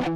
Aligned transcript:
Då 0.00 0.06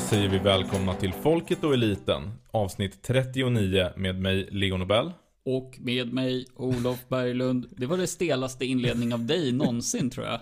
säger 0.00 0.28
vi 0.28 0.38
välkomna 0.38 0.94
till 0.94 1.12
Folket 1.12 1.64
och 1.64 1.74
Eliten, 1.74 2.22
avsnitt 2.50 3.02
39 3.02 3.90
med 3.96 4.20
mig, 4.20 4.48
Leo 4.50 4.76
Nobel. 4.76 5.12
Och 5.46 5.78
med 5.80 6.12
mig, 6.12 6.46
Olof 6.56 7.08
Berglund. 7.08 7.66
Det 7.76 7.86
var 7.86 7.96
det 7.96 8.06
stelaste 8.06 8.64
inledning 8.64 9.14
av 9.14 9.24
dig 9.26 9.52
någonsin, 9.52 10.10
tror 10.10 10.26
jag. 10.26 10.40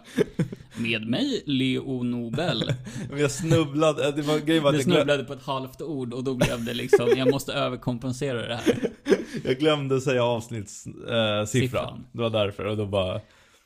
Med 0.77 1.07
mig, 1.07 1.43
Leo 1.47 2.03
Nobel. 2.03 2.75
Jag 3.19 3.31
snubblade, 3.31 4.13
det 4.13 4.23
var 4.23 4.39
grejen 4.39 4.63
var 4.63 4.71
att 4.71 4.77
Du 4.77 4.83
snubblade 4.83 5.25
på 5.25 5.33
ett 5.33 5.43
halvt 5.43 5.83
ord 5.83 6.15
och 6.15 6.25
då 6.25 6.35
blev 6.35 6.65
det 6.65 6.75
liksom, 6.75 7.09
jag 7.17 7.31
måste 7.31 7.53
överkompensera 7.53 8.49
det 8.49 8.55
här. 8.55 8.91
jag 9.45 9.59
glömde 9.59 10.01
säga 10.01 10.25
avsnittssiffran. 10.25 11.39
Eh, 11.39 11.45
siffran. 11.45 11.47
Siffran. 11.47 12.07
Det 12.13 12.23
var 12.23 12.31
därför 12.31 12.65
och 12.65 12.77
då 12.77 12.87
bara... 12.87 13.21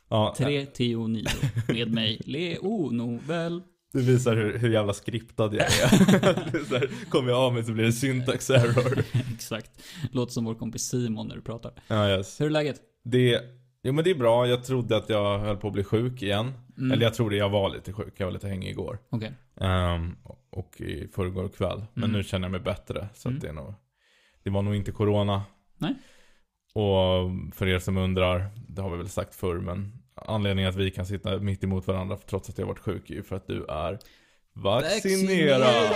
Ja, 0.09 0.35
3, 0.37 0.65
10, 0.65 1.07
9. 1.07 1.25
Med 1.67 1.91
mig, 1.91 2.21
Leo 2.25 2.89
Nobel. 2.91 3.61
Det 3.93 3.99
visar 4.01 4.35
hur, 4.35 4.57
hur 4.57 4.69
jävla 4.69 4.93
skriptad 4.93 5.45
jag 5.55 5.61
är. 5.65 7.05
Kommer 7.09 7.29
jag 7.29 7.39
av 7.39 7.53
mig 7.53 7.63
så 7.63 7.71
blir 7.71 7.85
det 7.85 7.91
syntax 7.91 8.49
error. 8.49 9.03
Exakt. 9.33 9.71
Låter 10.11 10.33
som 10.33 10.45
vår 10.45 10.55
kompis 10.55 10.81
Simon 10.81 11.27
när 11.27 11.35
du 11.35 11.41
pratar. 11.41 11.71
Ja, 11.87 12.09
yes. 12.09 12.41
Hur 12.41 12.45
är 12.45 12.49
läget? 12.49 12.81
Det, 13.03 13.41
jo 13.83 13.93
men 13.93 14.03
det 14.03 14.09
är 14.09 14.15
bra, 14.15 14.47
jag 14.47 14.63
trodde 14.63 14.97
att 14.97 15.09
jag 15.09 15.39
höll 15.39 15.57
på 15.57 15.67
att 15.67 15.73
bli 15.73 15.83
sjuk 15.83 16.21
igen. 16.21 16.53
Mm. 16.77 16.91
Eller 16.91 17.03
jag 17.03 17.13
trodde 17.13 17.35
jag 17.35 17.49
var 17.49 17.69
lite 17.69 17.93
sjuk, 17.93 18.13
jag 18.17 18.25
var 18.25 18.33
lite 18.33 18.47
hängig 18.47 18.69
igår. 18.69 18.99
Okej. 19.09 19.31
Ehm, 19.61 20.15
och 20.49 20.81
i 20.81 21.07
förrgår 21.15 21.47
kväll. 21.49 21.85
Men 21.93 22.03
Mm. 22.03 22.17
nu 22.17 22.23
känner 22.23 22.45
jag 22.45 22.51
mig 22.51 22.61
bättre. 22.61 23.07
Så 23.13 23.29
Mm. 23.29 23.39
det 23.39 23.47
är 23.47 23.53
nog, 23.53 23.73
det 24.43 24.49
var 24.49 24.61
nog 24.61 24.75
inte 24.75 24.91
corona. 24.91 25.43
Nej. 25.77 25.93
Och 26.73 27.55
för 27.55 27.67
er 27.67 27.79
som 27.79 27.97
undrar, 27.97 28.45
det 28.67 28.81
har 28.81 28.89
vi 28.91 28.97
väl 28.97 29.09
sagt 29.09 29.35
förr, 29.35 29.55
men 29.59 29.96
anledningen 30.25 30.69
att 30.69 30.75
vi 30.75 30.91
kan 30.91 31.05
sitta 31.05 31.39
mitt 31.39 31.63
emot 31.63 31.87
varandra 31.87 32.17
trots 32.17 32.49
att 32.49 32.57
jag 32.57 32.65
varit 32.65 32.79
sjuk 32.79 33.09
är 33.09 33.21
för 33.21 33.35
att 33.35 33.47
du 33.47 33.65
är 33.65 33.99
vaccinerad. 34.53 35.93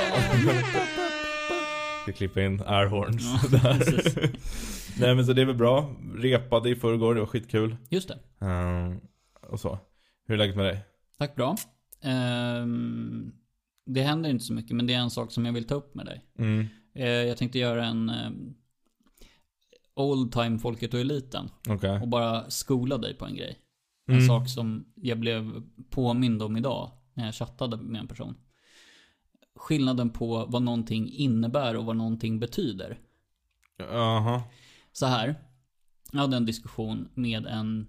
Ska 2.03 2.11
klippa 2.11 2.41
in 2.41 2.61
airhorns 2.65 3.23
Ja, 3.23 3.59
där. 3.59 4.31
Nej 4.99 5.15
men 5.15 5.25
så 5.25 5.33
det 5.33 5.41
är 5.41 5.45
väl 5.45 5.55
bra. 5.55 5.95
Repade 6.15 6.69
i 6.69 6.75
förrgår, 6.75 7.13
det 7.15 7.19
var 7.19 7.27
skitkul. 7.27 7.75
Just 7.89 8.07
det. 8.07 8.45
Ehm, 8.45 8.99
och 9.49 9.59
så. 9.59 9.79
Hur 10.27 10.33
är 10.33 10.37
läget 10.37 10.55
med 10.55 10.65
dig? 10.65 10.79
Tack 11.17 11.35
bra. 11.35 11.55
Ehm, 12.01 13.31
det 13.85 14.01
händer 14.01 14.29
inte 14.29 14.45
så 14.45 14.53
mycket, 14.53 14.75
men 14.75 14.87
det 14.87 14.93
är 14.93 14.99
en 14.99 15.09
sak 15.09 15.31
som 15.31 15.45
jag 15.45 15.53
vill 15.53 15.67
ta 15.67 15.75
upp 15.75 15.95
med 15.95 16.05
dig. 16.05 16.25
Mm. 16.39 16.67
Eh, 16.95 17.09
jag 17.09 17.37
tänkte 17.37 17.59
göra 17.59 17.85
en 17.85 18.09
um, 18.09 18.53
old 19.95 20.31
time 20.31 20.59
folket 20.59 20.93
och 20.93 20.99
eliten. 20.99 21.49
Okej. 21.69 21.99
Och 22.01 22.07
bara 22.07 22.49
skola 22.49 22.97
dig 22.97 23.13
på 23.13 23.25
en 23.25 23.35
grej. 23.35 23.57
En 24.11 24.17
Mm. 24.17 24.27
sak 24.27 24.49
som 24.49 24.85
jag 24.95 25.19
blev 25.19 25.61
påmind 25.89 26.41
om 26.43 26.57
idag 26.57 26.91
när 27.13 27.25
jag 27.25 27.35
chattade 27.35 27.77
med 27.77 28.01
en 28.01 28.07
person. 28.07 28.35
Skillnaden 29.55 30.09
på 30.09 30.45
vad 30.45 30.61
någonting 30.61 31.09
innebär 31.11 31.75
och 31.75 31.85
vad 31.85 31.95
någonting 31.95 32.39
betyder. 32.39 32.99
Jaha. 33.77 34.41
Så 34.91 35.05
här. 35.05 35.35
Jag 36.11 36.19
hade 36.19 36.37
en 36.37 36.45
diskussion 36.45 37.09
med 37.13 37.45
en 37.45 37.87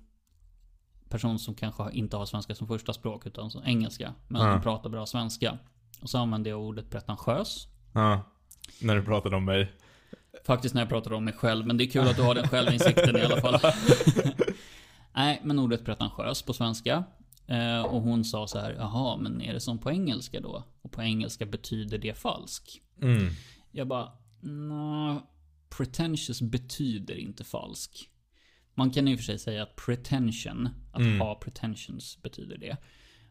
person 1.09 1.39
som 1.39 1.55
kanske 1.55 1.91
inte 1.93 2.17
har 2.17 2.27
svenska 2.27 2.55
som 2.55 2.67
första 2.69 2.93
språk 2.93 3.27
utan 3.27 3.51
som 3.51 3.63
engelska. 3.65 4.15
Men 4.29 4.53
som 4.53 4.63
pratar 4.63 4.91
bra 4.91 5.07
svenska. 5.07 5.59
Och 6.03 6.11
så 6.11 6.19
använde 6.19 6.51
jag 6.51 6.61
ordet 6.61 6.91
pretentiös. 6.91 7.67
Ja. 7.95 8.23
När 8.83 8.97
du 8.97 9.03
pratade 9.03 9.37
om 9.37 9.45
mig. 9.45 9.73
Faktiskt 10.47 10.75
när 10.75 10.83
jag 10.83 10.89
pratar 10.89 11.13
om 11.13 11.25
mig 11.25 11.35
själv, 11.35 11.67
men 11.67 11.77
det 11.77 11.85
är 11.85 11.91
kul 11.91 12.09
att 12.09 12.17
du 12.17 12.23
har 12.23 12.35
den 12.35 12.49
självinsikten 12.49 13.17
i 13.17 13.21
alla 13.23 13.41
fall. 13.41 13.55
Nej, 15.15 15.41
men 15.45 15.59
ordet 15.59 15.85
pretentiös 15.85 16.43
på 16.43 16.53
svenska. 16.53 17.05
Eh, 17.47 17.83
och 17.83 18.03
hon 18.03 18.25
sa 18.25 18.47
så 18.47 18.59
här, 18.59 18.73
jaha, 18.73 19.17
men 19.17 19.43
är 19.43 19.53
det 19.53 19.61
som 19.61 19.79
på 19.79 19.91
engelska 19.91 20.41
då? 20.41 20.65
Och 20.83 20.93
på 20.93 21.03
engelska 21.03 21.47
betyder 21.47 21.99
det 21.99 22.19
falsk. 22.19 22.83
Mm. 23.03 23.29
Jag 23.71 23.89
bara, 23.89 24.13
nå, 24.41 25.23
pretentious 25.69 26.41
betyder 26.43 27.15
inte 27.15 27.45
falsk. 27.45 28.09
Man 28.75 28.91
kan 28.91 29.09
i 29.09 29.15
och 29.15 29.19
för 29.19 29.25
sig 29.25 29.39
säga 29.39 29.63
att 29.63 29.77
pretension, 29.77 30.69
att 30.93 31.01
Mm. 31.01 31.21
ha 31.21 31.35
pretensions 31.35 32.23
betyder 32.23 32.59
det. 32.59 32.77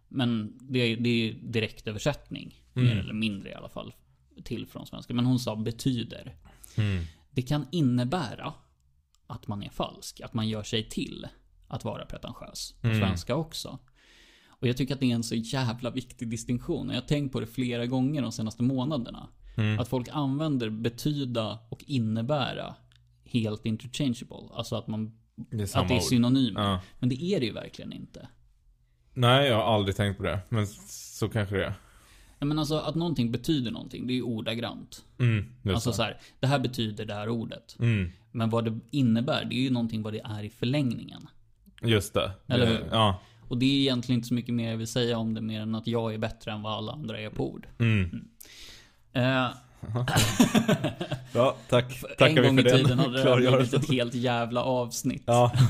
Men 0.08 0.58
det 0.62 0.80
är, 0.80 0.98
det 0.98 1.10
är 1.10 1.34
direktöversättning, 1.34 2.64
Mm. 2.76 2.88
mer 2.88 2.96
eller 3.04 3.14
mindre 3.14 3.50
i 3.50 3.54
alla 3.54 3.70
fall, 3.70 3.94
till 4.44 4.68
från 4.68 4.86
svenska. 4.86 5.14
Men 5.14 5.26
hon 5.26 5.40
sa 5.40 5.56
betyder. 5.56 6.36
Mm. 6.78 7.04
Det 7.32 7.42
kan 7.42 7.66
innebära 7.72 8.54
att 9.28 9.48
man 9.48 9.64
är 9.64 9.70
falsk, 9.70 10.22
att 10.22 10.34
man 10.34 10.50
gör 10.50 10.64
sig 10.64 10.90
till 10.90 11.28
att 11.72 11.84
vara 11.86 12.06
pretentiös. 12.06 12.76
På 12.82 12.88
Mm. 12.88 13.00
svenska 13.00 13.36
också. 13.36 13.80
Och 14.48 14.68
jag 14.68 14.78
tycker 14.78 14.94
att 14.94 15.00
det 15.00 15.12
är 15.12 15.16
en 15.16 15.24
så 15.24 15.36
jävla 15.36 15.90
viktig 15.90 16.28
distinktion. 16.30 16.88
Jag 16.90 16.96
har 16.96 17.02
tänkt 17.08 17.32
på 17.32 17.40
det 17.40 17.48
flera 17.48 17.86
gånger 17.86 18.22
de 18.22 18.32
senaste 18.32 18.64
månaderna. 18.64 19.28
Mm. 19.58 19.80
Att 19.80 19.88
folk 19.88 20.08
använder 20.12 20.70
betyda 20.70 21.60
och 21.70 21.84
innebära 21.88 22.76
helt 23.26 23.66
interchangeable. 23.66 24.50
Alltså 24.54 24.76
att, 24.76 24.88
man, 24.88 25.18
Det 25.36 25.76
att 25.76 25.88
det 25.88 25.96
är 25.96 26.00
synonymer. 26.00 26.62
Ja. 26.62 26.82
Men 27.00 27.10
det 27.10 27.24
är 27.24 27.40
det 27.40 27.46
ju 27.46 27.54
verkligen 27.54 27.94
inte. 27.94 28.28
Nej, 29.14 29.48
jag 29.48 29.56
har 29.56 29.76
aldrig 29.76 29.96
tänkt 29.96 30.18
på 30.18 30.24
det. 30.24 30.40
Men 30.50 30.68
så 30.88 31.30
kanske 31.30 31.56
det 31.56 31.66
är. 31.66 31.74
Ja, 32.40 32.46
Men 32.46 32.60
alltså 32.60 32.78
att 32.78 32.96
någonting 32.96 33.32
betyder 33.32 33.72
någonting, 33.72 34.08
det 34.08 34.14
är 34.14 34.16
ju 34.16 34.22
ordagrant. 34.24 35.06
Mm, 35.20 35.46
just 35.64 35.76
Alltså 35.76 35.90
det. 35.90 35.96
så 35.96 36.04
här, 36.04 36.18
det 36.40 36.48
här 36.48 36.60
betyder 36.60 37.06
det 37.06 37.14
här 37.14 37.30
ordet. 37.30 37.76
Mm, 37.80 38.10
Men 38.32 38.50
vad 38.50 38.66
det 38.66 38.80
innebär, 38.92 39.46
det 39.46 39.56
är 39.56 39.62
ju 39.62 39.70
någonting 39.70 40.02
vad 40.02 40.14
det 40.14 40.20
är 40.24 40.44
i 40.44 40.50
förlängningen. 40.50 41.28
Just 41.82 42.14
det. 42.14 42.32
Eller 42.48 42.66
hur? 42.66 42.88
Ja. 42.92 43.20
Och 43.48 43.58
det 43.58 43.66
är 43.66 43.80
egentligen 43.80 44.20
inte 44.20 44.28
så 44.28 44.34
mycket 44.34 44.56
mer 44.56 44.70
jag 44.72 44.78
vill 44.78 44.88
säga 44.88 45.18
om 45.18 45.34
det 45.34 45.42
mer 45.42 45.62
än 45.62 45.76
att 45.76 45.88
jag 45.88 46.14
är 46.14 46.18
bättre 46.18 46.52
än 46.52 46.62
vad 46.62 46.74
alla 46.74 46.92
andra 46.92 47.20
är 47.20 47.30
på 47.30 47.52
ord. 47.52 47.68
Mm. 47.80 48.28
Eh, 49.14 49.48
Ja, 51.34 51.56
tack. 51.70 52.04
en 52.04 52.16
Tackar 52.18 52.42
vi 52.42 52.48
gång 52.48 52.60
i 52.60 52.64
den 52.64 52.78
tiden 52.78 53.00
hade 53.00 53.24
det 53.24 53.30
här 53.30 53.58
blivit 53.58 53.74
ett 53.74 53.90
helt 53.90 54.14
jävla 54.14 54.64
avsnitt. 54.64 55.24
Ja. 55.26 55.52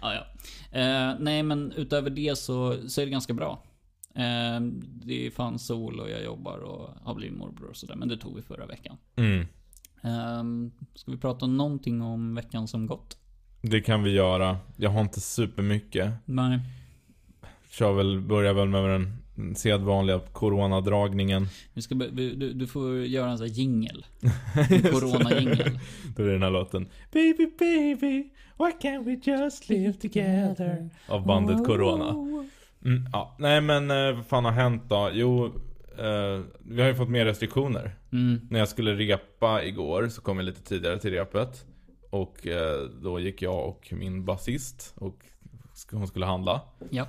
Ja, 0.00 0.14
ja. 0.14 0.26
Eh, 0.80 1.14
nej, 1.18 1.42
men 1.42 1.72
utöver 1.76 2.10
det 2.10 2.38
så, 2.38 2.88
så 2.88 3.00
är 3.00 3.04
det 3.04 3.10
ganska 3.10 3.34
bra. 3.34 3.62
Eh, 4.14 4.60
det 4.82 5.26
är 5.26 5.30
fan 5.30 5.58
sol 5.58 6.00
och 6.00 6.10
jag 6.10 6.24
jobbar 6.24 6.58
och 6.58 6.88
har 7.02 7.14
blivit 7.14 7.38
morbror 7.38 7.68
och 7.70 7.76
sådär. 7.76 7.96
Men 7.96 8.08
det 8.08 8.16
tog 8.16 8.36
vi 8.36 8.42
förra 8.42 8.66
veckan. 8.66 8.96
Mm. 9.16 9.40
Eh, 10.02 10.70
ska 10.94 11.10
vi 11.10 11.16
prata 11.18 11.46
någonting 11.46 12.02
om 12.02 12.34
veckan 12.34 12.68
som 12.68 12.86
gått? 12.86 13.16
Det 13.70 13.80
kan 13.80 14.02
vi 14.02 14.10
göra. 14.10 14.58
Jag 14.76 14.90
har 14.90 15.00
inte 15.00 15.20
supermycket. 15.20 16.12
Nej. 16.24 16.60
Kör 17.70 17.92
väl, 17.92 18.20
börjar 18.20 18.54
väl 18.54 18.68
med 18.68 18.90
den 18.90 19.54
sedvanliga 19.56 20.18
coronadragningen. 20.18 21.46
Vi 21.72 21.82
ska, 21.82 21.94
du, 21.94 22.52
du 22.52 22.66
får 22.66 22.96
göra 22.96 23.30
en 23.30 23.38
sån 23.38 23.46
här 23.46 23.54
jingel. 23.54 24.06
Corona-jingel. 24.92 25.78
Då 26.16 26.22
är 26.22 26.26
det 26.26 26.32
den 26.32 26.42
här 26.42 26.50
låten. 26.50 26.88
Baby 27.12 27.46
baby, 27.58 28.30
why 28.58 28.88
can't 28.88 29.04
we 29.04 29.32
just 29.32 29.68
live 29.68 29.92
together? 29.92 30.90
Av 31.08 31.26
bandet 31.26 31.66
Corona. 31.66 32.10
Mm, 32.84 33.04
ja. 33.12 33.36
Nej 33.38 33.60
men 33.60 33.90
eh, 33.90 34.12
vad 34.16 34.26
fan 34.26 34.44
har 34.44 34.52
hänt 34.52 34.82
då? 34.88 35.10
Jo, 35.12 35.44
eh, 35.98 36.40
vi 36.58 36.82
har 36.82 36.88
ju 36.88 36.94
fått 36.94 37.08
mer 37.08 37.24
restriktioner. 37.24 37.94
Mm. 38.12 38.40
När 38.50 38.58
jag 38.58 38.68
skulle 38.68 38.94
repa 38.94 39.64
igår 39.64 40.08
så 40.08 40.22
kom 40.22 40.36
jag 40.36 40.44
lite 40.44 40.62
tidigare 40.62 40.98
till 40.98 41.10
repet. 41.10 41.66
Och 42.14 42.46
eh, 42.46 42.82
då 43.02 43.20
gick 43.20 43.42
jag 43.42 43.68
och 43.68 43.92
min 43.92 44.24
basist 44.24 44.94
och 44.96 45.24
hon 45.90 46.06
skulle 46.08 46.26
handla. 46.26 46.60
Ja. 46.90 47.06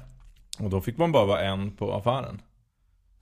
Och 0.60 0.70
då 0.70 0.82
fick 0.82 0.98
man 0.98 1.12
bara 1.12 1.26
vara 1.26 1.42
en 1.42 1.72
på 1.72 1.94
affären. 1.94 2.42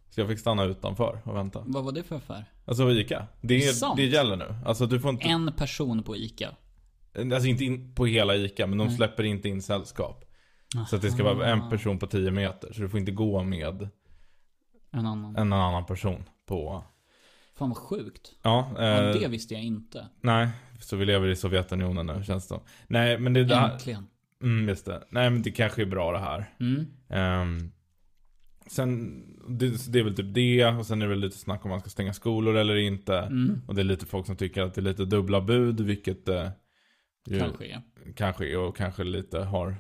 Så 0.10 0.22
jag 0.22 0.28
fick 0.28 0.40
stanna 0.40 0.64
utanför 0.64 1.22
och 1.24 1.36
vänta. 1.36 1.64
Vad 1.66 1.84
var 1.84 1.92
det 1.92 2.04
för 2.04 2.16
affär? 2.16 2.46
Alltså 2.66 2.92
Ica. 2.92 3.28
Det, 3.42 3.62
Sant? 3.62 3.98
det 3.98 4.06
gäller 4.06 4.36
nu. 4.38 4.56
Alltså 4.66 4.86
du 4.86 5.00
får 5.00 5.10
inte, 5.12 5.24
En 5.28 5.54
person 5.54 6.04
på 6.04 6.16
ICA. 6.16 6.50
alltså 7.16 7.48
inte 7.48 7.64
in 7.66 7.96
på 7.96 8.06
hela 8.06 8.36
Ica, 8.36 8.68
men 8.68 8.78
de 8.78 8.88
Nej. 8.88 8.96
släpper 8.96 9.24
inte 9.24 9.50
in 9.50 9.62
sällskap. 9.62 10.26
Så 10.90 10.96
att 10.96 11.02
det 11.02 11.12
ska 11.12 11.24
vara 11.24 11.52
en 11.52 11.70
person 11.70 12.00
på 12.00 12.08
10 12.08 12.32
meter. 12.32 12.74
Så 12.74 12.82
du 12.82 12.90
får 12.90 13.00
inte 13.00 13.12
gå 13.12 13.44
med 13.44 13.90
En 14.92 15.06
annan. 15.06 15.36
en 15.36 15.54
annan 15.54 15.86
person 15.86 16.24
på... 16.46 16.84
Fan 17.58 17.70
vad 17.70 17.78
sjukt. 17.78 18.32
Ja, 18.42 18.72
Ja, 18.78 18.82
eh, 19.14 19.20
det 19.22 19.28
visste 19.28 19.54
jag 19.54 19.64
inte. 19.64 20.08
nej. 20.22 20.50
Så 20.80 20.96
vi 20.96 21.06
lever 21.06 21.28
i 21.28 21.36
Sovjetunionen 21.36 22.06
nu 22.06 22.24
känns 22.24 22.48
det. 22.48 22.60
Nej, 22.88 23.18
men 23.20 23.34
det 23.34 23.44
där... 23.44 23.72
Äntligen. 23.72 24.08
Mm, 24.44 24.70
just 24.70 24.86
det. 24.86 25.04
Nej, 25.10 25.30
men 25.30 25.42
det 25.42 25.52
kanske 25.52 25.82
är 25.82 25.86
bra 25.86 26.12
det 26.12 26.20
här. 26.20 26.50
Mm. 26.60 26.86
Ehm, 27.10 27.72
sen, 28.68 29.24
det, 29.50 29.92
det 29.94 30.00
är 30.00 30.04
väl 30.04 30.16
typ 30.16 30.34
det. 30.34 30.66
Och 30.66 30.86
sen 30.86 31.02
är 31.02 31.06
det 31.06 31.10
väl 31.10 31.20
lite 31.20 31.38
snack 31.38 31.66
om 31.66 31.70
man 31.70 31.80
ska 31.80 31.90
stänga 31.90 32.14
skolor 32.14 32.56
eller 32.56 32.76
inte. 32.76 33.18
Mm. 33.18 33.62
Och 33.68 33.76
det 33.76 33.82
är 33.82 33.86
lite 33.86 34.06
folk 34.06 34.26
som 34.26 34.36
tycker 34.36 34.62
att 34.62 34.74
det 34.74 34.82
är 34.82 34.84
lite 34.84 35.06
dubbla 35.06 35.42
bud, 35.42 35.80
vilket 35.82 36.28
eh, 36.30 36.50
ju 37.28 37.40
Kanske 37.40 37.66
är. 37.66 37.82
kanske 38.16 38.46
är 38.48 38.58
och 38.58 38.78
kanske 38.78 39.04
lite 39.04 39.40
har 39.40 39.76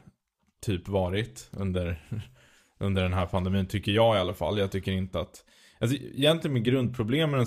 typ 0.66 0.88
varit 0.88 1.50
under, 1.52 2.08
under 2.80 3.04
den 3.04 3.14
här 3.14 3.25
pandemin. 3.25 3.66
Tycker 3.66 3.92
jag 3.92 4.16
i 4.16 4.20
alla 4.20 4.34
fall. 4.34 4.58
Jag 4.60 4.72
tycker 4.72 4.92
inte 4.92 5.20
att 5.20 5.46
Alltså 5.80 5.98
egentligen 5.98 6.54
med 6.54 6.64
grundproblemen 6.64 7.40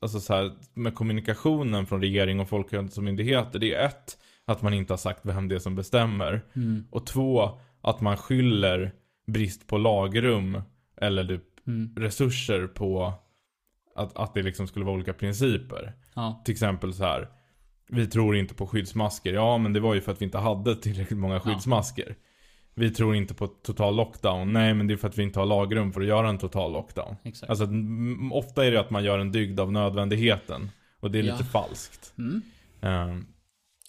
alltså 0.00 0.20
så 0.20 0.34
här, 0.34 0.52
med 0.74 0.94
kommunikationen 0.94 1.86
från 1.86 2.00
regering 2.00 2.40
och 2.40 2.48
folkhälsomyndigheter. 2.48 3.58
Det 3.58 3.74
är 3.74 3.86
ett, 3.86 4.18
att 4.44 4.62
man 4.62 4.74
inte 4.74 4.92
har 4.92 4.98
sagt 4.98 5.20
vem 5.22 5.48
det 5.48 5.54
är 5.54 5.58
som 5.58 5.74
bestämmer. 5.74 6.44
Mm. 6.56 6.86
Och 6.90 7.06
två, 7.06 7.58
att 7.80 8.00
man 8.00 8.16
skyller 8.16 8.92
brist 9.26 9.66
på 9.66 9.78
lagrum 9.78 10.62
eller 11.00 11.24
typ 11.24 11.44
Mm. 11.68 11.94
resurser 11.96 12.66
på 12.66 13.12
att, 13.94 14.16
att 14.16 14.34
det 14.34 14.42
liksom 14.42 14.66
skulle 14.66 14.84
vara 14.84 14.94
olika 14.94 15.12
principer. 15.12 15.92
Ja. 16.14 16.42
Till 16.44 16.52
exempel 16.52 16.94
så 16.94 17.04
här. 17.04 17.28
Vi 17.88 18.06
tror 18.06 18.36
inte 18.36 18.54
på 18.54 18.66
skyddsmasker. 18.66 19.32
Ja, 19.32 19.58
men 19.58 19.72
det 19.72 19.80
var 19.80 19.94
ju 19.94 20.00
för 20.00 20.12
att 20.12 20.20
vi 20.20 20.24
inte 20.24 20.38
hade 20.38 20.76
tillräckligt 20.76 21.18
många 21.18 21.40
skyddsmasker. 21.40 22.16
Vi 22.78 22.90
tror 22.90 23.14
inte 23.16 23.34
på 23.34 23.46
total 23.46 23.96
lockdown. 23.96 24.52
Nej, 24.52 24.74
men 24.74 24.86
det 24.86 24.94
är 24.94 24.96
för 24.96 25.08
att 25.08 25.18
vi 25.18 25.22
inte 25.22 25.38
har 25.38 25.46
lagrum 25.46 25.92
för 25.92 26.00
att 26.00 26.06
göra 26.06 26.28
en 26.28 26.38
total 26.38 26.72
lockdown. 26.72 27.16
Exakt. 27.24 27.50
Alltså, 27.50 27.68
ofta 28.32 28.66
är 28.66 28.70
det 28.70 28.80
att 28.80 28.90
man 28.90 29.04
gör 29.04 29.18
en 29.18 29.32
dygd 29.32 29.60
av 29.60 29.72
nödvändigheten. 29.72 30.70
Och 31.00 31.10
det 31.10 31.18
är 31.18 31.22
Ja. 31.22 31.32
lite 31.32 31.44
falskt. 31.44 32.12
Mm. 32.18 32.42
Eh, 32.82 33.16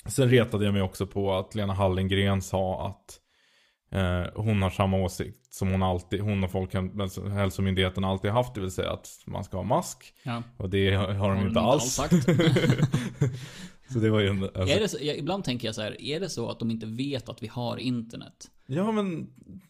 sen 0.09 0.30
retade 0.30 0.65
jag 0.65 0.74
mig 0.74 0.81
också 0.81 1.07
på 1.07 1.33
att 1.33 1.56
Lena 1.56 1.74
Hallengren 1.74 2.41
sa 2.41 2.88
att 2.88 3.19
eh, 4.00 4.31
hon 4.44 4.62
har 4.62 4.69
samma 4.69 4.97
åsikt 4.97 5.53
som 5.53 5.71
hon 5.71 5.83
alltid, 5.83 6.21
hon 6.21 6.44
och 6.44 6.51
Folkhälsomyndigheten 6.51 8.03
alltid 8.03 8.31
haft. 8.31 8.56
Det 8.56 8.62
vill 8.62 8.71
säga 8.71 8.92
att 8.92 9.07
man 9.27 9.44
ska 9.44 9.57
ha 9.57 9.63
mask. 9.63 10.13
Ja. 10.24 10.44
Och 10.57 10.69
det 10.69 10.94
har, 10.94 11.13
har 11.13 11.35
de 11.35 11.47
inte 11.47 11.59
alls. 11.59 11.83
sagt. 11.94 12.13
Så 13.94 14.00
det 14.00 14.09
var 14.09 14.21
en, 14.21 14.44
alltså, 14.44 14.75
är 14.75 14.80
det 14.80 14.89
så, 14.89 14.97
ibland 15.00 15.44
tänker 15.44 15.68
jag 15.68 15.75
så 15.75 15.81
här, 15.81 16.01
är 16.01 16.19
det 16.19 16.30
så 16.30 16.50
att 16.50 16.59
de 16.59 16.71
inte 16.71 16.86
vet 16.86 17.30
att 17.30 17.44
vi 17.44 17.47
har 17.47 17.77
internet? 17.77 18.51
Ja 18.65 18.91
men, 18.91 19.27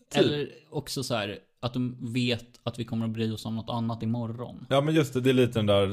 typ. 0.10 0.24
Eller 0.24 0.50
också 0.70 1.04
så 1.04 1.16
här, 1.16 1.40
att 1.60 1.74
de 1.74 2.14
vet 2.14 2.60
att 2.64 2.80
vi 2.80 2.86
kommer 2.86 3.06
att 3.06 3.12
bry 3.12 3.32
oss 3.32 3.46
om 3.46 3.56
något 3.56 3.70
annat 3.70 4.04
imorgon? 4.04 4.66
Ja 4.70 4.82
men 4.82 4.96
just 4.96 5.14
det, 5.14 5.22
det 5.22 5.30
är 5.30 5.34
lite 5.34 5.60
den 5.60 5.66
där 5.66 5.90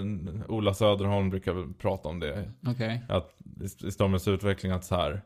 Ola 0.50 0.74
Söderholm 0.74 1.30
brukar 1.30 1.72
prata 1.78 2.08
om 2.08 2.20
det. 2.20 2.52
Okej. 2.66 3.02
Att 3.08 3.36
i 3.84 3.90
Stormens 3.90 4.28
utveckling 4.28 4.72
att 4.72 4.84
så 4.84 4.94
här 4.94 5.22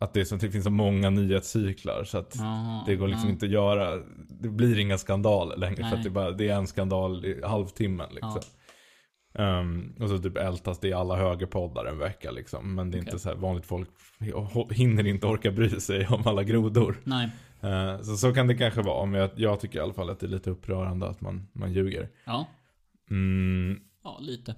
Att 0.00 0.12
det, 0.12 0.20
är 0.20 0.24
så, 0.24 0.36
det 0.36 0.50
finns 0.50 0.64
så 0.64 0.70
många 0.70 1.10
nyhetscyklar 1.10 2.04
så 2.04 2.18
att 2.18 2.34
Jaha, 2.38 2.84
det 2.86 2.96
går 2.96 3.08
liksom 3.08 3.28
ja. 3.28 3.32
inte 3.32 3.46
att 3.46 3.52
göra 3.52 3.96
Det 4.28 4.48
blir 4.48 4.78
inga 4.78 4.98
skandaler 4.98 5.56
längre 5.56 5.76
för 5.76 5.82
Nej. 5.82 5.94
att 5.94 6.02
det, 6.02 6.08
är 6.08 6.10
bara, 6.10 6.30
det 6.30 6.48
är 6.48 6.56
en 6.56 6.66
skandal 6.66 7.24
i 7.24 7.40
halvtimmen 7.44 8.08
liksom. 8.10 8.40
Ehm, 9.34 9.94
och 10.00 10.08
så 10.08 10.18
typ 10.18 10.36
ältas 10.36 10.78
det 10.80 10.88
i 10.88 10.92
alla 10.92 11.16
högerpoddar 11.16 11.84
en 11.84 11.98
vecka 11.98 12.30
liksom. 12.30 12.74
Men 12.74 12.90
det 12.90 12.96
är 12.96 12.98
inte 12.98 13.10
Okej. 13.10 13.20
så 13.20 13.28
här, 13.28 13.36
vanligt 13.36 13.66
folk 13.66 13.88
hinner 14.72 15.06
inte 15.06 15.26
orka 15.26 15.50
bry 15.50 15.68
sig 15.80 16.06
om 16.06 16.22
alla 16.26 16.42
grodor. 16.44 16.96
Nej. 17.04 17.28
Eh, 17.60 18.00
så 18.00 18.16
så 18.16 18.32
kan 18.34 18.46
det 18.46 18.54
kanske 18.54 18.82
vara. 18.82 19.06
Men 19.06 19.20
jag, 19.20 19.30
jag 19.36 19.60
tycker 19.60 19.78
i 19.78 19.82
alla 19.82 19.92
fall 19.92 20.10
att 20.10 20.20
det 20.20 20.26
är 20.26 20.30
lite 20.30 20.50
upprörande 20.50 21.08
att 21.08 21.20
man, 21.20 21.48
man 21.52 21.72
ljuger. 21.72 22.08
Ja. 22.24 22.46
Mm, 23.10 23.80
Ja, 24.04 24.18
lite. 24.20 24.54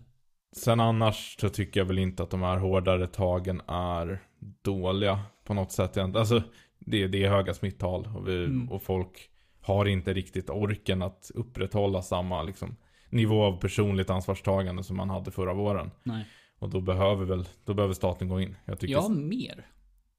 sen 0.57 0.81
annars 0.81 1.37
så 1.41 1.49
tycker 1.49 1.81
jag 1.81 1.85
väl 1.85 1.99
inte 1.99 2.23
att 2.23 2.31
de 2.31 2.43
här 2.43 2.57
hårdare 2.57 3.07
tagen 3.07 3.61
är 3.69 4.23
dåliga 4.63 5.21
på 5.45 5.55
något 5.55 5.73
sätt. 5.73 5.97
Alltså 5.99 6.43
det, 6.79 7.07
det 7.07 7.25
är 7.25 7.31
höga 7.31 7.55
smittal 7.55 8.09
och, 8.17 8.29
vi, 8.29 8.45
Mm. 8.45 8.69
och 8.69 8.83
folk 8.83 9.29
har 9.61 9.87
inte 9.89 10.13
riktigt 10.13 10.51
orken 10.51 11.03
att 11.03 11.31
upprätthålla 11.35 12.03
samma 12.03 12.43
liksom, 12.43 12.77
nivå 13.12 13.43
av 13.44 13.61
personligt 13.61 14.11
ansvarstagande 14.11 14.85
som 14.85 14.97
man 14.97 15.11
hade 15.11 15.31
förra 15.31 15.55
våren. 15.55 15.91
Nej. 16.03 16.26
Och 16.59 16.69
då 16.69 16.81
behöver 16.81 17.25
väl, 17.25 17.49
då 17.64 17.75
behöver 17.75 17.94
staten 17.94 18.29
gå 18.29 18.41
in. 18.41 18.56
Jag 18.64 18.79
tycker... 18.81 18.93
Jag 18.93 19.00
har 19.03 19.09
mer, 19.14 19.67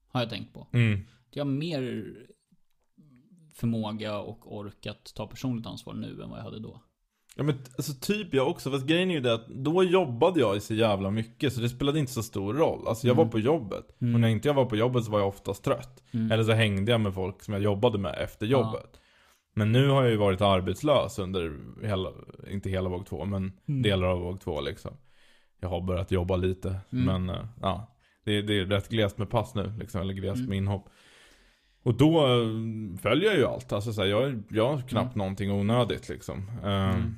har 0.08 0.20
jag 0.20 0.30
tänkt 0.30 0.54
på. 0.54 0.66
Mm. 0.72 1.00
Jag 1.30 1.44
har 1.44 1.50
mer 1.50 2.04
förmåga 3.54 4.18
och 4.18 4.56
ork 4.56 4.86
att 4.86 5.14
ta 5.14 5.26
personligt 5.26 5.66
ansvar 5.66 5.94
nu 5.94 6.22
än 6.22 6.30
vad 6.30 6.38
jag 6.38 6.44
hade 6.44 6.60
då. 6.60 6.80
Ja 7.36 7.42
men 7.42 7.58
alltså 7.76 7.92
typ 8.00 8.34
jag 8.34 8.48
också, 8.48 8.70
fast 8.70 8.86
grejen 8.86 9.10
är 9.10 9.14
ju 9.14 9.20
det 9.20 9.34
att 9.34 9.48
då 9.48 9.84
jobbade 9.84 10.40
jag 10.40 10.62
så 10.62 10.74
jävla 10.74 11.10
mycket 11.10 11.52
så 11.52 11.60
det 11.60 11.68
spelade 11.68 11.98
inte 11.98 12.12
så 12.12 12.22
stor 12.22 12.54
roll. 12.54 12.88
Alltså 12.88 13.06
jag 13.06 13.14
Mm. 13.14 13.26
var 13.26 13.32
på 13.32 13.38
jobbet. 13.38 14.00
Mm. 14.00 14.14
Och 14.14 14.20
när 14.20 14.28
inte 14.28 14.48
jag 14.48 14.54
var 14.54 14.64
på 14.64 14.76
jobbet 14.76 15.04
så 15.04 15.10
var 15.10 15.18
jag 15.18 15.28
oftast 15.28 15.64
trött. 15.64 16.02
Mm. 16.12 16.32
Eller 16.32 16.44
så 16.44 16.52
hängde 16.52 16.92
jag 16.92 17.00
med 17.00 17.14
folk 17.14 17.42
som 17.42 17.54
jag 17.54 17.62
jobbade 17.62 17.98
med 17.98 18.14
efter 18.18 18.46
jobbet. 18.46 19.00
Men 19.54 19.72
nu 19.72 19.88
har 19.88 20.02
jag 20.02 20.10
ju 20.10 20.16
varit 20.16 20.40
arbetslös 20.40 21.18
under 21.18 21.58
hela, 21.86 22.10
inte 22.50 22.70
hela 22.70 22.88
våg 22.88 23.06
två, 23.06 23.24
men 23.24 23.52
Mm. 23.68 23.82
delar 23.82 24.06
av 24.06 24.20
våg 24.20 24.40
två 24.40 24.60
liksom. 24.60 24.96
Jag 25.60 25.68
har 25.68 25.80
börjat 25.80 26.10
jobba 26.10 26.36
lite, 26.36 26.76
Mm. 26.92 27.04
men 27.24 27.36
eh, 27.36 27.44
ja. 27.60 27.90
Det, 28.24 28.42
det 28.42 28.60
är 28.60 28.64
rätt 28.64 28.88
glest 28.88 29.18
med 29.18 29.30
pass 29.30 29.54
nu, 29.54 29.72
liksom, 29.78 30.00
eller 30.00 30.14
glest 30.14 30.36
Mm. 30.38 30.48
med 30.48 30.58
inhopp. 30.58 30.88
Och 31.82 31.94
då 31.94 32.18
eh, 32.26 32.98
följer 33.02 33.30
jag 33.30 33.36
ju 33.38 33.46
allt. 33.46 33.72
Alltså 33.72 33.92
så 33.92 34.00
här, 34.00 34.08
jag, 34.08 34.42
jag 34.50 34.72
har 34.76 34.82
knappt 34.88 35.14
någonting 35.16 35.50
onödigt 35.52 36.08
liksom. 36.08 36.50
Mm. 36.62 37.14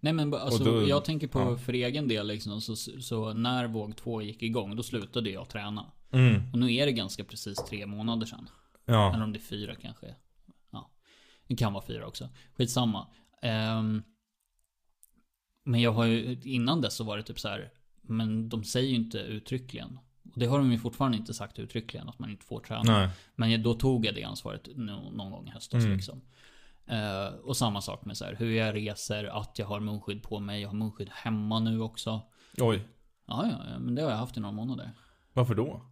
Nej 0.00 0.12
men 0.12 0.34
alltså, 0.34 0.64
då- 0.64 0.88
jag 0.88 1.04
tänker 1.04 1.28
på 1.28 1.38
ja. 1.38 1.56
för 1.56 1.72
egen 1.72 2.08
del 2.08 2.26
liksom, 2.26 2.60
så, 2.60 2.76
så 2.76 3.32
när 3.34 3.66
våg 3.68 3.96
två 3.96 4.22
gick 4.22 4.42
igång, 4.42 4.76
då 4.76 4.82
slutade 4.82 5.30
jag 5.30 5.48
träna. 5.48 5.86
Mm, 6.12 6.40
Och 6.52 6.58
nu 6.58 6.74
är 6.74 6.86
det 6.86 6.92
ganska 6.92 7.24
precis 7.24 7.56
tre 7.58 7.86
månader 7.86 8.26
sedan. 8.26 8.48
ja. 8.84 9.14
Eller 9.14 9.24
om 9.24 9.32
det 9.32 9.38
är 9.38 9.40
fyra 9.40 9.74
kanske. 9.74 10.06
Det 11.52 11.56
kan 11.56 11.72
vara 11.72 11.84
fyra 11.86 12.06
också. 12.06 12.28
Skitsamma. 12.52 13.06
Ehm, 13.42 14.02
men 15.64 15.80
jag 15.80 15.92
har 15.92 16.04
ju, 16.04 16.40
innan 16.44 16.80
dess 16.80 16.94
så 16.94 17.04
var 17.04 17.16
det 17.16 17.22
typ 17.22 17.40
så 17.40 17.48
här. 17.48 17.70
Men 18.02 18.48
de 18.48 18.64
säger 18.64 18.88
ju 18.88 18.94
inte 18.94 19.18
uttryckligen. 19.18 19.98
Och 20.32 20.38
det 20.38 20.46
har 20.46 20.58
de 20.58 20.72
ju 20.72 20.78
fortfarande 20.78 21.16
inte 21.18 21.34
sagt 21.34 21.58
uttryckligen, 21.58 22.08
att 22.08 22.18
man 22.18 22.30
inte 22.30 22.46
får 22.46 22.60
träna. 22.60 22.82
Nej. 22.82 23.08
Men 23.34 23.62
då 23.62 23.74
tog 23.74 24.06
jag 24.06 24.14
det 24.14 24.24
ansvaret 24.24 24.68
nå- 24.76 25.10
någon 25.10 25.30
gång 25.30 25.48
i 25.48 25.50
höstas 25.50 25.84
Mm. 25.84 25.96
liksom. 25.96 26.20
Eh, 26.86 27.26
och 27.26 27.56
samma 27.56 27.80
sak 27.80 28.04
med 28.04 28.16
så 28.16 28.24
här, 28.24 28.34
hur 28.38 28.50
jag 28.52 28.74
reser, 28.74 29.24
att 29.24 29.58
jag 29.58 29.66
har 29.66 29.80
munskydd 29.80 30.22
på 30.22 30.40
mig. 30.40 30.60
Jag 30.62 30.68
har 30.68 30.76
munskydd 30.76 31.08
hemma 31.12 31.60
nu 31.60 31.80
också. 31.80 32.20
Oj. 32.58 32.88
Ja, 33.26 33.46
ja, 33.50 33.70
ja, 33.72 33.78
men 33.78 33.94
det 33.94 34.02
har 34.02 34.10
jag 34.10 34.16
haft 34.18 34.36
i 34.36 34.40
några 34.40 34.52
månader. 34.54 34.90
Varför 35.32 35.54
då? 35.54 35.82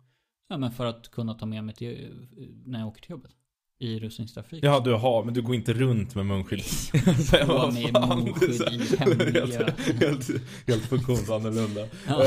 Ja, 0.48 0.56
men 0.58 0.70
för 0.72 0.86
att 0.86 1.08
kunna 1.10 1.34
ta 1.34 1.46
med 1.46 1.64
mig 1.64 1.74
till, 1.74 2.28
när 2.66 2.78
jag 2.78 2.88
åker 2.88 3.00
till 3.02 3.10
jobbet. 3.10 3.32
I 3.82 3.98
rusningstrafik. 3.98 4.64
Ja, 4.64 4.80
du 4.80 4.94
har, 4.94 5.24
men 5.24 5.34
du 5.34 5.42
går 5.42 5.54
inte 5.54 5.72
runt 5.72 6.14
med 6.14 6.26
munskydd. 6.26 6.62
På 7.46 7.70
med 7.72 8.08
munskydd 8.08 8.72
i 8.72 8.96
hemmiljö. 8.98 9.46
helt, 9.46 10.00
helt, 10.00 10.30
helt 10.66 10.82
funktionsannorlunda. 10.82 11.86
Ja. 12.08 12.24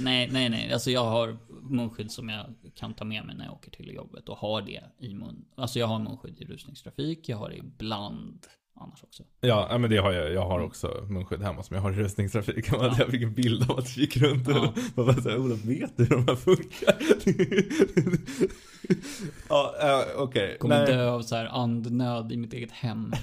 Nej, 0.00 0.28
nej, 0.32 0.48
nej. 0.48 0.72
Alltså 0.72 0.90
jag 0.90 1.04
har 1.04 1.36
munskydd 1.70 2.10
som 2.10 2.28
jag 2.28 2.46
kan 2.74 2.94
ta 2.94 3.04
med 3.04 3.26
mig 3.26 3.36
när 3.36 3.44
jag 3.44 3.54
åker 3.54 3.70
till 3.70 3.94
jobbet 3.94 4.28
och 4.28 4.36
har 4.36 4.62
det 4.62 4.82
i 4.98 5.14
mun. 5.14 5.44
Alltså 5.56 5.78
jag 5.78 5.86
har 5.86 5.98
munskydd 5.98 6.40
i 6.40 6.44
rusningstrafik. 6.44 7.28
Jag 7.28 7.36
har 7.36 7.50
det 7.50 7.56
ibland 7.56 8.46
annars 8.76 9.02
också. 9.02 9.22
Ja, 9.40 9.78
men 9.78 9.90
det 9.90 9.96
har 9.96 10.12
jag. 10.12 10.32
Jag 10.32 10.46
har 10.46 10.60
också 10.60 11.04
munskydd 11.08 11.42
hemma 11.42 11.62
som 11.62 11.76
jag 11.76 11.82
har 11.82 11.92
i 11.92 11.94
rustningstrafik. 11.94 12.68
Ja. 12.72 12.94
Jag 12.98 13.08
fick 13.08 13.22
en 13.22 13.34
bild 13.34 13.70
av 13.70 13.78
att 13.78 13.94
du 13.94 14.00
gick 14.00 14.16
runt 14.16 14.48
Ja. 14.48 14.72
och 14.94 15.04
bara 15.06 15.16
såhär, 15.16 15.38
Olof 15.38 15.64
vet 15.64 15.96
du 15.96 16.04
hur 16.04 16.16
de 16.16 16.28
här 16.28 16.36
funkar? 16.36 16.94
ja, 19.48 19.74
uh, 19.82 20.22
okej. 20.22 20.56
Kommer 20.58 20.78
Nej. 20.78 20.86
dö 20.86 21.10
av 21.10 21.22
så 21.22 21.36
här 21.36 21.46
andnöd 21.46 22.32
i 22.32 22.36
mitt 22.36 22.52
eget 22.52 22.72
hem. 22.72 23.12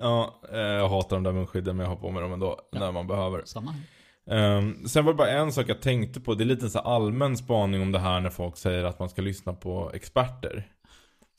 Ja, 0.00 0.40
eh, 0.52 0.58
jag 0.58 0.88
hatar 0.88 1.16
de 1.16 1.22
där 1.22 1.32
munskydden 1.32 1.76
men 1.76 1.84
jag 1.84 1.90
har 1.90 1.96
på 2.00 2.10
mig 2.10 2.22
dem 2.22 2.32
ändå 2.32 2.58
Ja. 2.72 2.78
när 2.78 2.92
man 2.92 3.06
behöver. 3.06 3.42
Samma 3.44 3.70
här. 3.70 3.80
Ehm, 4.58 4.88
sen 4.88 5.04
var 5.04 5.12
det 5.12 5.16
bara 5.16 5.30
en 5.30 5.52
sak 5.52 5.68
jag 5.68 5.82
tänkte 5.82 6.20
på. 6.20 6.34
Det 6.34 6.44
är 6.44 6.46
lite 6.46 6.68
så 6.70 6.78
allmän 6.78 7.36
spaning 7.36 7.82
om 7.82 7.92
det 7.92 7.98
här 7.98 8.20
när 8.20 8.30
folk 8.30 8.56
säger 8.56 8.84
att 8.84 8.98
man 8.98 9.08
ska 9.08 9.22
lyssna 9.22 9.52
på 9.52 9.90
experter. 9.94 10.68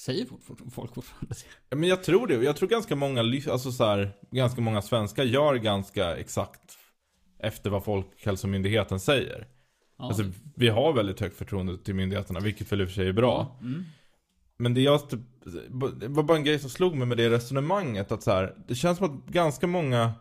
Säger 0.01 0.25
folk 0.71 0.93
fortfarande 0.93 1.27
det? 1.35 1.35
Ja, 1.69 1.77
Men 1.77 1.89
jag 1.89 2.03
tror 2.03 2.27
det. 2.27 2.35
Jag 2.35 2.55
tror 2.55 2.69
ganska 2.69 2.95
många, 2.95 3.21
alltså 3.51 3.71
så 3.71 3.85
här, 3.85 4.11
ganska 4.31 4.61
många 4.61 4.81
svenskar 4.81 5.23
gör 5.23 5.55
ganska 5.55 6.15
exakt 6.15 6.77
efter 7.39 7.69
vad 7.69 7.83
Folkhälsomyndigheten 7.83 8.99
säger. 8.99 9.47
Ja. 9.97 10.05
Alltså, 10.05 10.23
vi 10.55 10.69
har 10.69 10.93
väldigt 10.93 11.19
högt 11.19 11.37
förtroende 11.37 11.77
till 11.77 11.95
myndigheterna, 11.95 12.39
vilket 12.39 12.71
väl 12.71 12.81
i 12.81 12.83
och 12.83 12.87
för 12.87 12.95
sig 12.95 13.07
är 13.07 13.13
bra. 13.13 13.59
Mm. 13.61 13.83
Men 14.57 14.73
det, 14.73 14.81
jag, 14.81 15.09
typ, 15.09 15.19
det 15.99 16.07
var 16.07 16.23
bara 16.23 16.37
en 16.37 16.43
grej 16.43 16.59
som 16.59 16.69
slog 16.69 16.95
mig 16.95 17.07
med 17.07 17.17
det 17.17 17.29
resonemanget. 17.29 18.11
Att 18.11 18.23
så 18.23 18.31
här, 18.31 18.55
det 18.67 18.75
känns 18.75 18.97
som 18.97 19.05
att 19.05 19.25
ganska 19.25 19.67
många 19.67 20.13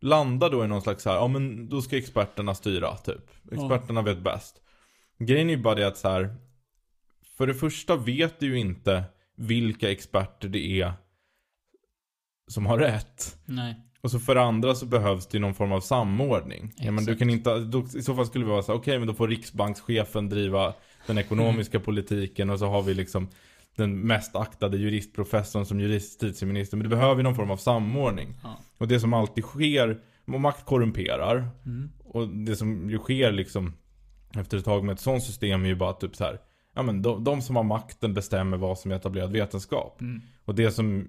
landar 0.00 0.50
då 0.50 0.64
i 0.64 0.68
någon 0.68 0.82
slags 0.82 1.02
så 1.02 1.10
här, 1.10 1.16
ja 1.16 1.28
men 1.28 1.68
då 1.68 1.82
ska 1.82 1.96
experterna 1.98 2.54
styra 2.54 2.96
typ. 2.96 3.30
Experterna 3.52 4.02
vet 4.02 4.18
bäst. 4.18 4.56
Grejen 5.18 5.50
är 5.50 5.56
ju 5.56 5.62
bara 5.62 5.74
det 5.74 5.86
att 5.86 5.98
så 5.98 6.08
här, 6.08 6.36
för 7.36 7.46
det 7.46 7.54
första 7.54 7.96
vet 7.96 8.40
du 8.40 8.46
ju 8.46 8.58
inte 8.58 9.04
vilka 9.36 9.90
experter 9.90 10.48
det 10.48 10.80
är 10.80 10.92
som 12.48 12.66
har 12.66 12.78
rätt. 12.78 13.38
Nej. 13.44 13.82
Och 14.00 14.10
så 14.10 14.18
för 14.18 14.34
det 14.34 14.42
andra 14.42 14.74
så 14.74 14.86
behövs 14.86 15.26
det 15.26 15.36
ju 15.36 15.40
någon 15.40 15.54
form 15.54 15.72
av 15.72 15.80
samordning. 15.80 16.72
Ja, 16.76 16.90
men 16.92 17.04
du 17.04 17.16
kan 17.16 17.30
inte, 17.30 17.58
då, 17.58 17.86
I 17.96 18.02
så 18.02 18.14
fall 18.14 18.26
skulle 18.26 18.44
vi 18.44 18.50
vara 18.50 18.62
så 18.62 18.72
här, 18.72 18.78
okej 18.78 18.98
men 18.98 19.08
då 19.08 19.14
får 19.14 19.28
riksbankschefen 19.28 20.28
driva 20.28 20.74
den 21.06 21.18
ekonomiska 21.18 21.80
politiken 21.80 22.50
och 22.50 22.58
så 22.58 22.66
har 22.66 22.82
vi 22.82 22.94
liksom 22.94 23.28
den 23.76 24.00
mest 24.00 24.36
aktade 24.36 24.76
juristprofessorn 24.76 25.66
som 25.66 25.80
justitieminister. 25.80 26.76
Men 26.76 26.84
det 26.84 26.96
behöver 26.96 27.16
ju 27.16 27.22
någon 27.22 27.34
form 27.34 27.50
av 27.50 27.56
samordning. 27.56 28.34
Ja. 28.42 28.60
Och 28.78 28.88
det 28.88 29.00
som 29.00 29.14
alltid 29.14 29.44
sker, 29.44 30.00
och 30.24 30.40
makt 30.40 30.64
korrumperar. 30.64 31.48
Mm. 31.66 31.90
Och 32.04 32.28
det 32.28 32.56
som 32.56 32.90
ju 32.90 32.98
sker 32.98 33.32
liksom 33.32 33.72
efter 34.34 34.58
ett 34.58 34.64
tag 34.64 34.84
med 34.84 34.92
ett 34.92 35.00
sånt 35.00 35.24
system 35.24 35.64
är 35.64 35.68
ju 35.68 35.74
bara 35.74 35.92
typ 35.92 36.16
så 36.16 36.24
här. 36.24 36.40
Ja 36.76 36.82
men 36.82 37.02
de, 37.02 37.24
de 37.24 37.42
som 37.42 37.56
har 37.56 37.62
makten 37.62 38.14
bestämmer 38.14 38.56
vad 38.56 38.78
som 38.78 38.90
är 38.90 38.96
etablerad 38.96 39.32
vetenskap. 39.32 40.00
Mm. 40.00 40.20
Och 40.44 40.54
det 40.54 40.70
som, 40.70 41.08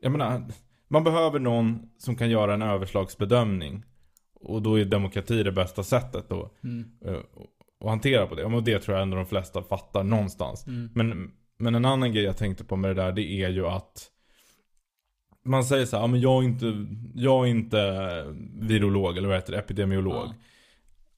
jag 0.00 0.12
menar, 0.12 0.42
man 0.88 1.04
behöver 1.04 1.38
någon 1.38 1.90
som 1.98 2.16
kan 2.16 2.30
göra 2.30 2.54
en 2.54 2.62
överslagsbedömning. 2.62 3.84
Och 4.34 4.62
då 4.62 4.80
är 4.80 4.84
demokrati 4.84 5.42
det 5.42 5.52
bästa 5.52 5.82
sättet 5.82 6.28
då. 6.28 6.50
Mm. 6.64 6.84
eh, 7.04 7.20
att 7.80 7.88
hantera 7.90 8.26
på 8.26 8.34
det. 8.34 8.44
Och 8.44 8.62
det 8.62 8.78
tror 8.78 8.96
jag 8.96 9.02
ändå 9.02 9.16
de 9.16 9.26
flesta 9.26 9.62
fattar 9.62 10.02
någonstans. 10.02 10.66
Mm. 10.66 10.90
Men, 10.94 11.30
men 11.58 11.74
en 11.74 11.84
annan 11.84 12.12
grej 12.12 12.24
jag 12.24 12.36
tänkte 12.36 12.64
på 12.64 12.76
med 12.76 12.90
det 12.90 13.02
där, 13.02 13.12
det 13.12 13.42
är 13.42 13.48
ju 13.48 13.66
att 13.66 14.10
man 15.44 15.64
säger 15.64 15.86
så 15.86 15.96
här, 15.96 16.02
ja, 16.02 16.06
men 16.06 16.20
jag 16.20 16.42
är 16.42 16.46
inte, 16.46 16.86
jag 17.14 17.46
är 17.46 17.50
inte 17.50 17.80
virolog, 18.54 19.18
eller 19.18 19.28
vad 19.28 19.36
heter 19.36 19.52
det, 19.52 19.58
epidemiolog. 19.58 20.26
Ja. 20.26 20.34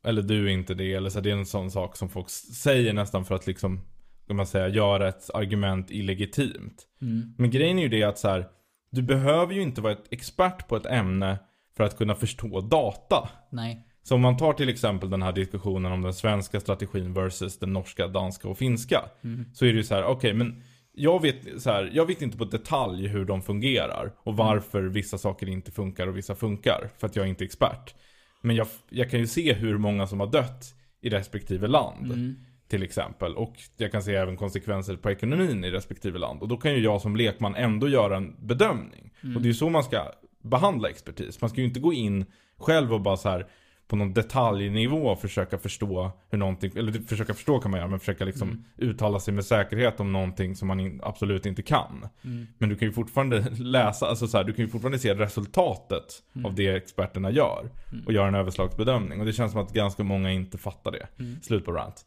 Eller 0.06 0.22
du 0.22 0.46
är 0.46 0.50
inte 0.50 0.74
det, 0.74 0.94
eller 0.94 1.10
så 1.10 1.20
det 1.20 1.30
är 1.30 1.36
en 1.36 1.46
sån 1.46 1.70
sak 1.70 1.96
som 1.96 2.08
folk 2.08 2.30
säger 2.30 2.92
nästan 2.92 3.24
för 3.24 3.34
att 3.34 3.46
liksom, 3.46 3.80
kan 4.26 4.36
man 4.36 4.46
säga, 4.46 4.68
göra 4.68 5.08
ett 5.08 5.30
argument 5.34 5.90
illegitimt. 5.90 6.86
Mm. 7.02 7.34
Men 7.38 7.50
grejen 7.50 7.78
är 7.78 7.82
ju 7.82 7.88
det 7.88 8.02
att 8.02 8.18
så 8.18 8.28
här, 8.28 8.46
du 8.90 9.02
behöver 9.02 9.54
ju 9.54 9.62
inte 9.62 9.80
vara 9.80 9.92
ett 9.92 10.06
expert 10.10 10.68
på 10.68 10.76
ett 10.76 10.86
ämne 10.86 11.38
för 11.76 11.84
att 11.84 11.98
kunna 11.98 12.14
förstå 12.14 12.60
data. 12.60 13.28
Nej. 13.50 13.86
Så 14.02 14.14
om 14.14 14.20
man 14.20 14.36
tar 14.36 14.52
till 14.52 14.68
exempel 14.68 15.10
den 15.10 15.22
här 15.22 15.32
diskussionen 15.32 15.92
om 15.92 16.02
den 16.02 16.14
svenska 16.14 16.60
strategin 16.60 17.14
versus 17.14 17.58
den 17.58 17.72
norska, 17.72 18.08
danska 18.08 18.48
och 18.48 18.58
finska. 18.58 19.04
Mm. 19.24 19.44
Så 19.54 19.64
är 19.64 19.72
det 19.72 19.76
ju 19.76 19.84
så 19.84 19.94
här, 19.94 20.04
okej 20.04 20.34
men 20.34 20.62
jag 20.92 21.22
vet, 21.22 21.62
så 21.62 21.70
här, 21.70 21.90
jag 21.94 22.06
vet 22.06 22.22
inte 22.22 22.38
på 22.38 22.44
detalj 22.44 23.08
hur 23.08 23.24
de 23.24 23.42
fungerar. 23.42 24.12
Och 24.18 24.36
varför 24.36 24.82
vissa 24.82 25.18
saker 25.18 25.48
inte 25.48 25.72
funkar 25.72 26.06
och 26.06 26.16
vissa 26.16 26.34
funkar. 26.34 26.90
För 26.98 27.06
att 27.06 27.16
jag 27.16 27.24
är 27.24 27.28
inte 27.28 27.44
expert. 27.44 27.94
Men 28.40 28.56
jag, 28.56 28.66
jag 28.90 29.10
kan 29.10 29.20
ju 29.20 29.26
se 29.26 29.52
hur 29.52 29.78
många 29.78 30.06
som 30.06 30.20
har 30.20 30.26
dött 30.26 30.74
i 31.00 31.08
respektive 31.08 31.66
land. 31.66 32.12
Mm. 32.12 32.36
Till 32.68 32.82
exempel. 32.82 33.36
Och 33.36 33.54
jag 33.76 33.92
kan 33.92 34.02
se 34.02 34.14
även 34.14 34.36
konsekvenser 34.36 34.96
på 34.96 35.10
ekonomin 35.10 35.64
i 35.64 35.70
respektive 35.70 36.18
land. 36.18 36.42
Och 36.42 36.48
då 36.48 36.56
kan 36.56 36.72
ju 36.72 36.78
jag 36.78 37.00
som 37.00 37.16
lekman 37.16 37.54
ändå 37.54 37.88
göra 37.88 38.16
en 38.16 38.46
bedömning. 38.46 39.12
Och 39.22 39.42
det 39.42 39.46
är 39.46 39.50
ju 39.50 39.54
så 39.54 39.68
man 39.68 39.84
ska 39.84 40.12
behandla 40.42 40.88
expertis. 40.88 41.40
Man 41.40 41.50
ska 41.50 41.60
ju 41.60 41.66
inte 41.66 41.80
gå 41.80 41.92
in 41.92 42.24
själv 42.58 42.94
och 42.94 43.00
bara 43.00 43.16
så 43.16 43.28
här 43.28 43.46
på 43.88 43.96
någon 43.96 44.14
detaljnivå 44.14 45.16
försöka 45.16 45.58
förstå 45.58 46.12
hur 46.30 46.38
någonting, 46.38 46.72
eller 46.76 46.92
försöka 46.92 47.34
förstå 47.34 47.58
kan 47.58 47.70
man 47.70 47.80
göra, 47.80 47.88
men 47.90 47.98
försöka 48.00 48.24
liksom 48.24 48.64
uttala 48.76 49.20
sig 49.20 49.34
med 49.34 49.44
säkerhet 49.44 50.00
om 50.00 50.12
någonting 50.12 50.56
som 50.56 50.68
man 50.68 50.80
in, 50.80 51.00
absolut 51.02 51.46
inte 51.46 51.62
kan. 51.62 52.08
Mm. 52.24 52.46
Men 52.58 52.68
du 52.68 52.76
kan 52.76 52.88
ju 52.88 52.92
fortfarande 52.92 53.40
läsa, 53.58 54.06
alltså 54.06 54.26
så 54.28 54.36
här, 54.36 54.44
du 54.44 54.52
kan 54.52 54.64
ju 54.64 54.70
fortfarande 54.70 54.98
se 54.98 55.14
resultatet 55.14 56.22
av 56.44 56.54
det 56.54 56.66
experterna 56.68 57.30
gör. 57.30 57.70
Och 58.06 58.12
göra 58.12 58.28
en 58.28 58.34
överslagsbedömning. 58.34 59.20
Och 59.20 59.26
det 59.26 59.32
känns 59.32 59.52
som 59.52 59.60
att 59.60 59.72
ganska 59.72 60.02
många 60.04 60.30
inte 60.32 60.58
fattar 60.58 60.92
det. 60.92 61.06
Slut 61.42 61.64
på 61.64 61.72
rant. 61.72 62.04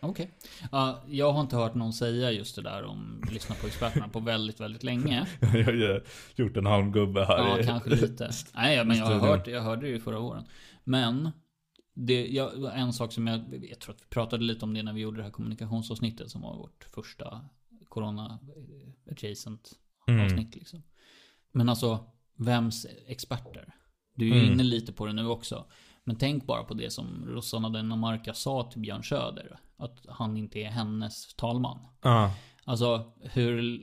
Okej. 0.00 0.30
Ja, 0.72 1.02
jag 1.08 1.32
har 1.32 1.40
inte 1.40 1.56
hört 1.56 1.74
någon 1.74 1.92
säga 1.92 2.30
just 2.30 2.56
det 2.56 2.62
där 2.62 2.84
om 2.84 3.22
lyssna 3.32 3.54
på 3.60 3.66
experterna 3.66 4.08
på 4.08 4.20
väldigt, 4.20 4.60
väldigt 4.60 4.82
länge. 4.82 5.26
jag 5.40 5.48
har 5.48 5.72
ju 5.72 6.00
gjort 6.34 6.56
en 6.56 6.66
halmgubbe 6.66 7.24
här 7.24 7.38
Ja, 7.38 7.58
i- 7.60 7.64
kanske 7.64 7.90
lite. 7.90 8.30
Nej, 8.54 8.84
men 8.84 8.96
jag 8.98 9.06
har 9.06 9.14
hört, 9.28 9.46
jag 9.46 9.60
hörde 9.62 9.82
det 9.82 9.88
ju 9.88 10.00
förra 10.00 10.18
våren. 10.18 10.44
Men 10.86 11.30
det, 11.94 12.26
jag, 12.26 12.78
en 12.78 12.92
sak 12.92 13.12
som 13.12 13.26
jag, 13.26 13.64
jag 13.70 13.78
tror 13.80 13.94
att 13.94 14.02
vi 14.02 14.06
pratade 14.06 14.44
lite 14.44 14.64
om 14.64 14.74
det 14.74 14.82
när 14.82 14.92
vi 14.92 15.00
gjorde 15.00 15.16
det 15.16 15.22
här 15.22 15.30
kommunikationsavsnittet 15.30 16.30
som 16.30 16.40
var 16.42 16.56
vårt 16.56 16.84
första 16.94 17.44
corona 17.88 18.38
eh, 18.56 19.12
adjacent 19.12 19.72
Mm. 20.08 20.24
avsnitt 20.24 20.54
liksom. 20.54 20.82
Men 21.52 21.68
alltså, 21.68 22.04
vems 22.36 22.86
experter? 23.06 23.74
Du 24.14 24.30
är 24.30 24.34
ju 24.34 24.40
Mm. 24.40 24.52
inne 24.52 24.62
lite 24.62 24.92
på 24.92 25.06
det 25.06 25.12
nu 25.12 25.26
också. 25.26 25.64
Men 26.04 26.16
tänk 26.16 26.46
bara 26.46 26.64
på 26.64 26.74
det 26.74 26.90
som 26.92 27.24
Rosanna 27.26 27.70
Dinamarca 27.70 28.34
sa 28.34 28.70
till 28.70 28.80
Björn 28.80 29.04
Söder. 29.04 29.58
Att 29.76 30.06
han 30.08 30.36
inte 30.36 30.58
är 30.58 30.70
hennes 30.70 31.34
talman. 31.34 31.78
Ja. 32.02 32.34
Alltså 32.64 33.12
hur, 33.20 33.80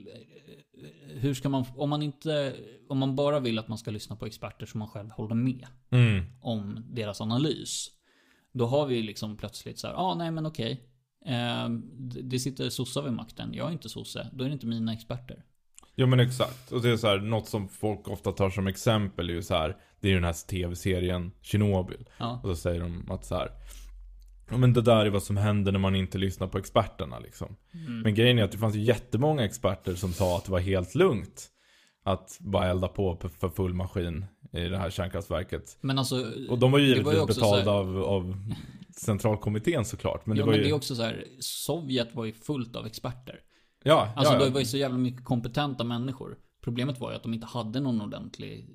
hur 1.08 1.34
ska 1.34 1.50
man, 1.50 1.66
om 1.76 1.90
man 1.90 2.02
inte, 2.02 2.56
om 2.90 2.98
man 2.98 3.16
bara 3.16 3.40
vill 3.40 3.60
att 3.60 3.68
man 3.68 3.78
ska 3.78 3.92
lyssna 3.92 4.16
på 4.16 4.26
experter 4.26 4.66
som 4.66 4.80
man 4.80 4.88
själv 4.88 5.10
håller 5.10 5.36
med 5.36 5.68
Mm. 5.92 6.26
om 6.42 6.86
deras 6.90 7.22
analys. 7.22 7.88
Då 8.54 8.66
har 8.66 8.86
vi 8.86 9.04
liksom 9.04 9.38
plötsligt 9.38 9.80
så 9.80 9.88
här, 9.88 9.94
ah, 9.94 10.16
nej 10.16 10.32
men 10.32 10.46
okej. 10.46 10.90
Eh, 11.26 11.70
det 12.24 12.40
sitter 12.40 12.70
sossar 12.70 13.02
vid 13.02 13.14
makten, 13.14 13.54
jag 13.54 13.68
är 13.68 13.72
inte 13.72 13.90
sosse, 13.90 14.28
då 14.34 14.44
är 14.44 14.48
det 14.48 14.54
inte 14.54 14.68
mina 14.68 14.94
experter. 14.94 15.44
Ja 15.96 16.06
men 16.06 16.20
exakt. 16.20 16.72
Och 16.72 16.82
det 16.82 16.90
är 16.90 16.98
så 16.98 17.08
här, 17.08 17.18
något 17.20 17.48
som 17.48 17.70
folk 17.70 18.08
ofta 18.08 18.32
tar 18.32 18.50
som 18.50 18.68
exempel 18.68 19.30
är 19.30 19.34
ju 19.34 19.42
så 19.42 19.54
här. 19.56 19.78
Det 20.00 20.08
är 20.08 20.10
ju 20.10 20.16
den 20.18 20.24
här 20.24 20.48
tv-serien 20.48 21.32
Chernobyl. 21.42 22.10
Ja. 22.18 22.40
Och 22.44 22.50
så 22.50 22.56
säger 22.56 22.80
de 22.82 23.12
att 23.12 23.26
så 23.26 23.36
här. 23.36 23.52
Men 24.58 24.74
det 24.74 24.82
där 24.82 25.06
är 25.06 25.10
vad 25.10 25.24
som 25.24 25.38
händer 25.38 25.72
när 25.72 25.80
man 25.80 25.96
inte 25.96 26.18
lyssnar 26.18 26.48
på 26.48 26.58
experterna 26.58 27.20
liksom. 27.20 27.56
Mm. 27.74 28.02
Men 28.02 28.16
grejen 28.16 28.40
är 28.40 28.44
att 28.44 28.52
det 28.52 28.58
fanns 28.58 28.76
ju 28.76 28.82
jättemånga 28.82 29.46
experter 29.46 29.96
som 29.96 30.14
sa 30.14 30.38
att 30.38 30.46
det 30.46 30.52
var 30.52 30.60
helt 30.60 30.96
lugnt. 30.96 31.50
Att 32.06 32.38
bara 32.40 32.68
elda 32.70 32.88
på 32.88 33.18
för 33.40 33.50
full 33.50 33.74
maskin 33.74 34.26
i 34.52 34.60
det 34.60 34.78
här 34.78 34.90
kärnkraftverket. 34.90 35.78
Men 35.82 36.00
alltså, 36.00 36.26
Och 36.50 36.60
de 36.60 36.72
var 36.72 36.80
ju 36.80 36.94
det 36.96 37.04
var 37.04 37.14
givetvis 37.14 37.38
också 37.38 37.42
betalda 37.42 37.72
här- 37.72 37.80
av, 37.80 38.04
av 38.04 38.36
centralkommittén 38.98 39.86
såklart. 39.86 40.26
Men 40.26 40.36
det 40.36 40.42
ja, 40.42 40.46
var 40.46 40.54
men 40.54 40.60
ju... 40.60 40.64
det 40.64 40.70
är 40.70 40.76
också 40.76 40.96
så 40.96 41.04
här, 41.04 41.26
Sovjet 41.40 42.16
var 42.16 42.26
ju 42.26 42.34
fullt 42.34 42.76
av 42.76 42.86
experter. 42.86 43.40
Ja, 43.84 44.14
Alltså 44.16 44.34
ja, 44.34 44.40
ja. 44.40 44.46
det 44.46 44.52
var 44.52 44.60
ju 44.60 44.66
så 44.66 44.78
jävla 44.78 44.98
mycket 44.98 45.26
kompetenta 45.26 45.84
människor. 45.84 46.38
Problemet 46.64 47.00
var 47.00 47.12
ju 47.12 47.16
att 47.16 47.24
de 47.24 47.34
inte 47.34 47.48
hade 47.48 47.80
någon 47.80 48.02
ordentlig 48.02 48.70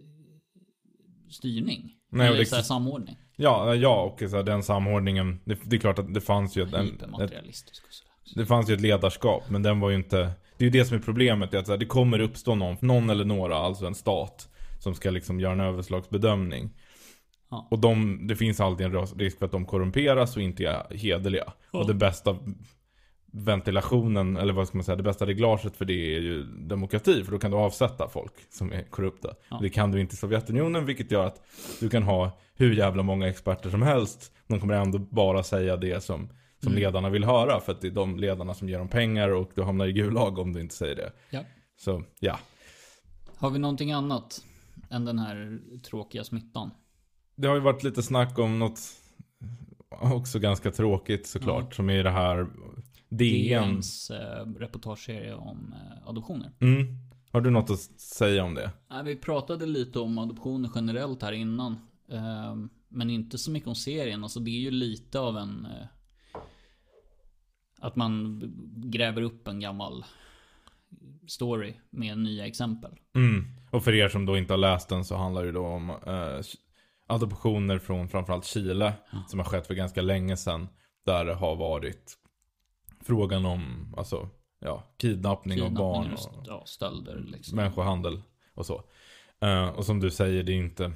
styrning. 1.31 1.95
Nej, 2.13 2.27
Eller 2.27 2.39
det- 2.39 2.47
så 2.47 2.57
här, 2.57 2.63
samordning. 2.63 3.17
Ja, 3.37 3.75
ja 3.75 4.03
och 4.03 4.31
så 4.31 4.37
här, 4.37 4.43
den 4.43 4.63
samordningen. 4.63 5.41
Det, 5.45 5.59
det 5.65 5.77
är 5.77 5.81
klart 5.81 5.99
att 5.99 6.15
det 6.15 6.21
fanns 6.21 6.57
ju 6.57 6.63
ett, 6.63 6.75
en, 6.75 6.87
ett, 7.21 7.33
det 8.35 8.47
fanns 8.47 8.71
ju 8.71 8.75
ett 8.75 8.81
ledarskap. 8.81 9.43
Men 9.51 9.63
den 9.63 9.81
var 9.81 9.91
ju 9.91 9.97
inte... 9.97 10.17
Det 10.57 10.65
är 10.65 10.67
ju 10.67 10.71
det 10.71 10.85
som 10.85 10.97
är 10.97 11.01
problemet. 11.01 11.55
är 11.55 11.59
Att 11.59 11.67
så 11.67 11.73
här, 11.73 11.79
det 11.79 11.87
kommer 11.87 12.19
uppstå 12.19 12.55
någon, 12.55 12.77
någon 12.81 13.11
eller 13.11 13.25
några, 13.25 13.57
alltså 13.57 13.87
en 13.87 13.95
stat. 13.95 14.49
Som 14.81 14.95
ska 14.95 15.11
liksom 15.11 15.41
göra 15.41 15.53
en 15.53 15.61
överslagsbedömning. 15.61 16.71
Ja. 17.51 17.69
Och 17.71 17.79
de, 17.79 18.27
det 18.27 18.37
finns 18.37 18.61
alltid 18.61 18.87
en 18.87 19.07
risk 19.07 19.39
för 19.39 19.47
att 19.47 19.53
de 19.53 19.65
korrumperas 19.67 20.37
och 20.37 20.43
inte 20.43 20.65
är 20.65 20.97
hederliga. 20.97 21.53
Ja. 21.73 21.79
Och 21.79 21.87
det 21.87 21.95
bästa 21.95 22.37
ventilationen, 23.33 24.37
eller 24.37 24.53
vad 24.53 24.69
ska 24.69 24.77
man 24.79 24.85
säga, 24.85 24.97
det 24.97 25.03
bästa 25.03 25.27
reglaget 25.27 25.77
för 25.77 25.85
det 25.85 26.17
är 26.17 26.21
ju 26.21 26.43
demokrati. 26.45 27.25
För 27.25 27.33
då 27.33 27.39
kan 27.39 27.51
du 27.51 27.57
avsätta 27.57 28.09
folk 28.09 28.33
som 28.51 28.73
är 28.73 28.83
korrupta. 28.83 29.35
Ja. 29.51 29.59
Det 29.63 29.71
kan 29.71 29.93
du 29.93 30.01
inte 30.01 30.15
i 30.15 30.17
Sovjetunionen, 30.17 30.87
vilket 30.87 31.11
gör 31.11 31.27
att 31.27 31.43
du 31.81 31.89
kan 31.89 32.03
ha 32.03 32.39
hur 32.55 32.75
jävla 32.75 33.03
många 33.03 33.29
experter 33.29 33.71
som 33.71 33.83
helst. 33.83 34.33
De 34.47 34.61
kommer 34.61 34.75
ändå 34.75 34.99
bara 34.99 35.43
säga 35.43 35.77
det 35.77 36.05
som, 36.05 36.29
som 36.63 36.73
Mm. 36.73 36.81
ledarna 36.81 37.11
vill 37.11 37.25
höra. 37.25 37.61
För 37.61 37.73
att 37.73 37.81
det 37.81 37.87
är 37.87 37.93
de 37.93 38.17
ledarna 38.19 38.55
som 38.55 38.69
ger 38.69 38.79
dem 38.79 38.89
pengar 38.89 39.29
och 39.29 39.51
du 39.55 39.63
hamnar 39.63 39.87
i 39.87 39.93
gulag 39.93 40.39
om 40.39 40.53
du 40.53 40.61
inte 40.61 40.75
säger 40.75 40.97
det. 40.97 41.13
Ja. 41.31 41.41
Så, 41.77 42.05
ja. 42.21 42.39
Har 43.37 43.51
vi 43.51 43.59
någonting 43.59 43.93
annat 43.93 44.45
än 44.91 45.05
den 45.05 45.19
här 45.19 45.59
tråkiga 45.83 46.25
smittan? 46.25 46.71
Det 47.37 47.49
har 47.49 47.55
ju 47.55 47.61
varit 47.61 47.83
lite 47.83 48.03
snack 48.03 48.39
om 48.39 48.59
något 48.59 48.81
också 50.01 50.39
ganska 50.39 50.71
tråkigt 50.71 51.27
såklart. 51.27 51.75
Som 51.75 51.91
är 51.91 52.05
det 52.05 52.11
här. 52.11 52.47
DNs 53.09 54.11
eh, 54.11 54.47
reportageserie 54.47 55.35
om 55.35 55.75
eh, 55.75 56.09
adoptioner. 56.09 56.53
Mm. 56.61 56.87
Har 57.33 57.41
du 57.41 57.51
något 57.51 57.71
att 57.71 57.81
säga 58.01 58.45
om 58.45 58.55
det? 58.55 58.71
Nej, 58.91 59.05
vi 59.05 59.17
pratade 59.17 59.67
lite 59.67 59.99
om 59.99 60.19
adoptioner 60.19 60.71
generellt 60.75 61.23
här 61.23 61.33
innan. 61.33 61.73
Eh, 62.09 62.57
men 62.89 63.11
inte 63.11 63.39
så 63.39 63.51
mycket 63.51 63.69
om 63.69 63.75
serien. 63.75 64.23
Alltså 64.23 64.41
det 64.41 64.51
är 64.51 64.61
ju 64.61 64.71
lite 64.71 65.21
av 65.21 65.37
en... 65.37 65.67
Eh, 65.67 65.87
att 67.81 67.97
man 67.97 68.43
gräver 68.77 69.23
upp 69.23 69.49
en 69.49 69.61
gammal 69.61 70.05
story 71.27 71.75
med 71.91 72.19
nya 72.19 72.47
exempel. 72.47 72.91
Mm. 73.15 73.45
Och 73.71 73.85
för 73.85 73.95
er 73.95 74.09
som 74.09 74.27
då 74.27 74.39
inte 74.39 74.53
har 74.53 74.59
läst 74.59 74.89
den 74.89 75.05
så 75.05 75.17
handlar 75.17 75.45
det 75.45 75.53
då 75.53 75.67
om 75.67 75.91
eh, 75.91 76.41
adoptioner 77.07 77.79
från 77.79 78.09
framförallt 78.09 78.45
Chile. 78.45 78.93
Som 79.29 79.39
har 79.39 79.47
skett 79.47 79.67
för 79.67 79.75
ganska 79.75 80.03
länge 80.03 80.37
sedan. 80.37 80.69
Där 81.05 81.25
det 81.25 81.35
har 81.35 81.57
varit 81.57 82.18
frågan 83.09 83.47
om 83.47 83.95
alltså, 83.97 84.29
ja, 84.61 84.85
kidnappning, 84.97 85.63
av 85.63 85.73
barn 85.73 86.13
och 86.13 86.45
ja, 86.47 86.63
stölder 86.67 87.25
liksom. 87.27 87.57
människohandel 87.57 88.23
och 88.55 88.67
så. 88.67 88.85
Eh, 89.41 89.69
och 89.69 89.87
som 89.87 90.01
du 90.01 90.11
säger, 90.11 90.43
det 90.43 90.53
är 90.53 90.57
inte 90.57 90.93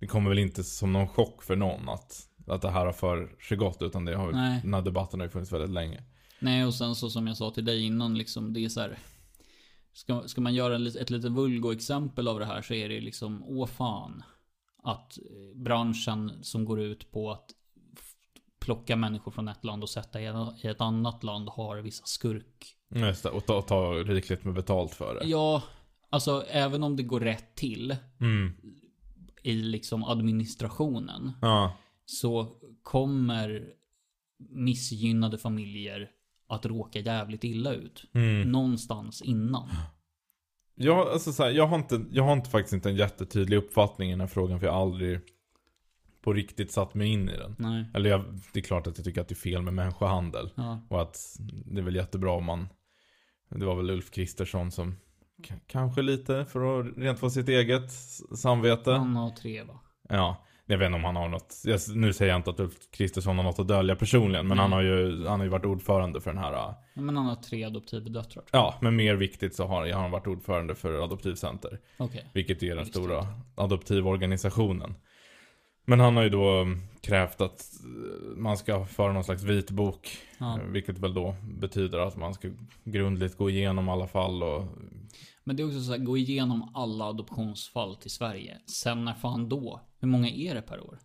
Det 0.00 0.06
kommer 0.06 0.28
väl 0.28 0.38
inte 0.38 0.64
som 0.64 0.92
någon 0.92 1.08
chock 1.08 1.42
för 1.42 1.56
någon 1.56 1.88
att, 1.88 2.28
att 2.46 2.62
det 2.62 2.70
här 2.70 2.86
har 2.86 2.92
för 2.92 3.36
sig 3.48 3.56
gott 3.56 3.82
utan 3.82 4.04
det 4.04 4.16
har, 4.16 4.32
Nej. 4.32 4.60
den 4.62 4.74
här 4.74 4.82
debatten 4.82 5.20
har 5.20 5.26
ju 5.26 5.30
funnits 5.30 5.52
väldigt 5.52 5.70
länge. 5.70 6.02
Nej, 6.38 6.64
och 6.64 6.74
sen 6.74 6.94
så 6.94 7.10
som 7.10 7.26
jag 7.26 7.36
sa 7.36 7.50
till 7.50 7.64
dig 7.64 7.82
innan, 7.82 8.18
liksom, 8.18 8.52
det 8.52 8.64
är 8.64 8.68
så 8.68 8.80
här. 8.80 8.98
Ska, 9.92 10.22
ska 10.28 10.40
man 10.40 10.54
göra 10.54 10.74
en 10.74 10.86
ett 10.86 11.10
lite 11.10 11.28
vulgo-exempel 11.28 12.28
av 12.28 12.38
det 12.38 12.46
här 12.46 12.62
så 12.62 12.74
är 12.74 12.88
det 12.88 13.00
liksom, 13.00 13.44
åh 13.46 13.66
fan. 13.66 14.22
Att 14.82 15.18
eh, 15.18 15.56
branschen 15.56 16.32
som 16.42 16.64
går 16.64 16.80
ut 16.80 17.10
på 17.10 17.30
att 17.30 17.50
plocka 18.68 18.96
människor 18.96 19.30
från 19.32 19.48
ett 19.48 19.64
land 19.64 19.82
och 19.82 19.88
sätta 19.88 20.20
i 20.20 20.26
ett- 20.62 20.80
annat 20.80 21.24
land 21.24 21.48
har 21.48 21.76
vissa 21.76 22.04
skurk. 22.06 22.74
Just 22.94 23.22
det, 23.22 23.30
och 23.30 23.46
ta, 23.46 23.62
ta 23.62 23.92
rikligt 23.92 24.44
med 24.44 24.54
betalt 24.54 24.94
för 24.94 25.14
det. 25.14 25.26
Ja, 25.26 25.62
alltså 26.10 26.44
även 26.48 26.82
om 26.82 26.96
det 26.96 27.02
går 27.02 27.20
rätt 27.20 27.54
till 27.54 27.96
Mm. 28.20 28.52
i 29.42 29.54
liksom 29.54 30.04
administrationen. 30.04 31.32
Ja. 31.42 31.76
Så 32.04 32.48
kommer 32.82 33.64
missgynnade 34.50 35.38
familjer 35.38 36.10
att 36.48 36.66
råka 36.66 36.98
jävligt 36.98 37.44
illa 37.44 37.72
ut. 37.74 38.04
Mm. 38.14 38.52
Någonstans 38.52 39.22
innan. 39.22 39.68
Jag, 40.74 41.08
alltså 41.08 41.32
så 41.32 41.42
här, 41.42 41.50
jag, 41.50 41.66
har 41.66 41.76
inte, 41.78 42.04
jag 42.10 42.24
har 42.24 42.32
inte 42.32 42.50
faktiskt 42.50 42.72
inte 42.72 42.88
en 42.88 42.96
jättetydlig 42.96 43.56
uppfattning 43.56 44.08
i 44.08 44.12
den 44.12 44.20
här 44.20 44.26
frågan 44.26 44.60
för 44.60 44.66
jag 44.66 44.74
har 44.74 44.82
aldrig 44.82 45.20
på 46.28 46.32
riktigt 46.32 46.72
satt 46.72 46.94
mig 46.94 47.08
in 47.08 47.28
i 47.28 47.36
den. 47.36 47.54
Nej. 47.58 47.84
Eller 47.94 48.10
jag, 48.10 48.24
det 48.52 48.58
är 48.60 48.64
klart 48.64 48.86
att 48.86 48.98
jag 48.98 49.04
tycker 49.04 49.20
att 49.20 49.28
det 49.28 49.32
är 49.32 49.36
fel 49.50 49.62
med 49.62 49.74
människohandel. 49.74 50.50
Ja. 50.54 50.80
Och 50.88 51.02
att 51.02 51.36
det 51.66 51.80
är 51.80 51.84
väl 51.84 51.96
jättebra 51.96 52.32
om 52.32 52.44
man 52.44 52.68
Det 53.50 53.64
var 53.66 53.74
väl 53.76 53.90
Ulf 53.90 54.10
Kristersson 54.10 54.70
som 54.70 54.96
k- 55.48 55.54
Kanske 55.66 56.02
lite 56.02 56.44
för 56.44 56.80
att 56.80 56.86
rent 56.96 57.18
få 57.18 57.30
sitt 57.30 57.48
eget 57.48 57.90
samvete 58.36 58.92
Han 58.92 59.16
har 59.16 59.30
tre 59.30 59.62
va? 59.62 59.80
Ja 60.08 60.44
Jag 60.66 60.78
vet 60.78 60.86
inte 60.86 60.96
om 60.96 61.04
han 61.04 61.16
har 61.16 61.28
något 61.28 61.54
jag, 61.64 61.80
Nu 61.94 62.12
säger 62.12 62.32
jag 62.32 62.38
inte 62.38 62.50
att 62.50 62.60
Ulf 62.60 62.90
Kristersson 62.90 63.36
har 63.36 63.44
något 63.44 63.58
att 63.58 63.68
dölja 63.68 63.96
personligen 63.96 64.46
Men 64.48 64.56
Nej. 64.56 64.62
han 64.62 64.72
har 64.72 64.82
ju 64.82 65.26
Han 65.26 65.40
har 65.40 65.44
ju 65.44 65.50
varit 65.50 65.64
ordförande 65.64 66.20
för 66.20 66.30
den 66.30 66.42
här 66.42 66.52
äh, 66.52 66.74
Ja, 66.94 67.00
men 67.02 67.16
han 67.16 67.26
har 67.26 67.36
tre 67.36 67.64
adoptivdöttrar 67.64 68.44
Ja 68.52 68.74
men 68.80 68.96
mer 68.96 69.14
viktigt 69.14 69.54
så 69.56 69.66
har, 69.66 69.86
har 69.92 70.00
han 70.00 70.10
varit 70.10 70.26
ordförande 70.26 70.74
för 70.74 71.04
Adoptivcenter. 71.04 71.78
Okej. 71.96 72.30
Vilket 72.34 72.62
är 72.62 72.68
den 72.68 72.78
Visste 72.78 72.98
stora 72.98 73.26
adoptivorganisationen. 73.54 74.94
Men 75.88 76.00
han 76.00 76.16
har 76.16 76.22
ju 76.22 76.28
då 76.28 76.60
um, 76.60 76.80
krävt 77.00 77.40
att 77.40 77.64
eh, 77.84 78.36
man 78.36 78.56
ska 78.56 78.84
föra 78.84 79.12
någon 79.12 79.24
slags 79.24 79.42
vitbok. 79.42 80.18
Ja. 80.38 80.60
eh, 80.60 80.66
Vilket 80.66 80.98
väl 80.98 81.14
då 81.14 81.34
betyder 81.60 81.98
att 81.98 82.16
man 82.16 82.34
ska 82.34 82.48
grundligt 82.84 83.36
gå 83.36 83.50
igenom 83.50 83.88
alla 83.88 84.06
fall 84.06 84.42
och... 84.42 84.64
Men 85.44 85.56
det 85.56 85.62
är 85.62 85.66
också 85.66 85.80
så 85.80 85.90
här, 85.90 85.98
gå 85.98 86.16
igenom 86.16 86.70
alla 86.74 87.04
adoptionsfall 87.04 87.96
till 87.96 88.10
Sverige. 88.10 88.58
Sen 88.66 89.04
när 89.04 89.14
fan 89.14 89.48
då? 89.48 89.80
Hur 90.00 90.08
många 90.08 90.28
är 90.28 90.54
det 90.54 90.62
per 90.62 90.80
år? 90.80 90.98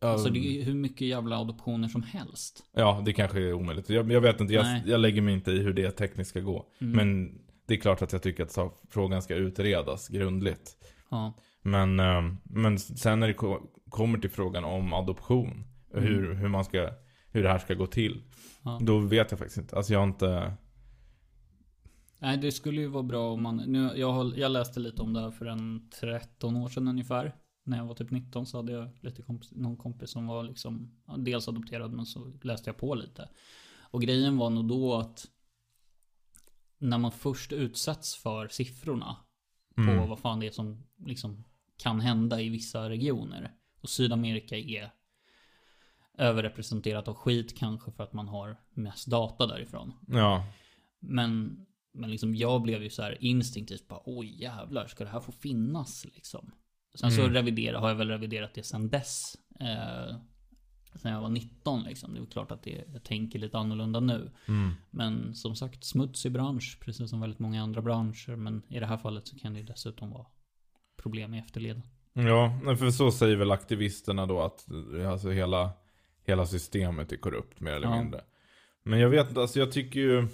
Alltså 0.00 0.28
det 0.30 0.38
är 0.38 0.52
ju 0.52 0.62
hur 0.62 0.74
mycket 0.74 1.06
jävla 1.08 1.38
adoptioner 1.38 1.88
som 1.88 2.02
helst. 2.02 2.64
Ja, 2.72 3.02
det 3.04 3.12
kanske 3.12 3.40
är 3.40 3.52
omöjligt. 3.52 3.90
Jag, 3.90 4.12
jag 4.12 4.20
vet 4.20 4.40
inte, 4.40 4.54
jag, 4.54 4.66
jag 4.86 5.00
lägger 5.00 5.22
mig 5.22 5.34
inte 5.34 5.50
i 5.52 5.58
hur 5.58 5.72
det 5.72 5.90
tekniskt 5.90 6.30
ska 6.30 6.40
gå. 6.40 6.66
Mm. 6.78 6.96
Men 6.96 7.38
det 7.66 7.74
är 7.74 7.78
klart 7.78 8.02
att 8.02 8.12
jag 8.12 8.22
tycker 8.22 8.42
att 8.42 8.58
frågan 8.90 9.22
ska 9.22 9.34
utredas 9.34 10.08
grundligt. 10.08 10.76
Ja. 11.10 11.34
Men, 11.70 12.00
eh, 12.00 12.34
men 12.44 12.78
sen 12.78 13.20
när 13.20 13.26
det 13.26 13.34
ko- 13.34 13.70
kommer 13.88 14.18
till 14.18 14.30
frågan 14.30 14.64
om 14.64 14.92
adoption. 14.92 15.64
och 15.94 16.00
Hur, 16.02 16.34
hur 16.34 16.48
man 16.48 16.64
ska, 16.64 16.90
hur 17.30 17.42
det 17.42 17.48
här 17.48 17.58
ska 17.58 17.74
gå 17.74 17.86
till. 17.86 18.22
Ja. 18.62 18.78
Då 18.82 18.98
vet 18.98 19.30
jag 19.30 19.38
faktiskt 19.38 19.58
inte. 19.58 19.76
Alltså 19.76 19.92
jag 19.92 20.00
har 20.00 20.06
inte... 20.06 20.56
Nej, 22.18 22.38
det 22.38 22.52
skulle 22.52 22.80
ju 22.80 22.86
vara 22.88 23.02
bra 23.02 23.32
om 23.32 23.42
man... 23.42 23.56
Nu, 23.56 23.90
jag, 23.96 24.12
har- 24.12 24.34
jag 24.38 24.52
läste 24.52 24.80
lite 24.80 25.02
om 25.02 25.12
det 25.12 25.20
här 25.20 25.30
för 25.30 25.46
en 25.46 25.90
13 26.00 26.56
år 26.56 26.68
sedan 26.68 26.88
ungefär. 26.88 27.34
När 27.64 27.76
jag 27.76 27.86
var 27.86 27.94
typ 27.94 28.10
19 28.10 28.46
så 28.46 28.56
hade 28.56 28.72
jag 28.72 28.88
lite 29.00 29.22
kompis, 29.22 29.52
någon 29.52 29.76
kompis 29.76 30.10
som 30.10 30.26
var 30.26 30.42
liksom 30.42 30.92
dels 31.18 31.48
adopterad 31.48 31.92
men 31.92 32.06
så 32.06 32.32
läste 32.42 32.68
jag 32.70 32.76
på 32.76 32.94
lite. 32.94 33.28
Och 33.90 34.02
grejen 34.02 34.36
var 34.36 34.50
nog 34.50 34.68
då 34.68 34.94
att 34.94 35.24
när 36.78 36.98
man 36.98 37.12
först 37.12 37.52
utsätts 37.52 38.16
för 38.16 38.48
siffrorna 38.48 39.16
på 39.74 39.80
Mm. 39.82 40.08
vad 40.08 40.18
fan 40.18 40.40
det 40.40 40.46
är 40.46 40.50
som 40.50 40.82
liksom 41.06 41.44
kan 41.76 42.00
hända 42.00 42.40
i 42.40 42.48
vissa 42.48 42.88
regioner. 42.90 43.52
Och 43.80 43.88
Sydamerika 43.90 44.56
är 44.56 44.90
överrepresenterat 46.18 47.08
av 47.08 47.14
skit 47.14 47.58
kanske 47.58 47.92
för 47.92 48.04
att 48.04 48.12
man 48.12 48.28
har 48.28 48.56
mest 48.74 49.06
data 49.06 49.46
därifrån. 49.46 49.92
Ja. 50.08 50.44
Men, 51.00 51.60
men 51.92 52.10
liksom 52.10 52.34
jag 52.34 52.62
blev 52.62 52.82
ju 52.82 52.90
så 52.90 53.02
här 53.02 53.24
instinktivt 53.24 53.88
bara 53.88 54.00
oj 54.04 54.42
jävlar 54.42 54.86
ska 54.86 55.04
det 55.04 55.10
här 55.10 55.20
få 55.20 55.32
finnas 55.32 56.04
liksom. 56.04 56.52
Sen 56.94 57.10
så 57.12 57.20
Mm. 57.20 57.34
revidera, 57.34 57.78
har 57.78 57.88
jag 57.88 57.96
väl 57.96 58.08
reviderat 58.08 58.54
det 58.54 58.62
sen 58.62 58.88
dess. 58.90 59.36
Eh, 59.60 60.16
sen 60.94 61.12
jag 61.12 61.20
var 61.20 61.28
19 61.28 61.82
liksom. 61.82 62.14
Det 62.14 62.20
är 62.20 62.26
klart 62.26 62.50
att 62.50 62.62
det, 62.62 62.84
jag 62.92 63.04
tänker 63.04 63.38
lite 63.38 63.58
annorlunda 63.58 64.00
nu. 64.00 64.32
Mm. 64.48 64.72
Men 64.90 65.34
som 65.34 65.56
sagt 65.56 65.84
smutsig 65.84 66.32
bransch 66.32 66.78
precis 66.80 67.10
som 67.10 67.20
väldigt 67.20 67.38
många 67.38 67.62
andra 67.62 67.82
branscher. 67.82 68.36
Men 68.36 68.62
i 68.68 68.80
det 68.80 68.86
här 68.86 68.96
fallet 68.96 69.26
så 69.28 69.38
kan 69.38 69.52
det 69.52 69.58
ju 69.60 69.66
dessutom 69.66 70.10
vara 70.10 70.26
problem 71.06 71.34
i 71.34 71.38
efterleden. 71.38 71.82
Ja, 72.12 72.60
för 72.78 72.90
så 72.90 73.10
säger 73.10 73.36
väl 73.36 73.50
aktivisterna 73.52 74.26
då 74.26 74.40
att 74.40 74.66
alltså 75.10 75.30
hela, 75.30 75.70
hela 76.26 76.46
systemet 76.46 77.12
är 77.12 77.16
korrupt 77.16 77.60
mer 77.60 77.72
eller 77.72 77.86
Ja. 77.88 77.98
mindre. 78.02 78.20
Men 78.82 78.98
jag 79.00 79.08
vet 79.08 79.28
inte, 79.28 79.40
alltså 79.40 79.58
jag 79.58 79.72
tycker 79.72 80.00
ju... 80.00 80.26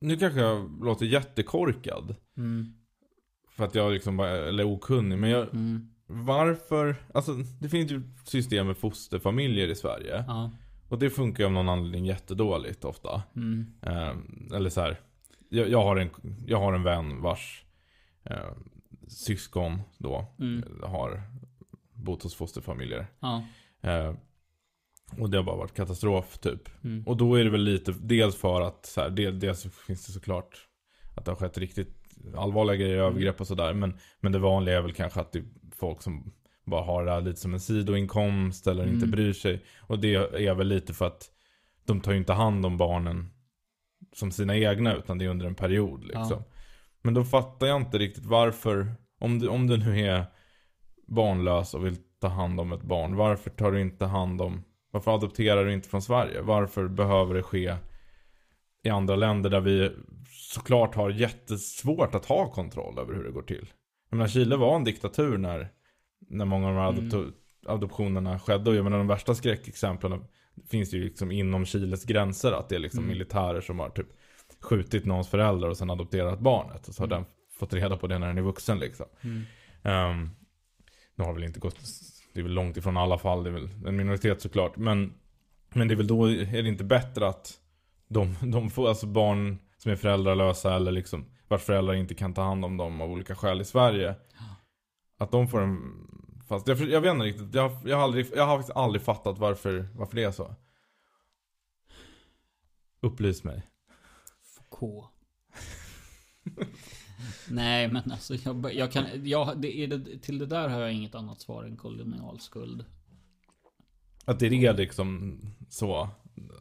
Nu 0.00 0.16
kanske 0.16 0.40
jag 0.40 0.84
låter 0.84 1.06
jättekorkad. 1.06 2.14
Mm. 2.36 2.74
För 3.50 3.64
att 3.64 3.74
jag 3.74 3.92
liksom 3.92 4.16
bara, 4.16 4.30
eller 4.30 4.64
okunnig. 4.64 5.18
Men 5.18 5.30
jag, 5.30 5.48
Mm. 5.54 5.88
varför? 6.06 6.96
Alltså 7.14 7.32
det 7.60 7.68
finns 7.68 7.92
ju 7.92 8.02
system 8.24 8.66
med 8.66 8.76
fosterfamiljer 8.76 9.68
i 9.68 9.74
Sverige. 9.74 10.24
Ja. 10.26 10.50
Och 10.88 10.98
det 10.98 11.10
funkar 11.10 11.42
ju 11.42 11.46
av 11.46 11.52
någon 11.52 11.68
anledning 11.68 12.06
jättedåligt 12.06 12.84
ofta. 12.84 13.22
Mm. 13.36 13.66
Eh, 13.82 14.14
eller 14.56 14.70
så 14.70 14.80
här. 14.80 15.00
Jag, 15.48 15.68
jag, 15.68 15.82
har 15.82 15.96
en, 15.96 16.10
jag 16.46 16.58
har 16.58 16.72
en 16.72 16.82
vän 16.82 17.20
vars 17.22 17.64
eh, 18.24 18.50
syskon 19.08 19.80
då 19.98 20.34
Mm. 20.38 20.64
eh, 20.82 20.88
har 20.90 21.22
bott 21.92 22.22
hos 22.22 22.34
fosterfamiljer. 22.34 23.06
Ja. 23.20 23.44
Eh, 23.82 24.14
och 25.18 25.30
det 25.30 25.36
har 25.36 25.44
bara 25.44 25.56
varit 25.56 25.74
katastrof 25.74 26.38
typ. 26.38 26.84
Mm. 26.84 27.06
Och 27.06 27.16
då 27.16 27.34
är 27.34 27.44
det 27.44 27.50
väl 27.50 27.62
lite, 27.64 27.92
dels 28.00 28.36
för 28.36 28.60
att 28.60 28.86
så 28.86 29.00
här, 29.00 29.10
del, 29.10 29.40
dels 29.40 29.66
finns 29.86 30.06
det 30.06 30.12
såklart 30.12 30.68
att 31.16 31.24
det 31.24 31.30
har 31.30 31.36
skett 31.36 31.58
riktigt 31.58 31.96
allvarliga 32.36 32.76
grejer, 32.76 32.94
Mm. 32.98 33.06
övergrepp 33.06 33.40
och 33.40 33.46
sådär. 33.46 33.74
Men, 33.74 33.98
men 34.20 34.32
det 34.32 34.38
vanliga 34.38 34.76
är 34.78 34.82
väl 34.82 34.92
kanske 34.94 35.20
att 35.20 35.32
det 35.32 35.38
är 35.38 35.44
folk 35.76 36.02
som 36.02 36.32
bara 36.66 36.84
har 36.84 37.04
det 37.04 37.10
här 37.10 37.20
lite 37.20 37.40
som 37.40 37.54
en 37.54 37.60
sidoinkomst 37.60 38.66
eller 38.66 38.82
inte 38.86 38.96
Mm. 38.96 39.10
bryr 39.10 39.32
sig. 39.32 39.64
Och 39.80 39.98
det 39.98 40.14
är 40.14 40.54
väl 40.54 40.66
lite 40.68 40.94
för 40.94 41.06
att 41.06 41.30
de 41.84 42.00
tar 42.00 42.12
ju 42.12 42.18
inte 42.18 42.32
hand 42.32 42.66
om 42.66 42.76
barnen 42.76 43.30
som 44.12 44.30
sina 44.30 44.56
egna 44.56 44.94
utan 44.94 45.18
det 45.18 45.24
är 45.24 45.28
under 45.28 45.46
en 45.46 45.54
period 45.54 46.04
liksom. 46.04 46.26
Ja. 46.30 46.44
Men 47.04 47.14
då 47.14 47.24
fattar 47.24 47.66
jag 47.66 47.76
inte 47.80 47.98
riktigt 47.98 48.24
varför, 48.26 48.94
om 49.20 49.38
du, 49.38 49.48
om 49.48 49.66
du 49.66 49.76
nu 49.76 50.00
är 50.00 50.24
barnlös 51.06 51.74
och 51.74 51.86
vill 51.86 51.96
ta 52.20 52.28
hand 52.28 52.60
om 52.60 52.72
ett 52.72 52.82
barn, 52.82 53.16
varför 53.16 53.50
tar 53.50 53.72
du 53.72 53.80
inte 53.80 54.04
hand 54.04 54.40
om, 54.40 54.62
varför 54.90 55.14
adopterar 55.14 55.64
du 55.64 55.72
inte 55.72 55.88
från 55.88 56.02
Sverige? 56.02 56.40
Varför 56.40 56.88
behöver 56.88 57.34
det 57.34 57.42
ske 57.42 57.76
i 58.84 58.88
andra 58.88 59.16
länder 59.16 59.50
där 59.50 59.60
vi 59.60 59.90
såklart 60.30 60.94
har 60.94 61.10
jättesvårt 61.10 62.14
att 62.14 62.24
ha 62.24 62.50
kontroll 62.52 62.98
över 62.98 63.14
hur 63.14 63.24
det 63.24 63.30
går 63.30 63.42
till? 63.42 63.66
Jag 64.10 64.16
menar 64.16 64.28
Chile 64.28 64.56
var 64.56 64.76
en 64.76 64.84
diktatur 64.84 65.38
när, 65.38 65.68
när 66.28 66.44
många 66.44 66.68
av 66.68 66.74
de 66.74 66.80
här 66.80 67.18
Mm. 67.18 67.32
adoptionerna 67.66 68.38
skedde. 68.38 68.70
Och 68.70 68.76
jag 68.76 68.84
menar 68.84 68.98
de 68.98 69.06
värsta 69.06 69.34
skräckexemplen 69.34 70.24
finns 70.70 70.94
ju 70.94 71.04
liksom 71.04 71.30
inom 71.32 71.64
Chiles 71.64 72.04
gränser. 72.04 72.52
Att 72.52 72.68
det 72.68 72.74
är 72.74 72.78
liksom 72.78 73.00
Mm. 73.04 73.12
militärer 73.12 73.60
som 73.60 73.78
har 73.78 73.90
typ 73.90 74.06
skjutit 74.64 75.04
någons 75.04 75.28
föräldrar 75.28 75.68
och 75.68 75.76
sen 75.76 75.90
adopterat 75.90 76.40
barnet. 76.40 76.88
Och 76.88 76.94
så 76.94 77.02
har 77.02 77.06
Mm. 77.06 77.18
den 77.22 77.26
fått 77.58 77.72
reda 77.72 77.96
på 77.96 78.06
det 78.06 78.18
när 78.18 78.26
den 78.26 78.38
är 78.38 78.42
vuxen 78.42 78.78
liksom. 78.78 79.06
Mm. 79.20 79.42
Um, 80.10 80.30
nu 81.14 81.24
har 81.24 81.32
väl 81.32 81.44
inte 81.44 81.60
gått, 81.60 81.76
det 82.32 82.40
är 82.40 82.42
väl 82.42 82.52
långt 82.52 82.76
ifrån 82.76 82.96
alla 82.96 83.18
fall, 83.18 83.44
det 83.44 83.50
är 83.50 83.54
väl 83.54 83.68
en 83.86 83.96
minoritet 83.96 84.40
såklart. 84.42 84.76
Men, 84.76 85.14
men 85.74 85.88
det 85.88 85.94
är 85.94 85.96
väl 85.96 86.06
då, 86.06 86.30
är 86.30 86.62
det 86.62 86.68
inte 86.68 86.84
bättre 86.84 87.28
att 87.28 87.60
de, 88.08 88.36
de 88.52 88.70
får, 88.70 88.88
alltså 88.88 89.06
barn 89.06 89.58
som 89.76 89.92
är 89.92 89.96
föräldralösa 89.96 90.74
eller 90.76 90.92
liksom 90.92 91.24
vars 91.48 91.62
föräldrar 91.62 91.94
inte 91.94 92.14
kan 92.14 92.34
ta 92.34 92.42
hand 92.42 92.64
om 92.64 92.76
dem 92.76 93.00
av 93.00 93.10
olika 93.10 93.34
skäl 93.34 93.60
i 93.60 93.64
Sverige. 93.64 94.14
Att 95.18 95.30
de 95.30 95.48
får 95.48 95.60
en, 95.60 95.80
fast 96.48 96.68
jag, 96.68 96.80
jag 96.80 97.00
vet 97.00 97.10
inte 97.10 97.24
riktigt, 97.24 97.54
jag, 97.54 97.76
jag, 97.84 97.96
har 97.96 98.04
aldrig, 98.04 98.26
jag 98.36 98.46
har 98.46 98.56
faktiskt 98.56 98.76
aldrig 98.76 99.02
fattat 99.02 99.38
varför, 99.38 99.88
varför 99.94 100.16
det 100.16 100.22
är 100.24 100.30
så. 100.30 100.54
Upplys 103.00 103.44
mig. 103.44 103.62
K. 104.74 105.04
Nej 107.48 107.88
men 107.88 108.12
alltså 108.12 108.34
jag, 108.34 108.74
jag 108.74 108.92
kan, 108.92 109.04
jag, 109.28 109.60
det 109.60 109.78
det, 109.86 110.18
till 110.18 110.38
det 110.38 110.46
där 110.46 110.68
har 110.68 110.80
jag 110.80 110.92
inget 110.92 111.14
annat 111.14 111.40
svar 111.40 111.64
än 111.64 111.76
kolonialskuld. 111.76 112.84
Att 114.24 114.38
det 114.38 114.46
är 114.46 114.50
liksom 114.76 115.40
så. 115.68 116.08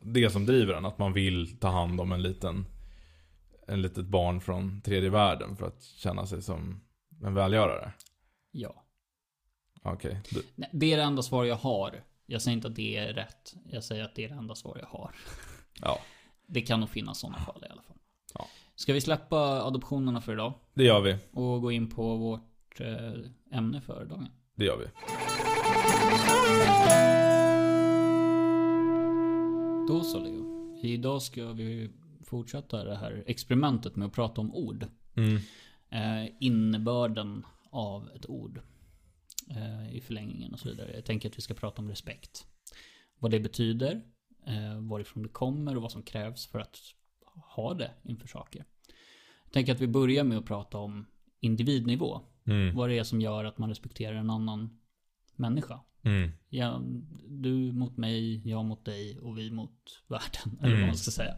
Det 0.01 0.29
som 0.29 0.45
driver 0.45 0.73
en. 0.73 0.85
Att 0.85 0.97
man 0.99 1.13
vill 1.13 1.59
ta 1.59 1.67
hand 1.67 2.01
om 2.01 2.11
en 2.11 2.21
liten 2.21 2.65
En 3.67 3.81
litet 3.81 4.05
barn 4.05 4.41
från 4.41 4.81
tredje 4.81 5.09
världen 5.09 5.55
för 5.55 5.67
att 5.67 5.83
känna 5.83 6.25
sig 6.25 6.41
som 6.41 6.81
en 7.21 7.33
välgörare. 7.33 7.93
Ja. 8.51 8.83
Okej. 9.83 10.21
Du- 10.31 10.43
Nej, 10.55 10.69
Det 10.73 10.93
är 10.93 10.97
det 10.97 11.03
enda 11.03 11.21
svar 11.21 11.45
jag 11.45 11.55
har. 11.55 12.03
Jag 12.25 12.41
säger 12.41 12.55
inte 12.55 12.67
att 12.67 12.75
det 12.75 12.97
är 12.97 13.13
rätt. 13.13 13.53
Jag 13.69 13.83
säger 13.83 14.03
att 14.03 14.15
det 14.15 14.23
är 14.25 14.29
det 14.29 14.35
enda 14.35 14.55
svar 14.55 14.77
jag 14.79 14.87
har. 14.99 15.15
Ja, 15.81 15.99
Det 16.47 16.61
kan 16.61 16.79
nog 16.79 16.89
finnas 16.89 17.19
sådana 17.19 17.37
fall 17.39 17.63
i 17.69 17.71
alla 17.71 17.81
fall. 17.81 17.97
Ska 18.75 18.93
vi 18.93 19.01
släppa 19.01 19.37
adoptionerna 19.63 20.21
för 20.21 20.33
idag? 20.33 20.53
det 20.73 20.83
gör 20.83 21.01
vi. 21.01 21.17
Och 21.31 21.61
gå 21.61 21.71
in 21.71 21.89
på 21.89 22.17
vårt 22.17 22.79
eh, 22.79 23.57
ämne 23.57 23.81
för 23.81 24.05
dagen? 24.05 24.27
Det 24.55 24.65
gör 24.65 24.77
vi. 24.77 24.85
Då 29.87 30.03
så 30.03 30.19
Leo. 30.19 30.79
Idag 30.83 31.21
ska 31.21 31.51
vi 31.51 31.89
fortsätta 32.23 32.83
det 32.83 32.95
här 32.95 33.23
experimentet 33.27 33.95
med 33.95 34.07
att 34.07 34.13
prata 34.13 34.41
om 34.41 34.55
ord. 34.55 34.85
Mm. 35.15 35.35
Eh, 35.89 36.31
innebörden 36.39 37.45
av 37.69 38.09
ett 38.15 38.29
ord. 38.29 38.61
Eh, 39.49 39.95
I 39.95 40.01
förlängningen 40.01 40.53
och 40.53 40.59
så 40.59 40.69
vidare. 40.69 40.91
Jag 40.93 41.05
tänker 41.05 41.29
att 41.29 41.37
vi 41.37 41.41
ska 41.41 41.53
prata 41.53 41.81
om 41.81 41.89
respekt. 41.89 42.45
Vad 43.19 43.31
det 43.31 43.39
betyder. 43.39 44.01
Eh, 44.47 44.79
varifrån 44.89 45.23
det 45.23 45.29
kommer 45.29 45.75
och 45.75 45.81
vad 45.81 45.91
som 45.91 46.03
krävs 46.03 46.47
för 46.47 46.59
att 46.59 46.77
ha 47.35 47.73
det 47.73 47.91
inför 48.03 48.27
saker. 48.27 48.65
tänker 49.51 49.73
att 49.73 49.81
vi 49.81 49.87
börjar 49.87 50.23
med 50.23 50.37
att 50.37 50.45
prata 50.45 50.77
om 50.77 51.05
individnivå. 51.39 52.21
Mm. 52.45 52.75
Vad 52.75 52.89
det 52.89 52.99
är 52.99 53.03
som 53.03 53.21
gör 53.21 53.45
att 53.45 53.57
man 53.57 53.69
respekterar 53.69 54.15
en 54.15 54.29
annan 54.29 54.79
människa. 55.35 55.79
Mm. 56.01 56.31
Ja, 56.49 56.81
du 57.27 57.71
mot 57.73 57.97
mig, 57.97 58.49
jag 58.49 58.65
mot 58.65 58.85
dig 58.85 59.19
och 59.19 59.37
vi 59.37 59.51
mot 59.51 60.03
världen. 60.07 60.59
Eller 60.59 60.69
vad 60.69 60.77
Mm. 60.77 60.87
man 60.87 60.97
ska 60.97 61.11
säga. 61.11 61.35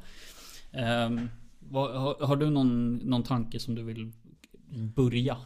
Ehm, 0.71 1.29
vad, 1.59 2.01
har, 2.01 2.27
har 2.27 2.35
du 2.35 2.49
någon, 2.49 2.95
någon 2.95 3.23
tanke 3.23 3.59
som 3.59 3.75
du 3.75 3.83
vill 3.83 4.11
börja 4.95 5.37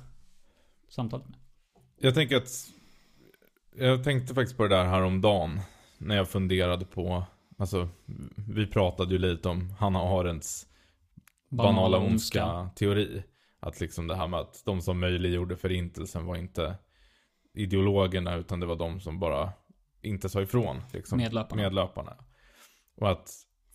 samtalet 0.90 1.30
med? 1.30 1.40
Jag 2.00 2.14
tänker 2.14 2.38
att 2.38 2.70
Jag 3.76 4.04
tänkte 4.04 4.34
faktiskt 4.34 4.58
på 4.58 4.64
det 4.64 4.76
där 4.76 4.86
här 4.86 5.02
om 5.02 5.22
dagen 5.22 5.60
När 5.98 6.16
jag 6.16 6.30
funderade 6.30 6.86
på 6.86 7.24
Alltså 7.60 7.90
Vi 8.48 8.68
pratade 8.68 9.12
ju 9.12 9.18
lite 9.18 9.50
om 9.50 9.70
Hanna 9.80 10.00
Arendts 10.00 10.68
Banala 11.50 11.98
ondska 11.98 12.70
teori 12.76 13.24
Att 13.60 13.80
liksom 13.80 14.08
det 14.08 14.16
här 14.16 14.28
med 14.28 14.40
att 14.40 14.62
de 14.66 14.82
som 14.82 15.00
möjliggjorde 15.00 15.58
förintelsen 15.58 16.26
var 16.26 16.36
inte 16.36 16.76
Ideologerna 17.54 18.36
utan 18.36 18.60
det 18.60 18.66
var 18.66 18.76
de 18.76 19.00
som 19.00 19.20
bara 19.20 19.54
Inte 20.02 20.30
sa 20.30 20.42
ifrån 20.42 20.82
liksom, 20.94 21.18
Medlöparna. 21.18 21.62
medlöparna 21.62 22.18
Och 22.98 23.12
att 23.12 23.32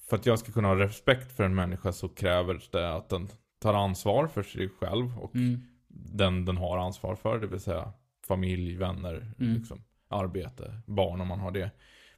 För 0.08 0.16
att 0.16 0.26
jag 0.26 0.38
ska 0.38 0.52
kunna 0.52 0.68
ha 0.68 0.76
respekt 0.78 1.32
för 1.36 1.44
en 1.44 1.54
människa 1.54 1.92
så 1.92 2.08
kräver 2.08 2.62
det 2.72 2.94
att 2.94 3.08
den 3.08 3.28
tar 3.60 3.74
ansvar 3.74 4.26
för 4.26 4.42
sig 4.42 4.68
själv 4.68 5.18
och 5.18 5.34
Mm. 5.34 5.60
den 5.88 6.44
den 6.44 6.56
har 6.56 6.78
ansvar 6.78 7.14
för, 7.14 7.38
det 7.38 7.46
vill 7.46 7.60
säga 7.60 7.92
familj, 8.26 8.76
vänner, 8.76 9.32
Mm. 9.40 9.54
liksom, 9.54 9.84
arbete, 10.08 10.80
barn 10.86 11.20
om 11.20 11.28
man 11.28 11.40
har 11.40 11.50
det. 11.50 11.70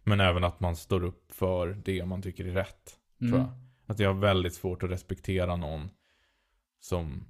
Men 0.09 0.21
även 0.21 0.45
att 0.45 0.61
man 0.61 0.77
står 0.77 1.05
upp 1.05 1.33
för 1.33 1.83
det 1.85 2.05
man 2.07 2.23
tycker 2.23 2.45
är 2.45 2.53
rätt, 2.53 2.97
Mm. 3.21 3.33
tror 3.33 3.43
jag. 3.43 3.53
Att 3.87 3.99
jag 3.99 4.15
har 4.15 4.21
väldigt 4.21 4.55
svårt 4.55 4.83
att 4.83 4.91
respektera 4.91 5.57
någon 5.57 5.91
som 6.81 7.25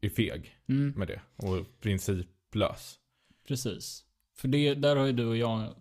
är 0.00 0.08
feg 0.08 0.56
Mm. 0.68 0.90
med 0.96 1.08
det 1.08 1.20
och 1.36 1.80
principlös. 1.80 2.98
Precis. 3.48 4.02
För 4.36 4.48
det, 4.48 4.74
där 4.74 4.96
har 4.96 5.06
ju 5.06 5.12
du 5.12 5.26
och 5.26 5.36
jag 5.36 5.74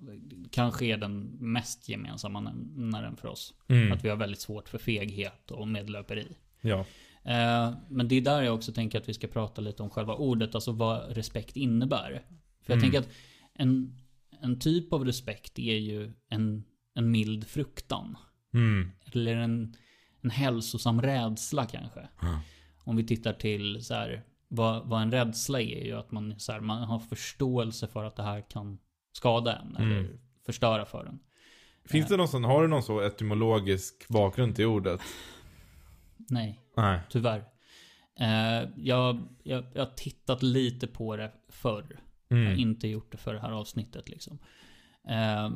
kanske 0.51 0.85
är 0.85 0.97
den 0.97 1.21
mest 1.39 1.89
gemensamma 1.89 2.39
nämnaren 2.39 3.15
för 3.17 3.27
oss. 3.27 3.53
Mm. 3.67 3.91
Att 3.91 4.03
vi 4.05 4.09
har 4.09 4.15
väldigt 4.17 4.39
svårt 4.41 4.69
för 4.69 4.77
feghet 4.77 5.51
och 5.51 5.67
medlöperi. 5.67 6.37
Ja. 6.61 6.79
Eh, 7.23 7.73
men 7.89 8.07
det 8.07 8.15
är 8.15 8.21
där 8.21 8.41
jag 8.41 8.55
också 8.55 8.73
tänker 8.73 8.99
att 8.99 9.09
vi 9.09 9.13
ska 9.13 9.27
prata 9.27 9.61
lite 9.61 9.83
om 9.83 9.89
själva 9.89 10.15
ordet, 10.15 10.55
alltså 10.55 10.71
vad 10.71 11.15
respekt 11.17 11.57
innebär. 11.57 12.25
För 12.61 12.73
jag 12.73 12.77
Mm. 12.77 12.81
tänker 12.81 12.99
att 12.99 13.09
en, 13.53 13.97
en 14.41 14.59
typ 14.59 14.93
av 14.93 15.05
respekt 15.05 15.59
är 15.59 15.77
ju 15.77 16.13
en, 16.29 16.65
en 16.93 17.11
mild 17.11 17.47
fruktan. 17.47 18.17
Mm. 18.53 18.91
Eller 19.05 19.35
en, 19.35 19.75
en 20.21 20.29
hälsosam 20.29 21.01
rädsla 21.01 21.65
kanske. 21.65 22.07
Ja. 22.21 22.41
Om 22.83 22.95
vi 22.95 23.03
tittar 23.03 23.33
till 23.33 23.85
så 23.85 23.93
här, 23.93 24.23
vad, 24.47 24.87
vad 24.89 25.01
en 25.01 25.11
rädsla 25.11 25.61
är, 25.61 25.77
är 25.77 25.85
ju 25.85 25.93
att 25.93 26.11
man, 26.11 26.39
så 26.39 26.51
här, 26.51 26.59
man 26.59 26.83
har 26.83 26.99
förståelse 26.99 27.87
för 27.87 28.03
att 28.03 28.15
det 28.15 28.23
här 28.23 28.49
kan 28.49 28.77
skada 29.11 29.55
en. 29.55 29.75
Mm. 29.75 29.91
Eller 29.91 30.19
förstöra 30.45 30.85
för 30.85 31.05
en. 31.05 31.19
Finns 31.85 32.07
det 32.07 32.17
någon 32.17 32.27
sån, 32.27 32.43
har 32.43 32.61
du 32.61 32.67
någon 32.67 32.83
så 32.83 33.01
etymologisk 33.01 34.07
bakgrund 34.07 34.55
till 34.55 34.65
ordet? 34.65 35.01
Nej. 36.17 36.61
Nej. 36.77 36.99
Tyvärr. 37.09 37.45
Eh, 38.19 38.69
jag, 38.75 39.27
jag, 39.43 39.65
jag 39.73 39.85
har 39.85 39.95
tittat 39.95 40.43
lite 40.43 40.87
på 40.87 41.15
det 41.15 41.31
förr. 41.49 41.99
Jag 42.27 42.37
har 42.37 42.43
Mm. 42.45 42.59
inte 42.59 42.87
gjort 42.87 43.11
det 43.11 43.17
för 43.17 43.33
det 43.33 43.39
här 43.39 43.51
avsnittet 43.51 44.09
liksom. 44.09 44.39
Eh, 45.09 45.49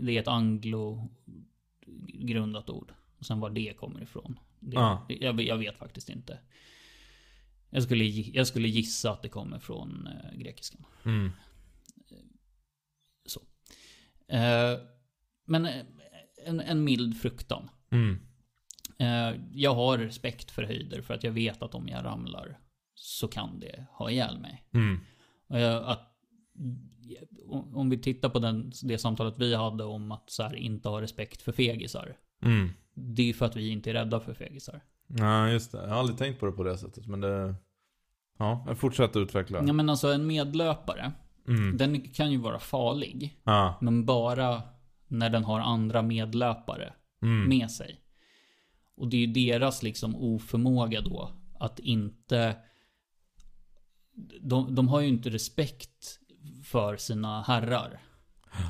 det 0.00 0.16
är 0.16 0.20
ett 0.20 0.28
anglo-grundat 0.28 2.70
ord. 2.70 2.92
Och 3.18 3.26
sen 3.26 3.40
var 3.40 3.50
det 3.50 3.74
kommer 3.76 4.02
ifrån. 4.02 4.38
Det, 4.60 4.76
Ah. 4.76 5.06
jag, 5.08 5.40
jag 5.40 5.58
vet 5.58 5.78
faktiskt 5.78 6.08
inte. 6.08 6.38
Jag 7.70 7.82
skulle, 7.82 8.04
jag 8.04 8.46
skulle 8.46 8.68
gissa 8.68 9.10
att 9.10 9.22
det 9.22 9.28
kommer 9.28 9.58
från 9.58 10.06
eh, 10.06 10.38
grekiskan. 10.38 10.84
Mm. 11.04 11.30
Eh, 14.28 14.78
men 15.44 15.66
eh, 15.66 15.84
en, 16.44 16.60
en 16.60 16.84
mild 16.84 17.20
fruktan. 17.20 17.70
Mm. 17.90 18.18
Eh, 18.98 19.40
jag 19.52 19.74
har 19.74 19.98
respekt 19.98 20.50
för 20.50 20.62
höjder 20.62 21.02
för 21.02 21.14
att 21.14 21.24
jag 21.24 21.32
vet 21.32 21.62
att 21.62 21.74
om 21.74 21.88
jag 21.88 22.04
ramlar 22.04 22.58
så 22.98 23.28
kan 23.28 23.60
det 23.60 23.86
ha 23.92 24.10
ihjäl 24.10 24.38
mig. 24.38 24.64
Mm. 24.74 24.98
Att, 25.84 26.12
om 27.74 27.90
vi 27.90 27.98
tittar 27.98 28.28
på 28.28 28.38
den, 28.38 28.72
det 28.82 28.98
samtalet 28.98 29.38
vi 29.38 29.54
hade 29.54 29.84
om 29.84 30.12
att 30.12 30.30
så 30.30 30.42
här, 30.42 30.54
inte 30.56 30.88
ha 30.88 31.00
respekt 31.00 31.42
för 31.42 31.52
fegisar. 31.52 32.16
Mm. 32.42 32.68
Det 32.94 33.28
är 33.28 33.32
för 33.32 33.46
att 33.46 33.56
vi 33.56 33.68
inte 33.68 33.90
är 33.90 33.94
rädda 33.94 34.20
för 34.20 34.34
fegisar. 34.34 34.80
Nej, 35.06 35.52
just 35.52 35.72
det. 35.72 35.78
Jag 35.78 35.88
har 35.88 35.96
aldrig 35.96 36.18
tänkt 36.18 36.40
på 36.40 36.46
det 36.46 36.52
på 36.52 36.62
det 36.62 36.78
sättet, 36.78 37.06
men 37.06 37.20
det... 37.20 37.54
Ja, 38.38 38.64
jag 38.66 38.78
fortsätter 38.78 39.20
utveckla. 39.20 39.62
Ja 39.66 39.72
men 39.72 39.90
alltså 39.90 40.12
en 40.12 40.26
medlöpare, 40.26 41.12
Mm. 41.48 41.76
den 41.76 42.00
kan 42.00 42.32
ju 42.32 42.38
vara 42.38 42.58
farlig. 42.58 43.40
Ja. 43.44 43.78
Men 43.80 44.06
bara 44.06 44.62
när 45.08 45.30
den 45.30 45.44
har 45.44 45.60
andra 45.60 46.02
medlöpare 46.02 46.92
Mm. 47.22 47.48
med 47.48 47.70
sig. 47.70 48.00
Och 48.96 49.08
det 49.08 49.16
är 49.16 49.20
ju 49.20 49.26
deras 49.26 49.82
liksom 49.82 50.16
oförmåga 50.16 51.00
då 51.00 51.30
att 51.58 51.78
inte... 51.78 52.56
De, 54.40 54.74
de 54.74 54.88
har 54.88 55.00
ju 55.00 55.08
inte 55.08 55.30
respekt 55.30 56.18
för 56.64 56.96
sina 56.96 57.42
herrar. 57.42 58.00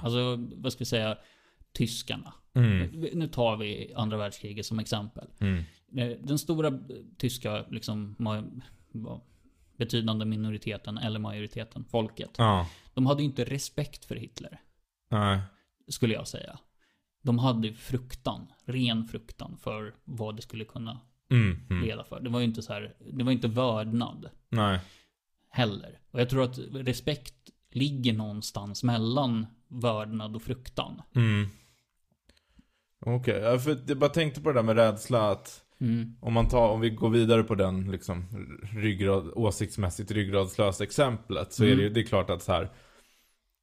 Alltså, 0.03 0.37
vad 0.57 0.73
ska 0.73 0.79
vi 0.79 0.85
säga? 0.87 1.19
Tyskarna. 1.73 2.35
Mm. 2.55 2.87
Nu 3.15 3.29
tar 3.29 3.57
vi 3.57 3.93
andra 3.97 4.17
världskriget 4.17 4.67
som 4.67 4.79
exempel. 4.79 5.29
Mm. 5.41 5.65
Eh, 5.97 6.09
Den 6.21 6.39
stora 6.39 6.79
tyska, 7.19 7.65
liksom, 7.71 8.15
betydande 9.77 10.25
minoriteten, 10.25 10.99
eller 10.99 11.19
majoriteten, 11.19 11.85
folket. 11.85 12.31
Ja. 12.39 12.69
De 12.95 13.07
hade 13.07 13.23
ju 13.23 13.29
inte 13.29 13.45
respekt 13.45 14.05
för 14.05 14.17
Hitler 14.17 14.61
Nej. 15.11 15.41
skulle 15.89 16.15
jag 16.15 16.29
säga. 16.29 16.59
De 17.23 17.39
hade 17.39 17.73
fruktan, 17.73 18.47
ren 18.65 19.05
fruktan 19.09 19.57
för 19.57 19.95
vad 20.05 20.37
det 20.37 20.43
skulle 20.43 20.65
kunna 20.65 21.01
Mm. 21.31 21.61
Mm. 21.71 21.85
leda 21.85 22.05
för. 22.05 22.21
Det 22.21 22.31
var 22.31 22.39
ju 22.41 22.45
inte 22.45 22.63
så 22.63 22.73
här, 22.73 22.95
det 23.13 23.25
var 23.25 23.33
inte 23.33 23.49
vördnad 23.49 24.31
Nej. 24.49 24.81
Heller. 25.57 25.99
Och 26.11 26.21
jag 26.21 26.31
tror 26.31 26.43
att 26.43 26.59
respekt 26.73 27.35
ligger 27.73 28.13
någonstans 28.13 28.83
mellan 28.83 29.47
vördnad 29.69 30.37
och 30.37 30.43
fruktan. 30.43 31.03
Mm. 31.15 31.47
Okej, 33.07 33.59
för 33.59 33.79
jag 33.89 33.99
bara 33.99 34.11
tänkte 34.11 34.41
på 34.41 34.49
det 34.49 34.59
där 34.59 34.63
med 34.63 34.77
rädsla 34.77 35.31
att 35.31 35.63
Mm. 35.81 36.17
om 36.21 36.33
man 36.33 36.49
tar, 36.49 36.69
om 36.69 36.81
vi 36.81 36.91
går 36.91 37.11
vidare 37.11 37.43
på 37.43 37.55
den 37.55 37.91
liksom 37.91 38.25
ryggrad, 38.73 39.31
åsiktsmässigt 39.35 40.11
ryggradslösa 40.11 40.85
exemplet 40.85 41.53
så 41.53 41.63
är 41.65 41.67
Mm. 41.67 41.79
det 41.79 41.85
ju, 41.85 41.91
det 41.91 42.01
är 42.01 42.05
klart 42.05 42.31
att 42.31 42.43
så 42.43 42.53
här 42.53 42.71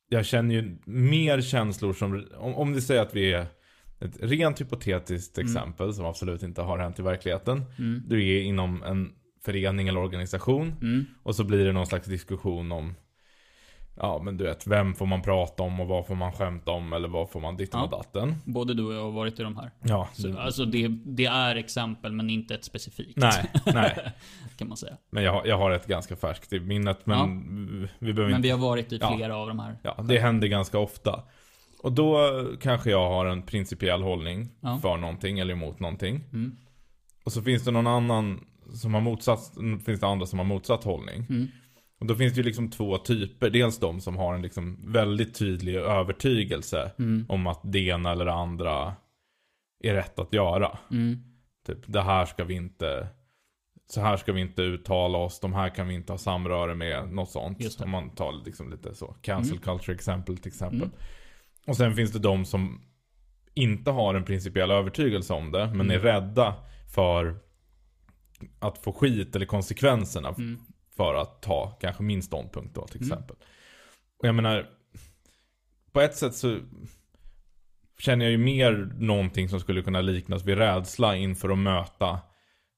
jag 0.10 0.26
känner 0.26 0.56
ju 0.56 0.78
mer 0.86 1.42
känslor 1.42 1.94
som, 1.94 2.28
om, 2.38 2.56
om 2.56 2.74
vi 2.74 2.82
säger 2.82 3.02
att 3.02 3.16
vi 3.16 3.34
är 3.34 3.46
ett 4.00 4.18
rent 4.20 4.62
hypotetiskt 4.62 5.38
Mm. 5.38 5.48
exempel 5.50 5.94
som 5.94 6.06
absolut 6.06 6.44
inte 6.44 6.62
har 6.62 6.78
hänt 6.78 7.00
i 7.00 7.02
verkligheten. 7.02 7.64
Mm. 7.80 8.04
Du 8.08 8.28
är 8.38 8.42
inom 8.42 8.84
en 8.84 9.12
förening 9.46 9.88
eller 9.88 10.00
organisation 10.00 10.76
Mm. 10.82 11.06
och 11.24 11.36
så 11.36 11.44
blir 11.44 11.66
det 11.66 11.72
någon 11.72 11.88
slags 11.88 12.08
diskussion 12.08 12.72
om 12.72 12.96
Ja 13.96 14.22
men 14.24 14.38
du 14.38 14.44
vet, 14.44 14.68
vem 14.68 14.94
får 14.94 15.06
man 15.06 15.22
prata 15.22 15.64
om 15.64 15.80
och 15.80 15.88
vad 15.88 16.08
får 16.08 16.16
man 16.16 16.32
skämta 16.32 16.72
om 16.72 16.94
eller 16.94 17.08
vad 17.08 17.30
får 17.30 17.40
man 17.40 17.58
ditten 17.58 17.80
och 17.80 17.90
Ja. 17.92 17.98
datten. 17.98 18.36
Både 18.46 18.74
du 18.74 18.84
och 18.86 18.94
jag 18.94 19.04
har 19.04 19.12
varit 19.12 19.40
i 19.40 19.44
de 19.44 19.58
här. 19.58 19.72
Ja, 19.84 20.10
Så, 20.14 20.38
alltså 20.40 20.66
det, 20.66 20.88
det 21.06 21.26
är 21.26 21.56
exempel 21.56 22.12
men 22.12 22.30
inte 22.30 22.56
ett 22.56 22.64
specifikt. 22.64 23.18
nej, 23.18 23.52
nej. 23.66 23.98
Kan 24.58 24.68
man 24.68 24.78
säga. 24.78 24.98
Men 25.10 25.24
jag, 25.24 25.32
har- 25.32 25.46
jag 25.46 25.58
har 25.58 25.72
ett 25.72 25.88
ganska 25.88 26.16
färskt 26.16 26.54
i 26.54 26.60
minnet 26.60 27.06
men 27.06 27.90
vi 28.00 28.14
behöver 28.14 28.32
Men 28.32 28.36
inte 28.40 28.42
vi 28.48 28.50
har 28.52 28.58
varit 28.60 28.94
i 28.94 28.98
Ja. 29.02 29.16
flera 29.18 29.36
av 29.38 29.48
de 29.48 29.60
här. 29.60 29.78
Ja, 29.84 30.02
det 30.04 30.20
händer 30.20 30.48
ganska 30.48 30.80
ofta. 30.80 31.24
Och 31.84 31.92
då 31.92 32.18
kanske 32.62 32.90
jag 32.90 33.10
har 33.10 33.26
en 33.26 33.42
principiell 33.42 34.02
hållning 34.02 34.50
Ja. 34.62 34.80
för 34.82 34.98
någonting 34.98 35.40
eller 35.40 35.54
emot 35.54 35.80
någonting. 35.80 36.24
Mm. 36.34 36.56
Och 37.24 37.32
så 37.34 37.42
finns 37.42 37.64
det 37.64 37.72
någon 37.72 37.88
annan 37.88 38.46
som 38.74 38.94
har 38.94 39.02
motsatt, 39.02 39.40
finns 39.86 40.00
det 40.00 40.08
andra 40.08 40.26
som 40.26 40.40
har 40.40 40.46
motsatt 40.46 40.84
hållning. 40.84 41.26
Mm. 41.30 41.48
Och 42.00 42.06
då 42.06 42.16
finns 42.16 42.34
det 42.34 42.38
ju 42.38 42.44
liksom 42.44 42.70
två 42.70 42.98
typer. 42.98 43.50
Dels 43.50 43.80
de 43.80 44.02
som 44.02 44.18
har 44.18 44.34
en 44.36 44.42
liksom 44.42 44.92
väldigt 44.94 45.36
tydlig 45.40 45.76
övertygelse 45.76 46.92
Mm. 47.00 47.26
om 47.30 47.48
att 47.48 47.60
det 47.64 47.80
ena 47.80 48.12
eller 48.12 48.26
det 48.26 48.34
andra 48.34 48.96
är 49.84 49.94
rätt 49.94 50.20
att 50.20 50.34
göra. 50.34 50.78
Mm. 50.92 51.18
Typ, 51.68 51.78
det 51.88 52.02
här 52.02 52.26
ska 52.26 52.44
vi 52.44 52.54
inte, 52.54 53.08
så 53.90 54.02
här 54.02 54.18
ska 54.18 54.34
vi 54.34 54.42
inte 54.42 54.62
uttala 54.62 55.18
oss, 55.18 55.40
de 55.40 55.54
här 55.54 55.70
kan 55.70 55.88
vi 55.88 55.94
inte 55.94 56.14
ha 56.14 56.18
samröre 56.18 56.76
med, 56.76 57.14
något 57.14 57.30
sånt. 57.30 57.82
Om 57.84 57.90
man 57.90 58.10
tar 58.10 58.46
liksom 58.46 58.72
lite 58.72 58.96
så, 58.96 59.16
cancel 59.22 59.52
Mm. 59.58 59.64
culture 59.64 59.96
exempel 59.96 60.38
till 60.38 60.48
exempel. 60.52 60.78
Mm. 60.82 60.92
Och 61.68 61.76
sen 61.78 61.96
finns 61.96 62.12
det 62.12 62.20
de 62.20 62.46
som 62.46 62.82
inte 63.54 63.92
har 63.92 64.16
en 64.16 64.24
principiell 64.24 64.72
övertygelse 64.72 65.34
om 65.34 65.52
det, 65.52 65.68
men 65.68 65.82
Mm. 65.82 65.92
är 65.92 66.00
rädda 66.00 66.56
för 66.94 67.36
att 68.60 68.78
få 68.78 68.94
skit 68.94 69.36
eller 69.36 69.46
konsekvenserna 69.46 70.30
Mm. 70.30 70.60
för 70.98 71.14
att 71.16 71.42
ta 71.42 71.78
kanske 71.82 72.04
min 72.04 72.24
ståndpunkt 72.24 72.76
då 72.76 72.88
till 72.88 73.02
Mm. 73.02 73.12
exempel. 73.12 73.36
Och 74.20 74.28
jag 74.28 74.36
menar, 74.36 74.70
på 75.92 76.02
ett 76.02 76.16
sätt 76.16 76.36
så 76.36 76.58
känner 78.00 78.26
jag 78.26 78.32
ju 78.32 78.38
mer 78.38 78.92
någonting 79.00 79.50
som 79.50 79.60
skulle 79.60 79.82
kunna 79.82 80.02
liknas 80.02 80.46
vid 80.46 80.58
rädsla 80.58 81.16
inför 81.16 81.50
att 81.50 81.58
möta 81.58 82.20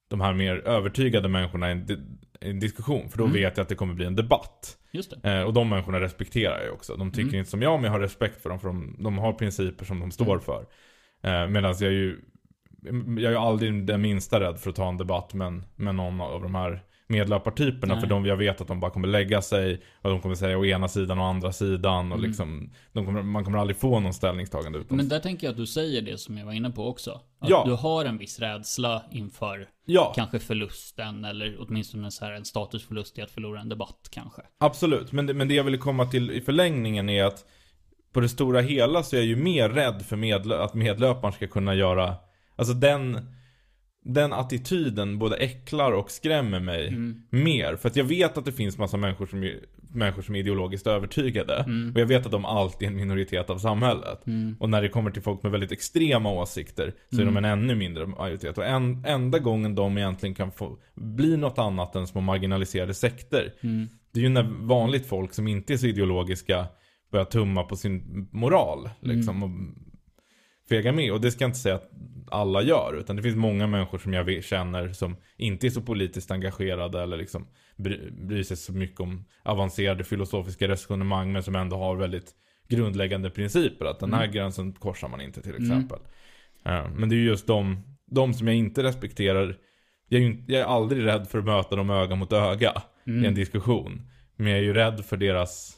de 0.08 0.22
här 0.22 0.34
mer 0.34 0.56
övertygade 0.56 1.28
människorna 1.30 1.68
i 1.70 1.72
en, 1.72 1.86
di- 1.86 2.18
en 2.40 2.60
diskussion. 2.60 3.10
För 3.10 3.18
då 3.18 3.24
Mm. 3.24 3.34
vet 3.34 3.58
jag 3.58 3.64
att 3.64 3.70
det 3.70 3.76
kommer 3.76 3.94
bli 3.94 4.06
en 4.06 4.16
debatt. 4.16 4.78
Eh, 5.24 5.42
och 5.42 5.54
de 5.54 5.70
människorna 5.70 6.00
respekterar 6.00 6.64
jag 6.66 6.74
också. 6.74 6.96
De 6.96 7.12
tycker 7.12 7.28
Mm. 7.28 7.40
inte 7.40 7.50
som 7.52 7.62
jag, 7.62 7.74
men 7.76 7.84
jag 7.84 7.92
har 7.92 8.00
respekt 8.00 8.42
för 8.42 8.50
dem. 8.50 8.60
För 8.60 8.68
de, 8.68 8.96
de 9.00 9.18
har 9.18 9.34
principer 9.34 9.86
som 9.86 10.00
de 10.00 10.12
står 10.12 10.26
Mm. 10.26 10.40
för. 10.40 10.66
Eh, 11.24 11.48
Medan 11.50 11.76
jag 11.80 11.92
ju 11.92 12.22
jag 13.24 13.34
är 13.34 13.38
aldrig 13.48 13.86
den 13.86 14.02
minsta 14.02 14.40
rädd 14.40 14.60
för 14.60 14.70
att 14.70 14.76
ta 14.76 14.90
en 14.90 14.98
debatt 14.98 15.34
med, 15.34 15.64
med 15.76 15.96
någon 15.96 16.22
av 16.22 16.42
de 16.42 16.56
här 16.56 16.84
medlöpartyperna. 17.08 17.94
Nej. 17.94 18.02
För 18.02 18.10
de, 18.10 18.26
jag 18.26 18.38
vet 18.38 18.62
att 18.62 18.68
de 18.68 18.80
bara 18.80 18.92
kommer 18.92 19.08
lägga 19.08 19.42
sig. 19.42 19.82
Och 20.02 20.10
de 20.10 20.22
kommer 20.22 20.36
säga 20.36 20.58
å 20.58 20.66
ena 20.66 20.88
sidan 20.88 21.20
och 21.20 21.26
andra 21.26 21.52
sidan. 21.52 22.12
Och 22.12 22.18
Mm. 22.18 22.28
liksom, 22.30 22.72
kommer, 22.94 23.22
man 23.22 23.46
kommer 23.46 23.58
aldrig 23.58 23.78
få 23.78 24.00
någon 24.00 24.14
ställningstagande 24.14 24.80
utan. 24.80 24.98
Men 24.98 25.10
där 25.10 25.20
tänker 25.20 25.48
jag 25.48 25.52
att 25.52 25.58
du 25.58 25.66
säger 25.68 26.02
det 26.02 26.18
som 26.18 26.38
jag 26.38 26.46
var 26.46 26.54
inne 26.54 26.70
på 26.72 26.88
också. 26.88 27.12
Att 27.40 27.50
Ja. 27.50 27.64
du 27.68 27.74
har 27.74 28.06
en 28.06 28.18
viss 28.18 28.40
rädsla 28.40 29.02
inför 29.12 29.68
ja, 29.86 30.14
kanske 30.16 30.40
förlusten 30.40 31.26
eller 31.26 31.58
åtminstone 31.60 32.12
så 32.12 32.26
här 32.26 32.32
en 32.32 32.46
statusförlust 32.46 33.18
i 33.18 33.22
att 33.22 33.32
förlora 33.32 33.62
en 33.62 33.70
debatt 33.70 34.08
kanske. 34.12 34.42
absolut. 34.60 35.12
Men 35.12 35.26
det, 35.26 35.34
men 35.34 35.48
det 35.48 35.54
jag 35.54 35.64
ville 35.64 35.78
komma 35.78 36.06
till 36.06 36.32
i 36.32 36.42
förlängningen 36.42 37.10
är 37.10 37.24
att 37.24 37.46
på 38.14 38.20
det 38.20 38.30
stora 38.30 38.62
hela 38.62 39.04
så 39.04 39.16
är 39.16 39.20
jag 39.20 39.28
ju 39.28 39.36
mer 39.36 39.70
rädd 39.70 40.02
för 40.06 40.16
medlö- 40.18 40.58
att 40.64 40.74
medlöparen 40.74 41.34
ska 41.34 41.48
kunna 41.48 41.76
göra 41.76 42.16
Alltså 42.56 42.74
den 42.74 43.20
Den 44.08 44.34
attityden 44.34 45.20
både 45.20 45.36
äcklar 45.36 45.92
och 45.92 46.12
skrämmer 46.12 46.60
mig 46.60 46.88
Mm. 46.88 47.22
mer. 47.30 47.76
För 47.76 47.90
att 47.90 47.96
jag 47.96 48.04
vet 48.04 48.38
att 48.38 48.46
det 48.46 48.52
finns 48.52 48.78
massa 48.78 48.98
människor 48.98 49.26
som, 49.26 49.52
människor 49.94 50.22
som 50.22 50.36
är 50.36 50.40
ideologiskt 50.40 50.88
övertygade. 50.88 51.56
Mm. 51.56 51.94
Och 51.94 52.02
jag 52.02 52.06
vet 52.06 52.26
att 52.26 52.32
de 52.32 52.46
alltid 52.46 52.88
är 52.88 52.92
en 52.92 52.98
minoritet 52.98 53.50
av 53.50 53.58
samhället. 53.58 54.28
Mm. 54.28 54.56
Och 54.60 54.70
när 54.70 54.82
det 54.82 54.90
kommer 54.90 55.12
till 55.12 55.22
folk 55.22 55.44
med 55.44 55.52
väldigt 55.52 55.72
extrema 55.72 56.32
åsikter 56.32 56.94
så 57.10 57.22
är 57.22 57.26
de 57.26 57.38
en 57.38 57.46
ännu 57.46 57.76
mindre 57.76 58.06
majoritet. 58.06 58.58
Och 58.58 58.66
en, 58.66 59.06
enda 59.06 59.40
gången 59.40 59.76
de 59.76 59.98
egentligen 59.98 60.36
kan 60.36 60.52
få 60.52 60.78
bli 60.96 61.38
något 61.38 61.60
annat 61.60 61.96
än 61.96 62.08
små 62.08 62.22
marginaliserade 62.22 62.94
sekter. 62.94 63.54
Mm. 63.62 63.88
Det 64.14 64.20
är 64.20 64.24
ju 64.24 64.30
när 64.30 64.50
vanligt 64.68 65.06
folk 65.06 65.34
som 65.34 65.48
inte 65.48 65.74
är 65.74 65.78
så 65.78 65.88
ideologiska 65.88 66.66
börjar 67.12 67.26
tumma 67.26 67.64
på 67.64 67.76
sin 67.76 68.28
moral. 68.32 68.90
Liksom, 69.00 69.44
och 69.44 69.50
fega 70.70 70.92
med. 70.92 71.12
Och 71.12 71.22
det 71.22 71.32
ska 71.32 71.44
jag 71.44 71.50
inte 71.50 71.60
säga 71.60 71.76
att 71.76 71.92
alla 72.32 72.62
gör. 72.62 72.98
Utan 73.00 73.16
det 73.16 73.22
finns 73.22 73.36
många 73.36 73.68
människor 73.68 73.98
som 73.98 74.14
jag 74.14 74.44
känner 74.44 74.94
som 74.94 75.18
inte 75.38 75.68
är 75.68 75.70
så 75.70 75.82
politiskt 75.82 76.32
engagerade. 76.32 77.02
Eller 77.02 77.18
liksom 77.18 77.48
bry, 77.78 78.12
bryr 78.12 78.44
sig 78.44 78.58
så 78.58 78.74
mycket 78.74 79.00
om 79.00 79.26
avancerade 79.44 80.04
filosofiska 80.04 80.68
resonemang. 80.68 81.32
Men 81.32 81.44
som 81.44 81.56
ändå 81.56 81.78
har 81.78 81.96
väldigt 81.96 82.32
grundläggande 82.68 83.30
principer. 83.30 83.86
Att 83.86 84.00
den 84.00 84.14
här 84.14 84.28
gränsen 84.28 84.74
korsar 84.74 85.08
man 85.08 85.22
inte 85.22 85.42
till 85.42 85.56
exempel. 85.56 86.00
Ja, 86.64 86.90
men 86.96 87.10
det 87.10 87.16
är 87.16 87.18
ju 87.18 87.26
just 87.26 87.48
de, 87.48 87.84
de 88.12 88.34
som 88.34 88.48
jag 88.48 88.56
inte 88.56 88.84
respekterar. 88.84 89.58
Jag 90.10 90.22
är, 90.22 90.26
ju, 90.26 90.44
jag 90.48 90.62
är 90.62 90.66
aldrig 90.66 91.06
rädd 91.06 91.28
för 91.28 91.40
att 91.40 91.46
möta 91.46 91.76
dem 91.76 91.90
öga 91.90 92.16
mot 92.16 92.34
öga 92.34 92.82
i 93.06 93.26
en 93.26 93.36
diskussion. 93.36 94.12
Men 94.36 94.48
jag 94.48 94.60
är 94.60 94.64
ju 94.64 94.74
rädd 94.74 95.06
för 95.06 95.18
deras 95.18 95.78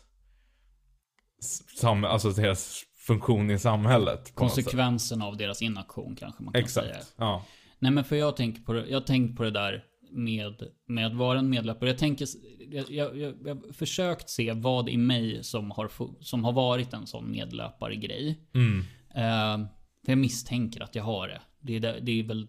sam, 1.79 2.03
alltså 2.03 2.29
deras 2.29 2.83
funktion 3.07 3.51
i 3.51 3.59
samhället. 3.59 4.35
Konsekvenserna 4.35 5.25
av 5.25 5.37
deras 5.37 5.61
inaktion 5.61 6.15
kanske 6.15 6.43
man 6.43 6.53
kan 6.53 6.67
säga. 6.67 6.89
Exakt. 6.89 7.15
Ja. 7.17 7.45
Nej 7.79 7.91
men 7.91 8.03
för 8.03 8.15
jag 8.15 8.35
tänker 8.35 8.61
på 8.61 8.73
det, 8.73 8.87
jag 8.87 9.05
tänkt 9.05 9.37
på 9.37 9.43
det 9.43 9.51
där 9.51 9.83
med, 10.11 10.63
med 10.87 11.05
att 11.07 11.13
vara 11.13 11.39
en 11.39 11.49
medlöpare. 11.49 11.89
Jag 11.89 11.97
tänker, 11.97 12.27
jag, 12.71 12.91
jag, 12.91 13.17
jag, 13.17 13.33
jag 13.45 13.55
har 13.55 13.73
försökt 13.73 14.29
se 14.29 14.53
vad 14.53 14.89
i 14.89 14.97
mig 14.97 15.43
som 15.43 15.71
har, 15.71 15.89
som 16.23 16.43
har 16.43 16.51
varit 16.51 16.93
en 16.93 17.07
sån 17.07 17.31
medlöpare-grej. 17.31 18.39
Mm. 18.53 18.79
Eh, 19.15 19.67
för 20.05 20.11
jag 20.11 20.17
misstänker 20.17 20.83
att 20.83 20.95
jag 20.95 21.03
har 21.03 21.27
det. 21.27 21.41
Det 21.59 21.75
är, 21.75 21.79
där, 21.79 21.99
det 22.01 22.19
är 22.19 22.23
väl 22.23 22.47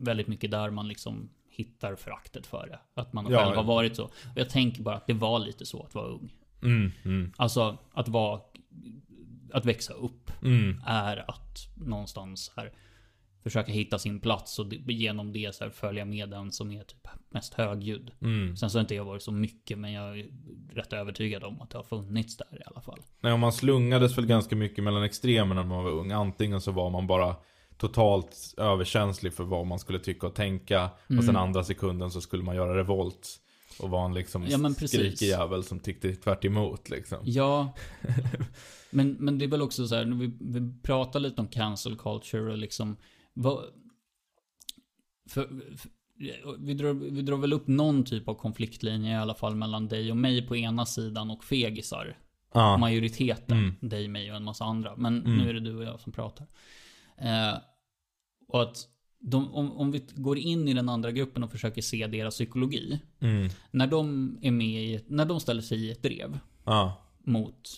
väldigt 0.00 0.26
mycket 0.26 0.50
där 0.50 0.70
man 0.70 0.88
liksom 0.88 1.30
hittar 1.50 1.94
föraktet 1.94 2.46
för 2.46 2.66
det. 2.66 3.00
Att 3.00 3.12
man 3.12 3.26
Ja. 3.30 3.44
själv 3.44 3.56
har 3.56 3.64
varit 3.64 3.96
så. 3.96 4.04
Och 4.04 4.12
jag 4.34 4.50
tänker 4.50 4.82
bara 4.82 4.96
att 4.96 5.06
det 5.06 5.12
var 5.12 5.38
lite 5.38 5.66
så 5.66 5.82
att 5.82 5.94
vara 5.94 6.06
ung. 6.06 6.32
Mm. 6.62 6.92
Mm. 7.04 7.32
Alltså 7.36 7.78
att 7.92 8.08
vara... 8.08 8.40
Att 9.52 9.66
växa 9.66 9.92
upp 9.92 10.30
Mm. 10.42 10.80
är 10.86 11.30
att 11.30 11.68
någonstans 11.74 12.52
här 12.56 12.72
försöka 13.42 13.72
hitta 13.72 13.98
sin 13.98 14.20
plats 14.20 14.58
och 14.58 14.72
genom 14.72 15.32
det 15.32 15.54
så 15.54 15.64
här 15.64 15.70
följa 15.70 16.04
med 16.04 16.28
den 16.30 16.52
som 16.52 16.72
är 16.72 16.84
typ 16.84 17.08
mest 17.30 17.54
högljudd. 17.54 18.10
Mm. 18.20 18.56
Sen 18.56 18.70
så 18.70 18.78
har 18.78 18.80
inte 18.80 18.94
jag 18.94 19.04
varit 19.04 19.22
så 19.22 19.32
mycket 19.32 19.78
men 19.78 19.92
jag 19.92 20.18
är 20.18 20.26
rätt 20.72 20.92
övertygad 20.92 21.44
om 21.44 21.60
att 21.60 21.70
det 21.70 21.78
har 21.78 21.82
funnits 21.84 22.36
där 22.36 22.58
i 22.60 22.62
alla 22.66 22.80
fall. 22.80 23.00
Nej, 23.20 23.32
och 23.32 23.38
man 23.38 23.52
slungades 23.52 24.18
väl 24.18 24.26
ganska 24.26 24.56
mycket 24.56 24.84
mellan 24.84 25.02
extremerna 25.02 25.62
när 25.62 25.68
man 25.68 25.84
var 25.84 25.90
ung. 25.90 26.12
Antingen 26.12 26.60
så 26.60 26.72
var 26.72 26.90
man 26.90 27.06
bara 27.06 27.36
totalt 27.76 28.54
överkänslig 28.56 29.34
för 29.34 29.44
vad 29.44 29.66
man 29.66 29.78
skulle 29.78 29.98
tycka 29.98 30.26
och 30.26 30.34
tänka. 30.34 30.90
Och 31.18 31.24
sen 31.24 31.36
andra 31.36 31.64
sekunden 31.64 32.10
så 32.10 32.20
skulle 32.20 32.42
man 32.42 32.56
göra 32.56 32.76
revolt. 32.76 33.28
Och 33.80 33.90
vara 33.90 34.04
en 34.04 34.14
liksom 34.14 34.46
Ja, 34.48 34.58
men 34.58 34.74
skrikig 34.74 35.26
jävel 35.28 35.64
som 35.64 35.80
tyckte 35.80 36.14
tvärt 36.14 36.44
emot 36.44 36.90
liksom. 36.90 37.18
Ja. 37.24 37.74
Men, 38.90 39.12
men 39.12 39.38
det 39.38 39.44
är 39.44 39.48
väl 39.48 39.62
också 39.62 39.88
så 39.88 39.94
här, 39.94 40.04
vi, 40.04 40.32
vi 40.40 40.72
pratar 40.82 41.20
lite 41.20 41.40
om 41.40 41.48
cancel 41.48 41.96
culture 41.96 42.52
och 42.52 42.58
liksom... 42.58 42.96
Vad, 43.34 43.64
för, 45.28 45.48
för, 45.76 45.90
vi, 46.58 46.74
drar, 46.74 46.92
vi 46.92 47.22
drar 47.22 47.36
väl 47.36 47.52
upp 47.52 47.66
någon 47.66 48.04
typ 48.04 48.28
av 48.28 48.34
konfliktlinje 48.34 49.12
i 49.12 49.16
alla 49.16 49.34
fall 49.34 49.54
mellan 49.54 49.88
dig 49.88 50.10
och 50.10 50.16
mig 50.16 50.46
på 50.46 50.56
ena 50.56 50.86
sidan 50.86 51.30
och 51.30 51.44
fegisar. 51.44 52.18
Ja. 52.54 52.76
Majoriteten. 52.76 53.58
Mm. 53.58 53.74
Dig, 53.80 54.08
mig 54.08 54.30
och 54.30 54.36
en 54.36 54.44
massa 54.44 54.64
andra. 54.64 54.96
Men 54.96 55.18
Mm. 55.24 55.38
nu 55.38 55.48
är 55.50 55.54
det 55.54 55.60
du 55.60 55.76
och 55.76 55.84
jag 55.84 56.00
som 56.00 56.12
pratar. 56.12 56.46
Eh, 57.16 57.58
och 58.48 58.62
att 58.62 58.88
de, 59.20 59.54
om, 59.54 59.72
om 59.72 59.90
vi 59.90 60.04
går 60.14 60.38
in 60.38 60.68
i 60.68 60.74
den 60.74 60.88
andra 60.88 61.12
gruppen 61.12 61.44
och 61.44 61.50
försöker 61.50 61.82
se 61.82 62.06
deras 62.06 62.34
psykologi. 62.34 63.00
Mm. 63.20 63.48
När 63.70 63.86
de 63.86 64.38
är 64.42 64.50
med 64.50 64.84
i, 64.84 65.04
när 65.06 65.24
de 65.24 65.40
ställer 65.40 65.62
sig 65.62 65.78
i 65.78 65.90
ett 65.90 66.02
drev 66.02 66.38
Ja. 66.64 67.02
mot 67.24 67.68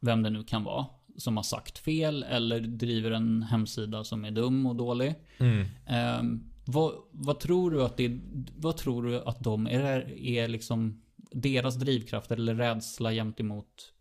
vem 0.00 0.22
det 0.22 0.30
nu 0.30 0.44
kan 0.44 0.64
vara. 0.64 0.86
Som 1.16 1.36
har 1.36 1.44
sagt 1.44 1.78
fel 1.78 2.22
eller 2.22 2.60
driver 2.60 3.10
en 3.10 3.42
hemsida 3.42 4.04
som 4.04 4.24
är 4.24 4.30
dum 4.30 4.66
och 4.66 4.76
dålig. 4.76 5.14
Mm. 5.38 5.66
Ehm, 5.86 6.50
vad, 6.66 6.94
vad 7.10 7.40
tror 7.40 7.70
du 7.70 7.82
att 7.82 7.96
det 7.96 8.20
Vad 8.56 8.76
tror 8.76 9.02
du 9.02 9.22
att 9.22 9.40
de 9.40 9.66
är, 9.66 10.18
är 10.18 10.48
liksom 10.48 11.02
deras 11.32 11.74
drivkrafter 11.76 12.36
eller 12.36 12.54
rädsla 12.54 13.12
gentemot 13.12 13.92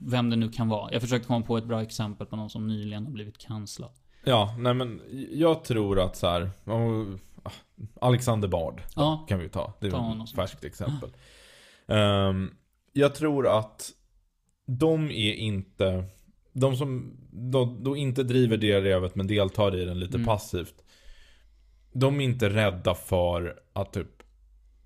vem 0.00 0.30
det 0.30 0.36
nu 0.36 0.48
kan 0.48 0.68
vara? 0.68 0.92
Jag 0.92 1.02
försökte 1.02 1.26
komma 1.26 1.46
på 1.46 1.58
ett 1.58 1.64
bra 1.64 1.82
exempel 1.82 2.26
på 2.26 2.36
någon 2.36 2.50
som 2.50 2.68
nyligen 2.68 3.04
har 3.04 3.12
blivit 3.12 3.38
cancellad. 3.38 3.92
Ja, 4.28 4.54
nej 4.58 4.74
men 4.74 5.00
jag 5.32 5.64
tror 5.64 6.00
att 6.00 6.16
så 6.16 6.26
här. 6.26 6.50
Alexander 8.00 8.48
Bard 8.48 8.82
Ja, 8.96 9.26
kan 9.28 9.38
vi 9.38 9.48
ta. 9.48 9.72
Det 9.80 9.86
är 9.86 9.90
Ta 9.90 10.22
ett 10.24 10.34
färskt 10.34 10.64
exempel. 10.64 11.10
Ehm, 11.88 12.50
jag 12.92 13.14
tror 13.14 13.58
att 13.58 13.90
de 14.66 15.10
är 15.10 15.32
inte, 15.32 16.04
de 16.52 16.76
som 16.76 17.16
då, 17.30 17.76
då 17.80 17.96
inte 17.96 18.22
driver 18.22 18.56
det 18.56 18.80
revet 18.80 19.14
men 19.14 19.26
deltar 19.26 19.76
i 19.76 19.84
den 19.84 19.98
lite 19.98 20.16
Mm. 20.16 20.26
passivt. 20.26 20.74
De 21.92 22.20
är 22.20 22.24
inte 22.24 22.48
rädda 22.48 22.94
för 22.94 23.60
att 23.72 23.92
typ 23.92 24.22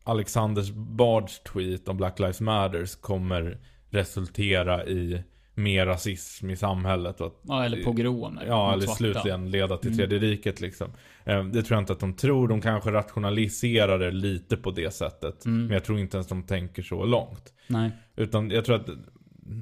Alexanders 0.05 0.71
Bards 0.71 1.41
tweet 1.43 1.89
om 1.89 1.97
Black 1.97 2.19
Lives 2.19 2.41
Matters 2.41 2.97
kommer 2.97 3.59
resultera 3.91 4.87
i 4.87 5.23
mer 5.63 5.87
rasism 5.87 6.51
i 6.51 6.57
samhället. 6.57 7.21
Och 7.21 7.27
att 7.27 7.41
ja 7.43 7.65
eller 7.65 7.83
pogromer. 7.85 8.45
Ja, 8.47 8.73
eller 8.73 8.83
svarta. 8.83 8.97
slutligen 8.97 9.51
leda 9.51 9.77
till 9.77 9.89
Mm. 9.93 9.99
tredje 9.99 10.19
riket 10.31 10.61
liksom. 10.61 10.91
Eh, 11.25 11.45
Det 11.45 11.63
tror 11.63 11.77
jag 11.77 11.83
inte 11.83 11.93
att 11.93 12.01
de 12.01 12.15
tror. 12.15 12.49
De 12.49 12.61
kanske 12.61 12.91
rationaliserar 12.93 13.99
det 13.99 14.11
lite 14.11 14.57
på 14.57 14.71
det 14.71 14.95
sättet. 14.95 15.45
Mm. 15.45 15.61
Men 15.67 15.71
jag 15.75 15.85
tror 15.85 15.99
inte 15.99 16.17
ens 16.17 16.27
de 16.29 16.43
tänker 16.43 16.83
så 16.83 17.05
långt. 17.05 17.53
Nej. 17.67 17.91
Utan 18.17 18.51
jag 18.51 18.65
tror 18.65 18.77
att 18.77 18.89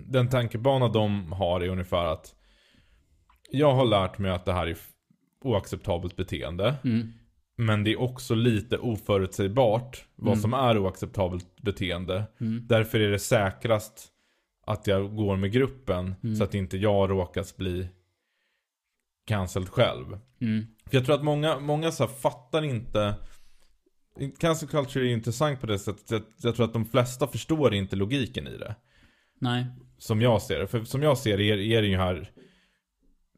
den 0.06 0.28
tankebana 0.28 0.88
de 0.88 1.32
har 1.32 1.61
är 1.61 1.68
ungefär 1.68 2.04
att 2.04 2.34
jag 3.50 3.74
har 3.74 3.84
lärt 3.87 4.18
mig 4.18 4.30
att 4.30 4.44
det 4.44 4.52
här 4.52 4.66
är 4.66 4.76
oacceptabelt 5.44 6.16
beteende. 6.16 6.74
Mm. 6.84 7.12
Men 7.56 7.84
det 7.84 7.92
är 7.92 8.00
också 8.00 8.34
lite 8.34 8.78
oförutsägbart 8.78 10.04
vad 10.16 10.28
Mm. 10.32 10.40
som 10.42 10.54
är 10.54 10.78
oacceptabelt 10.78 11.46
beteende. 11.62 12.24
Mm. 12.40 12.66
Därför 12.68 13.00
är 13.00 13.11
det 13.11 13.18
säkrast 13.18 14.06
att 14.68 14.87
jag 14.87 15.16
går 15.16 15.37
med 15.37 15.52
gruppen 15.52 16.14
Mm. 16.22 16.37
så 16.37 16.44
att 16.44 16.54
inte 16.54 16.76
jag 16.76 17.11
råkas 17.11 17.57
bli 17.57 17.88
cancelled 19.26 19.68
själv. 19.68 20.18
Mm. 20.40 20.66
För 20.87 20.96
jag 20.96 21.04
tror 21.04 21.14
att 21.14 21.24
många, 21.24 21.59
många 21.59 21.92
så 21.92 22.07
fattar 22.07 22.62
inte 22.64 23.14
Cancel 24.38 24.68
culture 24.68 25.09
är 25.09 25.12
intressant 25.12 25.61
på 25.61 25.66
det 25.66 25.78
sättet 25.78 26.12
att 26.12 26.44
jag 26.44 26.54
tror 26.54 26.66
att 26.66 26.72
de 26.72 26.85
flesta 26.85 27.26
förstår 27.26 27.74
inte 27.74 27.96
logiken 27.96 28.46
i 28.46 28.59
det. 28.59 28.76
Nej. 29.40 29.66
Som 29.98 30.22
jag 30.22 30.42
ser 30.42 30.59
det. 30.59 30.66
För 30.66 30.85
som 30.85 31.02
jag 31.02 31.18
ser 31.18 31.38
det 31.38 31.50
är, 31.50 31.59
är 31.59 31.83
det 31.83 31.88
ju 31.88 31.96
här 31.96 32.31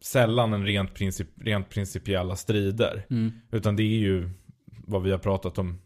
sällan 0.00 0.52
en 0.52 0.66
rent, 0.66 0.94
princip, 0.94 1.28
rent 1.36 1.68
principiella 1.68 2.36
strider. 2.36 3.06
Mm. 3.10 3.32
Utan 3.52 3.76
det 3.76 3.82
är 3.82 3.98
ju 3.98 4.30
vad 4.68 5.02
vi 5.02 5.10
har 5.10 5.18
pratat 5.18 5.58
om 5.58 5.80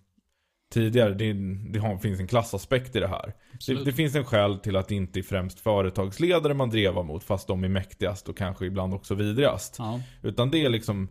tidigare. 0.75 1.15
Det, 1.15 1.33
det 1.73 1.99
finns 2.03 2.21
en 2.21 2.27
klassaspekt 2.27 2.97
i 2.97 3.01
det 3.01 3.09
här. 3.09 3.35
Det, 3.67 3.85
det 3.85 3.93
finns 3.93 4.15
en 4.15 4.25
skäl 4.25 4.59
till 4.59 4.77
att 4.77 4.89
det 4.89 4.95
inte 4.95 5.21
är 5.21 5.23
främst 5.23 5.61
företagsledare 5.61 6.55
man 6.55 6.71
drevar 6.71 7.03
mot. 7.03 7.25
Fast 7.25 7.49
de 7.49 7.65
är 7.65 7.69
mäktigast 7.69 8.29
och 8.29 8.37
kanske 8.37 8.67
ibland 8.67 8.95
också 8.95 9.15
vidrigast. 9.15 9.77
Ja. 9.79 10.01
Utan 10.23 10.51
det 10.51 10.65
är 10.65 10.69
liksom 10.69 11.09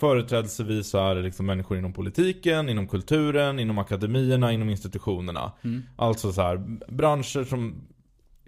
Företrädelsevis 0.00 0.88
så 0.88 0.98
är 0.98 1.14
det 1.14 1.22
liksom 1.22 1.46
människor 1.46 1.78
inom 1.78 1.92
politiken, 1.92 2.68
inom 2.68 2.88
kulturen, 2.88 3.58
inom 3.58 3.78
akademierna, 3.78 4.52
inom 4.52 4.70
institutionerna. 4.70 5.52
Mm. 5.62 5.82
Alltså 5.96 6.32
så 6.32 6.42
här, 6.42 6.56
branscher 6.88 7.44
som 7.44 7.74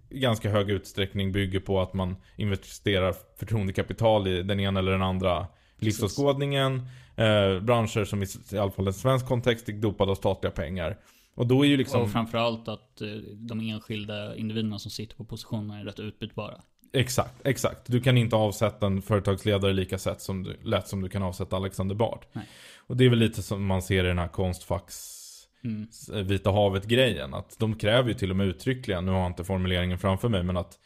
i 0.09 0.19
ganska 0.19 0.51
hög 0.51 0.71
utsträckning 0.71 1.33
bygger 1.33 1.61
på 1.61 1.81
att 1.81 1.95
man 1.95 2.17
investerar 2.37 3.15
förtroendekapital 3.39 4.29
i 4.29 4.43
den 4.43 4.61
ena 4.61 4.81
eller 4.81 4.93
den 4.93 5.03
andra 5.03 5.47
livsåskådningen. 5.79 6.83
Eh, 7.23 7.61
branscher 7.61 8.05
som 8.05 8.23
i, 8.23 8.27
i 8.53 8.59
alla 8.59 8.71
fall 8.71 8.85
i 8.85 8.89
en 8.89 8.95
svensk 8.95 9.27
kontext 9.27 9.69
är 9.69 9.73
dopade 9.73 10.11
av 10.11 10.15
statliga 10.15 10.51
pengar. 10.51 10.97
Och 11.35 11.47
då 11.47 11.65
är 11.65 11.69
ju 11.69 11.77
liksom... 11.77 12.03
Och 12.03 12.11
framförallt 12.11 12.69
att 12.69 13.01
eh, 13.01 13.09
de 13.35 13.61
enskilda 13.61 14.37
individerna 14.37 14.79
som 14.79 14.91
sitter 14.91 15.17
på 15.17 15.25
positionerna 15.25 15.81
är 15.81 15.85
rätt 15.85 16.01
utbytbara. 16.01 16.55
Exakt, 16.93 17.35
exakt. 17.45 17.81
Du 17.87 18.01
kan 18.01 18.19
inte 18.19 18.37
avsätta 18.37 18.87
en 18.87 19.03
företagsledare 19.03 19.73
lika 19.73 19.99
sätt 19.99 20.21
som 20.21 20.43
du, 20.43 20.57
lätt 20.63 20.89
som 20.89 21.01
du 21.01 21.09
kan 21.09 21.23
avsätta 21.23 21.57
Alexander 21.57 21.95
Bard. 21.95 22.25
Nej. 22.33 22.49
Och 22.87 22.97
det 22.97 23.05
är 23.05 23.09
väl 23.09 23.19
lite 23.19 23.43
som 23.43 23.67
man 23.67 23.83
ser 23.83 24.05
i 24.05 24.09
den 24.09 24.19
här 24.19 24.29
konstfacks 24.29 25.19
Mm. 25.65 25.89
Vita 26.27 26.51
havet-grejen. 26.51 27.35
Att 27.35 27.59
de 27.59 27.75
kräver 27.75 28.09
ju 28.09 28.15
till 28.15 28.31
och 28.31 28.37
med 28.37 28.47
uttryckligen, 28.47 29.05
nu 29.05 29.13
har 29.13 29.19
jag 29.19 29.27
inte 29.31 29.45
formuleringen 29.45 29.99
framför 29.99 30.29
mig, 30.29 30.43
men 30.43 30.57
att 30.57 30.79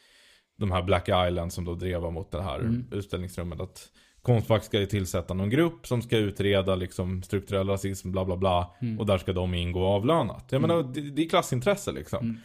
de 0.58 0.70
här 0.70 0.82
Black 0.82 1.08
Island 1.08 1.52
som 1.52 1.64
då 1.64 1.74
drev 1.74 2.00
mot 2.02 2.30
det 2.30 2.42
här 2.42 2.58
Mm. 2.58 2.84
utställningsrummet. 2.92 3.60
Att 3.60 3.88
Konstfack 4.26 4.64
ska 4.64 4.86
tillsätta 4.86 5.34
någon 5.34 5.50
grupp 5.50 5.86
som 5.86 6.02
ska 6.02 6.18
utreda 6.18 6.74
liksom 6.74 7.22
strukturell 7.22 7.68
rasism, 7.68 8.12
bla 8.12 8.24
bla 8.24 8.36
bla. 8.36 8.74
Mm. 8.80 8.98
Och 9.00 9.06
där 9.06 9.18
ska 9.18 9.32
de 9.32 9.54
ingå 9.54 9.86
avlönat. 9.86 10.44
Jag 10.50 10.60
menar, 10.60 10.82
det, 10.82 11.00
det 11.00 11.22
är 11.24 11.28
klassintresse 11.28 11.92
liksom. 11.92 12.24
Mm. 12.24 12.36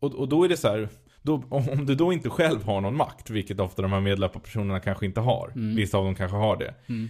Och, 0.00 0.14
och 0.14 0.28
då 0.28 0.44
är 0.44 0.48
det 0.48 0.56
så 0.56 0.68
här, 0.68 0.88
då, 1.22 1.44
om 1.50 1.86
du 1.86 1.94
då 1.94 2.12
inte 2.12 2.30
själv 2.30 2.64
har 2.64 2.80
någon 2.80 2.96
makt, 2.96 3.30
vilket 3.30 3.60
ofta 3.60 3.82
de 3.82 3.92
här 3.92 4.00
medlemmarpersonerna 4.00 4.80
kanske 4.80 5.06
inte 5.06 5.20
har. 5.20 5.52
Mm. 5.54 5.76
Vissa 5.76 5.98
av 5.98 6.04
dem 6.04 6.14
kanske 6.14 6.36
har 6.36 6.56
det. 6.56 6.74
Mm. 6.86 7.08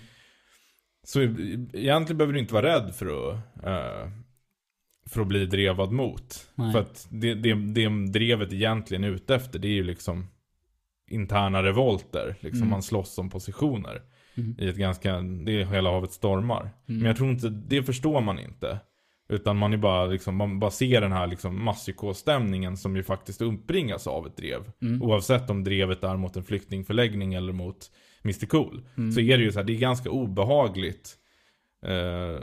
Så 1.05 1.21
egentligen 1.21 2.19
behöver 2.19 2.33
du 2.33 2.41
inte 2.41 2.55
vara 2.55 2.67
rädd 2.67 2.95
för 2.95 3.07
att, 3.07 3.35
eh, 3.65 4.11
för 5.11 5.21
att 5.21 5.27
bli 5.27 5.47
drevad 5.47 5.93
mot. 5.93 6.49
Nej. 6.55 6.73
För 6.73 6.81
att 6.81 7.07
det, 7.11 7.35
det, 7.35 7.55
det 7.55 8.07
drevet 8.13 8.53
egentligen 8.53 9.05
är 9.05 9.09
ute 9.09 9.35
efter, 9.35 9.59
det 9.59 9.69
är 9.69 9.73
ju 9.73 9.85
liksom 9.85 10.27
interna 11.13 11.63
revolter. 11.63 12.37
Liksom 12.41 12.61
Mm. 12.61 12.71
man 12.71 12.83
slåss 12.83 13.19
om 13.19 13.31
positioner. 13.31 14.03
Mm. 14.35 14.57
I 14.59 14.69
ett 14.69 14.77
ganska, 14.77 15.21
det 15.21 15.61
är 15.61 15.65
hela 15.65 15.91
havet 15.91 16.13
stormar. 16.13 16.71
Men 16.87 17.03
jag 17.05 17.17
tror 17.17 17.31
inte, 17.31 17.49
det 17.49 17.83
förstår 17.83 18.21
man 18.21 18.39
inte. 18.39 18.79
Utan 19.29 19.57
man 19.57 19.73
är 19.73 19.77
bara 19.77 20.07
liksom, 20.07 20.37
man 20.37 20.59
bara 20.59 20.71
ser 20.71 21.01
den 21.01 21.13
här 21.13 21.27
liksom 21.27 21.65
masspsykosstämningen 21.65 22.77
som 22.77 22.97
ju 22.97 23.03
faktiskt 23.03 23.43
uppbringas 23.43 24.07
av 24.07 24.27
ett 24.27 24.37
drev. 24.37 24.73
Mm. 24.83 25.03
Oavsett 25.03 25.51
om 25.51 25.65
drevet 25.65 26.05
är 26.05 26.17
mot 26.17 26.37
en 26.37 26.45
flyktingförläggning 26.45 27.35
eller 27.35 27.53
mot 27.53 27.91
Mr 28.25 28.47
Cool. 28.47 28.83
Mm. 28.97 29.13
Så 29.13 29.21
är 29.21 29.39
det 29.39 29.45
ju 29.45 29.53
så 29.53 29.59
här, 29.59 29.67
det 29.67 29.73
är 29.73 29.79
ganska 29.79 30.11
obehagligt. 30.11 31.17
Eh, 31.87 32.41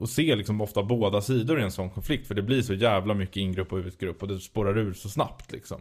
att 0.00 0.08
se 0.10 0.36
liksom 0.36 0.60
ofta 0.60 0.82
båda 0.82 1.20
sidor 1.20 1.60
i 1.60 1.62
en 1.62 1.70
sån 1.70 1.90
konflikt. 1.90 2.26
För 2.26 2.34
det 2.34 2.42
blir 2.42 2.62
så 2.62 2.74
jävla 2.74 3.14
mycket 3.14 3.36
ingrupp 3.36 3.72
och 3.72 3.78
utgrupp 3.78 4.22
och 4.22 4.28
det 4.28 4.38
spårar 4.38 4.78
ur 4.78 4.92
så 4.92 5.08
snabbt 5.08 5.52
liksom. 5.52 5.80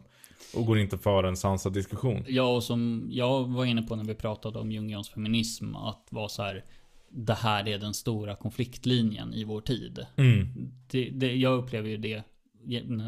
Och 0.56 0.66
går 0.66 0.80
inte 0.80 0.98
för 0.98 1.24
en 1.24 1.38
sansad 1.38 1.74
diskussion. 1.74 2.24
Ja, 2.28 2.56
och 2.56 2.64
som 2.64 3.08
jag 3.12 3.48
var 3.48 3.66
inne 3.66 3.82
på 3.82 3.96
när 3.96 4.04
vi 4.04 4.16
pratade 4.16 4.60
om 4.60 4.72
Jungians 4.72 5.10
feminism, 5.10 5.76
att 5.76 6.08
vara 6.10 6.30
så 6.30 6.44
här. 6.44 6.66
Det 7.10 7.34
här 7.34 7.68
är 7.68 7.78
den 7.78 7.94
stora 7.94 8.36
konfliktlinjen 8.36 9.34
i 9.34 9.44
vår 9.44 9.62
tid. 9.62 10.06
Mm. 10.16 10.48
Det, 10.92 11.10
det, 11.10 11.36
jag 11.36 11.58
upplever 11.58 11.90
ju 11.90 11.98
det 11.98 12.24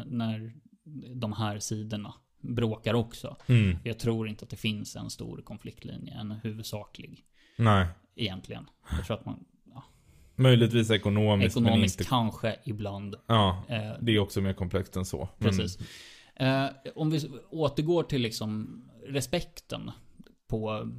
när 0.06 0.52
de 1.14 1.32
här 1.32 1.58
sidorna 1.58 2.14
bråkar 2.40 2.94
också. 2.94 3.36
Mm. 3.46 3.78
Jag 3.84 3.98
tror 3.98 4.28
inte 4.28 4.44
att 4.44 4.50
det 4.50 4.56
finns 4.56 4.96
en 4.96 5.10
stor 5.10 5.42
konfliktlinje, 5.42 6.14
en 6.14 6.30
huvudsaklig 6.30 7.24
Nej. 7.56 7.86
egentligen. 8.16 8.66
Jag 8.96 9.06
tror 9.06 9.16
att 9.16 9.26
man 9.26 9.44
Möjligtvis 10.36 10.90
ekonomiskt, 10.90 11.56
men 11.56 11.64
ekonomiskt 11.66 12.00
inte... 12.00 12.08
kanske 12.10 12.56
ibland. 12.64 13.14
Ja, 13.26 13.64
Eh, 13.68 13.92
det 14.00 14.12
är 14.12 14.18
också 14.18 14.40
mer 14.40 14.52
komplext 14.52 14.96
än 14.96 15.04
så. 15.04 15.28
Men- 15.38 15.48
Precis. 15.48 15.78
Eh, 16.40 16.66
om 16.94 17.10
vi 17.10 17.30
återgår 17.50 18.02
till 18.02 18.22
liksom 18.22 18.82
respekten 19.06 19.90
på... 20.48 20.90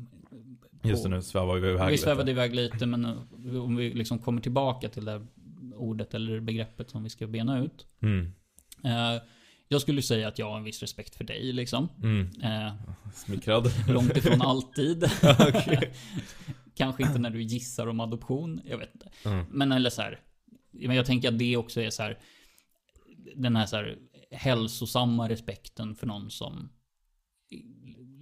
Just 0.83 1.03
det, 1.03 1.09
på- 1.09 1.15
nu 1.15 1.21
svävar 1.21 1.55
vi 1.55 1.69
iväg 1.69 1.85
Vi 1.85 1.91
lite. 1.91 2.03
svävade 2.03 2.31
iväg 2.31 2.55
lite, 2.55 2.85
men 2.85 3.05
eh, 3.05 3.63
om 3.63 3.75
vi 3.75 3.93
liksom 3.93 4.19
kommer 4.19 4.41
tillbaka 4.41 4.89
till 4.89 5.05
det 5.05 5.27
ordet 5.75 6.13
eller 6.13 6.39
begreppet 6.39 6.89
som 6.89 7.03
vi 7.03 7.09
ska 7.09 7.27
bena 7.27 7.59
ut. 7.63 7.85
Mm. 8.01 8.33
Eh, 8.83 9.21
jag 9.67 9.81
skulle 9.81 10.01
säga 10.01 10.27
att 10.27 10.39
jag 10.39 10.49
har 10.49 10.57
en 10.57 10.63
viss 10.63 10.81
respekt 10.81 11.15
för 11.15 11.23
dig 11.23 11.53
liksom. 11.53 11.87
Mm. 12.03 12.29
Eh, 12.43 12.73
Smickrad. 13.13 13.71
långt 13.89 14.17
ifrån 14.17 14.41
alltid. 14.41 15.03
Kanske 16.75 17.03
inte 17.03 17.19
när 17.19 17.29
du 17.29 17.41
gissar 17.41 17.87
om 17.87 17.99
adoption, 17.99 18.61
jag 18.65 18.77
vet 18.77 18.93
inte. 18.95 19.09
Mm. 19.25 19.45
Men 19.51 19.71
eller 19.71 19.89
så 19.89 20.01
här. 20.01 20.19
Men 20.71 20.95
jag 20.95 21.05
tänker 21.05 21.27
att 21.27 21.39
det 21.39 21.57
också 21.57 21.81
är 21.81 21.89
så 21.89 22.03
här. 22.03 22.17
Den 23.35 23.55
här 23.55 23.65
så 23.65 23.75
här 23.75 23.97
hälsosamma 24.31 25.29
respekten 25.29 25.95
för 25.95 26.07
någon 26.07 26.31
som 26.31 26.69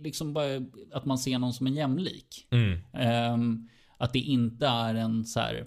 liksom 0.02 0.34
bara 0.34 0.62
att 0.94 1.06
man 1.06 1.18
ser 1.18 1.40
någon 1.40 1.54
som 1.54 1.68
en 1.68 1.76
jämlik. 1.76 2.48
Mm. 2.50 2.80
Ehm, 2.94 3.70
att 3.98 4.14
det 4.14 4.20
inte 4.20 4.68
är 4.68 4.96
en 4.96 5.26
så 5.26 5.40
här 5.40 5.66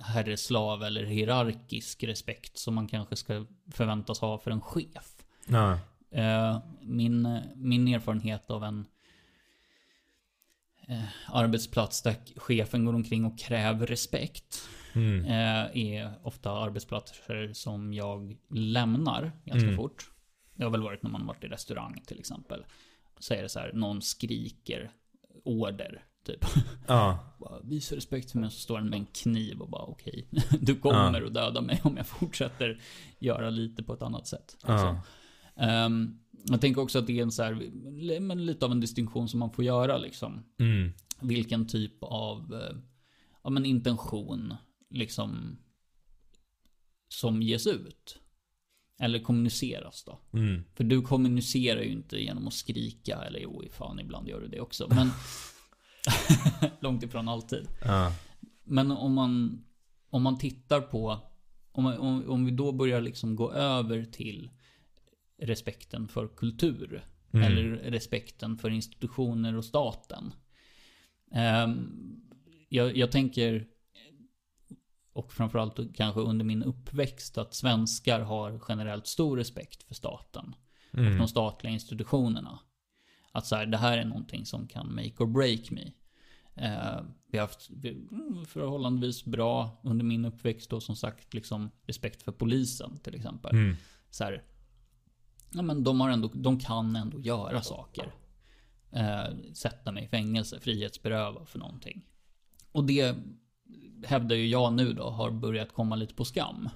herreslav 0.00 0.82
eller 0.82 1.04
hierarkisk 1.04 2.04
respekt 2.04 2.58
som 2.58 2.74
man 2.74 2.88
kanske 2.88 3.16
ska 3.16 3.46
förväntas 3.72 4.20
ha 4.20 4.38
för 4.38 4.50
en 4.50 4.60
chef. 4.60 5.24
Nej. 5.46 5.78
Eh, 6.10 6.58
min, 6.80 7.40
min 7.54 7.88
erfarenhet 7.88 8.50
av 8.50 8.64
en 8.64 8.86
eh, 10.88 11.04
arbetsplats 11.26 12.02
där 12.02 12.16
chefen 12.36 12.84
går 12.84 12.94
omkring 12.94 13.24
och 13.24 13.38
kräver 13.38 13.86
respekt 13.86 14.68
Mm. 14.94 15.24
eh, 15.24 15.76
är 15.94 16.12
ofta 16.22 16.50
arbetsplatser 16.50 17.52
som 17.52 17.92
jag 17.94 18.36
lämnar 18.50 19.32
ganska 19.44 19.66
Mm. 19.66 19.76
fort. 19.76 20.10
Det 20.54 20.64
har 20.64 20.70
väl 20.70 20.82
varit 20.82 21.02
när 21.02 21.10
man 21.10 21.26
varit 21.26 21.44
i 21.44 21.48
restaurang 21.48 22.02
till 22.06 22.18
exempel. 22.18 22.64
Så 23.18 23.34
är 23.34 23.42
det 23.42 23.48
så 23.48 23.58
här, 23.58 23.72
någon 23.74 24.02
skriker 24.02 24.90
order, 25.44 26.04
typ. 26.26 26.44
Ja. 26.86 27.18
Bara, 27.40 27.60
Visa 27.60 27.96
respekt 27.96 28.30
för 28.30 28.38
mig, 28.38 28.50
så 28.50 28.58
står 28.60 28.78
den 28.78 28.88
med 28.90 28.98
en 28.98 29.06
kniv 29.06 29.60
och 29.60 29.70
bara 29.70 29.82
okej. 29.82 30.28
Du 30.60 30.74
kommer 30.76 31.22
att 31.22 31.34
döda 31.34 31.60
mig 31.60 31.80
om 31.84 31.96
jag 31.96 32.06
fortsätter 32.06 32.80
göra 33.18 33.50
lite 33.50 33.82
på 33.82 33.94
ett 33.94 34.02
annat 34.02 34.26
sätt. 34.26 34.56
Alltså. 34.62 34.86
Ja. 34.86 35.02
Ehm, 35.64 36.18
jag 36.44 36.60
tänker 36.60 36.80
också 36.80 36.98
att 36.98 37.06
det 37.06 37.18
är 37.18 37.22
en 37.22 37.32
så 37.32 37.42
här, 37.42 37.70
men 38.20 38.46
lite 38.46 38.64
av 38.64 38.72
en 38.72 38.80
distinktion 38.80 39.28
som 39.28 39.40
man 39.40 39.50
får 39.52 39.64
göra 39.64 39.98
liksom. 39.98 40.44
Mm. 40.58 40.92
Vilken 41.20 41.66
typ 41.68 42.02
av 42.02 42.54
eh, 42.54 42.76
ja, 43.44 43.50
men 43.50 43.64
intention 43.64 44.54
liksom 44.90 45.58
som 47.08 47.42
ges 47.42 47.66
ut. 47.66 48.18
Eller 48.98 49.18
kommuniceras 49.18 50.04
då. 50.04 50.20
Mm. 50.32 50.64
För 50.74 50.84
du 50.84 51.02
kommunicerar 51.02 51.80
ju 51.82 51.92
inte 51.92 52.22
genom 52.22 52.46
att 52.48 52.54
skrika, 52.54 53.16
eller 53.22 53.40
jo, 53.40 53.64
fan 53.72 54.00
ibland 54.00 54.28
gör 54.28 54.40
du 54.40 54.48
det 54.48 54.60
också. 54.60 54.88
Men 54.88 55.10
långt 56.80 57.02
ifrån 57.02 57.28
alltid. 57.28 57.68
Ja. 57.84 58.12
Men 58.64 58.90
om 58.90 59.14
man, 59.14 59.64
om 60.10 60.22
man 60.22 60.38
tittar 60.38 60.80
på, 60.80 61.18
om, 61.72 61.84
man- 61.84 61.98
om, 61.98 62.30
om 62.30 62.44
vi 62.44 62.50
då 62.50 62.72
börjar 62.72 63.00
liksom 63.00 63.36
gå 63.36 63.52
över 63.52 64.04
till 64.04 64.50
respekten 65.38 66.08
för 66.08 66.28
kultur. 66.28 67.04
Mm. 67.32 67.46
Eller 67.46 67.62
respekten 67.70 68.58
för 68.58 68.70
institutioner 68.70 69.56
och 69.56 69.64
staten. 69.64 70.34
Ehm, 71.32 71.86
jag, 72.68 72.96
jag 72.96 73.12
tänker, 73.12 73.66
och 75.12 75.32
framförallt 75.32 75.94
kanske 75.96 76.20
under 76.20 76.44
min 76.44 76.62
uppväxt, 76.62 77.38
att 77.38 77.54
svenskar 77.54 78.20
har 78.20 78.60
generellt 78.68 79.06
stor 79.06 79.36
respekt 79.36 79.82
för 79.82 79.94
staten. 79.94 80.54
Och 80.92 80.98
Mm. 80.98 81.18
de 81.18 81.28
statliga 81.28 81.72
institutionerna. 81.72 82.58
Att 83.32 83.46
så 83.46 83.56
här, 83.56 83.66
det 83.66 83.76
här 83.76 83.98
är 83.98 84.04
någonting 84.04 84.46
som 84.46 84.68
kan 84.68 84.94
make 84.94 85.14
or 85.18 85.26
break 85.26 85.70
me. 85.70 85.92
Eh, 86.54 87.02
vi 87.26 87.38
har 87.38 87.46
haft 87.46 87.70
vi- 87.70 88.06
förhållandevis 88.46 89.24
bra 89.24 89.80
under 89.84 90.04
min 90.04 90.24
uppväxt 90.24 90.70
då 90.70 90.80
som 90.80 90.96
sagt 90.96 91.34
liksom 91.34 91.70
respekt 91.86 92.22
för 92.22 92.32
polisen 92.32 92.98
till 92.98 93.14
exempel. 93.14 93.50
Mm. 93.56 93.76
Så 94.10 94.24
här, 94.24 94.42
ja 95.52 95.62
men 95.62 95.84
de 95.84 96.00
har 96.00 96.10
ändå, 96.10 96.30
de 96.34 96.58
kan 96.60 96.96
ändå 96.96 97.20
göra 97.20 97.62
saker. 97.62 98.14
Eh, 98.92 99.52
sätta 99.54 99.92
mig 99.92 100.04
i 100.04 100.08
fängelse, 100.08 100.60
frihetsberöva 100.60 101.44
för 101.46 101.58
någonting. 101.58 102.06
Och 102.72 102.84
det 102.84 103.16
hävdar 104.04 104.36
ju 104.36 104.46
jag 104.46 104.72
nu 104.72 104.92
då 104.92 105.10
har 105.10 105.30
börjat 105.30 105.72
komma 105.72 105.96
lite 105.96 106.14
på 106.14 106.24
skam. 106.24 106.68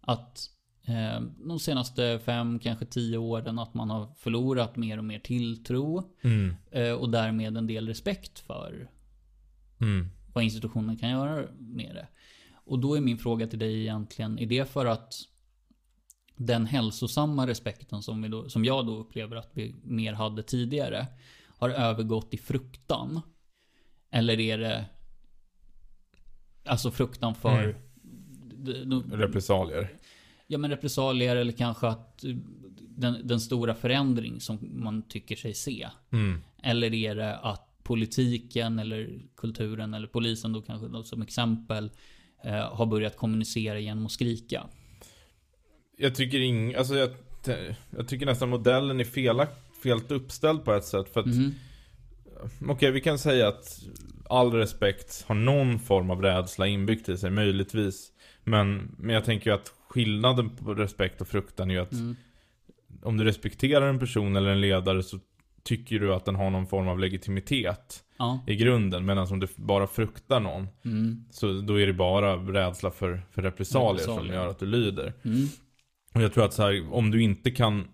Att 0.00 0.50
eh, 0.86 1.20
de 1.20 1.58
senaste 1.58 2.18
fem, 2.24 2.58
kanske 2.58 2.86
tio 2.86 3.18
åren 3.18 3.58
att 3.58 3.74
man 3.74 3.90
har 3.90 4.14
förlorat 4.14 4.76
mer 4.76 4.98
och 4.98 5.04
mer 5.04 5.18
tilltro. 5.18 6.02
Mm. 6.22 6.54
Eh, 6.70 6.92
och 6.92 7.10
därmed 7.10 7.56
en 7.56 7.66
del 7.66 7.88
respekt 7.88 8.38
för 8.38 8.90
Mm. 9.80 10.10
vad 10.34 10.44
institutionen 10.44 10.96
kan 10.96 11.10
göra 11.10 11.48
med 11.58 11.94
det. 11.94 12.06
Och 12.54 12.78
då 12.78 12.94
är 12.94 13.00
min 13.00 13.18
fråga 13.18 13.46
till 13.46 13.58
dig 13.58 13.80
egentligen, 13.80 14.38
är 14.38 14.46
det 14.46 14.70
för 14.70 14.86
att 14.86 15.14
den 16.36 16.66
hälsosamma 16.66 17.46
respekten 17.46 18.02
som, 18.02 18.22
vi 18.22 18.28
då, 18.28 18.48
som 18.48 18.64
jag 18.64 18.86
då 18.86 18.96
upplever 18.96 19.36
att 19.36 19.50
vi 19.54 19.74
mer 19.82 20.12
hade 20.12 20.42
tidigare 20.42 21.06
har 21.58 21.70
övergått 21.70 22.34
i 22.34 22.38
fruktan? 22.38 23.20
Eller 24.10 24.40
är 24.40 24.58
det 24.58 24.84
Alltså 26.64 26.90
fruktan 26.90 27.34
för 27.34 27.76
Mm. 28.66 29.10
Repressalier. 29.12 29.88
Ja 30.46 30.58
men 30.58 30.70
repressalier 30.70 31.36
eller 31.36 31.52
kanske 31.52 31.86
att 31.86 32.24
den, 32.80 33.26
den 33.26 33.40
stora 33.40 33.74
förändring 33.74 34.40
som 34.40 34.58
man 34.72 35.02
tycker 35.02 35.36
sig 35.36 35.54
se. 35.54 35.88
Mm. 36.12 36.40
Eller 36.62 36.94
är 36.94 37.14
det 37.14 37.36
att 37.36 37.70
politiken 37.82 38.78
eller 38.78 39.20
kulturen 39.36 39.94
eller 39.94 40.06
polisen 40.06 40.52
då 40.52 40.62
kanske 40.62 40.88
då 40.88 41.02
som 41.02 41.22
exempel 41.22 41.90
eh, 42.44 42.74
har 42.74 42.86
börjat 42.86 43.16
kommunicera 43.16 43.78
genom 43.78 44.06
att 44.06 44.12
skrika. 44.12 44.66
Jag 45.98 46.14
tycker 46.14 46.40
ing, 46.40 46.74
alltså 46.74 46.94
jag, 46.94 47.10
jag 47.96 48.08
tycker 48.08 48.26
nästan 48.26 48.48
modellen 48.48 49.00
är 49.00 49.04
felakt, 49.04 49.60
felt 49.82 50.10
uppställd 50.10 50.64
på 50.64 50.72
ett 50.72 50.84
sätt. 50.84 51.08
För 51.12 51.20
att, 51.20 51.26
Mhm. 51.26 51.54
Okej 52.68 52.90
vi 52.90 53.00
kan 53.00 53.18
säga 53.18 53.48
att 53.48 53.78
all 54.28 54.52
respekt 54.52 55.24
har 55.28 55.34
någon 55.34 55.78
form 55.78 56.10
av 56.10 56.22
rädsla 56.22 56.66
inbyggt 56.66 57.08
i 57.08 57.16
sig, 57.18 57.30
möjligtvis. 57.30 58.10
Men, 58.44 58.94
men 58.98 59.14
jag 59.14 59.24
tänker 59.24 59.50
ju 59.50 59.54
att 59.56 59.72
skillnaden 59.88 60.56
på 60.56 60.74
respekt 60.74 61.20
och 61.20 61.28
fruktan 61.28 61.70
är 61.70 61.74
ju 61.74 61.80
att 61.80 61.92
Mm. 61.92 62.16
om 63.02 63.16
du 63.16 63.24
respekterar 63.24 63.88
en 63.88 63.98
person 63.98 64.36
eller 64.36 64.50
en 64.50 64.60
ledare 64.60 65.02
så 65.02 65.18
tycker 65.62 65.98
du 65.98 66.14
att 66.14 66.24
den 66.24 66.34
har 66.34 66.50
någon 66.50 66.66
form 66.66 66.88
av 66.88 66.98
legitimitet 66.98 68.00
Ja. 68.18 68.40
i 68.46 68.56
grunden. 68.56 69.04
Medan 69.06 69.26
om 69.32 69.40
du 69.40 69.46
bara 69.56 69.86
fruktar 69.86 70.40
någon 70.40 70.68
Mm. 70.84 71.24
så 71.30 71.52
då 71.60 71.80
är 71.80 71.86
det 71.86 71.92
bara 71.92 72.36
rädsla 72.36 72.90
för, 72.90 73.22
för 73.30 73.42
repressalier, 73.42 74.04
som 74.04 74.12
Repressalier. 74.14 74.34
gör 74.42 74.48
att 74.48 74.58
du 74.58 74.66
lyder. 74.66 75.12
Mm. 75.24 75.46
Och 76.14 76.22
jag 76.22 76.32
tror 76.34 76.44
att 76.44 76.52
så 76.54 76.62
här, 76.62 76.92
om 76.94 77.10
du 77.10 77.22
inte 77.22 77.50
kan 77.50 77.84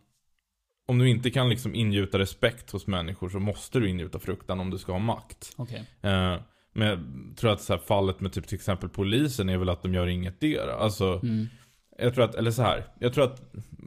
om 0.90 0.98
du 0.98 1.08
inte 1.08 1.30
kan 1.30 1.48
liksom 1.48 1.74
ingjuta 1.74 2.18
respekt 2.18 2.70
hos 2.70 2.86
människor 2.86 3.28
så 3.28 3.38
måste 3.38 3.80
du 3.80 3.88
ingjuta 3.88 4.18
fruktan 4.18 4.60
om 4.60 4.70
du 4.70 4.78
ska 4.78 4.92
ha 4.92 4.98
makt. 4.98 5.52
Okej. 5.56 5.84
Eh, 6.02 6.36
men 6.72 6.88
jag 6.88 6.98
tror 7.36 7.52
att 7.52 7.60
så 7.60 7.72
här, 7.72 7.80
fallet 7.80 8.20
med 8.20 8.32
typ 8.32 8.46
till 8.46 8.54
exempel 8.54 8.88
polisen 8.88 9.48
är 9.48 9.56
väl 9.58 9.68
att 9.68 9.82
de 9.82 9.94
gör 9.94 10.06
inget 10.06 10.40
dera. 10.40 10.74
Alltså, 10.74 11.20
Mm. 11.22 11.46
jag 11.98 12.14
tror 12.14 12.24
att, 12.24 12.34
eller 12.34 12.50
så 12.50 12.62
här. 12.62 12.84
Jag 13.00 13.12
tror 13.14 13.24
att 13.24 13.42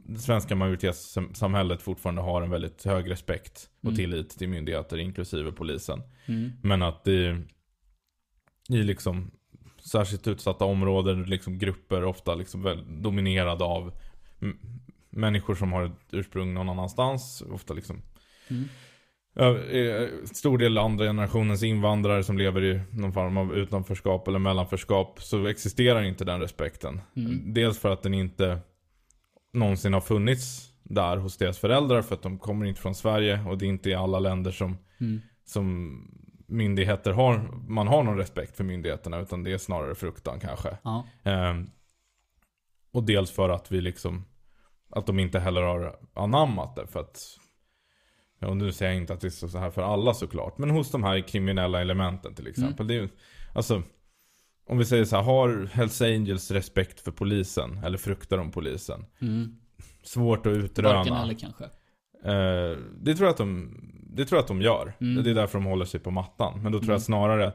det 0.06 0.18
svenska 0.18 0.56
majoritetssamhället 0.56 1.82
fortfarande 1.82 2.22
har 2.22 2.42
en 2.42 2.50
väldigt 2.50 2.84
hög 2.84 3.10
respekt 3.10 3.68
och 3.80 3.84
Mm. 3.84 3.96
tillit 3.96 4.30
till 4.38 4.48
myndigheter, 4.48 4.98
inklusive 4.98 5.52
polisen. 5.52 6.02
Mm. 6.26 6.52
Men 6.62 6.82
att 6.82 7.04
det 7.04 7.42
i 8.68 8.82
liksom 8.82 9.30
särskilt 9.90 10.26
utsatta 10.26 10.64
områden, 10.64 11.22
liksom 11.22 11.58
grupper 11.58 12.04
ofta 12.04 12.34
liksom 12.34 12.62
väl 12.62 13.02
dominerade 13.02 13.64
av 13.64 13.92
människor 15.16 15.54
som 15.54 15.72
har 15.72 15.84
ett 15.84 15.92
ursprung 16.12 16.54
någon 16.54 16.68
annanstans. 16.68 17.42
Ofta 17.52 17.74
liksom 17.74 18.02
Mm. 18.50 18.64
Eh, 19.36 20.08
stor 20.24 20.58
del 20.58 20.78
andra 20.78 21.04
generationens 21.04 21.62
invandrare 21.62 22.24
som 22.24 22.38
lever 22.38 22.64
i 22.64 22.80
någon 22.90 23.12
form 23.12 23.36
av 23.36 23.54
utanförskap 23.56 24.28
eller 24.28 24.38
mellanförskap 24.38 25.22
så 25.22 25.46
existerar 25.46 26.02
inte 26.02 26.24
den 26.24 26.40
respekten. 26.40 27.00
Mm. 27.16 27.54
Dels 27.54 27.78
för 27.78 27.90
att 27.90 28.02
den 28.02 28.14
inte 28.14 28.58
någonsin 29.52 29.92
har 29.92 30.00
funnits 30.00 30.70
där 30.82 31.16
hos 31.16 31.36
deras 31.36 31.58
föräldrar 31.58 32.02
för 32.02 32.14
att 32.14 32.22
de 32.22 32.38
kommer 32.38 32.66
inte 32.66 32.80
från 32.80 32.94
Sverige 32.94 33.44
och 33.48 33.58
det 33.58 33.64
är 33.66 33.68
inte 33.68 33.90
i 33.90 33.94
alla 33.94 34.18
länder 34.18 34.50
som, 34.50 34.78
Mm. 35.00 35.20
som 35.44 35.98
myndigheter 36.46 37.12
har, 37.12 37.38
man 37.68 37.88
har 37.88 38.02
någon 38.02 38.18
respekt 38.18 38.56
för 38.56 38.64
myndigheterna 38.64 39.20
utan 39.20 39.42
det 39.42 39.52
är 39.52 39.58
snarare 39.58 39.94
fruktan 39.94 40.40
kanske. 40.40 40.78
Ja. 40.82 41.06
Ehm, 41.22 41.70
och 42.92 43.04
dels 43.04 43.30
för 43.30 43.48
att 43.48 43.72
vi 43.72 43.80
liksom 43.80 44.24
Att 44.94 45.06
de 45.06 45.18
inte 45.18 45.38
heller 45.40 45.62
har 45.62 45.96
anammat 46.14 46.76
det 46.76 46.86
för 46.86 47.00
att 47.00 47.38
ja, 48.38 48.48
och 48.48 48.56
nu 48.56 48.72
säger 48.72 48.92
jag 48.92 49.00
inte 49.00 49.12
att 49.12 49.20
det 49.20 49.26
är 49.26 49.48
så 49.48 49.58
här 49.58 49.70
för 49.70 49.82
alla 49.82 50.14
såklart 50.14 50.58
Men 50.58 50.70
hos 50.70 50.90
de 50.90 51.04
här 51.04 51.20
kriminella 51.20 51.80
elementen 51.80 52.34
till 52.34 52.46
exempel 52.46 52.86
det 52.86 52.94
är 52.98 53.08
Alltså 53.54 53.82
Om 54.66 54.78
vi 54.78 54.84
säger 54.84 55.04
så 55.04 55.16
här, 55.16 55.22
har 55.22 55.68
Hells 55.72 56.02
Angels 56.02 56.50
respekt 56.50 57.00
för 57.00 57.10
polisen? 57.10 57.78
Eller 57.84 57.98
fruktar 57.98 58.36
de 58.38 58.50
polisen? 58.50 59.04
Mm. 59.20 59.56
Svårt 60.02 60.46
att 60.46 60.52
utröna 60.52 60.94
Varken 60.94 61.14
eller 61.16 61.34
kanske. 61.34 61.64
Eh, 62.24 62.78
det 63.00 63.14
tror 63.14 63.26
jag 63.26 63.30
att 63.30 63.36
de, 63.36 63.76
det 64.16 64.24
tror 64.24 64.36
jag 64.36 64.42
att 64.42 64.48
de 64.48 64.62
gör. 64.62 64.92
Mm. 65.00 65.24
Det 65.24 65.30
är 65.30 65.34
därför 65.34 65.58
de 65.58 65.64
håller 65.64 65.84
sig 65.84 66.00
på 66.00 66.10
mattan. 66.10 66.62
Men 66.62 66.72
då 66.72 66.78
tror 66.78 66.92
jag 66.92 67.02
snarare 67.02 67.46
f- 67.46 67.54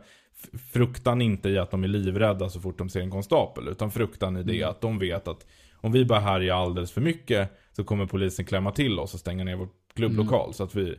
fruktan 0.72 1.22
inte 1.22 1.50
i 1.50 1.58
att 1.58 1.72
de 1.72 1.84
är 1.84 1.88
livrädda 1.88 2.50
så 2.50 2.62
fort 2.62 2.78
de 2.78 2.90
ser 2.90 3.02
en 3.02 3.12
konstapel. 3.12 3.68
Utan 3.68 3.92
fruktan 3.92 4.38
i 4.38 4.44
det 4.44 4.58
Mm. 4.58 4.70
att 4.70 4.82
de 4.82 5.00
vet 5.00 5.28
att 5.28 5.46
om 5.82 5.92
vi 5.92 6.06
bara 6.06 6.20
härjar 6.20 6.56
alldeles 6.56 6.92
för 6.92 7.02
mycket 7.02 7.52
så 7.72 7.84
kommer 7.84 8.06
polisen 8.06 8.46
klämma 8.46 8.72
till 8.72 9.00
oss 9.00 9.14
och 9.14 9.20
stänga 9.20 9.44
ner 9.44 9.56
vår 9.56 9.70
klubblokal. 9.96 10.54
Så 10.54 10.64
att 10.64 10.76
vi... 10.76 10.96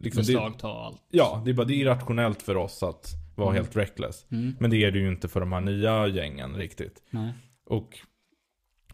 Liksom, 0.00 0.20
Beslagta 0.20 0.68
allt. 0.68 1.02
ja, 1.10 1.42
det 1.44 1.50
är 1.50 1.54
bara 1.54 1.66
det 1.66 1.74
är 1.74 1.76
irrationellt 1.76 2.42
för 2.42 2.56
oss 2.56 2.82
att 2.82 3.10
vara 3.36 3.48
Mm. 3.50 3.62
helt 3.62 3.76
reckless. 3.76 4.26
Mm. 4.30 4.56
Men 4.60 4.70
det 4.70 4.84
är 4.84 4.90
det 4.90 4.98
ju 4.98 5.08
inte 5.08 5.28
för 5.28 5.40
de 5.40 5.52
här 5.52 5.60
nya 5.60 6.06
gängen 6.08 6.54
riktigt. 6.56 7.02
Nej. 7.10 7.32
Och, 7.66 7.98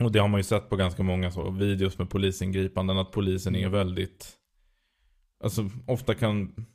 och 0.00 0.12
det 0.12 0.18
har 0.18 0.28
man 0.28 0.40
ju 0.40 0.44
sett 0.44 0.68
på 0.68 0.76
ganska 0.76 1.02
många 1.02 1.30
så 1.30 1.50
videos 1.50 1.98
med 1.98 2.10
polisingripanden 2.10 2.98
att 2.98 3.12
polisen 3.12 3.56
är 3.56 3.68
väldigt 3.68 4.34
Alltså 5.44 5.70
ofta 5.86 6.14
kan 6.14 6.66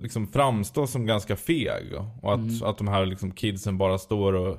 liksom 0.00 0.26
framstå 0.26 0.86
som 0.86 1.06
ganska 1.06 1.36
feg 1.36 1.92
och 2.22 2.32
att, 2.34 2.40
Mm. 2.40 2.62
att 2.62 2.78
de 2.78 2.88
här 2.88 3.06
liksom 3.06 3.30
kidsen 3.30 3.78
bara 3.78 3.98
står 3.98 4.32
och 4.32 4.58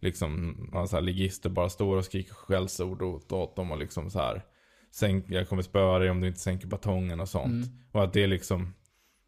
liksom, 0.00 0.56
så 0.88 0.96
här, 0.96 1.02
ligister 1.02 1.50
bara 1.50 1.68
står 1.68 1.96
och 1.96 2.04
skriker 2.04 2.34
skällsord 2.34 3.02
åt, 3.02 3.32
åt 3.32 3.56
dem 3.56 3.70
och 3.70 3.78
liksom 3.78 4.10
så 4.10 4.18
här 4.18 4.42
Sänk, 4.90 5.24
jag 5.28 5.48
kommer 5.48 5.62
spöa 5.62 5.98
dig 5.98 6.10
om 6.10 6.20
du 6.20 6.28
inte 6.28 6.40
sänker 6.40 6.66
batongen 6.66 7.20
och 7.20 7.28
sånt. 7.28 7.66
Mm. 7.66 7.68
Och 7.92 8.04
att 8.04 8.12
det 8.12 8.22
är 8.22 8.26
liksom 8.26 8.74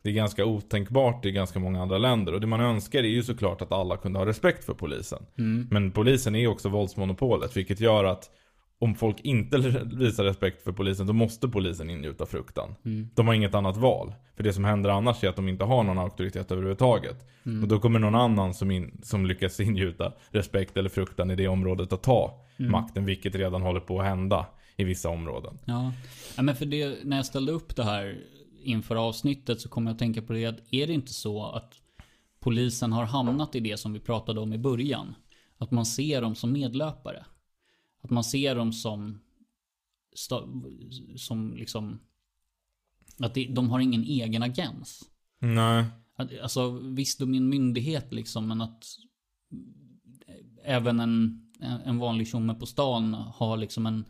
Det 0.02 0.08
är 0.10 0.14
ganska 0.14 0.44
otänkbart 0.44 1.24
i 1.26 1.32
ganska 1.32 1.58
många 1.58 1.82
andra 1.82 1.98
länder. 1.98 2.32
Och 2.34 2.40
det 2.40 2.46
man 2.46 2.60
önskar 2.60 2.98
är 2.98 3.08
ju 3.08 3.22
såklart 3.22 3.62
att 3.62 3.72
alla 3.72 3.96
kunde 3.96 4.18
ha 4.18 4.26
respekt 4.26 4.64
för 4.64 4.74
polisen. 4.74 5.22
Mm. 5.38 5.68
Men 5.70 5.90
polisen 5.92 6.34
är 6.34 6.38
ju 6.38 6.46
också 6.46 6.68
våldsmonopolet. 6.68 7.56
Vilket 7.56 7.80
gör 7.80 8.04
att 8.04 8.30
om 8.78 8.94
folk 8.94 9.20
inte 9.20 9.58
visar 9.96 10.24
respekt 10.24 10.62
för 10.62 10.72
polisen 10.72 11.06
då 11.06 11.12
måste 11.12 11.48
polisen 11.48 11.90
ingjuta 11.90 12.26
fruktan. 12.26 12.74
Mm. 12.84 13.08
De 13.14 13.26
har 13.26 13.34
inget 13.34 13.54
annat 13.54 13.76
val. 13.76 14.14
För 14.36 14.42
det 14.42 14.52
som 14.52 14.64
händer 14.64 14.90
annars 14.90 15.24
är 15.24 15.28
att 15.28 15.36
de 15.36 15.48
inte 15.48 15.64
har 15.64 15.82
någon 15.82 15.98
auktoritet 15.98 16.52
överhuvudtaget. 16.52 17.26
Mm. 17.46 17.62
Och 17.62 17.68
då 17.68 17.78
kommer 17.80 17.98
någon 17.98 18.14
annan 18.14 18.54
som, 18.54 18.70
in, 18.70 19.00
som 19.02 19.26
lyckas 19.26 19.60
ingjuta 19.68 20.12
respekt 20.30 20.76
eller 20.76 20.88
fruktan 20.88 21.30
i 21.30 21.36
det 21.36 21.48
området 21.48 21.92
att 21.92 22.02
ta 22.02 22.44
Mm. 22.58 22.72
makten. 22.72 23.04
Vilket 23.04 23.34
redan 23.34 23.62
håller 23.62 23.80
på 23.80 24.00
att 24.00 24.06
hända 24.06 24.46
i 24.76 24.84
vissa 24.84 25.08
områden. 25.08 25.58
Ja. 25.64 25.92
ja, 26.36 26.42
men 26.42 26.56
för 26.56 26.66
det, 26.66 27.04
när 27.04 27.16
jag 27.16 27.26
ställde 27.26 27.52
upp 27.52 27.76
det 27.76 27.84
här 27.84 28.18
inför 28.62 28.96
avsnittet 28.96 29.60
så 29.60 29.68
kom 29.68 29.86
jag 29.86 29.92
att 29.92 29.98
tänka 29.98 30.22
på 30.22 30.32
det 30.32 30.46
att 30.46 30.58
är 30.70 30.86
det 30.86 30.92
inte 30.92 31.12
så 31.14 31.46
att 31.46 31.74
polisen 32.40 32.92
har 32.92 33.04
hamnat 33.04 33.54
i 33.54 33.60
det 33.60 33.76
som 33.76 33.92
vi 33.92 34.00
pratade 34.00 34.40
om 34.40 34.52
i 34.52 34.58
början? 34.58 35.14
Att 35.58 35.70
man 35.70 35.86
ser 35.86 36.22
dem 36.22 36.34
som 36.34 36.52
medlöpare. 36.52 37.24
Att 38.08 38.12
man 38.12 38.24
ser 38.24 38.54
dem 38.54 38.72
som 38.72 39.20
som 41.16 41.54
liksom 41.56 41.98
att 43.18 43.34
det, 43.34 43.44
de 43.44 43.70
har 43.70 43.80
ingen 43.80 44.04
egen 44.04 44.42
agens. 44.42 45.10
Nej. 45.38 45.84
Att, 46.14 46.38
alltså 46.38 46.70
visst, 46.70 47.18
de 47.18 47.34
är 47.34 47.36
en 47.36 47.48
myndighet 47.48 48.12
liksom, 48.12 48.48
men 48.48 48.60
att 48.60 48.84
även 50.64 51.00
en, 51.00 51.46
en 51.60 51.80
en 51.80 51.98
vanlig 51.98 52.28
tjomme 52.28 52.54
på 52.54 52.66
stan 52.66 53.14
har 53.14 53.56
liksom 53.56 53.86
en, 53.86 54.04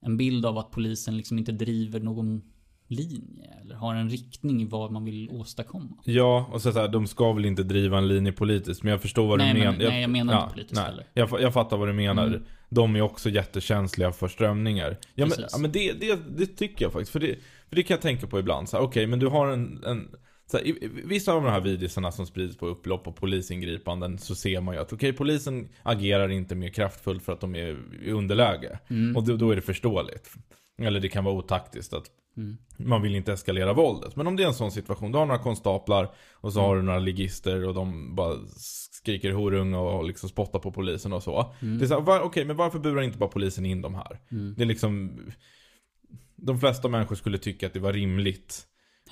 en 0.00 0.16
bild 0.16 0.46
av 0.46 0.58
att 0.58 0.70
polisen 0.70 1.16
liksom 1.16 1.38
inte 1.38 1.52
driver 1.52 2.00
någon 2.00 2.42
linje 2.90 3.54
eller 3.60 3.74
har 3.74 3.94
en 3.94 4.10
riktning 4.10 4.62
i 4.62 4.64
vad 4.64 4.92
man 4.92 5.04
vill 5.04 5.30
åstadkomma. 5.30 5.96
Ja, 6.04 6.48
och 6.52 6.62
så, 6.62 6.72
så 6.72 6.78
här, 6.78 6.88
de 6.88 7.06
ska 7.06 7.32
väl 7.32 7.44
inte 7.44 7.62
driva 7.62 7.98
en 7.98 8.08
linje 8.08 8.32
politiskt. 8.32 8.82
Men 8.82 8.90
jag 8.90 9.02
förstår 9.02 9.26
vad 9.26 9.38
Nej, 9.38 9.54
du 9.54 9.58
men- 9.60 9.76
menar. 9.78 9.90
nej, 9.90 10.00
jag 10.00 10.10
menar 10.10 10.42
inte 10.42 10.54
politiskt 10.54 10.74
nej. 10.76 10.84
heller. 10.84 11.06
Jag, 11.14 11.28
jag 11.40 11.52
fattar 11.52 11.76
vad 11.76 11.88
du 11.88 11.92
menar. 11.92 12.26
Mm. 12.26 12.42
De 12.68 12.96
är 12.96 13.00
också 13.00 13.30
jättekänsliga 13.30 14.12
för 14.12 14.28
strömningar. 14.28 14.96
Ja 15.14 15.26
men, 15.26 15.38
ja, 15.52 15.58
men 15.58 15.72
det, 15.72 15.92
det, 15.92 16.18
det 16.38 16.46
tycker 16.46 16.84
jag 16.84 16.92
faktiskt. 16.92 17.12
För 17.12 17.20
det, 17.20 17.38
för 17.68 17.76
det 17.76 17.82
kan 17.82 17.94
jag 17.94 18.02
tänka 18.02 18.26
på 18.26 18.38
ibland. 18.38 18.68
Okej, 18.72 19.06
men 19.06 19.18
du 19.18 19.26
har 19.26 19.48
en... 19.48 19.84
en 19.84 20.08
så 20.46 20.56
här, 20.56 20.66
i, 20.66 20.90
vissa 21.04 21.32
av 21.32 21.42
de 21.42 21.50
här 21.50 21.60
videorna 21.60 22.12
som 22.12 22.26
sprids 22.26 22.56
på 22.56 22.66
upplopp 22.66 23.06
och 23.06 23.16
polisingripanden 23.16 24.18
så 24.18 24.34
ser 24.34 24.60
man 24.60 24.74
ju 24.74 24.80
att 24.80 24.92
okej, 24.92 25.12
polisen 25.12 25.68
agerar 25.82 26.28
inte 26.28 26.54
mer 26.54 26.68
kraftfullt 26.68 27.22
för 27.22 27.32
att 27.32 27.40
de 27.40 27.54
är 27.54 27.78
i 28.02 28.10
underläge. 28.10 28.78
Mm. 28.88 29.16
Och 29.16 29.26
då, 29.26 29.36
då 29.36 29.50
är 29.50 29.56
det 29.56 29.62
förståeligt. 29.62 30.30
Eller 30.82 31.00
det 31.00 31.08
kan 31.08 31.24
vara 31.24 31.34
otaktiskt 31.34 31.92
att 31.92 32.04
Mm. 32.36 32.58
man 32.76 33.02
vill 33.02 33.14
inte 33.14 33.32
eskalera 33.32 33.72
våldet. 33.72 34.16
Men 34.16 34.26
om 34.26 34.36
det 34.36 34.42
är 34.42 34.46
en 34.46 34.54
sån 34.54 34.70
situation, 34.70 35.12
du 35.12 35.18
har 35.18 35.26
några 35.26 35.42
konstaplar 35.42 36.14
och 36.34 36.52
så 36.52 36.60
har 36.60 36.76
du 36.76 36.82
några 36.82 36.98
ligister 36.98 37.64
och 37.64 37.74
de 37.74 38.14
bara 38.14 38.36
skriker 38.92 39.32
horunga 39.32 39.80
och 39.80 40.04
liksom 40.04 40.28
spottar 40.28 40.58
på 40.58 40.72
polisen 40.72 41.12
och 41.12 41.22
så. 41.22 41.54
Det 41.60 41.84
är 41.84 41.86
så 41.86 41.94
här, 41.94 42.00
var, 42.00 42.20
okej 42.20 42.44
men 42.44 42.56
varför 42.56 42.78
burar 42.78 43.02
inte 43.02 43.18
bara 43.18 43.30
polisen 43.30 43.66
in 43.66 43.82
de 43.82 43.94
här? 43.94 44.20
Mm. 44.30 44.54
Det 44.56 44.62
är 44.62 44.66
liksom 44.66 45.18
De 46.36 46.60
flesta 46.60 46.88
människor 46.88 47.16
skulle 47.16 47.38
tycka 47.38 47.66
att 47.66 47.72
det 47.72 47.80
var 47.80 47.92
rimligt 47.92 48.66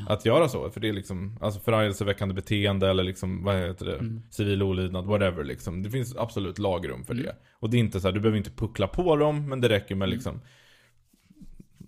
att 0.07 0.25
göra 0.25 0.49
så. 0.49 0.71
För 0.71 0.81
det 0.81 0.89
är 0.89 0.93
liksom, 0.93 1.39
alltså 1.41 1.61
förargelseväckande 1.61 2.35
beteende 2.35 2.91
eller 2.91 3.05
liksom, 3.05 3.45
vad 3.45 3.57
heter 3.57 3.87
det? 3.87 3.97
Mm. 3.97 4.23
Civil 4.31 4.63
olydnad, 4.63 5.07
whatever 5.07 5.45
liksom. 5.45 5.83
Det 5.83 5.91
finns 5.91 6.17
absolut 6.17 6.59
lagrum 6.59 7.05
för 7.05 7.15
det. 7.15 7.37
Och 7.53 7.71
det 7.71 7.77
är 7.77 7.79
inte 7.79 8.01
så 8.01 8.09
här, 8.09 8.13
du 8.13 8.21
behöver 8.21 8.39
inte 8.39 8.51
puckla 8.51 8.89
på 8.89 9.17
dem, 9.17 9.49
men 9.49 9.61
det 9.61 9.69
räcker 9.69 9.95
med 9.95 10.09
liksom 10.09 10.41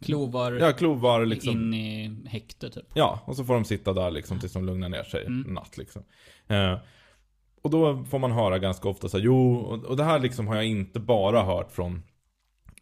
Klovar 0.02 0.52
ja, 0.52 0.72
klovar 0.72 1.26
liksom. 1.26 1.50
in 1.52 1.74
i 1.74 2.16
häkte 2.28 2.70
typ. 2.70 2.86
Ja, 2.94 3.20
och 3.24 3.36
så 3.36 3.44
får 3.44 3.54
de 3.54 3.64
sitta 3.64 3.92
där 3.92 4.10
liksom 4.10 4.38
tills 4.38 4.52
de 4.52 4.64
lugnar 4.66 4.88
ner 4.88 5.02
sig 5.02 5.26
Mm. 5.26 5.54
natt 5.54 5.78
liksom. 5.78 6.02
Eh, 6.48 6.78
och 7.62 7.70
då 7.70 8.04
får 8.04 8.18
man 8.18 8.32
höra 8.32 8.58
ganska 8.58 8.88
ofta 8.88 9.08
så 9.08 9.16
här, 9.18 9.24
jo, 9.24 9.54
och, 9.54 9.84
och 9.84 9.96
det 9.96 10.04
här 10.04 10.18
liksom 10.18 10.48
har 10.48 10.54
jag 10.54 10.66
inte 10.66 11.00
bara 11.00 11.42
hört 11.42 11.72
från 11.72 12.02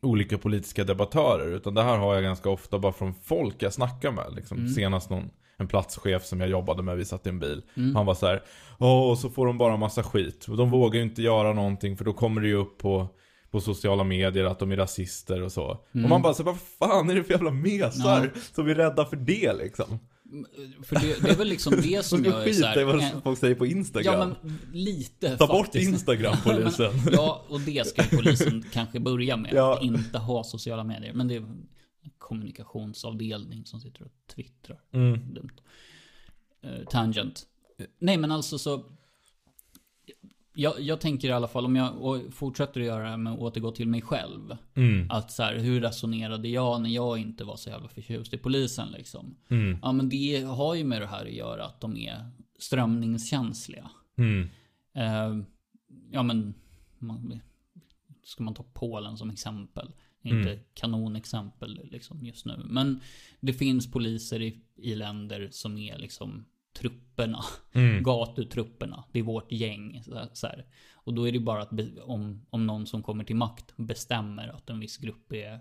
olika 0.03 0.39
politiska 0.39 0.85
debattörer, 0.85 1.57
utan 1.57 1.75
det 1.75 1.83
här 1.83 1.99
har 1.99 2.14
jag 2.14 2.23
ganska 2.23 2.51
ofta 2.51 2.79
bara 2.79 2.93
från 2.93 3.14
folk 3.14 3.62
jag 3.62 3.73
snackar 3.73 4.11
med. 4.12 4.35
Liksom. 4.37 4.59
Mm. 4.59 4.69
Senast 4.71 5.11
någon, 5.11 5.31
en 5.57 5.69
platschef 5.69 6.25
som 6.25 6.41
jag 6.41 6.51
jobbade 6.51 6.83
med, 6.83 6.97
vi 6.97 7.05
satt 7.05 7.27
i 7.27 7.29
en 7.29 7.39
bil. 7.39 7.62
Mm. 7.77 7.97
Han 7.97 8.07
var 8.07 8.14
så 8.14 8.27
här, 8.27 8.43
och 8.79 9.19
så 9.19 9.31
får 9.31 9.47
de 9.47 9.59
bara 9.59 9.77
massa 9.77 10.03
skit. 10.03 10.47
Och 10.49 10.57
de 10.57 10.71
vågar 10.71 10.99
ju 10.99 11.03
inte 11.05 11.23
göra 11.23 11.53
någonting 11.53 11.97
för 11.97 12.05
då 12.05 12.12
kommer 12.12 12.41
det 12.41 12.49
ju 12.49 12.55
upp 12.55 12.79
på 12.79 13.09
på 13.51 13.61
sociala 13.61 14.05
medier 14.05 14.45
att 14.45 14.59
de 14.59 14.73
är 14.73 14.77
rasister 14.77 15.43
och 15.43 15.53
så. 15.53 15.79
Mm. 15.93 16.05
Och 16.05 16.11
man 16.11 16.23
bara 16.23 16.35
så 16.35 16.43
vad 16.43 16.61
fan 16.61 17.11
är 17.11 17.15
det 17.15 17.25
för 17.25 17.33
jävla 17.33 17.51
mesar 17.51 18.33
som 18.55 18.69
är 18.69 18.75
rädda 18.75 19.05
för 19.05 19.17
det 19.17 19.53
liksom? 19.53 19.99
För 20.83 20.95
det, 20.95 21.23
det 21.23 21.31
är 21.31 21.37
väl 21.37 21.49
liksom 21.49 21.75
det 21.83 22.05
som 22.05 22.25
jag 22.25 22.49
är 22.49 22.53
såhär... 22.53 22.85
vad 22.85 23.01
eh, 23.01 23.21
folk 23.23 23.39
säger 23.39 23.55
på 23.55 23.67
Instagram. 23.67 24.15
Ja 24.21 24.27
men 24.43 24.59
lite 24.73 25.37
Ta 25.37 25.47
bort 25.47 25.67
faktiskt. 25.67 25.89
Instagram 25.89 26.37
polisen. 26.45 26.93
Men, 27.05 27.15
ja, 27.15 27.45
och 27.49 27.61
det 27.61 27.87
ska 27.87 28.03
ju 28.03 28.09
polisen 28.09 28.65
kanske 28.73 29.01
börja 29.01 29.37
med. 29.37 29.53
Ja. 29.55 29.77
Att 29.77 29.83
inte 29.83 30.19
ha 30.19 30.45
sociala 30.45 30.85
medier. 30.85 31.13
Men 31.13 31.29
det 31.29 31.35
är 31.35 31.39
en 31.39 31.69
kommunikationsavdelning 32.19 33.67
som 33.67 33.81
sitter 33.81 34.03
och 34.03 34.13
twittrar. 34.35 34.81
Mm. 34.93 35.35
Dumt. 35.35 35.57
Eh, 36.63 36.85
tangent. 36.91 37.47
Nej 37.99 38.17
men 38.17 38.33
alltså 38.33 38.59
så... 38.59 38.85
Jag, 40.61 40.81
jag 40.81 41.01
tänker 41.01 41.29
i 41.29 41.33
alla 41.33 41.49
fall 41.49 41.65
om 41.65 41.77
jag 41.77 42.23
fortsätter 42.35 42.81
att 42.81 42.87
göra 42.87 43.03
det 43.03 43.09
här 43.09 43.17
med 43.17 43.33
att 43.33 43.39
återgå 43.39 43.71
till 43.71 43.89
mig 43.89 44.03
själv. 44.03 44.57
Mm. 44.75 45.11
Att 45.11 45.33
så 45.33 45.43
här, 45.43 45.59
hur 45.59 45.81
resonerade 45.81 46.49
jag 46.49 46.83
när 46.83 46.91
jag 46.91 47.19
inte 47.19 47.45
var 47.45 47.57
så 47.57 47.71
jävla 47.71 47.89
förtjust 47.89 48.35
i 48.35 48.39
polisen 48.39 48.89
liksom? 48.93 49.37
Mm. 49.49 49.79
Ja 49.83 49.93
men 49.93 50.09
det 50.09 50.43
har 50.43 50.75
ju 50.75 50.85
med 50.85 51.01
det 51.01 51.07
här 51.07 51.27
att 51.27 51.33
göra 51.33 51.65
att 51.65 51.81
de 51.81 51.97
är 51.97 52.31
strömningskänsliga. 52.59 53.91
Mm. 54.17 54.49
Eh, 54.95 55.45
ja 56.11 56.23
men, 56.23 56.55
man, 56.99 57.41
ska 58.25 58.43
man 58.43 58.55
ta 58.55 58.63
Polen 58.63 59.17
som 59.17 59.31
exempel? 59.31 59.93
Inte 60.23 60.51
Mm. 60.51 60.65
kanonexempel 60.75 61.89
liksom 61.91 62.27
just 62.27 62.47
nu. 62.47 62.63
Men 62.65 63.01
det 63.41 63.53
finns 63.53 63.91
poliser 63.91 64.43
i, 64.43 64.61
i 64.77 64.95
länder 64.95 65.49
som 65.51 65.79
är 65.79 65.99
liksom 65.99 66.45
trupperna. 66.79 67.45
Mm. 67.72 68.03
Gatutrupperna. 68.05 69.05
Det 69.12 69.18
är 69.18 69.22
vårt 69.22 69.53
gäng. 69.53 70.03
Så 70.33 70.47
här. 70.47 70.66
Och 70.95 71.14
då 71.14 71.29
är 71.29 71.33
det 71.33 71.41
bara 71.41 71.62
att 71.62 71.70
om, 72.03 72.47
om 72.51 72.66
någon 72.66 72.87
som 72.87 73.03
kommer 73.03 73.24
till 73.24 73.37
makt 73.37 73.76
bestämmer 73.76 74.49
att 74.49 74.70
en 74.70 74.81
viss 74.81 74.97
grupp 74.97 75.33
är 75.33 75.61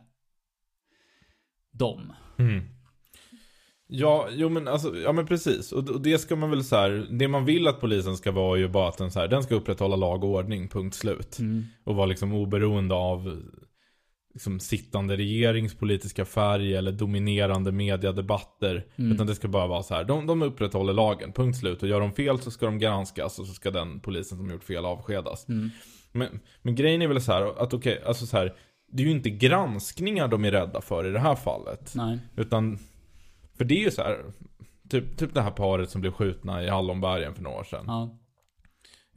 dem. 1.72 2.14
Mm. 2.38 2.64
Ja, 3.88 4.28
jo 4.32 4.50
men 4.50 4.68
alltså, 4.68 4.98
ja 4.98 5.12
men 5.12 5.26
precis. 5.26 5.72
Och, 5.72 5.90
och 5.90 6.02
det 6.02 6.18
ska 6.18 6.36
man 6.36 6.50
väl 6.50 6.64
så 6.64 6.76
här, 6.76 7.08
det 7.12 7.28
man 7.28 7.46
vill 7.46 7.68
att 7.68 7.82
polisen 7.82 8.18
ska 8.18 8.32
vara 8.32 8.58
är 8.58 8.62
ju 8.62 8.68
bara 8.68 8.90
att 8.90 8.98
den 8.98 9.12
så 9.12 9.20
här, 9.20 9.28
den 9.28 9.44
ska 9.44 9.56
upprätthålla 9.56 9.96
lag 9.96 10.24
och 10.24 10.30
ordning, 10.30 10.68
punkt 10.68 10.96
slut. 10.96 11.40
Mm. 11.40 11.66
Och 11.84 11.96
vara 11.96 12.06
liksom 12.06 12.34
oberoende 12.34 12.96
av 12.96 13.44
liksom 14.38 14.60
sittande 14.60 15.18
regeringspolitiska 15.18 16.26
färg 16.26 16.76
eller 16.76 16.92
dominerande 16.92 17.72
mediadebatter. 17.72 18.86
Mm. 18.96 19.12
Utan 19.12 19.28
det 19.28 19.36
ska 19.36 19.48
bara 19.48 19.68
vara 19.68 19.84
så 19.84 19.94
här, 19.94 20.04
de, 20.04 20.28
de 20.28 20.42
upprätthåller 20.42 20.94
lagen, 20.94 21.32
punkt 21.34 21.58
slut. 21.58 21.84
Och 21.84 21.90
gör 21.90 22.00
de 22.00 22.12
fel 22.12 22.40
så 22.40 22.52
ska 22.52 22.66
de 22.66 22.80
granskas 22.80 23.40
och 23.40 23.48
så 23.48 23.54
ska 23.54 23.72
den 23.72 24.00
polisen 24.00 24.38
som 24.38 24.50
gjort 24.50 24.64
fel 24.64 24.86
avskedas. 24.86 25.50
Mm. 25.50 25.70
Men, 26.12 26.40
men 26.62 26.76
grejen 26.76 27.02
är 27.02 27.08
väl 27.08 27.22
så 27.22 27.32
här, 27.32 27.62
att 27.64 27.74
okej, 27.74 28.02
alltså 28.06 28.26
så 28.26 28.38
här, 28.38 28.56
det 28.92 29.04
är 29.04 29.08
ju 29.08 29.12
inte 29.12 29.30
granskningar 29.30 30.28
de 30.28 30.46
är 30.46 30.52
rädda 30.52 30.82
för 30.82 31.08
i 31.08 31.12
det 31.12 31.20
här 31.20 31.36
fallet. 31.36 31.94
Nej. 31.96 32.20
Utan, 32.36 32.80
för 33.58 33.66
det 33.66 33.76
är 33.76 33.84
ju 33.84 33.92
så 33.92 34.02
här, 34.02 34.18
typ, 34.90 35.18
typ 35.18 35.34
det 35.34 35.42
här 35.42 35.52
paret 35.52 35.90
som 35.90 36.02
blev 36.02 36.12
skjutna 36.12 36.64
i 36.64 36.70
Hallonbergen 36.70 37.36
för 37.36 37.44
några 37.44 37.58
år 37.58 37.64
sedan. 37.64 37.84
Ja. 37.88 38.18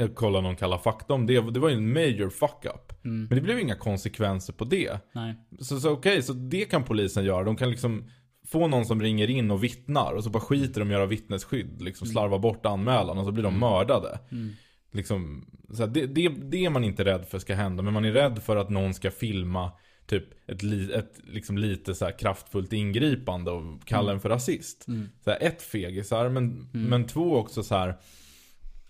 Jag 0.01 0.14
kollade 0.14 0.42
någon 0.42 0.57
Kalla 0.57 0.78
fakta 0.78 1.14
om 1.14 1.26
det, 1.26 1.51
det 1.51 1.61
var 1.61 1.68
ju 1.68 1.76
en 1.76 1.92
major 1.92 2.30
fuck 2.30 2.64
up. 2.64 3.05
Mm. 3.05 3.26
Men 3.26 3.38
det 3.38 3.40
blev 3.40 3.59
inga 3.59 3.74
konsekvenser 3.74 4.53
på 4.53 4.64
det. 4.64 4.98
Nej. 5.12 5.34
Så, 5.59 5.80
så 5.80 5.90
okej, 5.90 6.22
så 6.22 6.32
det 6.32 6.64
kan 6.64 6.84
polisen 6.84 7.24
göra. 7.24 7.44
De 7.44 7.57
kan 7.57 7.70
liksom 7.70 8.11
få 8.46 8.66
någon 8.66 8.84
som 8.86 9.03
ringer 9.03 9.30
in 9.30 9.51
och 9.51 9.64
vittnar 9.64 10.12
och 10.12 10.24
så 10.24 10.30
bara 10.30 10.40
skiter 10.42 10.80
de 10.80 10.90
i 10.90 10.94
att 10.94 10.98
göra 10.98 11.07
vittnesskydd. 11.07 11.82
Liksom 11.82 12.07
slarva 12.07 12.38
bort 12.38 12.66
anmälan 12.66 13.18
och 13.18 13.24
så 13.24 13.32
blir 13.32 13.44
de 13.44 13.59
mördade. 13.59 14.18
Mm. 14.30 14.51
Liksom, 14.92 15.46
så 15.74 15.82
här, 15.82 15.86
det, 15.86 16.07
det, 16.07 16.28
det 16.28 16.64
är 16.64 16.70
man 16.70 16.84
inte 16.84 17.05
rädd 17.05 17.26
för 17.28 17.38
ska 17.38 17.55
hända. 17.55 17.82
Men 17.82 17.94
man 17.94 18.05
är 18.05 18.12
rädd 18.12 18.42
för 18.42 18.57
att 18.57 18.70
någon 18.70 18.94
ska 18.94 19.11
filma 19.11 19.72
typ 20.07 20.24
ett, 20.46 20.62
li, 20.62 20.92
ett 20.92 21.20
liksom 21.24 21.59
lite 21.59 21.94
så 21.94 22.11
kraftfullt 22.18 22.72
ingripande 22.72 23.51
och 23.51 23.84
kalla 23.84 24.12
en 24.12 24.20
för 24.20 24.28
rasist. 24.28 24.88
Mm. 24.88 25.09
Så 25.24 25.30
här, 25.30 25.38
ett 25.42 25.62
fegisar, 25.62 26.28
men, 26.28 26.68
men 26.72 27.07
två 27.07 27.36
också 27.36 27.62
så 27.62 27.74
här. 27.74 27.96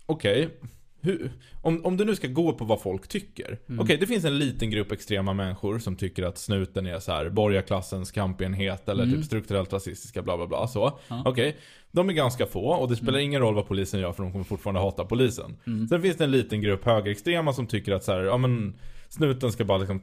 Okej, 0.05 0.49
hur, 1.01 1.31
om, 1.61 1.85
om 1.85 1.97
du 1.97 2.05
nu 2.05 2.15
ska 2.15 2.27
gå 2.27 2.53
på 2.53 2.65
vad 2.65 2.81
folk 2.81 3.07
tycker. 3.07 3.59
Okej, 3.79 3.97
det 3.97 4.07
finns 4.07 4.25
en 4.25 4.39
liten 4.39 4.69
grupp 4.69 4.91
extrema 4.91 5.33
människor 5.33 5.79
som 5.79 5.95
tycker 5.95 6.23
att 6.23 6.37
snuten 6.37 6.87
är 6.87 6.99
så 6.99 7.11
här 7.11 7.29
borgarklassens 7.29 8.11
kampenhet 8.11 8.89
eller 8.89 9.05
typ 9.05 9.25
strukturellt 9.25 9.73
rasistiska 9.73 10.21
bla 10.21 10.37
bla 10.37 10.47
bla 10.47 10.67
så. 10.67 10.99
Ja. 11.07 11.23
Okej, 11.25 11.57
de 11.91 12.09
är 12.09 12.13
ganska 12.13 12.45
få 12.45 12.65
och 12.65 12.89
det 12.89 12.95
spelar 12.95 13.19
ingen 13.19 13.41
roll 13.41 13.55
vad 13.55 13.67
polisen 13.67 13.99
gör 13.99 14.11
för 14.11 14.23
de 14.23 14.31
kommer 14.31 14.45
fortfarande 14.45 14.81
hata 14.81 15.05
polisen. 15.05 15.57
Sen 15.89 16.01
finns 16.01 16.17
det 16.17 16.23
en 16.23 16.31
liten 16.31 16.61
grupp 16.61 16.85
högerextrema 16.85 17.53
som 17.53 17.67
tycker 17.67 17.93
att 17.93 18.03
så 18.03 18.11
här, 18.11 18.19
ja 18.19 18.37
men 18.37 18.73
snuten 19.11 19.51
ska 19.51 19.65
bara 19.65 19.77
liksom 19.77 20.01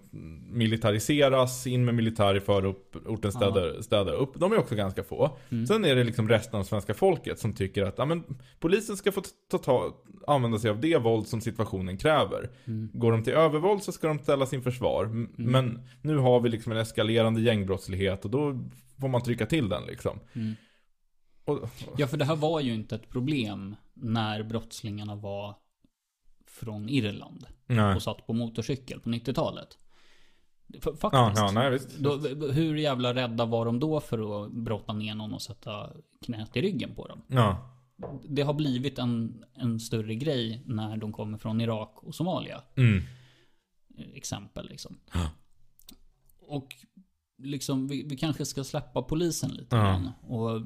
militariseras, 0.53 1.67
in 1.67 1.85
med 1.85 1.95
militär 1.95 2.37
i 2.37 2.41
förorten, 2.41 3.33
städa, 3.33 3.83
städa 3.83 4.13
upp. 4.13 4.33
De 4.41 4.53
är 4.53 4.59
också 4.59 4.75
ganska 4.75 5.05
få. 5.05 5.39
Sen 5.69 5.85
är 5.85 5.97
det 5.97 6.05
liksom 6.05 6.29
resten 6.29 6.61
av 6.61 6.65
svenska 6.65 6.95
folket 6.95 7.39
som 7.39 7.53
tycker 7.53 7.83
att 7.83 7.95
ja, 7.99 8.05
men, 8.05 8.25
polisen 8.61 8.97
ska 8.97 9.13
få 9.13 9.23
ta, 9.51 9.59
ta, 9.59 9.95
använda 10.27 10.59
sig 10.59 10.71
av 10.71 10.81
det 10.81 10.99
våld 10.99 11.27
som 11.27 11.41
situationen 11.41 11.99
kräver. 11.99 12.51
Går 12.93 13.13
de 13.13 13.25
till 13.25 13.33
övervåld 13.33 13.83
så 13.83 13.93
ska 13.93 14.09
de 14.09 14.19
ställa 14.19 14.47
sin 14.47 14.63
försvar. 14.63 15.05
M- 15.05 15.29
Men 15.37 15.81
nu 16.03 16.17
har 16.17 16.41
vi 16.41 16.49
liksom 16.49 16.73
en 16.73 16.79
eskalerande 16.79 17.41
gängbrottslighet 17.41 18.25
och 18.25 18.31
då 18.31 18.65
får 19.01 19.09
man 19.09 19.23
trycka 19.23 19.47
till 19.47 19.69
den 19.69 19.83
liksom. 19.87 20.19
Mm. 20.33 20.55
Ja, 21.97 22.07
för 22.07 22.17
det 22.17 22.25
här 22.25 22.37
var 22.37 22.61
ju 22.61 22.75
inte 22.75 22.95
ett 22.95 23.09
problem 23.11 23.77
när 23.95 24.43
brottslingarna 24.43 25.15
var 25.15 25.55
från 26.51 26.89
Irland 26.89 27.47
nej. 27.67 27.95
och 27.95 28.03
satt 28.03 28.27
på 28.27 28.33
motorcykel 28.33 29.01
på 29.01 29.11
90-talet. 29.11 29.79
F- 30.75 30.83
Faktiskt. 30.85 31.03
Ja, 31.13 31.33
ja, 31.37 31.51
nej 31.55 31.71
visst. 31.71 31.99
Då, 31.99 32.17
hur 32.53 32.77
jävla 32.77 33.15
rädda 33.15 33.45
var 33.45 33.65
de 33.67 33.81
då 33.81 34.01
för 34.01 34.45
att 34.45 34.53
brotta 34.53 34.93
ner 34.93 35.15
någon 35.15 35.35
och 35.35 35.43
sätta 35.43 35.91
knät 36.25 36.57
i 36.57 36.61
ryggen 36.63 36.95
på 36.95 37.07
dem? 37.09 37.23
Ja. 37.27 37.75
Det 38.29 38.43
har 38.43 38.55
blivit 38.55 38.99
en, 38.99 39.45
en 39.55 39.81
större 39.81 40.15
grej 40.15 40.63
när 40.67 40.97
de 40.97 41.13
kommer 41.13 41.39
från 41.39 41.61
Irak 41.61 41.93
och 42.03 42.15
Somalia. 42.15 42.63
Mm. 42.77 43.03
Exempel 44.15 44.69
liksom. 44.69 44.99
Och 46.41 46.69
liksom, 47.39 47.89
vi, 47.89 48.03
vi 48.09 48.17
kanske 48.17 48.45
ska 48.45 48.65
släppa 48.65 49.03
polisen 49.03 49.51
lite 49.51 49.77
Ja. 49.77 49.83
grann. 49.83 50.11
Och 50.23 50.61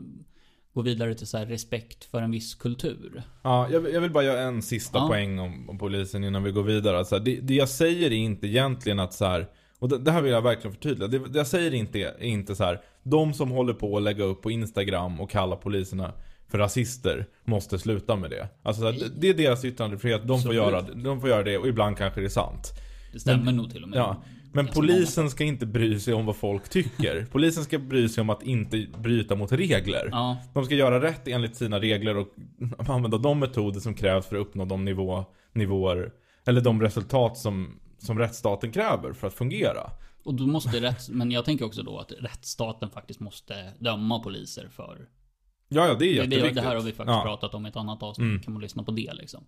gå 0.75 0.83
vidare 0.83 1.15
till 1.15 1.27
så 1.27 1.39
respekt 1.39 2.05
för 2.05 2.23
en 2.23 2.31
viss 2.31 2.55
kultur. 2.55 3.23
Ja, 3.43 3.69
jag, 3.71 3.81
vill- 4.01 4.11
bara 4.11 4.25
göra 4.25 4.41
en 4.41 4.63
sista 4.63 4.99
Ja. 4.99 5.09
poäng 5.09 5.39
om, 5.39 5.71
om 5.71 5.79
polisen 5.79 6.25
innan 6.25 6.43
vi 6.43 6.51
går 6.53 6.63
vidare. 6.63 6.99
Alltså, 6.99 7.19
det, 7.19 7.41
det 7.41 7.55
jag 7.55 7.69
säger 7.69 8.07
är 8.11 8.15
inte 8.17 8.47
egentligen 8.47 9.01
att 9.01 9.15
så 9.15 9.25
här, 9.25 9.47
och 9.79 9.89
det, 9.89 9.99
det 9.99 10.11
här 10.13 10.23
vill 10.23 10.33
jag 10.33 10.43
verkligen 10.43 10.73
förtydliga. 10.75 11.09
Det, 11.09 11.19
det 11.19 11.39
jag 11.39 11.47
säger 11.47 11.75
inte 11.75 11.99
är 12.01 12.23
inte 12.23 12.55
så 12.57 12.65
här, 12.65 12.81
de 13.03 13.35
som 13.35 13.51
håller 13.51 13.75
på 13.75 13.97
att 13.97 14.03
lägga 14.03 14.25
upp 14.25 14.43
på 14.43 14.51
Instagram 14.51 15.21
och 15.21 15.31
kalla 15.31 15.57
poliserna 15.57 16.13
för 16.49 16.59
rasister 16.59 17.27
måste 17.45 17.79
sluta 17.79 18.17
med 18.17 18.31
det. 18.31 18.49
Alltså 18.63 18.83
så 18.83 18.91
här, 18.91 19.09
det, 19.19 19.29
är 19.29 19.35
deras 19.35 19.65
yttrandefrihet, 19.65 20.29
de 20.29 20.43
får, 20.43 20.55
göra, 20.55 20.81
de 20.83 21.21
får 21.21 21.29
göra 21.31 21.43
det 21.43 21.59
och 21.59 21.69
ibland 21.69 21.97
kanske 21.99 22.21
det 22.21 22.27
är 22.27 22.29
sant. 22.29 22.73
Det 23.13 23.21
stämmer 23.21 23.45
Men- 23.45 23.57
nog 23.57 23.71
till 23.73 23.83
och 23.83 23.89
med. 23.89 23.99
Ja, 23.99 24.23
men 24.53 24.67
polisen 24.67 25.31
ska 25.31 25.45
inte 25.45 25.67
bry 25.67 26.01
sig 26.01 26.15
om 26.15 26.27
vad 26.27 26.37
folk 26.37 26.69
tycker. 26.69 27.27
Polisen 27.33 27.65
ska 27.65 27.79
bry 27.79 28.09
sig 28.09 28.21
om 28.21 28.31
att 28.31 28.43
inte 28.43 28.87
bryta 28.99 29.35
mot 29.35 29.53
regler. 29.53 30.09
Ja, 30.11 30.37
De 30.55 30.65
ska 30.65 30.75
göra 30.75 31.03
rätt 31.03 31.29
enligt 31.29 31.57
sina 31.57 31.81
regler 31.81 32.17
och 32.17 32.29
använda 32.89 33.19
de 33.19 33.39
metoder 33.39 33.81
som 33.81 33.95
krävs 33.95 34.27
för 34.27 34.37
att 34.37 34.47
uppnå 34.47 34.65
de 34.65 34.85
nivå, 34.85 35.25
nivåer, 35.53 36.13
eller 36.45 36.61
de 36.61 36.83
resultat 36.83 37.39
som, 37.39 37.81
som 37.99 38.19
rättsstaten 38.19 38.73
kräver 38.73 39.13
för 39.13 39.27
att 39.27 39.35
fungera. 39.35 39.91
och 40.25 40.35
då 40.35 40.47
måste 40.47 40.81
rätts... 40.81 41.09
Men 41.09 41.31
jag 41.31 41.45
tänker 41.45 41.65
också 41.65 41.83
då 41.83 41.99
att 41.99 42.13
rättsstaten 42.21 42.91
faktiskt 42.91 43.21
måste 43.21 43.73
döma 43.79 44.19
poliser 44.19 44.69
för... 44.69 45.09
Ja, 45.69 45.87
ja, 45.87 45.95
det 45.95 46.05
är 46.05 46.13
jätteviktigt. 46.15 46.55
det, 46.55 46.61
det 46.61 46.67
här 46.67 46.77
har 46.77 46.83
vi 46.83 46.93
faktiskt 46.93 47.17
ja. 47.17 47.23
pratat 47.23 47.55
om 47.55 47.67
i 47.67 47.69
ett 47.69 47.77
annat 47.77 48.03
avsnitt. 48.03 48.25
Mm. 48.25 48.43
Kan 48.43 48.53
man 48.53 48.63
lyssna 48.63 48.83
på 48.83 48.91
det 48.91 49.15
liksom. 49.15 49.45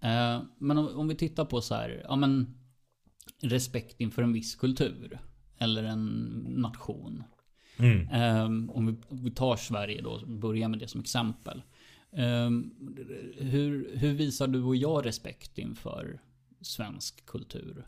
Eh, 0.00 0.40
men 0.58 0.78
om, 0.78 0.88
om 0.98 1.08
vi 1.08 1.14
tittar 1.14 1.44
på 1.44 1.60
så 1.60 1.74
här, 1.74 2.02
ja 2.08 2.16
men... 2.16 2.62
Respekt 3.42 4.00
inför 4.00 4.22
en 4.22 4.32
viss 4.32 4.54
kultur. 4.54 5.18
Eller 5.58 5.84
en 5.84 6.04
nation. 6.48 7.22
Mm. 7.78 8.08
Ehm, 8.08 8.70
om, 8.70 8.86
vi, 8.86 8.96
om 9.08 9.24
vi 9.24 9.30
tar 9.30 9.56
Sverige 9.56 10.02
då, 10.02 10.26
börjar 10.26 10.68
med 10.68 10.78
det 10.78 10.88
som 10.88 11.00
exempel. 11.00 11.62
Ehm, 12.12 12.70
hur, 13.38 13.96
hur 13.96 14.14
visar 14.14 14.46
du 14.46 14.62
och 14.62 14.76
jag 14.76 15.06
respekt 15.06 15.58
inför 15.58 16.20
svensk 16.60 17.26
kultur? 17.26 17.86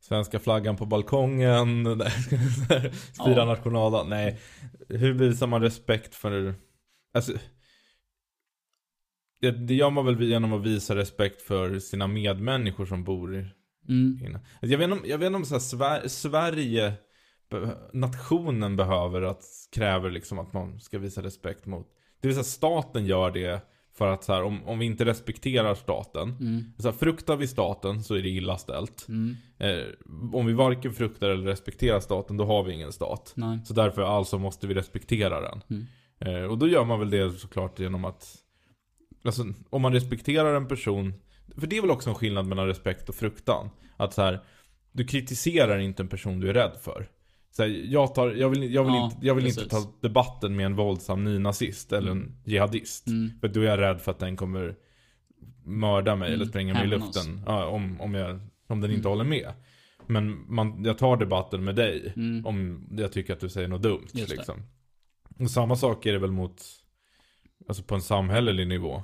Svenska 0.00 0.38
flaggan 0.38 0.76
på 0.76 0.86
balkongen, 0.86 1.84
fira 3.16 3.36
Ja. 3.36 3.44
nationaldagen. 3.44 4.10
Nej, 4.10 4.40
hur 4.88 5.12
visar 5.12 5.46
man 5.46 5.62
respekt 5.62 6.14
för... 6.14 6.54
Alltså, 7.14 7.32
det, 9.40 9.50
det 9.50 9.74
gör 9.74 9.90
man 9.90 10.06
väl 10.06 10.22
genom 10.22 10.52
att 10.52 10.66
visa 10.66 10.96
respekt 10.96 11.42
för 11.42 11.78
sina 11.78 12.06
medmänniskor 12.06 12.86
som 12.86 13.04
bor 13.04 13.36
i... 13.36 13.46
Mm. 13.88 14.34
Alltså, 14.34 14.66
Jag 14.66 14.78
vet 14.78 14.84
inte 14.84 14.96
om, 15.00 15.10
jag 15.10 15.18
vet 15.18 15.26
inte 15.26 15.36
om 15.36 15.44
så 15.44 15.60
Sver, 15.60 16.08
Sverige, 16.08 16.92
nationen 17.92 18.76
behöver 18.76 19.22
att, 19.22 19.44
kräver 19.72 20.10
liksom 20.10 20.38
att 20.38 20.52
man 20.52 20.80
ska 20.80 20.98
visa 20.98 21.22
respekt 21.22 21.66
mot. 21.66 21.86
Det 22.20 22.28
vill 22.28 22.34
säga 22.34 22.44
staten 22.44 23.06
gör 23.06 23.30
det 23.30 23.62
för 23.96 24.08
att 24.08 24.24
så 24.24 24.32
här, 24.32 24.42
om, 24.42 24.64
om 24.64 24.78
vi 24.78 24.86
inte 24.86 25.04
respekterar 25.04 25.74
staten. 25.74 26.36
Mm. 26.40 26.64
Så 26.78 26.88
här, 26.88 26.96
fruktar 26.96 27.36
vi 27.36 27.46
staten 27.46 28.02
så 28.02 28.14
är 28.14 28.22
det 28.22 28.28
illa 28.28 28.58
ställt. 28.58 29.08
Mm. 29.08 29.36
Eh, 29.58 29.84
om 30.32 30.46
vi 30.46 30.52
varken 30.52 30.92
fruktar 30.92 31.28
eller 31.28 31.44
respekterar 31.44 32.00
staten, 32.00 32.36
då 32.36 32.44
har 32.44 32.64
vi 32.64 32.72
ingen 32.72 32.92
stat. 32.92 33.32
Nej. 33.36 33.60
Så 33.64 33.74
därför 33.74 34.02
alltså 34.02 34.38
måste 34.38 34.66
vi 34.66 34.74
respektera 34.74 35.40
den. 35.40 35.62
Mm. 35.70 35.86
Eh, 36.18 36.50
och 36.50 36.58
då 36.58 36.68
gör 36.68 36.84
man 36.84 36.98
väl 36.98 37.10
det 37.10 37.32
såklart 37.32 37.78
genom 37.78 38.04
att 38.04 38.40
Alltså 39.26 39.44
om 39.70 39.82
man 39.82 39.92
respekterar 39.92 40.54
en 40.54 40.68
person 40.68 41.14
För 41.58 41.66
det 41.66 41.76
är 41.76 41.80
väl 41.80 41.90
också 41.90 42.08
en 42.10 42.14
skillnad 42.14 42.46
mellan 42.46 42.66
respekt 42.66 43.08
och 43.08 43.14
fruktan 43.14 43.70
Att 43.96 44.14
så 44.14 44.22
här 44.22 44.40
Du 44.92 45.04
kritiserar 45.04 45.78
inte 45.78 46.02
en 46.02 46.08
person 46.08 46.40
du 46.40 46.48
är 46.48 46.54
rädd 46.54 46.72
för 46.82 47.06
så 47.50 47.62
här, 47.62 47.70
jag, 47.84 48.14
tar, 48.14 48.30
jag 48.30 48.48
vill, 48.50 48.74
jag 48.74 48.84
vill, 48.84 48.94
Ja, 48.94 49.04
inte, 49.04 49.26
jag 49.26 49.34
vill 49.34 49.46
inte 49.46 49.68
ta 49.68 49.92
debatten 50.00 50.56
med 50.56 50.66
en 50.66 50.76
våldsam 50.76 51.24
nynazist 51.24 51.92
eller 51.92 52.10
en 52.10 52.36
jihadist 52.44 53.06
Mm. 53.06 53.30
För 53.40 53.48
då 53.48 53.60
är 53.60 53.64
jag 53.64 53.80
rädd 53.80 54.00
för 54.00 54.10
att 54.10 54.18
den 54.18 54.36
kommer 54.36 54.76
Mörda 55.64 56.16
mig 56.16 56.28
Mm, 56.28 56.40
eller 56.40 56.50
spränga 56.50 56.74
mig 56.74 56.84
i 56.84 56.86
luften 56.86 57.42
ja, 57.46 57.66
om, 57.66 58.00
om, 58.00 58.14
jag, 58.14 58.40
om 58.66 58.80
den 58.80 58.90
inte 58.90 59.08
Mm. 59.08 59.10
håller 59.10 59.24
med 59.24 59.52
Men 60.06 60.54
man, 60.54 60.84
jag 60.84 60.98
tar 60.98 61.16
debatten 61.16 61.64
med 61.64 61.74
dig 61.76 62.12
Mm. 62.16 62.46
om 62.46 62.88
jag 62.90 63.12
tycker 63.12 63.32
att 63.32 63.40
du 63.40 63.48
säger 63.48 63.68
något 63.68 63.82
dumt. 63.82 64.06
Just 64.12 64.28
det. 64.30 64.36
liksom. 64.36 64.62
Och 65.38 65.50
samma 65.50 65.76
sak 65.76 66.06
är 66.06 66.12
det 66.12 66.18
väl 66.18 66.30
mot, 66.32 66.62
alltså 67.68 67.82
på 67.82 67.94
en 67.94 68.02
samhällelig 68.02 68.68
nivå. 68.68 69.02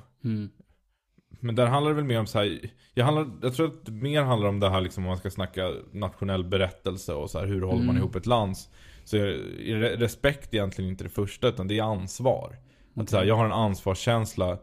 Men 1.40 1.54
där 1.54 1.66
handlar 1.66 1.90
det 1.90 1.96
väl 1.96 2.04
mer 2.04 2.18
om 2.20 2.26
så 2.26 2.38
här, 2.38 2.60
jag, 2.94 3.04
handlar, 3.04 3.30
jag 3.42 3.54
tror 3.54 3.66
att 3.66 3.86
det 3.86 3.92
mer 3.92 4.22
handlar 4.22 4.48
om 4.48 4.60
det 4.60 4.70
här 4.70 4.80
liksom 4.80 5.04
om 5.04 5.08
man 5.08 5.18
ska 5.18 5.30
snacka 5.30 5.72
nationell 5.92 6.44
berättelse 6.44 7.14
och 7.14 7.30
så 7.30 7.38
här, 7.38 7.46
hur 7.46 7.60
håller 7.62 7.76
man 7.78 7.84
Mm. 7.88 7.96
ihop 7.96 8.16
ett 8.16 8.26
land. 8.26 8.56
Så 9.04 9.16
är, 9.16 9.22
är 9.22 9.76
re- 9.76 9.96
respekt 9.96 10.54
egentligen 10.54 10.90
inte 10.90 11.04
det 11.04 11.10
första 11.10 11.48
utan 11.48 11.68
det 11.68 11.78
är 11.78 11.82
ansvar. 11.82 12.56
Att 12.96 13.08
så 13.10 13.16
här, 13.16 13.24
jag 13.24 13.36
har 13.36 13.44
en 13.44 13.52
ansvarskänsla 13.52 14.58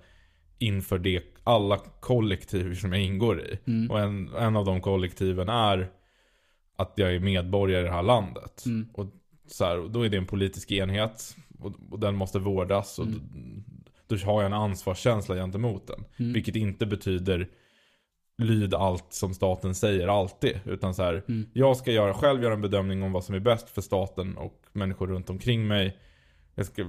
inför 0.59 0.99
det, 0.99 1.23
alla 1.43 1.77
kollektiv 1.99 2.75
som 2.75 2.93
jag 2.93 3.01
ingår 3.01 3.41
i. 3.41 3.59
Mm. 3.67 3.91
Och 3.91 3.99
en, 3.99 4.29
en 4.39 4.55
av 4.55 4.65
de 4.65 4.81
kollektiven 4.81 5.49
är 5.49 5.89
att 6.77 6.93
jag 6.95 7.15
är 7.15 7.19
medborgare 7.19 7.81
i 7.81 7.83
det 7.83 7.91
här 7.93 8.03
landet. 8.03 8.63
Mm. 8.65 8.89
Och 8.93 9.05
så 9.47 9.65
här, 9.65 9.89
då 9.89 10.01
är 10.05 10.09
det 10.09 10.17
en 10.17 10.25
politisk 10.25 10.71
enhet. 10.71 11.35
Och, 11.59 11.73
och 11.91 11.99
den 11.99 12.15
måste 12.15 12.39
vårdas. 12.39 12.99
Och 12.99 13.05
Mm. 13.05 13.63
Då, 14.07 14.15
har 14.15 14.41
jag 14.41 14.45
en 14.45 14.53
ansvarskänsla 14.53 15.35
gentemot 15.35 15.87
den. 15.87 16.03
Mm. 16.17 16.33
Vilket 16.33 16.55
inte 16.55 16.85
betyder 16.85 17.47
lyd 18.37 18.73
allt 18.73 19.13
som 19.13 19.33
staten 19.33 19.75
säger 19.75 20.07
alltid. 20.07 20.59
Utan 20.65 20.95
så 20.95 21.03
här, 21.03 21.23
Mm. 21.27 21.49
jag 21.53 21.77
ska 21.77 21.91
göra, 21.91 22.13
själv 22.13 22.43
göra 22.43 22.53
en 22.53 22.61
bedömning 22.61 23.03
om 23.03 23.11
vad 23.11 23.23
som 23.23 23.35
är 23.35 23.39
bäst 23.39 23.69
för 23.69 23.81
staten 23.81 24.37
och 24.37 24.61
människor 24.73 25.07
runt 25.07 25.29
omkring 25.29 25.67
mig. 25.67 25.97
Jag 26.55 26.65
ska, 26.65 26.85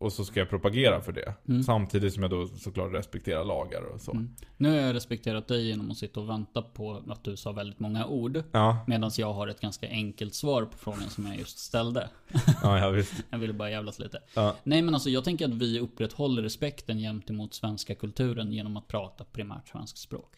och 0.00 0.12
så 0.12 0.24
ska 0.24 0.40
jag 0.40 0.48
propagera 0.48 1.00
för 1.00 1.12
det. 1.12 1.34
Mm. 1.48 1.62
Samtidigt 1.62 2.14
som 2.14 2.22
jag 2.22 2.30
då 2.30 2.46
såklart 2.46 2.92
respekterar 2.92 3.44
lagar 3.44 3.82
och 3.82 4.00
så. 4.00 4.12
Mm. 4.12 4.36
Nu 4.56 4.68
har 4.68 4.76
jag 4.76 4.94
respekterat 4.94 5.48
dig 5.48 5.66
genom 5.66 5.90
att 5.90 5.96
sitta 5.96 6.20
och 6.20 6.28
vänta 6.28 6.62
på 6.62 7.02
att 7.08 7.24
du 7.24 7.36
sa 7.36 7.52
väldigt 7.52 7.80
många 7.80 8.06
ord. 8.06 8.42
Ja, 8.52 8.84
Medan 8.86 9.10
jag 9.18 9.32
har 9.32 9.48
ett 9.48 9.60
ganska 9.60 9.88
enkelt 9.88 10.34
svar 10.34 10.64
på 10.64 10.78
frågan 10.78 11.10
som 11.10 11.26
jag 11.26 11.38
just 11.38 11.58
ställde. 11.58 12.08
ja, 12.62 12.78
ja 12.78 12.90
visst. 12.90 13.14
Jag 13.30 13.38
ville 13.38 13.52
bara 13.52 13.70
jävlas 13.70 13.98
lite. 13.98 14.22
Ja. 14.34 14.56
Nej 14.62 14.82
men 14.82 14.94
alltså 14.94 15.10
jag 15.10 15.24
tänker 15.24 15.44
att 15.44 15.54
vi 15.54 15.80
upprätthåller 15.80 16.42
respekten 16.42 16.98
gentemot 16.98 17.54
svenska 17.54 17.94
kulturen 17.94 18.52
genom 18.52 18.76
att 18.76 18.88
prata 18.88 19.24
primärt 19.24 19.68
svenskt 19.68 19.98
språk. 19.98 20.36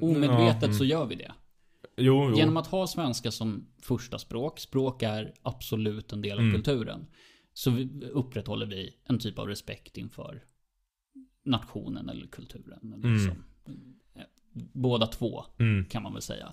Omedvetet 0.00 0.62
Ja, 0.62 0.66
mm. 0.66 0.74
så 0.74 0.84
gör 0.84 1.06
vi 1.06 1.14
det. 1.14 1.32
Jo, 1.96 2.28
jo. 2.30 2.36
Genom 2.36 2.56
att 2.56 2.66
ha 2.66 2.86
svenska 2.86 3.30
som 3.30 3.66
första 3.82 4.18
språk, 4.18 4.60
språk 4.60 5.02
är 5.02 5.34
absolut 5.42 6.12
en 6.12 6.22
del 6.22 6.38
av 6.38 6.44
Mm. 6.44 6.54
kulturen. 6.54 7.06
Så 7.60 7.70
upprätthåller 8.12 8.66
vi 8.66 8.94
en 9.04 9.18
typ 9.18 9.38
av 9.38 9.46
respekt 9.48 9.96
inför 9.96 10.44
nationen 11.44 12.08
eller 12.08 12.26
kulturen. 12.26 12.92
Eller 12.94 13.04
Mm. 13.08 13.18
så. 13.18 13.30
Eh, 14.18 14.24
Båda 14.72 15.06
två 15.06 15.44
Mm. 15.58 15.84
kan 15.84 16.02
man 16.02 16.12
väl 16.12 16.22
säga. 16.22 16.52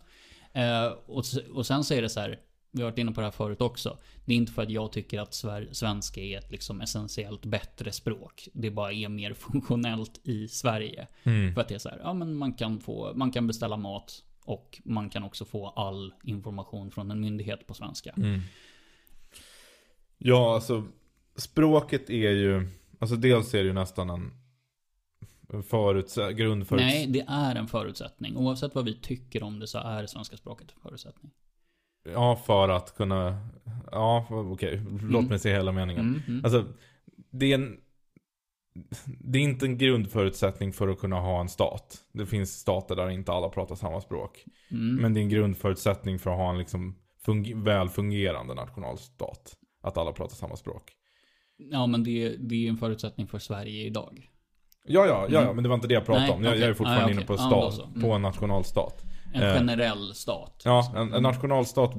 Eh, 0.53 0.85
och, 0.87 1.23
och 1.53 1.65
sen 1.65 1.83
så 1.83 1.93
är 1.93 2.01
det 2.01 2.09
så 2.09 2.19
här, 2.19 2.39
vi 2.71 2.81
har 2.81 2.89
varit 2.89 2.97
inne 2.99 3.11
på 3.11 3.21
det 3.21 3.27
här 3.27 3.31
förut 3.31 3.61
också. 3.61 3.97
Det 4.25 4.33
är 4.33 4.37
inte 4.37 4.51
för 4.51 4.61
att 4.61 4.69
jag 4.69 4.91
tycker 4.91 5.19
att 5.19 5.33
svenska 5.71 6.21
är 6.21 6.37
ett 6.37 6.51
liksom 6.51 6.81
essentiellt 6.81 7.45
bättre 7.45 7.91
språk. 7.91 8.47
Det 8.53 8.71
bara 8.71 8.91
är 8.93 9.09
mer 9.09 9.33
funktionellt 9.47 10.19
i 10.23 10.47
Sverige. 10.47 11.07
Mm. 11.23 11.53
För 11.53 11.61
att 11.61 11.67
det 11.67 11.75
är 11.75 11.79
så 11.79 11.89
här, 11.89 11.99
ja 12.03 12.13
men 12.13 12.35
man 12.35 12.53
kan 12.53 12.79
få, 12.79 13.13
man 13.15 13.31
kan 13.31 13.47
beställa 13.47 13.77
mat 13.77 14.23
och 14.45 14.81
man 14.85 15.09
kan 15.09 15.23
också 15.23 15.45
få 15.45 15.67
all 15.67 16.13
information 16.23 16.91
från 16.91 17.11
en 17.11 17.19
myndighet 17.19 17.67
på 17.67 17.73
svenska. 17.73 18.13
Mm. 18.17 18.39
Ja, 20.17 20.53
alltså 20.55 20.83
språket 21.37 22.09
är 22.09 22.31
ju, 22.31 22.67
alltså 22.99 23.15
dels 23.15 23.53
är 23.53 23.57
det 23.57 23.63
ju 23.67 23.73
nästan 23.73 24.09
en, 24.09 24.31
förutse- 25.49 26.31
grundförutsättning. 26.31 26.97
Nej, 26.99 27.07
det 27.07 27.25
är 27.27 27.55
en 27.55 27.67
förutsättning. 27.67 28.37
Oavsett 28.37 28.75
vad 28.75 28.85
vi 28.85 28.99
tycker 29.01 29.43
om 29.43 29.59
det 29.59 29.67
så 29.67 29.77
är 29.77 30.05
svenska 30.05 30.37
språket 30.37 30.67
en 30.75 30.81
förutsättning. 30.81 31.31
Ja, 32.13 32.35
för 32.45 32.69
att 32.69 32.95
kunna, 32.97 33.47
ja 33.91 34.27
okej, 34.29 34.81
låt 34.91 35.01
Mm. 35.01 35.25
mig 35.25 35.39
se 35.39 35.51
hela 35.53 35.71
meningen. 35.71 36.05
Mm, 36.05 36.21
mm. 36.27 36.45
Alltså, 36.45 36.65
det 37.31 37.45
är 37.51 37.55
en, 37.55 37.77
det 39.05 39.39
är 39.39 39.43
inte 39.43 39.65
en 39.65 39.77
grundförutsättning 39.77 40.73
för 40.73 40.87
att 40.87 40.99
kunna 40.99 41.19
ha 41.19 41.41
en 41.41 41.49
stat. 41.49 42.03
Det 42.11 42.25
finns 42.25 42.51
stater 42.59 42.95
där 42.95 43.09
inte 43.09 43.31
alla 43.31 43.49
pratar 43.49 43.75
samma 43.75 44.01
språk. 44.01 44.45
Mm. 44.71 44.95
Men 44.95 45.13
det 45.13 45.19
är 45.19 45.21
en 45.21 45.29
grundförutsättning 45.29 46.19
för 46.19 46.31
att 46.31 46.37
ha 46.37 46.49
en 46.49 46.57
liksom 46.57 46.95
fung- 47.25 47.63
väl 47.63 47.89
fungerande 47.89 48.53
nationalstat. 48.53 49.57
Att 49.81 49.97
alla 49.97 50.11
pratar 50.11 50.35
samma 50.35 50.55
språk. 50.55 50.93
Ja, 51.57 51.87
men 51.87 52.03
det, 52.03 52.35
det 52.39 52.65
är 52.65 52.69
en 52.69 52.77
förutsättning 52.77 53.27
för 53.27 53.39
Sverige 53.39 53.83
idag. 53.85 54.29
Ja, 54.89 55.05
ja, 55.05 55.27
ja, 55.29 55.41
Mm. 55.41 55.55
men 55.55 55.63
det 55.63 55.69
var 55.69 55.75
inte 55.75 55.87
det 55.87 55.93
jag 55.93 56.05
pratade 56.05 56.25
Nej, 56.27 56.35
om. 56.35 56.43
Jag, 56.43 56.57
jag 56.57 56.69
är 56.69 56.73
fortfarande 56.73 57.05
Ah, 57.05 57.09
inne 57.09 57.15
okej. 57.21 57.27
på 57.27 57.37
stat, 57.37 57.73
så. 57.73 57.83
Mm. 57.85 58.01
på 58.01 58.11
en 58.11 58.21
nationalstat. 58.21 59.03
En 59.33 59.43
Eh, 59.43 59.53
generell 59.53 60.13
stat. 60.15 60.61
Ja, 60.65 60.93
en, 60.95 61.13
en 61.13 61.23
nationalstat, 61.23 61.93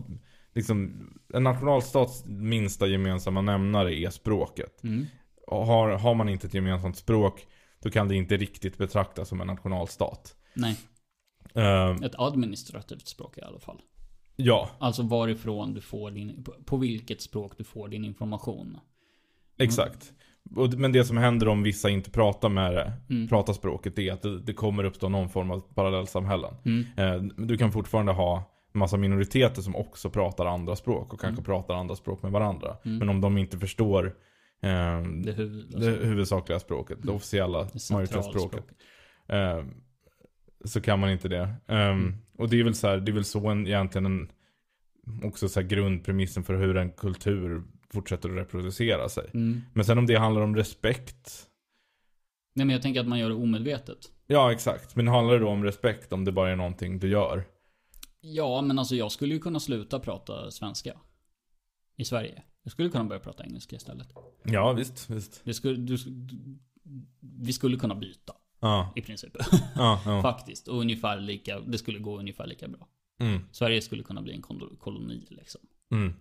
liksom, 0.55 1.09
en 1.35 1.43
nationalstats 1.43 2.25
minsta 2.27 2.87
gemensamma 2.87 3.41
nämnare 3.41 3.95
är 3.95 4.11
språket. 4.11 4.83
Mm. 4.85 5.07
Har, 5.47 5.89
har 5.91 6.15
man 6.15 6.29
inte 6.29 6.47
ett 6.47 6.55
gemensamt 6.55 6.97
språk, 6.97 7.47
då 7.83 7.91
kan 7.91 8.09
det 8.09 8.15
inte 8.17 8.37
riktigt 8.37 8.79
betraktas 8.79 9.29
som 9.29 9.41
en 9.41 9.47
nationalstat. 9.47 10.37
Nej, 10.55 10.77
Eh, 11.55 11.91
ett 12.03 12.15
administrativt 12.19 13.09
språk 13.09 13.39
i 13.39 13.43
alla 13.43 13.59
fall. 13.61 13.81
ja, 14.37 14.71
Alltså 14.79 15.03
varifrån 15.03 15.75
du 15.75 15.81
får 15.81 16.11
din, 16.11 16.45
på 16.65 16.77
vilket 16.77 17.23
språk 17.23 17.53
du 17.59 17.65
får 17.65 17.89
din 17.89 18.05
information. 18.05 18.79
Exakt. 19.59 20.13
Och, 20.57 20.75
men 20.75 20.93
det 20.93 21.05
som 21.05 21.17
händer 21.17 21.49
om 21.49 21.63
vissa 21.63 21.91
inte 21.91 22.11
pratar 22.11 22.49
med 22.49 22.75
det, 22.75 22.93
Mm. 23.11 23.29
pratar 23.29 23.53
språket, 23.53 23.97
det 23.97 24.09
är 24.09 24.13
att 24.13 24.23
det, 24.23 24.41
det 24.41 24.53
kommer 24.53 24.85
uppstå 24.85 25.09
någon 25.09 25.29
form 25.29 25.51
av 25.51 25.61
parallellsamhällen. 25.75 26.55
Mm. 26.65 26.85
Eh, 26.97 27.45
du 27.47 27.57
kan 27.57 27.73
fortfarande 27.73 28.13
ha 28.13 28.55
massa 28.73 28.97
minoriteter 28.97 29.63
som 29.63 29.77
också 29.77 30.11
pratar 30.11 30.47
andra 30.47 30.77
språk 30.77 31.13
och 31.13 31.21
kanske 31.21 31.43
pratar 31.43 31.75
andra 31.75 31.97
språk 31.97 32.23
med 32.23 32.33
varandra. 32.33 32.77
Mm. 32.85 32.99
Men 32.99 33.09
om 33.09 33.21
de 33.21 33.39
inte 33.39 33.59
förstår 33.59 34.07
eh, 34.63 35.03
Det, 35.25 35.33
huvud, 35.33 35.67
det 35.71 35.77
alltså, 35.77 36.05
huvudsakliga 36.05 36.61
språket, 36.61 36.99
det 37.03 37.13
officiella 37.13 37.63
det 37.63 37.91
majoritetsspråket. 37.91 38.65
Eh, 39.29 39.65
så 40.65 40.81
kan 40.81 40.99
man 40.99 41.11
inte 41.11 41.29
det. 41.29 41.55
Mm. 41.67 42.15
Och 42.39 42.49
det 42.49 42.61
är 42.61 42.65
väl 42.65 42.75
så 42.75 42.89
här, 42.89 42.97
det 42.97 43.11
är 43.11 43.15
väl 43.15 43.25
så 43.25 43.49
en, 43.49 43.67
egentligen 43.67 44.07
en, 44.07 44.29
också 45.25 45.49
så 45.49 45.63
grundpremissen 45.63 46.45
för 46.45 46.55
hur 46.55 46.77
en 46.77 46.91
kultur 46.91 47.63
fortsätter 47.93 48.28
att 48.30 48.36
reproducera 48.36 49.09
sig. 49.09 49.30
Mm. 49.34 49.62
Men 49.74 49.84
sen 49.84 49.99
om 49.99 50.07
det 50.07 50.18
handlar 50.18 50.43
om 50.43 50.57
respekt. 50.57 51.47
Nej 52.55 52.66
men 52.66 52.72
jag 52.74 52.82
tänker 52.82 53.01
att 53.01 53.09
man 53.09 53.18
gör 53.18 53.28
det 53.28 53.34
omedvetet. 53.34 53.99
Ja 54.26 54.53
exakt, 54.53 54.97
men 54.97 55.09
handlar 55.09 55.34
det 55.34 55.41
då 55.41 55.49
om 55.49 55.64
respekt 55.64 56.12
om 56.12 56.24
det 56.24 56.32
bara 56.32 56.51
är 56.51 56.57
någonting 56.57 56.99
du 56.99 57.09
gör? 57.11 57.45
Ja, 58.20 58.62
men 58.62 58.78
alltså 58.78 58.97
jag 58.97 59.12
skulle 59.12 59.34
ju 59.34 59.41
kunna 59.41 59.61
sluta 59.61 60.01
prata 60.01 60.51
svenska. 60.51 60.99
I 61.97 62.05
Sverige. 62.05 62.43
Jag 62.62 62.72
skulle 62.72 62.89
kunna 62.89 63.05
börja 63.05 63.20
prata 63.20 63.45
engelska 63.45 63.76
istället. 63.76 64.09
Ja 64.45 64.72
visst, 64.72 65.11
visst. 65.11 65.41
Det 65.45 65.55
skulle, 65.55 65.76
du, 65.76 65.97
vi 67.20 67.53
skulle 67.53 67.76
kunna 67.76 67.95
byta. 67.95 68.32
Ja, 68.61 68.93
I 68.97 69.03
princip. 69.03 69.36
ja, 69.76 70.01
ja. 70.05 70.22
Faktiskt. 70.22 70.68
Och 70.68 70.78
ungefär 70.80 71.20
lika, 71.20 71.61
det 71.61 71.78
skulle 71.78 71.99
gå 71.99 72.18
ungefär 72.18 72.47
lika 72.47 72.68
bra. 72.68 72.89
Mm, 73.20 73.41
Sverige 73.53 73.82
skulle 73.82 74.03
kunna 74.03 74.22
bli 74.22 74.32
en 74.32 74.43
kol- 74.43 74.76
koloni 74.80 75.26
liksom. 75.30 75.61
mm. 75.93 76.14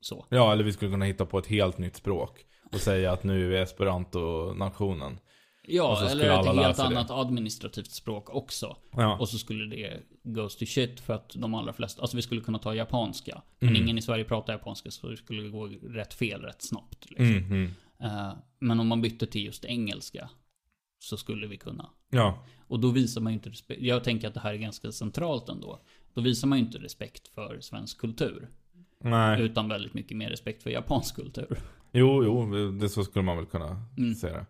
Så. 0.00 0.26
Ja, 0.28 0.52
eller 0.52 0.64
vi 0.64 0.72
skulle 0.72 0.90
kunna 0.90 1.04
hitta 1.04 1.26
på 1.26 1.38
ett 1.38 1.46
helt 1.46 1.78
nytt 1.78 1.96
språk. 1.96 2.44
Och 2.72 2.80
säga 2.80 3.12
att 3.12 3.24
nu 3.24 3.44
är 3.46 3.48
vi 3.48 3.56
esperanto-nationen. 3.56 5.18
Ja, 5.62 5.90
Och 5.92 5.98
så 5.98 6.08
skulle 6.08 6.24
eller 6.24 6.40
ett 6.50 6.56
helt 6.64 6.76
sig 6.76 6.88
det. 6.90 6.96
annat 6.98 7.10
administrativt 7.10 7.90
språk 7.90 8.30
också. 8.34 8.76
Ja. 8.92 9.18
Och 9.18 9.28
så 9.28 9.38
skulle 9.38 9.76
det 9.76 10.02
goes 10.22 10.56
to 10.56 10.64
shit 10.66 11.00
för 11.00 11.14
att 11.14 11.30
de 11.34 11.54
allra 11.54 11.72
flesta, 11.72 12.00
alltså 12.02 12.16
vi 12.16 12.22
skulle 12.22 12.40
kunna 12.40 12.58
ta 12.58 12.74
japanska. 12.74 13.42
Men 13.58 13.68
Mm. 13.68 13.82
ingen 13.82 13.98
i 13.98 14.02
Sverige 14.02 14.24
pratar 14.24 14.52
japanska 14.52 14.90
så 14.90 15.08
det 15.08 15.16
skulle 15.16 15.48
gå 15.48 15.66
rätt 15.82 16.14
fel 16.14 16.40
rätt 16.42 16.62
snabbt. 16.62 17.10
Liksom. 17.10 17.26
Mm, 17.26 17.44
mm. 17.52 17.70
Eh, 18.02 18.32
men 18.60 18.80
om 18.80 18.88
man 18.88 19.00
bytte 19.02 19.26
till 19.26 19.44
just 19.44 19.64
engelska 19.64 20.30
så 20.98 21.16
skulle 21.16 21.46
vi 21.46 21.56
kunna. 21.56 21.90
Ja. 22.10 22.44
Och 22.68 22.80
då 22.80 22.88
visar 22.90 23.20
man 23.20 23.32
ju 23.32 23.34
inte 23.36 23.50
respekt. 23.50 23.82
Jag 23.82 24.04
tänker 24.04 24.28
att 24.28 24.34
det 24.34 24.40
här 24.40 24.52
är 24.54 24.58
ganska 24.58 24.92
centralt 24.92 25.48
ändå. 25.48 25.80
Då 26.14 26.20
visar 26.20 26.48
man 26.48 26.58
ju 26.58 26.64
inte 26.64 26.78
respekt 26.78 27.28
för 27.28 27.60
svensk 27.60 27.98
kultur. 27.98 28.48
Nej. 29.04 29.42
Utan 29.42 29.68
väldigt 29.68 29.94
mycket 29.94 30.16
mer 30.16 30.30
respekt 30.30 30.62
för 30.62 30.70
japansk 30.70 31.14
kultur. 31.16 31.58
Jo, 31.92 32.24
jo, 32.24 32.70
det 32.70 32.88
så 32.88 33.04
skulle 33.04 33.22
man 33.24 33.36
väl 33.36 33.46
kunna 33.46 33.84
Mm. 33.98 34.14
se 34.14 34.26
det. 34.28 34.46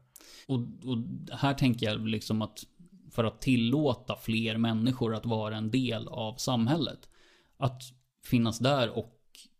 Och, 0.47 0.59
och 0.59 0.99
här 1.39 1.55
tänker 1.55 1.87
jag 1.87 2.07
liksom 2.09 2.43
att 2.43 2.65
för 3.11 3.25
att 3.25 3.41
tillåta 3.41 4.17
fler 4.17 4.57
människor 4.57 5.15
att 5.15 5.27
vara 5.27 5.57
en 5.57 5.71
del 5.71 6.09
av 6.09 6.35
samhället. 6.35 7.09
Att 7.59 7.83
finnas 8.25 8.59
där 8.59 8.99
och 8.99 9.17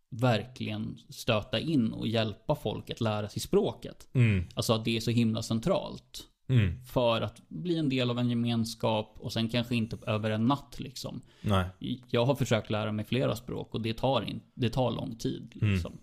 verkligen 0.09 0.97
stöta 1.09 1.59
in 1.59 1.93
och 1.93 2.07
hjälpa 2.07 2.55
folk 2.55 2.89
att 2.89 3.01
lära 3.01 3.29
sig 3.29 3.41
språket. 3.41 4.07
Mm. 4.13 4.45
Alltså 4.53 4.73
att 4.73 4.85
det 4.85 4.97
är 4.97 5.01
så 5.01 5.11
himla 5.11 5.41
centralt. 5.41 6.23
Mm. 6.51 6.83
För 6.83 7.21
att 7.21 7.41
bli 7.47 7.77
en 7.77 7.89
del 7.89 8.09
av 8.09 8.19
en 8.19 8.29
gemenskap 8.29 9.15
och 9.19 9.33
sen 9.33 9.49
kanske 9.49 9.75
inte 9.75 9.97
över 10.07 10.31
en 10.31 10.47
natt 10.47 10.75
liksom. 10.79 11.21
Nej. 11.41 11.65
Jag 12.09 12.25
har 12.25 12.35
försökt 12.35 12.69
lära 12.69 12.91
mig 12.91 13.05
flera 13.05 13.35
språk 13.35 13.73
och 13.73 13.81
det 13.81 13.93
tar, 13.93 14.21
in, 14.21 14.41
det 14.53 14.69
tar 14.69 14.91
lång 14.91 15.15
tid. 15.15 15.51
Liksom. 15.55 15.97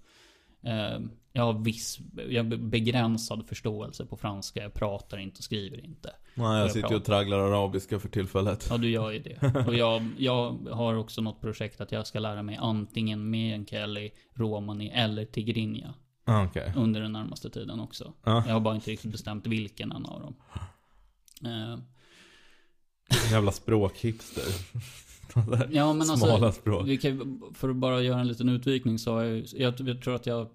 Eh, 0.63 1.01
Jag 1.33 1.43
har 1.45 1.53
viss, 1.53 1.99
jag 2.29 2.45
har 2.45 2.57
begränsad 2.57 3.49
förståelse 3.49 4.07
på 4.07 4.17
franska. 4.17 4.63
Jag 4.63 4.75
pratar 4.75 5.19
inte 5.19 5.39
och 5.39 5.45
skriver 5.45 5.85
inte. 5.85 6.11
Nej, 6.35 6.47
jag 6.47 6.61
jag 6.61 6.71
sitter 6.73 6.91
ju 6.91 6.97
och 6.97 7.05
tragglar 7.05 7.39
arabiska 7.39 7.99
för 7.99 8.09
tillfället. 8.09 8.67
Ja, 8.71 8.77
du 8.77 8.91
gör 8.91 9.11
ju 9.11 9.19
det. 9.19 9.65
Och 9.67 9.75
jag, 9.75 10.09
jag 10.19 10.53
har 10.73 10.95
också 10.95 11.21
något 11.21 11.41
projekt 11.41 11.81
att 11.81 11.93
jag 11.93 12.07
ska 12.07 12.19
lära 12.19 12.43
mig 12.43 12.57
antingen 12.61 13.31
meänkieli, 13.31 14.11
romani 14.35 14.91
eller 14.95 15.25
tigrinja. 15.25 15.95
Ah, 16.29 16.45
Okej. 16.45 16.73
Under 16.77 17.01
den 17.01 17.13
närmaste 17.13 17.51
tiden 17.51 17.81
också. 17.81 18.13
Ja. 18.25 18.45
Jag 18.47 18.53
har 18.53 18.61
bara 18.61 18.75
inte 18.75 18.91
riktigt 18.91 19.13
bestämt 19.13 19.47
vilken 19.47 19.93
en 19.93 20.07
av 20.07 20.21
dem. 20.21 20.35
Eh, 21.45 21.79
Jävla 23.33 23.53
språkhipster. 23.53 24.45
Ja 25.71 25.93
men 25.93 26.11
alltså, 26.11 26.27
Smala 26.27 26.53
språk. 26.53 26.87
Vi 26.87 26.97
kan, 26.99 27.43
för 27.55 27.69
att 27.69 27.77
bara 27.77 28.01
göra 28.03 28.21
en 28.21 28.29
liten 28.29 28.49
utvikning 28.49 28.99
så 28.99 29.13
har 29.15 29.23
jag, 29.23 29.45
jag, 29.57 29.75
jag 29.81 30.03
tror 30.03 30.15
att 30.15 30.27
jag 30.27 30.49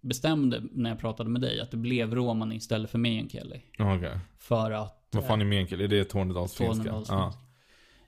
bestämde 0.00 0.62
när 0.72 0.90
jag 0.90 0.98
pratade 0.98 1.30
med 1.30 1.40
dig 1.40 1.60
att 1.60 1.70
det 1.70 1.76
blev 1.76 2.14
romani 2.14 2.56
istället 2.56 2.90
för 2.90 2.98
meänkieli. 2.98 3.62
Ah, 3.78 3.96
Okej. 3.96 4.18
För 4.38 4.70
att... 4.70 5.08
Vad 5.10 5.24
fan 5.26 5.40
är 5.40 5.44
meänkieli? 5.44 5.84
Är 5.84 5.88
det 5.88 6.04
tornedalsfinska? 6.04 7.02
Ja. 7.08 7.34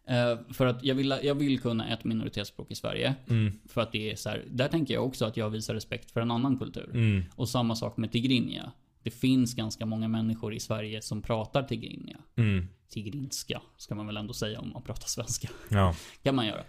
Eh, 0.06 0.38
för 0.52 0.66
att 0.66 0.84
jag 0.84 0.94
vill, 0.94 1.14
jag 1.22 1.34
vill 1.34 1.60
kunna 1.60 1.88
ett 1.88 2.04
minoritetsspråk 2.04 2.70
i 2.70 2.74
Sverige. 2.74 3.14
Mm. 3.28 3.58
För 3.68 3.80
att 3.80 3.92
det 3.92 4.10
är 4.10 4.16
så 4.16 4.28
här, 4.28 4.44
där 4.50 4.68
tänker 4.68 4.94
jag 4.94 5.06
också 5.06 5.24
att 5.24 5.36
jag 5.36 5.50
visar 5.50 5.74
respekt 5.74 6.10
för 6.10 6.20
en 6.20 6.30
annan 6.30 6.58
kultur. 6.58 6.90
Mm. 6.94 7.22
Och 7.36 7.48
samma 7.48 7.76
sak 7.76 7.96
med 7.96 8.12
tigrinja. 8.12 8.72
Det 9.02 9.10
finns 9.10 9.54
ganska 9.54 9.86
många 9.86 10.08
människor 10.08 10.54
i 10.54 10.60
Sverige 10.60 11.02
som 11.02 11.22
pratar 11.22 11.62
tigrinja. 11.62 12.16
Mm. 12.36 12.68
Tigrinska 12.88 13.62
ska 13.76 13.94
man 13.94 14.06
väl 14.06 14.16
ändå 14.16 14.32
säga 14.32 14.60
om 14.60 14.72
man 14.72 14.82
pratar 14.82 15.08
svenska. 15.08 15.48
Ja. 15.68 15.94
kan 16.22 16.34
man 16.34 16.46
göra. 16.46 16.62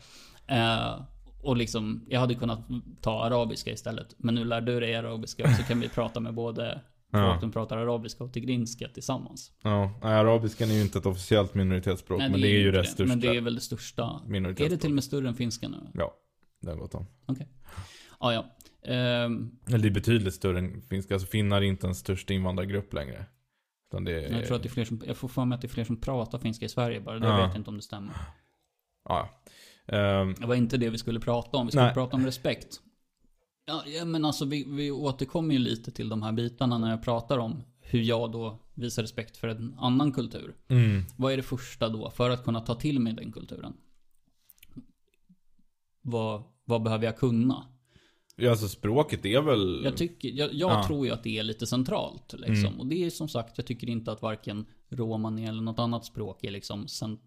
Eh, 0.48 1.02
och 1.42 1.58
liksom, 1.58 2.06
jag 2.10 2.20
hade 2.20 2.36
kunnat 2.36 2.60
ta 3.02 3.24
arabiska 3.24 3.72
istället. 3.72 4.16
Men 4.18 4.36
nu 4.36 4.46
lär 4.46 4.62
du 4.62 4.80
dig 4.80 4.96
arabiska 4.96 5.56
så 5.56 5.64
kan 5.64 5.80
vi 5.80 5.90
prata 5.90 6.20
med 6.20 6.34
både 6.34 6.82
Ja. 7.12 7.30
folk 7.32 7.42
som 7.42 7.52
pratar 7.52 7.78
arabiska 7.78 8.24
och 8.24 8.34
tigrinska 8.34 8.88
tillsammans. 8.88 9.52
Ja. 9.64 10.00
Nej, 10.04 10.14
arabiskan 10.14 10.70
är 10.70 10.74
ju 10.74 10.82
inte 10.82 11.00
ett 11.00 11.06
officiellt 11.06 11.54
minoritetsspråk. 11.54 12.20
Nej, 12.20 12.30
men 12.30 12.42
det 12.42 12.48
är 12.48 12.60
ju 12.60 12.72
det 12.72 12.84
största. 12.84 13.06
Men 13.06 13.20
det 13.20 13.28
är 13.28 13.42
väl 13.42 13.56
det 13.56 13.62
största. 13.62 14.22
Är 14.28 14.70
det 14.70 14.78
till 14.78 14.90
och 14.92 14.96
med 14.96 15.04
större 15.04 15.28
än 15.28 15.36
finska 15.36 15.68
nu? 15.68 15.78
Ja. 15.94 16.14
Det 16.62 16.70
har 16.70 16.78
gått 16.78 16.96
om. 16.96 17.06
Okej. 17.26 17.48
Ah, 18.20 18.32
ja. 18.32 18.46
Eller 18.82 19.78
det 19.78 19.88
är 19.88 19.92
betydligt 19.92 20.34
större 20.34 20.60
än 20.60 20.82
finska. 20.82 21.14
Alltså 21.14 21.28
finnar 21.28 21.58
är 21.58 21.62
inte 21.62 21.88
en 21.88 21.96
största 21.96 22.34
invandrargrupp 22.34 22.94
längre. 22.94 23.26
Utan 23.90 24.04
det 24.04 24.12
är... 24.26 24.32
jag 24.38 24.46
tror 24.48 24.56
att 24.56 24.64
det 24.64 24.68
är 24.70 24.72
fler 24.72 24.86
som, 24.86 25.02
jag 25.08 25.18
får 25.18 25.28
för 25.28 25.46
mig 25.46 25.56
att 25.56 25.62
det 25.62 25.68
är 25.68 25.70
fler 25.70 25.84
som 25.84 26.02
pratar 26.02 26.40
finska 26.40 26.66
i 26.66 26.70
Sverige 26.70 27.02
bara. 27.02 27.20
Det 27.20 27.28
Ja. 27.28 27.36
vet 27.38 27.48
jag 27.48 27.56
inte 27.56 27.70
om 27.70 27.76
det 27.78 27.84
stämmer. 27.84 28.14
Ja. 29.10 29.30
Ehm, 29.88 30.34
Det 30.40 30.48
var 30.48 30.56
inte 30.56 30.78
det 30.78 30.90
vi 30.90 30.98
skulle 30.98 31.20
prata 31.20 31.58
om. 31.58 31.66
Vi 31.66 31.72
skulle 31.72 31.86
Nej. 31.86 31.94
prata 31.94 32.16
om 32.18 32.26
respekt. 32.26 32.82
Ja, 33.70 33.84
ja, 33.88 34.06
men 34.06 34.26
alltså 34.26 34.46
vi, 34.46 34.64
vi 34.68 34.92
återkommer 34.92 35.54
ju 35.54 35.60
lite 35.60 35.92
till 35.92 36.10
de 36.10 36.22
här 36.24 36.32
bitarna 36.32 36.78
när 36.78 36.90
jag 36.90 37.04
pratar 37.04 37.38
om 37.38 37.64
hur 37.82 38.02
jag 38.02 38.32
då 38.32 38.60
visar 38.74 39.02
respekt 39.02 39.38
för 39.38 39.48
en 39.48 39.76
annan 39.80 40.12
kultur. 40.12 40.56
mm. 40.68 41.04
Vad 41.18 41.34
är 41.34 41.38
det 41.38 41.44
första 41.44 41.90
då 41.90 42.10
för 42.10 42.30
att 42.30 42.44
kunna 42.44 42.62
ta 42.62 42.76
till 42.76 43.00
mig 43.00 43.14
den 43.14 43.32
kulturen? 43.32 43.74
Vad, 46.02 46.44
vad 46.66 46.84
behöver 46.84 47.06
jag 47.06 47.18
kunna? 47.18 47.66
Ja, 48.36 48.52
alltså 48.52 48.68
språket 48.68 49.26
är 49.26 49.42
väl... 49.42 49.82
Jag, 49.84 49.98
tycker, 49.98 50.30
jag, 50.30 50.54
jag 50.54 50.72
Ja. 50.72 50.84
tror 50.88 51.06
ju 51.06 51.12
att 51.14 51.24
det 51.24 51.38
är 51.40 51.44
lite 51.44 51.68
centralt. 51.68 52.34
Liksom. 52.34 52.66
Mm. 52.68 52.80
Och 52.80 52.88
det 52.88 53.06
är 53.06 53.10
som 53.10 53.28
sagt, 53.28 53.58
jag 53.58 53.66
tycker 53.68 53.90
inte 53.90 54.12
att 54.12 54.22
varken 54.22 54.66
romani 54.90 55.46
eller 55.46 55.62
något 55.62 55.80
annat 55.80 56.06
språk 56.06 56.44
är 56.44 56.52
liksom 56.52 56.88
sen, 56.88 57.20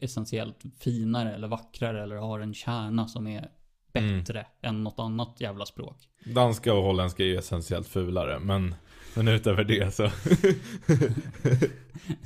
essentiellt 0.00 0.62
finare 0.78 1.34
eller 1.34 1.48
vackrare 1.48 2.02
eller 2.02 2.16
har 2.16 2.40
en 2.40 2.54
kärna 2.54 3.08
som 3.08 3.26
är 3.26 3.50
bättre 3.92 4.46
än 4.62 4.84
något 4.84 4.98
annat 4.98 5.40
jävla 5.40 5.66
språk. 5.66 5.96
Danska 6.24 6.74
och 6.74 6.82
holländska 6.82 7.22
är 7.22 7.26
ju 7.26 7.36
essentiellt 7.36 7.88
fulare. 7.88 8.38
Men, 8.38 8.74
men 9.14 9.28
utöver 9.28 9.64
det 9.64 9.94
så... 9.94 10.02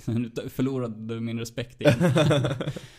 Nu 0.06 0.30
förlorade 0.48 1.14
du 1.14 1.20
min 1.20 1.38
respekt 1.38 1.80
igen. 1.80 1.94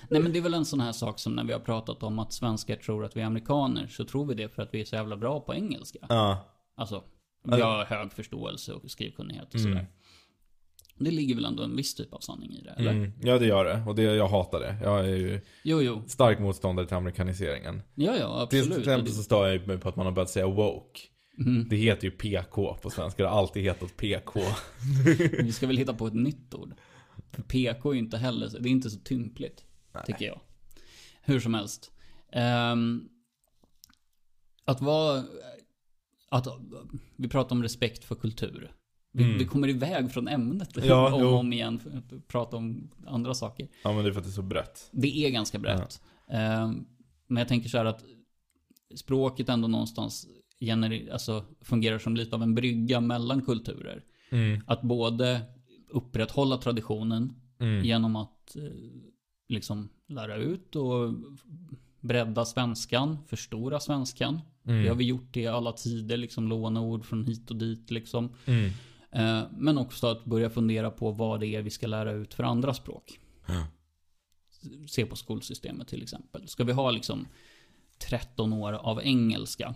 Nej 0.10 0.22
men 0.22 0.32
det 0.32 0.40
är 0.40 0.42
väl 0.42 0.54
en 0.54 0.66
sån 0.66 0.82
här 0.82 0.92
sak 0.92 1.20
som 1.20 1.34
när 1.34 1.44
vi 1.44 1.54
har 1.54 1.60
pratat 1.60 2.04
om 2.04 2.20
att 2.20 2.34
svenskar 2.34 2.76
tror 2.76 3.06
att 3.06 3.18
vi 3.18 3.22
är 3.22 3.26
amerikaner. 3.26 3.88
Så 3.88 4.06
tror 4.06 4.26
vi 4.26 4.34
det 4.34 4.50
för 4.50 4.62
att 4.62 4.74
vi 4.74 4.82
är 4.82 4.86
så 4.86 4.96
jävla 4.96 5.18
bra 5.18 5.40
på 5.40 5.54
engelska. 5.54 6.00
ja. 6.10 6.46
Alltså, 6.76 7.04
vi 7.44 7.62
har 7.62 7.86
hög 7.86 8.14
förståelse 8.14 8.74
och 8.74 8.92
skrivkunnighet 8.92 9.54
och 9.54 9.60
sådär. 9.60 9.76
Mm. 9.76 9.86
Det 11.00 11.12
ligger 11.12 11.36
väl 11.36 11.46
ändå 11.46 11.64
en 11.64 11.76
viss 11.76 11.96
typ 11.96 12.14
av 12.14 12.20
sanning 12.20 12.54
i 12.54 12.62
det, 12.62 12.70
eller? 12.70 12.92
Mm. 12.92 13.12
Ja, 13.22 13.40
det 13.40 13.46
gör 13.46 13.66
det. 13.66 13.84
Och 13.88 13.96
det, 13.96 14.02
jag 14.02 14.28
hatar 14.28 14.60
det. 14.60 14.78
Jag 14.84 15.00
är 15.00 15.16
ju 15.16 15.42
Jo, 15.64 15.82
jo. 15.82 16.04
stark 16.08 16.40
motståndare 16.40 16.88
till 16.88 16.98
amerikaniseringen. 16.98 17.82
Ja, 17.96 18.16
ja, 18.18 18.48
Till 18.50 18.60
absolut. 18.60 18.80
exempel 18.80 19.14
så 19.14 19.24
stör 19.24 19.48
jag 19.48 19.68
mig 19.68 19.78
på 19.78 19.90
att 19.90 19.96
man 19.96 20.06
har 20.06 20.14
börjat 20.14 20.30
säga 20.30 20.48
woke. 20.48 21.00
Mm. 21.40 21.68
Det 21.70 21.76
heter 21.76 22.04
ju 22.06 22.12
PK 22.12 22.78
på 22.82 22.90
svenska. 22.90 23.24
Det 23.24 23.30
har 23.30 23.38
alltid 23.38 23.64
hetat 23.64 23.98
PK. 23.98 24.40
Vi 25.44 25.52
ska 25.52 25.68
väl 25.68 25.78
hitta 25.78 25.94
på 25.94 26.08
ett 26.08 26.14
nytt 26.14 26.54
ord. 26.54 26.74
För 27.32 27.42
PK 27.44 27.90
är 27.90 27.94
ju 27.94 28.00
inte 28.00 28.18
heller, 28.18 28.50
det 28.60 28.70
är 28.70 28.72
inte 28.72 28.90
så 28.90 29.00
tympligt. 29.00 29.64
Tycker 30.06 30.26
jag. 30.26 30.40
Hur 31.22 31.40
som 31.40 31.54
helst. 31.54 31.92
Ehm, 32.32 33.10
att 34.66 34.82
vara... 34.82 35.24
Att, 36.30 36.48
vi 37.16 37.28
pratar 37.30 37.56
om 37.56 37.64
respekt 37.64 38.04
för 38.04 38.16
kultur. 38.16 38.72
Vi, 39.18 39.24
Mm. 39.24 39.38
vi 39.38 39.46
kommer 39.46 39.68
iväg 39.70 40.12
från 40.12 40.28
ämnet 40.28 40.70
Ja, 40.84 41.14
om 41.14 41.22
och 41.22 41.34
om 41.34 41.54
igen. 41.54 41.80
För 41.80 41.90
att 41.98 42.28
prata 42.28 42.58
om 42.58 42.90
andra 43.08 43.34
saker. 43.34 43.68
Ja, 43.84 43.94
men 43.94 44.04
det 44.04 44.10
är 44.10 44.14
för 44.14 44.20
att 44.20 44.26
det 44.26 44.30
är 44.30 44.32
så 44.32 44.42
brett. 44.42 44.90
Det 44.92 45.18
är 45.26 45.30
ganska 45.30 45.60
brett. 45.60 46.02
Ehm, 46.30 46.86
men 47.28 47.38
jag 47.42 47.48
tänker 47.48 47.70
så 47.70 47.78
här 47.78 47.86
att 47.86 48.04
språket 48.96 49.50
ändå 49.50 49.68
någonstans 49.68 50.28
gener- 50.60 51.12
alltså, 51.12 51.46
fungerar 51.62 52.00
som 52.00 52.16
lite 52.16 52.36
av 52.36 52.44
en 52.44 52.56
brygga 52.56 53.02
mellan 53.02 53.42
kulturer. 53.42 54.04
Mm. 54.30 54.62
Att 54.68 54.82
både 54.82 55.42
upprätthålla 55.90 56.58
traditionen 56.58 57.34
Mm. 57.60 57.86
genom 57.86 58.16
att 58.16 58.56
eh, 58.56 58.62
liksom 59.50 59.90
lära 60.08 60.36
ut 60.36 60.76
och 60.76 61.14
bredda 62.02 62.46
svenskan, 62.46 63.18
förstora 63.28 63.80
svenskan. 63.80 64.42
Mm. 64.66 64.84
Det 64.84 64.90
har 64.90 64.96
vi 64.96 65.06
gjort 65.06 65.38
i 65.38 65.48
alla 65.48 65.72
tider, 65.72 66.18
liksom 66.18 66.48
låneord 66.48 67.06
från 67.06 67.26
hit 67.26 67.50
och 67.52 67.56
dit 67.58 67.92
liksom. 67.92 68.30
Mm. 68.46 68.70
Eh, 69.12 69.44
men 69.58 69.78
också 69.78 70.08
att 70.08 70.26
börja 70.26 70.50
fundera 70.50 70.92
på 70.92 71.12
vad 71.12 71.40
det 71.40 71.48
är 71.48 71.62
vi 71.62 71.70
ska 71.70 71.88
lära 71.88 72.12
ut 72.12 72.34
för 72.34 72.44
andra 72.44 72.74
språk. 72.74 73.20
Ja. 73.46 73.68
Se 74.88 75.06
på 75.06 75.16
skolsystemet 75.16 75.88
till 75.88 76.04
exempel. 76.04 76.48
Ska 76.48 76.64
vi 76.64 76.72
ha 76.72 76.92
liksom 76.92 77.28
13 78.10 78.54
år 78.54 78.74
av 78.74 79.02
engelska 79.04 79.76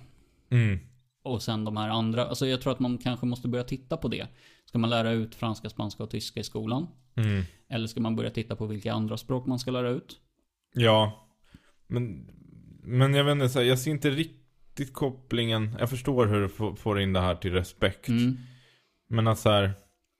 Mm. 0.49 0.79
och 1.23 1.41
sen 1.41 1.65
de 1.65 1.77
här 1.77 1.89
andra, 1.89 2.25
alltså 2.25 2.47
jag 2.47 2.61
tror 2.61 2.73
att 2.73 2.79
man 2.79 2.97
kanske 2.97 3.25
måste 3.25 3.47
börja 3.47 3.63
titta 3.63 3.97
på 3.97 4.07
det. 4.07 4.27
Ska 4.65 4.77
man 4.77 4.89
lära 4.89 5.11
ut 5.11 5.35
franska, 5.35 5.69
spanska 5.69 6.03
och 6.03 6.09
tyska 6.09 6.39
i 6.39 6.43
skolan? 6.43 6.87
Mm. 7.15 7.43
Eller 7.69 7.87
ska 7.87 8.01
man 8.01 8.15
börja 8.15 8.29
titta 8.29 8.55
på 8.55 8.65
vilka 8.65 8.93
andra 8.93 9.17
språk 9.17 9.45
man 9.45 9.59
ska 9.59 9.71
lära 9.71 9.89
ut? 9.89 10.19
Ja. 10.73 11.27
Men, 11.87 12.31
men 12.83 13.13
jag 13.13 13.23
vet 13.23 13.43
inte, 13.43 13.61
jag 13.61 13.79
ser 13.79 13.91
inte 13.91 14.09
riktigt 14.09 14.93
kopplingen. 14.93 15.75
Jag 15.79 15.89
förstår 15.89 16.27
hur 16.27 16.41
du 16.41 16.49
får, 16.49 16.75
får 16.75 16.99
in 17.01 17.13
det 17.13 17.19
här 17.19 17.35
till 17.35 17.51
respekt. 17.51 18.07
Mm. 18.07 18.37
Men 19.11 19.27
att 19.27 19.39
så 19.39 19.49
här, 19.49 19.71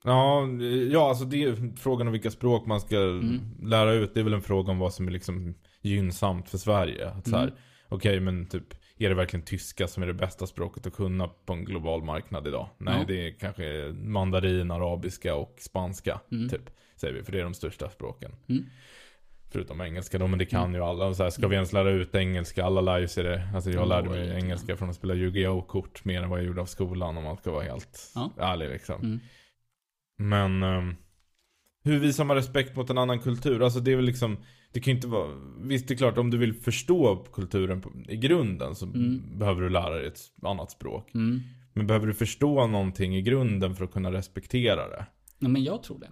ja, 0.04 0.46
ja, 0.90 1.08
alltså 1.08 1.24
det 1.24 1.42
är 1.44 1.76
frågan 1.76 2.06
om 2.06 2.12
vilka 2.12 2.30
språk 2.30 2.66
man 2.66 2.80
ska 2.80 2.96
Mm. 2.98 3.40
lära 3.62 3.92
ut. 3.92 4.14
Det 4.14 4.20
är 4.20 4.24
väl 4.24 4.34
en 4.34 4.42
fråga 4.42 4.72
om 4.72 4.78
vad 4.78 4.94
som 4.94 5.08
är 5.08 5.12
liksom 5.12 5.54
gynnsamt 5.82 6.48
för 6.48 6.58
Sverige. 6.58 7.08
Att 7.10 7.28
så 7.28 7.36
här, 7.36 7.42
Mm. 7.44 7.54
okej 7.88 8.20
men 8.20 8.46
typ, 8.46 8.74
är 8.98 9.08
det 9.08 9.14
verkligen 9.14 9.44
tyska 9.46 9.88
som 9.88 10.02
är 10.02 10.06
det 10.06 10.14
bästa 10.14 10.46
språket 10.46 10.86
att 10.86 10.94
kunna 10.94 11.28
på 11.28 11.52
en 11.52 11.64
global 11.64 12.02
marknad 12.04 12.46
idag? 12.46 12.68
Nej, 12.78 12.94
Ja. 12.98 13.04
det 13.08 13.26
är 13.28 13.32
kanske 13.38 13.94
mandarin, 14.04 14.70
arabiska 14.70 15.34
och 15.34 15.56
spanska, 15.60 16.20
Mm. 16.32 16.48
typ. 16.48 16.70
Säger 16.96 17.14
vi, 17.14 17.22
för 17.22 17.32
det 17.32 17.38
är 17.40 17.44
de 17.44 17.54
största 17.54 17.90
språken. 17.90 18.32
Mm. 19.54 19.66
Förutom 19.66 19.80
engelska 19.80 20.18
då, 20.18 20.26
men 20.26 20.38
det 20.38 20.46
kan 20.46 20.74
ju 20.74 20.80
alla. 20.80 21.14
Så 21.14 21.22
här, 21.22 21.30
ska 21.30 21.48
vi 21.48 21.54
ens 21.54 21.72
lära 21.72 21.90
ut 21.90 22.14
engelska? 22.14 22.64
Alla 22.64 22.80
lär 22.80 22.98
ju 22.98 23.08
sig 23.08 23.24
det. 23.24 23.48
Alltså 23.54 23.70
jag 23.70 23.76
Mm, 23.76 23.88
lärde 23.88 24.08
mig 24.10 24.36
engelska 24.44 24.76
från 24.76 24.90
att 24.90 24.96
spela 24.96 25.14
Yu-Gi-Oh! 25.14 25.66
kort 25.66 26.04
mer 26.04 26.22
än 26.22 26.30
vad 26.30 26.38
jag 26.38 26.46
gjorde 26.46 26.60
av 26.60 26.66
skolan 26.66 27.16
om 27.16 27.24
man 27.24 27.36
ska 27.36 27.50
vara 27.52 27.64
helt 27.64 28.12
Ja. 28.14 28.30
ärlig 28.38 28.68
liksom. 28.68 29.02
Mm. 29.02 29.20
Men 30.18 30.62
ehm, 30.62 30.94
hur 31.84 31.98
visar 31.98 32.24
man 32.24 32.36
respekt 32.36 32.76
mot 32.76 32.90
en 32.90 32.98
annan 32.98 33.18
kultur? 33.18 33.62
Alltså 33.62 33.80
det 33.80 33.92
är 33.92 33.96
väl 33.96 34.04
liksom, 34.04 34.36
det 34.72 34.80
kan 34.80 34.94
inte 34.94 35.06
vara, 35.08 35.28
visst 35.60 35.88
det 35.88 35.94
är 35.94 35.96
klart 35.96 36.18
om 36.18 36.30
du 36.30 36.38
vill 36.38 36.54
förstå 36.54 37.16
kulturen 37.32 37.82
i 38.08 38.16
grunden 38.16 38.74
så 38.74 38.86
Mm. 38.86 39.38
behöver 39.38 39.62
du 39.62 39.68
lära 39.68 39.94
dig 39.94 40.06
ett 40.06 40.20
annat 40.42 40.70
språk. 40.70 41.14
Mm. 41.14 41.40
Men 41.74 41.86
behöver 41.86 42.06
du 42.06 42.14
förstå 42.14 42.66
någonting 42.66 43.16
i 43.16 43.22
grunden 43.22 43.74
för 43.76 43.84
att 43.84 43.92
kunna 43.92 44.12
respektera 44.12 44.88
det? 44.88 45.06
Ja, 45.38 45.48
men 45.48 45.64
jag 45.64 45.82
tror 45.82 45.98
det. 45.98 46.08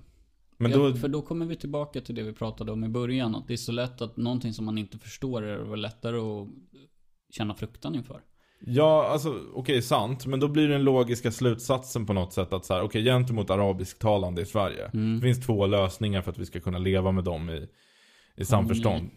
Men 0.60 0.70
Ja, 0.70 0.78
då, 0.78 0.94
För 0.94 1.08
då 1.08 1.22
kommer 1.22 1.46
vi 1.46 1.56
tillbaka 1.56 2.00
till 2.00 2.14
det 2.14 2.22
vi 2.22 2.32
pratade 2.32 2.72
om 2.72 2.84
i 2.84 2.88
början. 2.88 3.34
Att 3.34 3.48
det 3.48 3.52
är 3.52 3.56
så 3.56 3.72
lätt 3.72 4.00
att 4.00 4.16
någonting 4.16 4.52
som 4.52 4.64
man 4.64 4.78
inte 4.78 4.98
förstår 4.98 5.42
är 5.42 5.70
det 5.70 5.76
lättare 5.76 6.16
att 6.16 6.48
känna 7.30 7.54
fruktan 7.54 7.94
inför. 7.94 8.20
ja 8.60 9.08
alltså 9.08 9.40
okej 9.54 9.82
sant, 9.82 10.26
men 10.26 10.40
då 10.40 10.48
blir 10.48 10.68
den 10.68 10.82
logiska 10.84 11.30
slutsatsen 11.30 12.06
på 12.06 12.12
något 12.12 12.32
sätt 12.32 12.52
att 12.52 12.64
så 12.64 12.74
här, 12.74 12.82
okej 12.82 13.04
gentemot 13.04 13.50
arabisktalande 13.50 14.42
i 14.42 14.46
Sverige. 14.46 14.90
Mm. 14.94 15.20
Det 15.20 15.26
finns 15.26 15.46
två 15.46 15.66
lösningar 15.66 16.22
för 16.22 16.30
att 16.30 16.38
vi 16.38 16.46
ska 16.46 16.60
kunna 16.60 16.78
leva 16.78 17.12
med 17.12 17.24
dem 17.24 17.50
i, 17.50 17.68
i 18.36 18.44
samförstånd. 18.44 19.10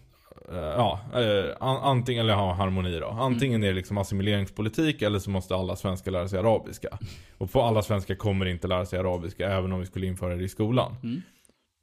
Eh, 0.49 0.55
ja, 0.57 0.99
eh, 1.13 1.55
an, 1.59 1.77
antingen, 1.77 2.25
eller 2.25 2.33
ha 2.33 2.53
harmoni 2.53 2.99
då. 2.99 3.07
Antingen 3.07 3.63
är 3.63 3.67
det 3.67 3.73
liksom 3.73 3.97
assimileringspolitik 3.97 5.01
eller 5.01 5.19
så 5.19 5.29
måste 5.29 5.55
alla 5.55 5.75
svenskar 5.75 6.11
lära 6.11 6.27
sig 6.27 6.39
arabiska. 6.39 6.97
Och 7.37 7.51
på 7.51 7.61
alla 7.61 7.81
svenskar 7.81 8.15
kommer 8.15 8.45
inte 8.45 8.67
lära 8.67 8.85
sig 8.85 8.99
arabiska 8.99 9.49
även 9.49 9.71
om 9.71 9.79
vi 9.79 9.85
skulle 9.85 10.05
införa 10.05 10.35
det 10.35 10.43
i 10.43 10.49
skolan. 10.49 10.95
Mm. 11.03 11.21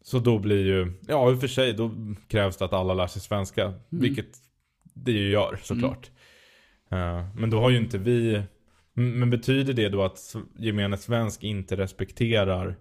Så 0.03 0.19
då 0.19 0.39
blir 0.39 0.67
ju, 0.67 0.93
ja 1.09 1.31
i 1.31 1.35
och 1.35 1.41
för 1.41 1.49
sig, 1.49 1.73
då 1.73 1.91
krävs 2.29 2.57
det 2.57 2.65
att 2.65 2.73
alla 2.73 2.95
lär 2.95 3.07
sig 3.07 3.23
svenska. 3.23 3.65
Mm. 3.65 3.77
Vilket 3.89 4.29
det 4.95 5.13
ju 5.13 5.31
gör 5.31 5.59
såklart. 5.63 6.11
Eh, 6.91 7.27
men 7.37 7.51
då 7.51 7.61
har 7.61 7.71
ju 7.71 7.77
inte 7.77 7.99
vi, 7.99 8.43
men 8.93 9.31
betyder 9.31 9.73
det 9.73 9.89
då 9.89 10.03
att 10.03 10.37
gemene 10.59 10.97
svensk 10.97 11.45
inte 11.45 11.77
respekterar 11.77 12.77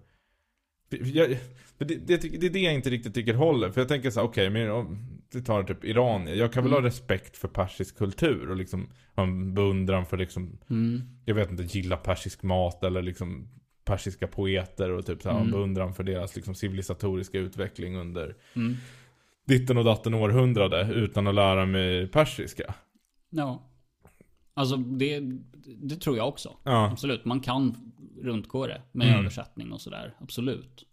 jag, 0.90 1.30
det, 1.78 1.96
det, 2.08 2.18
det 2.18 2.46
är 2.46 2.50
det 2.50 2.60
jag 2.60 2.74
inte 2.74 2.90
riktigt 2.90 3.14
tycker 3.14 3.34
håller. 3.34 3.72
För 3.72 3.82
jag 3.82 3.88
tänker 3.88 4.12
så 4.12 4.20
här, 4.20 4.28
okej, 4.28 4.50
men 4.50 4.70
vi 5.34 5.42
tar 5.42 5.64
typ 5.64 5.84
Iran. 5.84 6.28
Jag 6.38 6.54
kan 6.54 6.64
väl 6.64 6.72
Mm. 6.74 6.84
ha 6.84 6.88
respekt 6.88 7.38
för 7.38 7.48
persisk 7.48 7.98
kultur 7.98 8.50
och 8.50 8.56
liksom 8.56 8.90
ha 9.16 9.24
en 9.24 9.54
beundran 9.54 10.06
för 10.06 10.18
liksom, 10.18 10.58
Mm. 10.70 11.02
jag 11.26 11.36
vet 11.36 11.52
inte, 11.52 11.64
gilla 11.64 11.98
persisk 11.98 12.44
mat 12.44 12.84
eller 12.84 13.02
liksom 13.02 13.48
persiska 13.86 14.28
poeter 14.28 14.90
och 14.92 15.06
typ 15.06 15.22
så 15.22 15.30
här, 15.30 15.36
en 15.36 15.42
Mm. 15.42 15.52
beundran 15.52 15.94
för 15.94 16.04
deras 16.04 16.36
liksom 16.36 16.56
civilisatoriska 16.56 17.38
utveckling 17.40 17.96
under 17.98 18.36
Mm. 18.56 18.76
ditten 19.48 19.78
och 19.78 19.84
datten 19.84 20.14
århundrade 20.14 20.92
utan 20.94 21.28
att 21.28 21.36
lära 21.36 21.66
mig 21.66 22.08
persiska. 22.08 22.74
Ja. 23.30 23.66
Alltså 24.54 24.76
det, 24.78 25.20
det 25.78 25.96
tror 25.96 26.18
jag 26.18 26.28
också. 26.28 26.56
Ja, 26.64 26.90
Absolut. 26.92 27.26
Man 27.26 27.40
kan 27.40 27.92
runtgå 28.22 28.68
det 28.68 28.82
med 28.92 29.08
Mm. 29.08 29.20
översättning 29.20 29.72
och 29.72 29.82
sådär. 29.82 30.16
Absolut. 30.20 30.86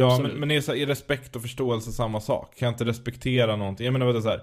Ja 0.00 0.10
Absolut. 0.10 0.32
men, 0.32 0.40
men 0.40 0.50
är, 0.50 0.60
så 0.60 0.72
här, 0.72 0.78
är 0.78 0.86
respekt 0.86 1.36
och 1.36 1.42
förståelse 1.42 1.92
samma 1.92 2.20
sak? 2.20 2.56
Kan 2.58 2.66
jag 2.66 2.72
inte 2.72 2.84
respektera 2.84 3.56
någonting? 3.56 3.84
Jag 3.84 3.92
menar 3.92 4.06
vänta 4.06 4.22
så 4.22 4.28
här. 4.28 4.40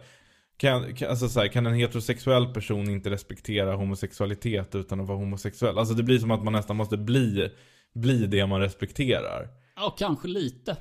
Kan, 0.58 0.96
kan, 0.96 1.10
alltså 1.10 1.30
så 1.30 1.40
här, 1.40 1.48
kan 1.48 1.66
en 1.66 1.74
heterosexuell 1.74 2.54
person 2.54 2.90
inte 2.90 3.10
respektera 3.10 3.76
homosexualitet 3.76 4.76
utan 4.76 5.00
att 5.00 5.08
vara 5.08 5.18
homosexuell? 5.18 5.78
Alltså 5.78 5.94
det 5.94 6.04
blir 6.04 6.20
som 6.20 6.32
att 6.32 6.44
man 6.44 6.54
nästan 6.54 6.76
måste 6.76 6.98
bli, 6.98 7.50
bli 7.94 8.28
det 8.28 8.48
man 8.48 8.62
respekterar. 8.62 9.48
Ja, 9.76 9.96
kanske 10.00 10.28
lite. 10.28 10.78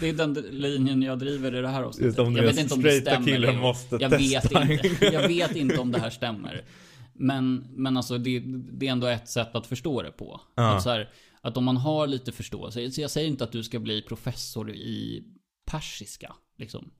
Det 0.00 0.08
är 0.08 0.12
den 0.12 0.32
linjen 0.50 1.02
jag 1.02 1.18
driver 1.18 1.54
i 1.54 1.60
det 1.60 1.68
här 1.68 1.82
avsnittet. 1.82 2.12
Utom 2.12 2.36
jag 2.36 2.44
det 2.44 2.48
vet 2.48 2.58
inte 2.58 2.74
om 2.74 2.82
det 2.82 3.00
stämmer. 3.00 3.60
måste 3.60 3.96
jag 4.00 4.10
testa. 4.10 4.60
vet, 4.60 4.84
inte, 4.84 5.06
jag 5.06 5.28
vet 5.28 5.56
inte 5.56 5.78
om 5.78 5.92
det 5.92 5.98
här 5.98 6.10
stämmer. 6.10 6.64
Men, 7.12 7.66
men 7.70 7.96
alltså 7.96 8.18
det, 8.18 8.42
det 8.46 8.86
är 8.86 8.92
ändå 8.92 9.06
ett 9.06 9.28
sätt 9.28 9.54
att 9.54 9.66
förstå 9.66 10.02
det 10.02 10.10
på. 10.10 10.40
Ja. 10.54 10.76
Att, 10.76 10.82
så 10.82 10.90
här, 10.90 11.08
att 11.42 11.56
om 11.56 11.64
man 11.64 11.76
har 11.76 12.06
lite 12.06 12.32
förståelse. 12.32 12.90
Så 12.90 13.00
jag 13.00 13.10
säger 13.10 13.28
inte 13.28 13.44
att 13.44 13.52
du 13.52 13.62
ska 13.62 13.78
bli 13.78 14.02
professor 14.02 14.70
i 14.70 15.24
persiska. 15.64 16.34
Liksom. 16.56 16.90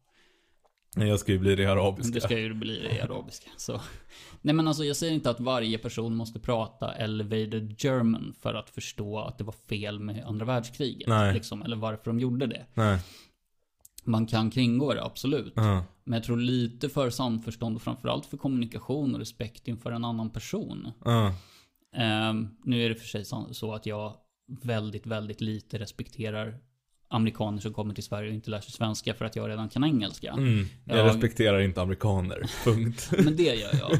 Nej, 0.96 1.08
Jag 1.08 1.20
ska 1.20 1.32
ju 1.32 1.38
bli 1.38 1.56
det 1.56 1.66
arabiska. 1.66 2.14
Det 2.14 2.20
ska 2.20 2.38
ju 2.38 2.54
bli 2.54 2.96
i 2.96 3.00
arabiska. 3.00 3.50
Så. 3.56 3.80
Nej 4.42 4.54
men 4.54 4.68
alltså 4.68 4.84
jag 4.84 4.96
säger 4.96 5.12
inte 5.12 5.30
att 5.30 5.40
varje 5.40 5.78
person 5.78 6.16
måste 6.16 6.40
prata 6.40 6.94
elevated 6.94 7.74
German 7.78 8.34
för 8.40 8.54
att 8.54 8.70
förstå 8.70 9.18
att 9.18 9.38
det 9.38 9.44
var 9.44 9.54
fel 9.68 10.00
med 10.00 10.24
andra 10.24 10.46
världskriget. 10.46 11.08
Nej. 11.08 11.34
Liksom, 11.34 11.62
eller 11.62 11.76
varför 11.76 12.04
de 12.04 12.20
gjorde 12.20 12.46
det. 12.46 12.66
Nej. 12.74 12.98
Man 14.04 14.26
kan 14.26 14.50
kringgå 14.50 14.94
det, 14.94 15.04
absolut. 15.04 15.52
Ja. 15.56 15.84
Men 16.04 16.16
jag 16.16 16.24
tror 16.24 16.36
lite 16.36 16.88
för 16.88 17.10
samförstånd 17.10 17.76
och 17.76 17.82
framförallt 17.82 18.26
för 18.26 18.36
kommunikation 18.36 19.14
och 19.14 19.20
respekt 19.20 19.68
inför 19.68 19.92
en 19.92 20.04
annan 20.04 20.30
person. 20.30 20.92
Ja. 21.04 21.34
Ehm, 21.96 22.48
nu 22.64 22.84
är 22.84 22.88
det 22.88 22.94
för 22.94 23.06
sig 23.06 23.24
så 23.50 23.74
att 23.74 23.86
jag 23.86 24.14
väldigt, 24.46 25.06
väldigt 25.06 25.40
lite 25.40 25.78
respekterar 25.78 26.58
amerikaner 27.08 27.58
som 27.58 27.72
kommer 27.72 27.94
till 27.94 28.04
Sverige 28.04 28.28
och 28.28 28.34
inte 28.34 28.50
lär 28.50 28.60
sig 28.60 28.72
svenska 28.72 29.14
för 29.14 29.24
att 29.24 29.36
jag 29.36 29.48
redan 29.48 29.68
kan 29.68 29.84
engelska. 29.84 30.30
Mm. 30.32 30.66
Jag 30.84 30.98
Jag- 30.98 31.06
respekterar 31.06 31.60
inte 31.60 31.82
amerikaner. 31.82 32.50
Punkt. 32.64 33.10
Men 33.24 33.36
det 33.36 33.42
gör 33.42 33.74
jag. 33.78 33.92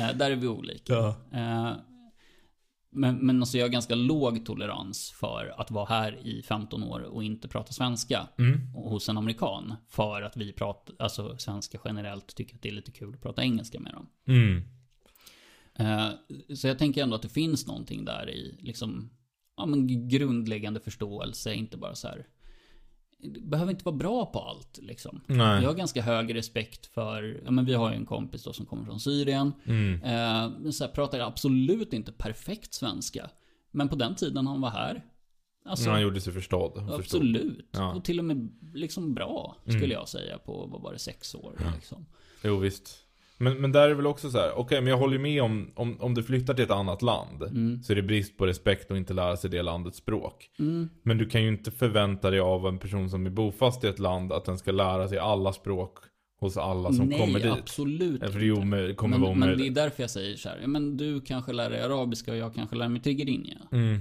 Eh, 0.00 0.16
där 0.16 0.30
är 0.30 0.36
vi 0.36 0.48
olika. 0.48 0.92
ja. 0.92 1.16
Eh, 1.32 1.72
men, 2.96 3.14
men 3.26 3.40
alltså 3.42 3.58
jag 3.58 3.64
har 3.64 3.70
ganska 3.70 3.94
låg 3.94 4.46
tolerans 4.46 5.10
för 5.10 5.54
att 5.60 5.70
vara 5.70 5.84
här 5.86 6.26
i 6.26 6.42
15 6.42 6.82
år 6.82 7.00
och 7.00 7.24
inte 7.24 7.48
prata 7.48 7.72
svenska 7.72 8.28
Mm. 8.38 8.66
hos 8.74 9.08
en 9.08 9.18
amerikan. 9.18 9.74
För 9.88 10.22
att 10.22 10.36
vi 10.36 10.52
pratar, 10.52 10.94
alltså 10.98 11.38
svenska 11.38 11.78
generellt 11.84 12.34
tycker 12.34 12.54
att 12.54 12.62
det 12.62 12.68
är 12.68 12.72
lite 12.72 12.90
kul 12.92 13.14
att 13.14 13.22
prata 13.22 13.42
engelska 13.42 13.80
med 13.80 13.92
dem. 13.92 14.06
Mm. 14.26 14.62
Eh, 15.78 16.08
så 16.54 16.66
jag 16.68 16.78
tänker 16.78 17.02
ändå 17.02 17.16
att 17.16 17.22
det 17.22 17.28
finns 17.28 17.66
någonting 17.66 18.04
där 18.04 18.30
i 18.30 18.56
liksom, 18.60 19.10
ja 19.56 19.66
men 19.66 20.08
grundläggande 20.08 20.80
förståelse, 20.80 21.54
inte 21.54 21.76
bara 21.76 21.94
så 21.94 22.08
här. 22.08 22.26
Behöver 23.42 23.72
inte 23.72 23.84
vara 23.84 23.96
bra 23.96 24.26
på 24.26 24.40
allt 24.40 24.78
liksom. 24.82 25.20
Nej. 25.26 25.62
Jag 25.62 25.68
har 25.70 25.74
ganska 25.74 26.02
hög 26.02 26.34
respekt 26.34 26.86
för, 26.86 27.40
ja 27.44 27.50
men 27.50 27.64
vi 27.64 27.74
har 27.74 27.90
ju 27.90 27.96
en 27.96 28.06
kompis 28.06 28.44
då 28.44 28.52
som 28.52 28.66
kommer 28.66 28.84
från 28.84 29.00
Syrien. 29.00 29.52
Mm. 29.64 30.02
Eh, 30.02 30.70
så 30.70 30.84
här, 30.84 30.90
pratar 30.92 31.18
absolut 31.20 31.92
inte 31.92 32.12
perfekt 32.12 32.74
svenska. 32.74 33.30
Men 33.70 33.88
på 33.88 33.96
den 33.96 34.14
tiden 34.14 34.46
han 34.46 34.60
var 34.60 34.70
här. 34.70 35.04
Alltså, 35.64 35.90
Han 35.90 36.02
gjorde 36.02 36.20
sig 36.20 36.32
förstådd. 36.32 36.90
absolut. 36.92 37.68
Ja. 37.70 37.94
Och 37.94 38.04
till 38.04 38.18
och 38.18 38.24
med 38.24 38.50
liksom 38.74 39.14
bra, 39.14 39.56
skulle 39.62 39.76
Mm. 39.78 39.90
jag 39.90 40.08
säga, 40.08 40.38
på, 40.38 40.66
vad 40.66 40.82
var 40.82 40.92
det, 40.92 40.98
sex 40.98 41.34
år 41.34 41.72
liksom. 41.74 42.06
Jo 42.44 42.56
visst. 42.56 43.03
Men, 43.38 43.60
men 43.60 43.72
där 43.72 43.88
är 43.88 43.94
väl 43.94 44.06
också 44.06 44.30
så 44.30 44.38
här, 44.38 44.52
okej 44.58 44.80
men 44.80 44.90
jag 44.90 44.98
håller 44.98 45.18
med 45.18 45.42
om, 45.42 45.72
om, 45.74 46.00
om 46.00 46.14
du 46.14 46.22
flyttar 46.22 46.54
till 46.54 46.64
ett 46.64 46.70
annat 46.70 47.02
land. 47.02 47.42
Mm. 47.42 47.82
Så 47.82 47.92
är 47.92 47.96
det 47.96 48.02
brist 48.02 48.38
på 48.38 48.46
respekt 48.46 48.90
och 48.90 48.96
inte 48.96 49.14
lära 49.14 49.36
sig 49.36 49.50
det 49.50 49.62
landets 49.62 49.98
språk. 49.98 50.50
Mm. 50.58 50.88
Men 51.02 51.18
du 51.18 51.26
kan 51.26 51.42
ju 51.42 51.48
inte 51.48 51.70
förvänta 51.70 52.30
dig 52.30 52.40
av 52.40 52.66
en 52.66 52.78
person 52.78 53.10
som 53.10 53.26
är 53.26 53.30
bofast 53.30 53.84
i 53.84 53.86
ett 53.86 53.98
land 53.98 54.32
att 54.32 54.44
den 54.44 54.58
ska 54.58 54.72
lära 54.72 55.08
sig 55.08 55.18
alla 55.18 55.52
språk 55.52 55.98
hos 56.40 56.56
alla 56.56 56.92
som 56.92 57.06
Nej, 57.06 57.18
kommer 57.18 57.40
dit. 57.40 57.52
absolut 57.52 58.32
För 58.32 58.40
det 58.40 58.52
omöjligt, 58.52 58.96
kommer 58.96 59.18
men, 59.18 59.38
men 59.38 59.58
det 59.58 59.66
är 59.66 59.70
därför 59.70 60.02
jag 60.02 60.10
säger 60.10 60.36
så 60.36 60.48
här. 60.48 60.66
Men 60.66 60.96
du 60.96 61.20
kanske 61.20 61.52
lär 61.52 61.70
dig 61.70 61.82
arabiska 61.82 62.32
och 62.32 62.38
jag 62.38 62.54
kanske 62.54 62.76
lär 62.76 62.88
mig 62.88 63.02
tigrinja. 63.02 63.58
Mm. 63.72 64.00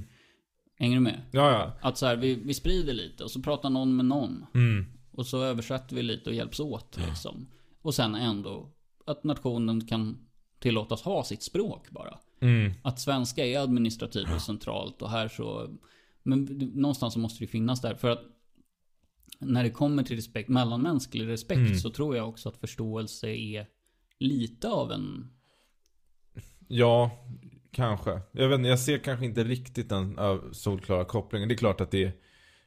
Hänger 0.79 0.95
du 0.95 1.01
med? 1.01 1.21
Ja, 1.31 1.51
ja. 1.51 1.77
Att 1.81 1.97
så 1.97 2.05
här, 2.05 2.15
vi, 2.15 2.35
vi 2.35 2.53
sprider 2.53 2.93
lite 2.93 3.23
och 3.23 3.31
så 3.31 3.41
pratar 3.41 3.69
någon 3.69 3.95
med 3.95 4.05
någon. 4.05 4.45
Mm. 4.55 4.85
Och 5.11 5.25
så 5.25 5.43
översätter 5.43 5.95
vi 5.95 6.03
lite 6.03 6.29
och 6.29 6.35
hjälps 6.35 6.59
åt 6.59 6.97
liksom. 7.07 7.47
Och 7.81 7.95
sen 7.95 8.15
ändå 8.15 8.72
att 9.05 9.23
nationen 9.23 9.87
kan 9.87 10.17
tillåtas 10.59 11.01
ha 11.01 11.23
sitt 11.23 11.43
språk 11.43 11.89
bara. 11.89 12.19
Mm. 12.39 12.73
Att 12.83 12.99
svenska 12.99 13.45
är 13.45 13.59
administrativt 13.59 14.33
och 14.35 14.41
centralt 14.41 15.01
och 15.01 15.09
här 15.09 15.27
så... 15.27 15.77
Men 16.23 16.43
någonstans 16.73 17.13
så 17.13 17.19
måste 17.19 17.43
det 17.43 17.47
finnas 17.47 17.81
där 17.81 17.95
för 17.95 18.09
att 18.09 18.23
när 19.39 19.63
det 19.63 19.69
kommer 19.69 20.03
till 20.03 20.15
respekt, 20.15 20.49
mellanmänsklig 20.49 21.27
respekt 21.27 21.59
Mm. 21.59 21.75
så 21.75 21.89
tror 21.89 22.15
jag 22.15 22.29
också 22.29 22.49
att 22.49 22.57
förståelse 22.57 23.27
är 23.27 23.67
lite 24.19 24.69
av 24.69 24.91
en... 24.91 25.29
Ja, 26.67 27.11
kanske. 27.71 28.21
Jag 28.31 28.49
vet 28.49 28.57
inte, 28.57 28.69
jag 28.69 28.79
ser 28.79 28.97
kanske 28.97 29.25
inte 29.25 29.43
riktigt 29.43 29.89
den 29.89 30.19
ö, 30.19 30.39
solklara 30.51 31.05
kopplingen. 31.05 31.49
Det 31.49 31.55
är 31.55 31.57
klart 31.57 31.81
att 31.81 31.91
det 31.91 32.03
är, 32.03 32.11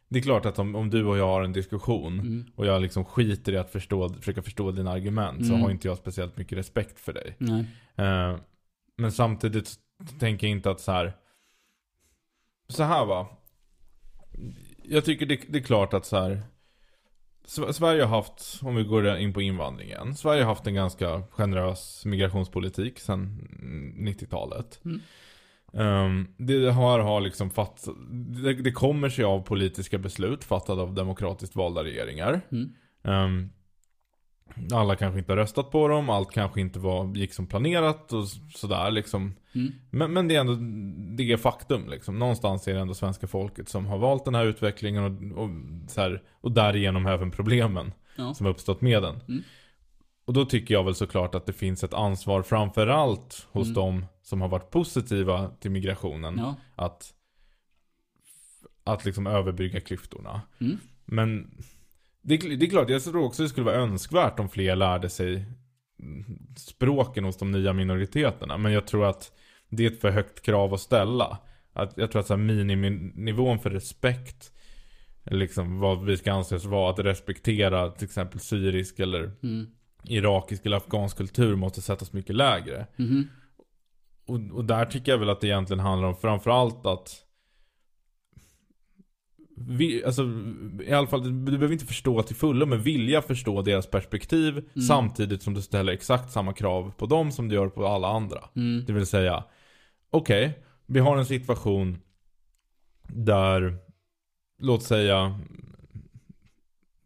det 0.09 0.19
är 0.19 0.23
klart 0.23 0.47
att 0.47 0.59
om, 0.59 0.75
om 0.75 0.91
du 0.91 1.05
och 1.05 1.19
jag 1.19 1.27
har 1.27 1.43
en 1.43 1.53
diskussion 1.53 2.21
Mm. 2.21 2.45
och 2.55 2.67
jag 2.67 2.83
liksom 2.83 3.05
skiter 3.05 3.53
i 3.53 3.57
att 3.57 3.71
förstå, 3.71 4.09
försöka 4.09 4.43
förstå 4.43 4.71
dina 4.73 4.91
argument 4.91 5.47
så 5.47 5.53
Mm. 5.53 5.63
har 5.63 5.71
inte 5.71 5.89
jag 5.89 5.97
speciellt 5.99 6.37
mycket 6.37 6.59
respekt 6.59 7.01
för 7.01 7.13
dig. 7.13 7.37
Eh, 7.97 8.37
men 8.97 9.13
samtidigt 9.13 9.69
så 9.69 9.79
tänker 10.19 10.47
jag 10.47 10.53
inte 10.57 10.71
att 10.71 10.81
så 10.81 10.93
här. 10.93 11.17
Så 12.69 12.83
här 12.83 13.05
va. 13.07 13.29
Jag 14.83 15.05
tycker 15.05 15.27
det, 15.27 15.41
det 15.49 15.59
är 15.59 15.63
klart 15.63 15.95
att 15.95 16.07
så 16.07 16.17
här. 16.17 16.43
Sv- 17.47 17.73
Sverige 17.73 18.03
har 18.05 18.17
haft, 18.17 18.61
om 18.63 18.77
vi 18.77 18.85
går 18.85 19.17
in 19.17 19.33
på 19.33 19.43
invandringen. 19.43 20.15
Sverige 20.15 20.43
har 20.43 20.49
haft 20.49 20.67
en 20.67 20.75
ganska 20.75 21.23
generös 21.31 22.05
migrationspolitik 22.05 22.99
sedan 22.99 23.49
90-talet. 23.99 24.81
Mm. 24.85 25.01
Ehm, 25.79 26.29
det 26.37 26.73
här 26.73 26.99
har 26.99 27.21
liksom 27.21 27.51
fatt, 27.51 27.89
det, 28.43 28.55
det 28.55 28.73
kommer 28.73 29.09
sig 29.09 29.25
av 29.25 29.41
politiska 29.41 29.99
beslut 29.99 30.45
fattade 30.45 30.83
av 30.83 30.95
demokratiskt 30.95 31.57
valda 31.57 31.85
regeringar. 31.85 32.41
Mm. 32.53 32.73
Ehm, 33.05 33.51
alla 34.73 34.97
kanske 34.97 35.19
inte 35.19 35.33
har 35.33 35.37
röstat 35.37 35.71
på 35.71 35.89
dem, 35.89 36.11
allt 36.11 36.31
kanske 36.33 36.61
inte 36.61 36.79
var, 36.79 37.17
gick 37.17 37.33
som 37.35 37.47
planerat 37.47 38.13
och 38.13 38.29
sådär 38.55 38.91
liksom. 38.91 39.35
Mm. 39.55 39.73
Men, 39.91 40.13
men 40.13 40.29
det 40.29 40.37
är 40.37 40.41
ändå, 40.41 40.55
det 41.17 41.33
är 41.33 41.37
faktum 41.37 41.89
liksom. 41.89 42.19
Någonstans 42.19 42.69
är 42.69 42.75
det 42.75 42.81
ändå 42.81 42.95
svenska 42.95 43.27
folket 43.27 43.69
som 43.69 43.87
har 43.87 43.99
valt 43.99 44.25
den 44.25 44.35
här 44.35 44.45
utvecklingen 44.47 45.33
och, 45.33 45.43
och, 45.45 45.51
så 45.89 46.01
här, 46.01 46.23
och 46.41 46.53
därigenom 46.53 47.07
även 47.07 47.31
problemen 47.31 47.93
Ja. 48.17 48.35
som 48.35 48.47
har 48.47 48.53
uppstått 48.53 48.81
med 48.81 49.03
den. 49.03 49.21
Mm. 49.29 49.43
Och 50.25 50.33
då 50.33 50.45
tycker 50.45 50.75
jag 50.75 50.85
väl 50.85 50.95
såklart 50.95 51.35
att 51.35 51.47
det 51.47 51.53
finns 51.53 51.85
ett 51.85 51.95
ansvar 51.95 52.43
framförallt 52.43 53.47
hos 53.53 53.67
Mm. 53.67 53.75
de 53.75 54.07
som 54.29 54.41
har 54.41 54.49
varit 54.49 54.71
positiva 54.71 55.51
till 55.61 55.71
migrationen. 55.71 56.39
Ja. 56.39 56.55
Att, 56.77 57.13
att 58.85 59.05
liksom 59.05 59.27
överbrygga 59.27 59.81
klyftorna. 59.81 60.41
Mm. 60.61 60.79
Men 61.05 61.51
det, 62.23 62.35
är- 62.35 62.57
det 62.57 62.67
är 62.67 62.71
klart, 62.71 62.91
jag 62.91 63.03
tror 63.05 63.25
också 63.25 63.43
det 63.43 63.49
skulle 63.49 63.67
vara 63.67 63.77
önskvärt 63.77 64.39
om 64.41 64.49
fler 64.49 64.77
lärde 64.77 65.11
sig 65.11 65.45
språken 66.57 67.25
hos 67.25 67.37
de 67.37 67.53
nya 67.53 67.73
minoriteterna. 67.73 68.57
Men 68.59 68.73
jag 68.73 68.87
tror 68.87 69.07
att 69.07 69.33
det 69.69 69.87
är 69.87 69.91
ett 69.91 70.01
för 70.01 70.11
högt 70.11 70.43
krav 70.43 70.75
att 70.75 70.81
ställa. 70.81 71.39
Att, 71.73 71.93
jag 71.97 72.11
tror 72.11 72.21
att 72.21 72.27
så 72.27 72.35
här, 72.37 72.43
miniminivån 72.43 73.59
för 73.59 73.71
respekt, 73.71 74.53
liksom 75.25 75.79
vad 75.79 76.05
vi 76.05 76.17
ska 76.17 76.33
anses 76.33 76.65
vara, 76.65 76.91
att 76.91 76.99
respektera 76.99 77.91
till 77.91 78.05
exempel 78.05 78.41
syrisk 78.41 78.99
eller 79.01 79.33
Mm. 79.43 79.67
irakisk 80.05 80.67
eller 80.67 80.77
afghansk 80.77 81.17
kultur 81.17 81.57
måste 81.57 81.83
sättas 81.83 82.13
mycket 82.13 82.37
lägre. 82.37 82.87
Mhm. 82.97 83.29
Och, 84.27 84.41
och 84.53 84.65
där 84.65 84.85
tycker 84.85 85.13
jag 85.13 85.19
väl 85.19 85.31
att 85.31 85.41
det 85.41 85.47
egentligen 85.47 85.81
handlar 85.81 86.09
om 86.09 86.17
framförallt 86.17 86.87
att 86.87 87.27
vi, 89.59 90.05
alltså, 90.05 90.23
i 90.83 90.93
alla 90.93 91.07
fall, 91.07 91.23
du 91.23 91.53
behöver 91.53 91.73
inte 91.73 91.87
förstå 91.87 92.23
till 92.23 92.37
fullo, 92.37 92.67
men 92.67 92.83
vilja 92.83 93.23
förstå 93.23 93.63
deras 93.63 93.87
perspektiv 93.87 94.69
samtidigt 94.89 95.43
som 95.43 95.55
du 95.55 95.63
ställer 95.63 95.93
exakt 95.93 96.33
samma 96.33 96.53
krav 96.53 96.93
på 96.97 97.07
dem 97.07 97.33
som 97.33 97.49
du 97.49 97.55
gör 97.55 97.69
på 97.69 97.87
alla 97.87 98.09
andra. 98.09 98.39
Mm. 98.57 98.85
Det 98.87 98.93
vill 98.93 99.07
säga, 99.07 99.45
okej, 100.11 100.59
vi 100.87 101.01
har 101.01 101.17
en 101.17 101.27
situation 101.27 101.99
där, 103.09 103.77
låt 104.59 104.83
säga, 104.83 105.41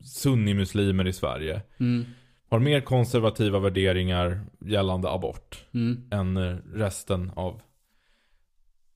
sunnimuslimer 0.04 1.06
i 1.06 1.12
Sverige 1.12 1.62
Mm. 1.78 2.04
Har 2.50 2.58
mer 2.58 2.80
konservativa 2.80 3.58
värderingar 3.58 4.40
gällande 4.60 5.10
abort 5.10 5.64
Mm. 5.74 6.02
än 6.10 6.58
resten 6.74 7.30
av, 7.36 7.60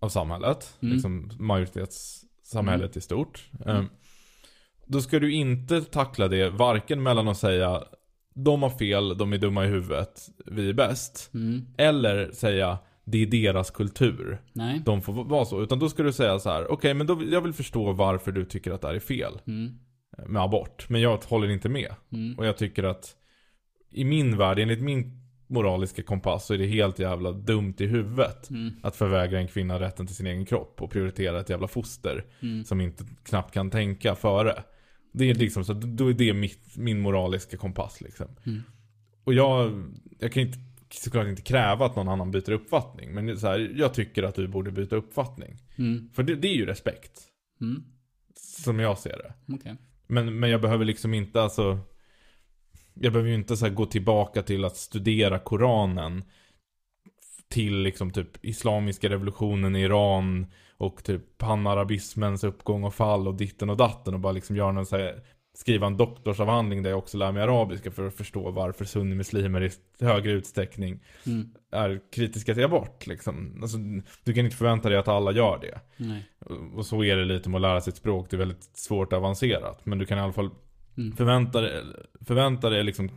av 0.01 0.09
samhället. 0.09 0.77
Mm. 0.83 0.95
Liksom 0.95 1.31
majoritetssamhället 1.39 2.97
i 2.97 3.01
stort. 3.01 3.51
Eh, 3.67 3.83
Då 4.87 5.01
ska 5.01 5.19
du 5.19 5.33
inte 5.33 5.81
tackla 5.83 6.29
det 6.29 6.51
varken 6.51 7.03
mellan 7.03 7.29
att 7.29 7.39
säga 7.39 7.85
de 8.35 8.63
har 8.63 8.71
fel, 8.71 9.19
de 9.19 9.33
är 9.33 9.39
dumma 9.39 9.65
i 9.65 9.69
huvudet, 9.69 10.29
vi 10.47 10.69
är 10.69 10.73
bäst. 10.73 11.31
Mm. 11.35 11.67
Eller 11.79 12.31
säga 12.33 12.79
det 13.05 13.19
är 13.23 13.27
deras 13.27 13.71
kultur, 13.71 14.39
Nej. 14.53 14.83
de 14.85 15.03
får 15.03 15.13
vara 15.25 15.45
så. 15.45 15.63
Utan 15.63 15.79
då 15.79 15.89
ska 15.89 16.03
du 16.03 16.13
säga 16.13 16.39
så 16.39 16.51
här: 16.51 16.73
okej 16.73 16.95
men 16.95 17.07
då, 17.07 17.23
jag 17.31 17.41
vill 17.41 17.53
förstå 17.53 17.93
varför 17.93 18.33
du 18.33 18.45
tycker 18.45 18.71
att 18.73 18.81
det 18.81 18.87
här 18.89 18.95
är 18.95 19.01
fel 19.01 19.33
Mm. 19.47 19.79
med 20.27 20.43
abort. 20.43 20.87
Men 20.89 21.01
jag 21.01 21.17
håller 21.25 21.49
inte 21.51 21.69
med. 21.69 21.95
Mm. 22.13 22.39
Och 22.39 22.47
jag 22.47 22.57
tycker 22.57 22.85
att 22.85 23.17
i 23.95 24.05
min 24.05 24.37
värld, 24.37 24.59
enligt 24.59 24.81
min 24.83 25.21
moraliska 25.47 26.03
kompass 26.03 26.47
så 26.47 26.55
är 26.55 26.59
det 26.59 26.67
helt 26.67 26.99
jävla 26.99 27.33
dumt 27.33 27.75
i 27.79 27.87
huvudet. 27.87 28.51
Mm. 28.51 28.73
Att 28.83 28.97
förvägra 28.97 29.39
en 29.39 29.49
kvinna 29.49 29.81
rätten 29.81 30.07
till 30.07 30.17
sin 30.17 30.27
egen 30.27 30.47
kropp 30.47 30.83
och 30.83 30.91
prioritera 30.91 31.41
ett 31.41 31.51
jävla 31.51 31.69
foster 31.69 32.25
Mm. 32.41 32.65
som 32.65 32.81
inte 32.81 33.05
knappt 33.25 33.55
kan 33.55 33.71
tänka 33.71 34.15
före. 34.15 34.63
Det 35.13 35.31
är 35.31 35.35
liksom 35.35 35.65
så, 35.65 35.73
då 35.73 36.09
är 36.09 36.15
det 36.15 36.35
mitt, 36.35 36.77
min 36.77 37.01
moraliska 37.01 37.57
kompass 37.57 38.01
liksom. 38.01 38.27
Mm. 38.47 38.63
Och 39.25 39.35
jag, 39.35 39.85
jag 40.19 40.33
kan 40.33 40.43
inte, 40.43 40.59
såklart 40.91 41.27
inte 41.27 41.43
kräva 41.43 41.87
att 41.87 41.97
någon 41.97 42.09
annan 42.09 42.31
byter 42.31 42.51
uppfattning. 42.53 43.15
Men 43.15 43.39
så 43.39 43.47
här, 43.47 43.73
jag 43.77 43.95
tycker 43.95 44.23
att 44.23 44.35
du 44.35 44.49
borde 44.49 44.71
byta 44.71 44.97
uppfattning. 44.97 45.57
Mm. 45.77 46.11
För 46.13 46.23
det, 46.23 46.35
det 46.35 46.49
är 46.49 46.55
ju 46.55 46.67
respekt. 46.67 47.23
Mm. 47.61 47.85
Som 48.37 48.79
jag 48.81 48.99
ser 48.99 49.19
det. 49.19 49.55
Okej. 49.55 49.77
Men, 50.07 50.39
men 50.39 50.51
jag 50.51 50.61
behöver 50.61 50.85
liksom 50.85 51.15
inte 51.15 51.43
alltså 51.43 51.79
Jag 52.95 53.13
behöver 53.13 53.29
ju 53.29 53.35
inte 53.35 53.57
så 53.57 53.71
gå 53.71 53.87
tillbaka 53.87 54.43
till 54.43 54.65
att 54.65 54.77
studera 54.77 55.39
Koranen 55.39 56.25
Till 57.49 57.79
liksom 57.79 58.11
typ 58.11 58.45
Islamiska 58.45 59.09
revolutionen 59.09 59.77
i 59.77 59.81
Iran 59.81 60.47
Och 60.77 61.05
typ 61.05 61.39
panarabismens 61.39 62.45
uppgång 62.45 62.85
och 62.85 62.95
fall 62.95 63.29
och 63.29 63.35
ditten 63.35 63.71
och 63.71 63.77
datten 63.77 64.15
och 64.15 64.21
bara 64.21 64.33
liksom 64.33 64.57
göra 64.57 64.73
någon 64.73 64.87
så 64.87 64.97
här, 64.97 65.23
Skriva 65.57 65.87
en 65.87 65.97
doktorsavhandling 65.97 66.83
där 66.83 66.91
jag 66.91 66.99
också 66.99 67.19
lär 67.19 67.33
mig 67.33 67.43
arabiska 67.43 67.91
för 67.91 68.07
att 68.07 68.15
förstå 68.15 68.51
varför 68.51 68.85
sunnimuslimer 68.85 69.63
i 69.63 69.71
högre 70.05 70.33
utsträckning 70.33 71.01
Mm. 71.27 71.49
är 71.73 72.01
kritiska 72.13 72.55
till 72.55 72.65
abort 72.65 73.07
liksom. 73.07 73.59
Alltså, 73.63 73.79
du 74.25 74.35
kan 74.35 74.45
inte 74.45 74.57
förvänta 74.57 74.89
dig 74.89 74.99
att 74.99 75.09
alla 75.09 75.33
gör 75.33 75.59
det. 75.59 75.81
Nej. 75.97 76.29
Och 76.75 76.87
så 76.87 77.05
är 77.05 77.17
det 77.17 77.25
lite 77.25 77.49
med 77.49 77.59
att 77.59 77.63
lära 77.63 77.81
sig 77.81 77.91
ett 77.91 77.97
språk. 77.97 78.27
Det 78.31 78.37
är 78.37 78.39
väldigt 78.39 78.71
svårt 78.75 79.13
och 79.13 79.19
avancerat. 79.19 79.87
Men 79.87 79.99
du 79.99 80.07
kan 80.07 80.19
i 80.19 80.21
alla 80.21 80.33
fall 80.33 80.51
Mm. 80.97 81.17
förvänta 81.17 81.61
dig, 81.61 81.83
förvänta 82.27 82.71
dig 82.71 82.85
liksom 82.85 83.11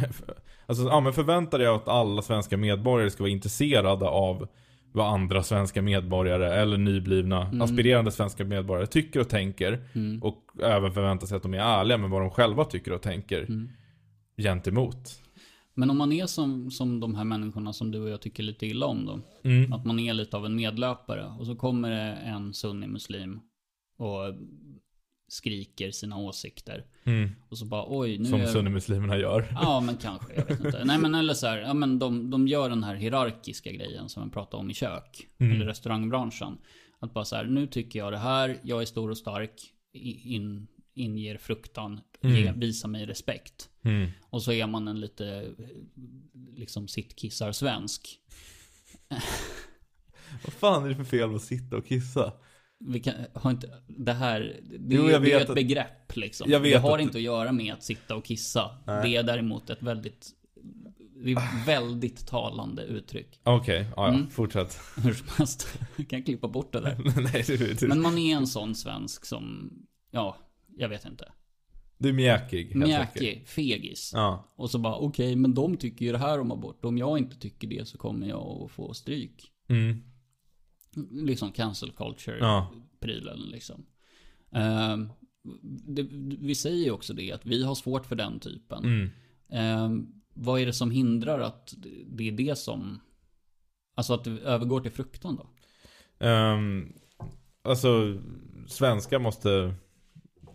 Alltså 0.66 0.84
ja 0.84 1.00
men 1.00 1.12
förvänta 1.12 1.58
dig 1.58 1.66
att 1.66 1.88
alla 1.88 2.22
svenska 2.22 2.56
medborgare 2.56 3.10
ska 3.10 3.22
vara 3.22 3.30
intresserade 3.32 4.08
av 4.08 4.48
vad 4.92 5.14
andra 5.14 5.42
svenska 5.42 5.82
medborgare 5.82 6.54
eller 6.54 6.78
nyblivna 6.78 7.46
Mm. 7.46 7.62
aspirerande 7.62 8.10
svenska 8.10 8.44
medborgare 8.44 8.86
tycker 8.86 9.20
och 9.20 9.28
tänker. 9.28 9.88
Mm. 9.94 10.22
Och 10.22 10.44
även 10.62 10.92
förvänta 10.92 11.26
sig 11.26 11.36
att 11.36 11.42
de 11.42 11.54
är 11.54 11.58
ärliga 11.58 11.98
med 11.98 12.10
vad 12.10 12.20
de 12.22 12.30
själva 12.30 12.64
tycker 12.64 12.92
och 12.92 13.02
tänker 13.02 13.42
Mm. 13.42 13.68
gentemot. 14.36 15.20
Men 15.74 15.90
om 15.90 15.98
man 15.98 16.12
är 16.12 16.26
som, 16.26 16.70
som 16.70 17.00
de 17.00 17.14
här 17.14 17.24
människorna 17.24 17.72
som 17.72 17.90
du 17.90 18.00
och 18.00 18.08
jag 18.08 18.20
tycker 18.20 18.42
lite 18.42 18.66
illa 18.66 18.86
om 18.86 19.06
då. 19.06 19.20
Mm. 19.50 19.72
Att 19.72 19.84
man 19.84 19.98
är 19.98 20.14
lite 20.14 20.36
av 20.36 20.46
en 20.46 20.56
medlöpare. 20.56 21.24
Och 21.38 21.46
så 21.46 21.56
kommer 21.56 21.90
det 21.90 22.12
en 22.12 22.54
sunni-muslim 22.54 23.40
och 23.98 24.20
skriker 25.28 25.90
sina 25.90 26.16
åsikter. 26.16 26.84
Mm. 27.04 27.30
Och 27.48 27.58
så 27.58 27.64
bara 27.64 27.84
oj, 27.88 28.18
nu 28.18 28.24
Som 28.24 28.40
är... 28.40 28.46
sunnimuslimerna 28.46 29.18
gör. 29.18 29.48
Ja, 29.62 29.80
men 29.80 29.96
kanske. 29.96 30.34
Jag 30.34 30.44
vet 30.46 30.64
inte. 30.64 30.84
Nej, 30.84 30.98
men 30.98 31.14
eller 31.14 31.34
så 31.34 31.46
här, 31.46 31.58
ja 31.58 31.74
men 31.74 31.98
de, 31.98 32.30
de 32.30 32.48
gör 32.48 32.68
den 32.70 32.84
här 32.84 32.94
hierarkiska 32.94 33.72
grejen 33.72 34.08
som 34.08 34.20
man 34.22 34.30
pratar 34.30 34.58
om 34.58 34.70
i 34.70 34.74
kök. 34.74 35.26
Mm. 35.38 35.52
Eller 35.56 35.66
restaurangbranschen. 35.66 36.58
Att 37.00 37.14
bara 37.14 37.24
så 37.24 37.36
här, 37.36 37.44
nu 37.44 37.66
tycker 37.66 37.98
jag 37.98 38.12
det 38.12 38.18
här, 38.18 38.58
jag 38.62 38.82
är 38.82 38.86
stor 38.86 39.10
och 39.10 39.18
stark, 39.18 39.70
in, 39.92 40.66
inger 40.94 41.36
fruktan, 41.38 42.00
ge, 42.20 42.46
Mm. 42.48 42.60
visa 42.60 42.88
mig 42.88 43.06
respekt. 43.06 43.68
Mm. 43.82 44.10
Och 44.30 44.42
så 44.42 44.52
är 44.52 44.66
man 44.66 44.88
en 44.88 45.00
lite, 45.00 45.54
liksom 46.56 46.88
sittkissar 46.88 47.52
svensk. 47.52 48.18
Vad 50.44 50.52
fan 50.52 50.84
är 50.84 50.88
det 50.88 50.94
för 50.94 51.04
fel 51.04 51.34
att 51.34 51.42
sitta 51.42 51.76
och 51.76 51.86
kissa? 51.86 52.32
Vi 52.86 53.00
kan, 53.00 53.14
har 53.34 53.50
inte, 53.50 53.68
det 53.86 54.12
här, 54.12 54.60
det, 54.78 54.94
Jo, 54.94 55.06
det 55.06 55.14
är 55.14 55.18
vet 55.20 55.42
ett 55.42 55.48
att- 55.48 55.54
begrepp 55.54 56.16
liksom. 56.16 56.50
Jag 56.50 56.62
det 56.62 56.74
har 56.74 56.94
att- 56.98 57.02
inte 57.02 57.18
att 57.18 57.24
göra 57.24 57.52
med 57.52 57.72
att 57.74 57.82
sitta 57.82 58.16
och 58.16 58.24
kissa. 58.24 58.78
Nej. 58.86 59.10
Det 59.10 59.16
är 59.16 59.22
däremot 59.22 59.70
ett 59.70 59.82
väldigt, 59.82 60.30
det 61.24 61.32
är 61.32 61.66
väldigt 61.66 62.26
talande 62.26 62.82
uttryck. 62.82 63.40
Okej, 63.42 63.86
ja, 63.96 64.06
ja. 64.08 64.14
Mm. 64.14 64.30
fortsätt. 64.30 64.78
Hur 65.04 65.12
som 65.12 65.26
helst. 65.36 65.78
Jag 65.96 66.08
kan 66.08 66.22
klippa 66.22 66.48
bort 66.48 66.72
det 66.72 66.80
där. 66.80 67.22
Nej, 67.32 67.44
du, 67.46 67.74
du, 67.74 67.88
Men 67.88 68.00
man 68.02 68.18
är 68.18 68.36
en 68.36 68.46
sån 68.46 68.74
svensk 68.74 69.24
som, 69.24 69.72
ja, 70.10 70.36
jag 70.76 70.88
vet 70.88 71.04
inte. 71.04 71.32
du 71.98 72.08
är 72.08 72.12
mjäkig. 72.12 72.76
Mjäkig, 72.76 73.48
fegis. 73.48 74.10
Ja. 74.14 74.52
Och 74.56 74.70
så 74.70 74.78
bara, 74.78 74.96
okej, 74.96 75.36
men 75.36 75.54
de 75.54 75.76
tycker 75.76 76.04
ju 76.06 76.12
det 76.12 76.18
här 76.18 76.40
om 76.40 76.52
abort. 76.52 76.84
Om 76.84 76.98
jag 76.98 77.18
inte 77.18 77.36
tycker 77.36 77.68
det 77.68 77.88
så 77.88 77.98
kommer 77.98 78.26
jag 78.26 78.62
att 78.64 78.70
få 78.70 78.94
stryk. 78.94 79.50
Mm. 79.68 80.02
Liksom 81.10 81.52
cancel 81.52 81.90
culture 81.92 82.38
Ja. 82.38 82.72
liksom. 83.36 83.86
Det, 85.86 86.02
vi 86.40 86.54
säger 86.54 86.84
ju 86.84 86.90
också 86.90 87.12
det, 87.14 87.32
att 87.32 87.46
vi 87.46 87.64
har 87.64 87.74
svårt 87.74 88.06
för 88.06 88.16
den 88.16 88.40
typen. 88.40 88.84
Mm. 88.84 89.10
Ehm, 89.50 90.06
vad 90.34 90.60
är 90.60 90.66
det 90.66 90.72
som 90.72 90.90
hindrar 90.90 91.40
att 91.40 91.74
det 92.06 92.28
är 92.28 92.32
det 92.32 92.58
som... 92.58 93.00
Alltså 93.96 94.14
att 94.14 94.24
det 94.24 94.30
övergår 94.30 94.80
till 94.80 94.90
fruktan 94.90 95.36
då? 95.36 95.50
Ehm, 96.26 96.92
alltså, 97.62 98.18
svenskar 98.68 99.18
måste 99.18 99.74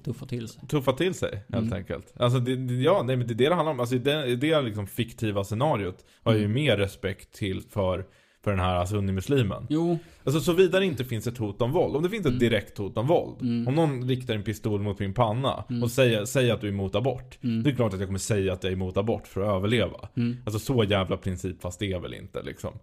Tuffa 0.03 0.25
till 0.25 0.47
sig. 0.47 0.67
tuffa 0.67 0.93
till 0.93 1.13
sig 1.13 1.35
helt 1.35 1.53
Mm. 1.67 1.73
enkelt. 1.73 2.13
Alltså, 2.19 2.39
det, 2.39 2.55
det- 2.55 2.73
ja, 2.73 3.03
nej, 3.05 3.15
men 3.17 3.27
det 3.27 3.33
är 3.33 3.35
det 3.35 3.49
det 3.49 3.55
handlar 3.55 3.71
om. 3.71 3.79
Alltså, 3.79 3.97
det, 3.97 4.35
det 4.35 4.61
liksom 4.61 4.87
fiktiva 4.87 5.43
scenariot 5.43 6.05
har 6.23 6.33
ju 6.33 6.39
Mm. 6.39 6.51
mer 6.53 6.77
respekt 6.77 7.33
till 7.33 7.61
för 7.61 8.07
för 8.43 8.51
den 8.51 8.59
här 8.59 8.85
sunnimuslimen. 8.85 9.67
Jo, 9.69 9.99
Alltså 10.23 10.41
såvida 10.41 10.79
det 10.79 10.85
inte 10.85 11.05
finns 11.05 11.27
ett 11.27 11.37
hot 11.37 11.61
om 11.61 11.71
våld. 11.71 11.95
Om 11.95 12.03
det 12.03 12.09
finns 12.09 12.25
ett 12.25 12.29
Mm. 12.29 12.39
direkt 12.39 12.77
hot 12.77 12.97
om 12.97 13.07
våld. 13.07 13.41
Mm. 13.41 13.67
Om 13.67 13.75
någon 13.75 14.07
riktar 14.07 14.35
en 14.35 14.43
pistol 14.43 14.81
mot 14.81 14.99
min 14.99 15.13
panna 15.13 15.63
Mm. 15.69 15.83
och 15.83 15.91
säger, 15.91 16.25
säger 16.25 16.53
att 16.53 16.61
du 16.61 16.67
är 16.67 16.71
emot 16.71 16.95
abort. 16.95 17.39
Mm. 17.43 17.63
Det 17.63 17.69
är 17.69 17.75
klart 17.75 17.93
att 17.93 17.99
jag 17.99 18.07
kommer 18.07 18.19
säga 18.19 18.53
att 18.53 18.63
jag 18.63 18.71
är 18.71 18.75
emot 18.75 18.97
abort 18.97 19.27
för 19.27 19.41
att 19.41 19.47
överleva. 19.57 20.09
Mm. 20.17 20.37
Alltså 20.45 20.59
så 20.59 20.83
jävla 20.83 21.17
principfast 21.17 21.81
är 21.81 21.99
väl 21.99 22.13
inte 22.13 22.41
liksom. 22.43 22.73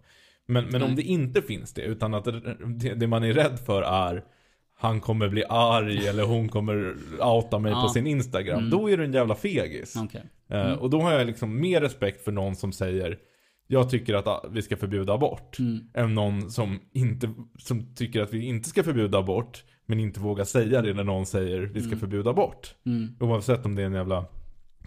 Men, 0.47 0.65
men 0.65 0.81
om 0.83 0.95
det 0.95 1.01
inte 1.01 1.41
finns 1.41 1.73
det, 1.73 1.81
utan 1.81 2.13
att 2.13 2.25
det, 2.25 2.93
det 2.95 3.07
man 3.07 3.23
är 3.23 3.33
rädd 3.33 3.59
för 3.65 3.81
är 3.81 4.23
han 4.79 4.99
kommer 5.01 5.29
bli 5.29 5.43
arg 5.49 6.07
eller 6.07 6.23
hon 6.23 6.49
kommer 6.49 6.95
outa 7.19 7.59
mig 7.59 7.71
på 7.73 7.79
Ja. 7.79 7.89
sin 7.93 8.07
Instagram. 8.07 8.57
Mm. 8.59 8.69
Då 8.69 8.89
är 8.89 8.97
du 8.97 9.03
en 9.03 9.13
jävla 9.13 9.35
fegis. 9.35 9.95
okej. 10.03 10.23
Eh, 10.49 10.71
och 10.73 10.89
då 10.89 11.01
har 11.01 11.11
jag 11.13 11.27
liksom 11.27 11.59
mer 11.59 11.81
respekt 11.81 12.23
för 12.23 12.31
någon 12.31 12.55
som 12.55 12.71
säger 12.71 13.17
Jag 13.67 13.89
tycker 13.89 14.13
att 14.13 14.27
ah, 14.27 14.45
vi 14.51 14.61
ska 14.61 14.77
förbjuda 14.77 15.13
abort. 15.13 15.59
Mm. 15.59 15.79
Än 15.93 16.13
någon 16.15 16.51
som, 16.51 16.79
inte, 16.93 17.33
som 17.59 17.95
tycker 17.95 18.21
att 18.21 18.33
vi 18.33 18.45
inte 18.45 18.69
ska 18.69 18.83
förbjuda 18.83 19.17
abort. 19.17 19.63
Men 19.85 19.99
inte 19.99 20.19
vågar 20.19 20.43
säga 20.45 20.81
det 20.81 20.93
när 20.93 21.03
någon 21.03 21.25
säger 21.25 21.61
vi 21.61 21.79
ska 21.79 21.87
Mm. 21.87 21.99
förbjuda 21.99 22.29
abort. 22.29 22.75
Mm. 22.85 23.15
Oavsett 23.19 23.65
om 23.65 23.75
det 23.75 23.81
är 23.81 23.85
en 23.85 23.93
jävla 23.93 24.25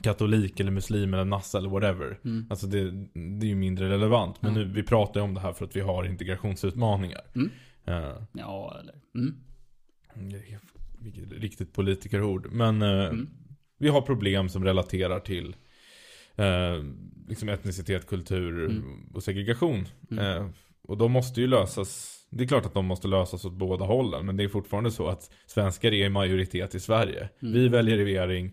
katolik 0.02 0.60
eller 0.60 0.70
muslim 0.70 1.14
eller 1.14 1.24
nasse 1.24 1.58
eller 1.58 1.68
whatever. 1.68 2.18
Mm. 2.24 2.46
Alltså 2.50 2.66
det, 2.66 2.90
det 3.38 3.46
är 3.46 3.48
ju 3.48 3.54
mindre 3.54 3.88
relevant. 3.90 4.42
Men 4.42 4.54
nu, 4.54 4.64
vi 4.64 4.82
pratar 4.82 5.20
ju 5.20 5.24
om 5.24 5.34
det 5.34 5.40
här 5.40 5.52
för 5.52 5.64
att 5.64 5.76
vi 5.76 5.80
har 5.80 6.04
integrationsutmaningar. 6.04 7.20
Eh, 7.84 8.16
Ja, 8.32 8.76
eller... 8.80 8.94
Mm. 9.14 9.34
vilket 10.98 11.32
riktigt 11.32 11.72
politikerord. 11.72 12.52
Men 12.52 12.82
Mm. 12.82 13.28
vi 13.78 13.88
har 13.88 14.00
problem 14.02 14.48
som 14.48 14.64
relaterar 14.64 15.20
till 15.20 15.56
eh, 16.36 16.84
liksom 17.30 17.48
etnicitet, 17.48 18.06
kultur 18.06 18.64
Mm. 18.64 18.84
och 19.14 19.22
segregation. 19.22 19.86
Mm. 20.10 20.24
Eh, 20.36 20.46
och 20.82 20.96
de 20.98 21.12
måste 21.12 21.40
ju 21.40 21.46
lösas. 21.46 22.16
Det 22.30 22.44
är 22.44 22.48
klart 22.48 22.66
att 22.66 22.74
de 22.74 22.86
måste 22.86 23.08
lösas 23.08 23.44
åt 23.44 23.52
båda 23.52 23.84
hållen. 23.84 24.26
Men 24.26 24.36
det 24.36 24.44
är 24.44 24.48
fortfarande 24.48 24.90
så 24.90 25.08
att 25.08 25.30
svenskar 25.46 25.92
är 25.92 26.06
i 26.06 26.08
majoritet 26.08 26.74
i 26.74 26.80
Sverige. 26.80 27.28
Mm. 27.42 27.54
Vi 27.54 27.68
väljer 27.68 27.96
regering 27.96 28.52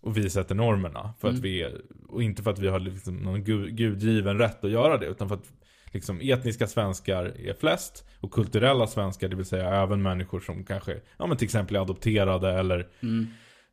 och 0.00 0.16
vi 0.16 0.30
sätter 0.30 0.54
normerna. 0.54 1.14
För 1.20 1.28
att 1.28 1.32
Mm. 1.34 1.42
vi 1.42 1.62
är, 1.62 1.80
och 2.08 2.22
inte 2.22 2.42
för 2.42 2.50
att 2.50 2.58
vi 2.58 2.68
har 2.68 2.80
liksom 2.80 3.16
någon 3.16 3.44
gu, 3.44 3.70
gudgiven 3.70 4.38
rätt 4.38 4.64
att 4.64 4.70
göra 4.70 4.98
det. 4.98 5.06
Utan 5.06 5.28
för 5.28 5.34
att 5.36 5.52
liksom, 5.92 6.20
etniska 6.22 6.66
svenskar 6.66 7.24
är 7.24 7.54
flest. 7.54 8.08
Och 8.20 8.30
kulturella 8.30 8.86
svenskar, 8.86 9.28
det 9.28 9.36
vill 9.36 9.44
säga 9.46 9.82
även 9.82 10.02
människor 10.02 10.40
som 10.40 10.64
kanske, 10.64 11.00
ja 11.18 11.26
men 11.26 11.36
till 11.36 11.44
exempel 11.44 11.76
är 11.76 11.80
adopterade 11.80 12.50
eller 12.52 12.88
Mm. 13.02 13.26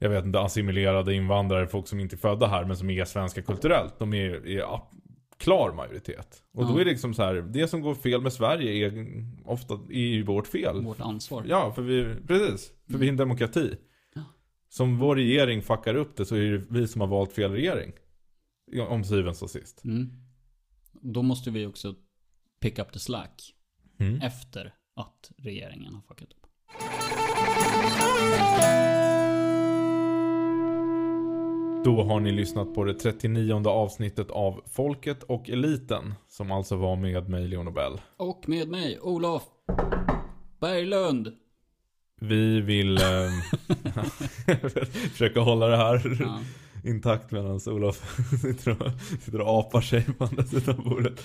Jag 0.04 0.10
vet 0.10 0.26
inte, 0.26 0.39
assimilerade 0.39 1.14
invandrare, 1.14 1.68
folk 1.68 1.88
som 1.88 1.99
inte 1.99 2.16
är 2.16 2.18
födda 2.18 2.47
här 2.47 2.66
men 2.66 2.78
som 2.78 2.89
är 2.89 3.06
svenska 3.06 3.41
kulturellt. 3.41 3.99
De 3.99 4.14
är, 4.14 4.47
är 4.47 4.58
ja, 4.58 4.91
klar 5.38 5.74
majoritet. 5.74 6.43
Och 6.54 6.66
då 6.66 6.72
Ja. 6.74 6.82
är 6.82 6.86
det 6.86 6.91
liksom 6.91 7.14
så 7.14 7.24
här, 7.24 7.34
det 7.36 7.68
som 7.68 7.82
går 7.82 7.95
fel 7.95 8.22
med 8.22 8.34
Sverige 8.34 8.88
är 8.88 9.08
ofta 9.45 9.74
är 9.89 9.99
ju 9.99 10.24
vårt 10.24 10.47
fel. 10.47 10.82
Vårt 10.82 10.99
ansvar. 10.99 11.45
Ja, 11.47 11.74
för 11.74 11.82
vi, 11.82 12.16
precis. 12.28 12.72
För 12.91 12.97
vi 12.97 13.06
är 13.06 13.10
en 13.10 13.18
demokrati. 13.18 13.76
Ja. 14.16 14.22
Som 14.70 14.97
vår 14.99 15.16
regering 15.16 15.62
fuckar 15.62 15.95
upp 15.95 16.16
det 16.18 16.26
så 16.26 16.36
är 16.36 16.41
det 16.52 16.64
vi 16.70 16.88
som 16.88 17.02
har 17.02 17.08
valt 17.08 17.34
fel 17.34 17.52
regering. 17.52 17.91
Om 18.89 19.04
syvende 19.04 19.39
och 19.41 19.49
sist. 19.49 19.84
Mm. 19.86 20.10
Då 20.91 21.22
måste 21.22 21.52
vi 21.52 21.66
också 21.66 21.95
pick 22.62 22.80
up 22.80 22.91
the 22.93 22.99
slack 22.99 23.54
Mm. 23.99 24.22
efter 24.22 24.74
att 24.95 25.32
regeringen 25.38 25.93
har 25.93 26.02
fuckat 26.02 26.28
upp. 26.34 26.47
Då 31.84 32.04
har 32.04 32.20
ni 32.20 32.32
lyssnat 32.32 32.74
på 32.74 32.84
det 32.84 32.94
39 32.94 33.68
avsnittet 33.68 34.32
av 34.32 34.62
Folket 34.72 35.24
och 35.24 35.50
Eliten. 35.50 36.14
Som 36.28 36.52
alltså 36.52 36.76
var 36.76 36.96
med 36.96 37.30
mig, 37.30 37.48
Leon 37.48 37.66
Nobel. 37.66 37.92
Och 38.18 38.50
med 38.50 38.68
mig, 38.70 39.00
Olof 39.02 39.44
Berglund. 40.60 41.32
Vi 42.22 42.62
vill 42.62 42.98
eh, 42.98 43.30
försöka 45.12 45.40
hålla 45.40 45.68
det 45.68 45.78
här 45.78 46.18
Ja. 46.20 46.40
intakt 46.90 47.32
medan 47.32 47.60
Olof 47.68 48.18
sitter 48.42 48.82
och, 48.82 48.92
sitter 49.22 49.42
och 49.42 49.60
apar 49.60 49.82
sig 49.82 50.04
på 50.18 50.24
andra 50.24 50.44
sidan 50.44 50.84
bordet. 50.84 51.24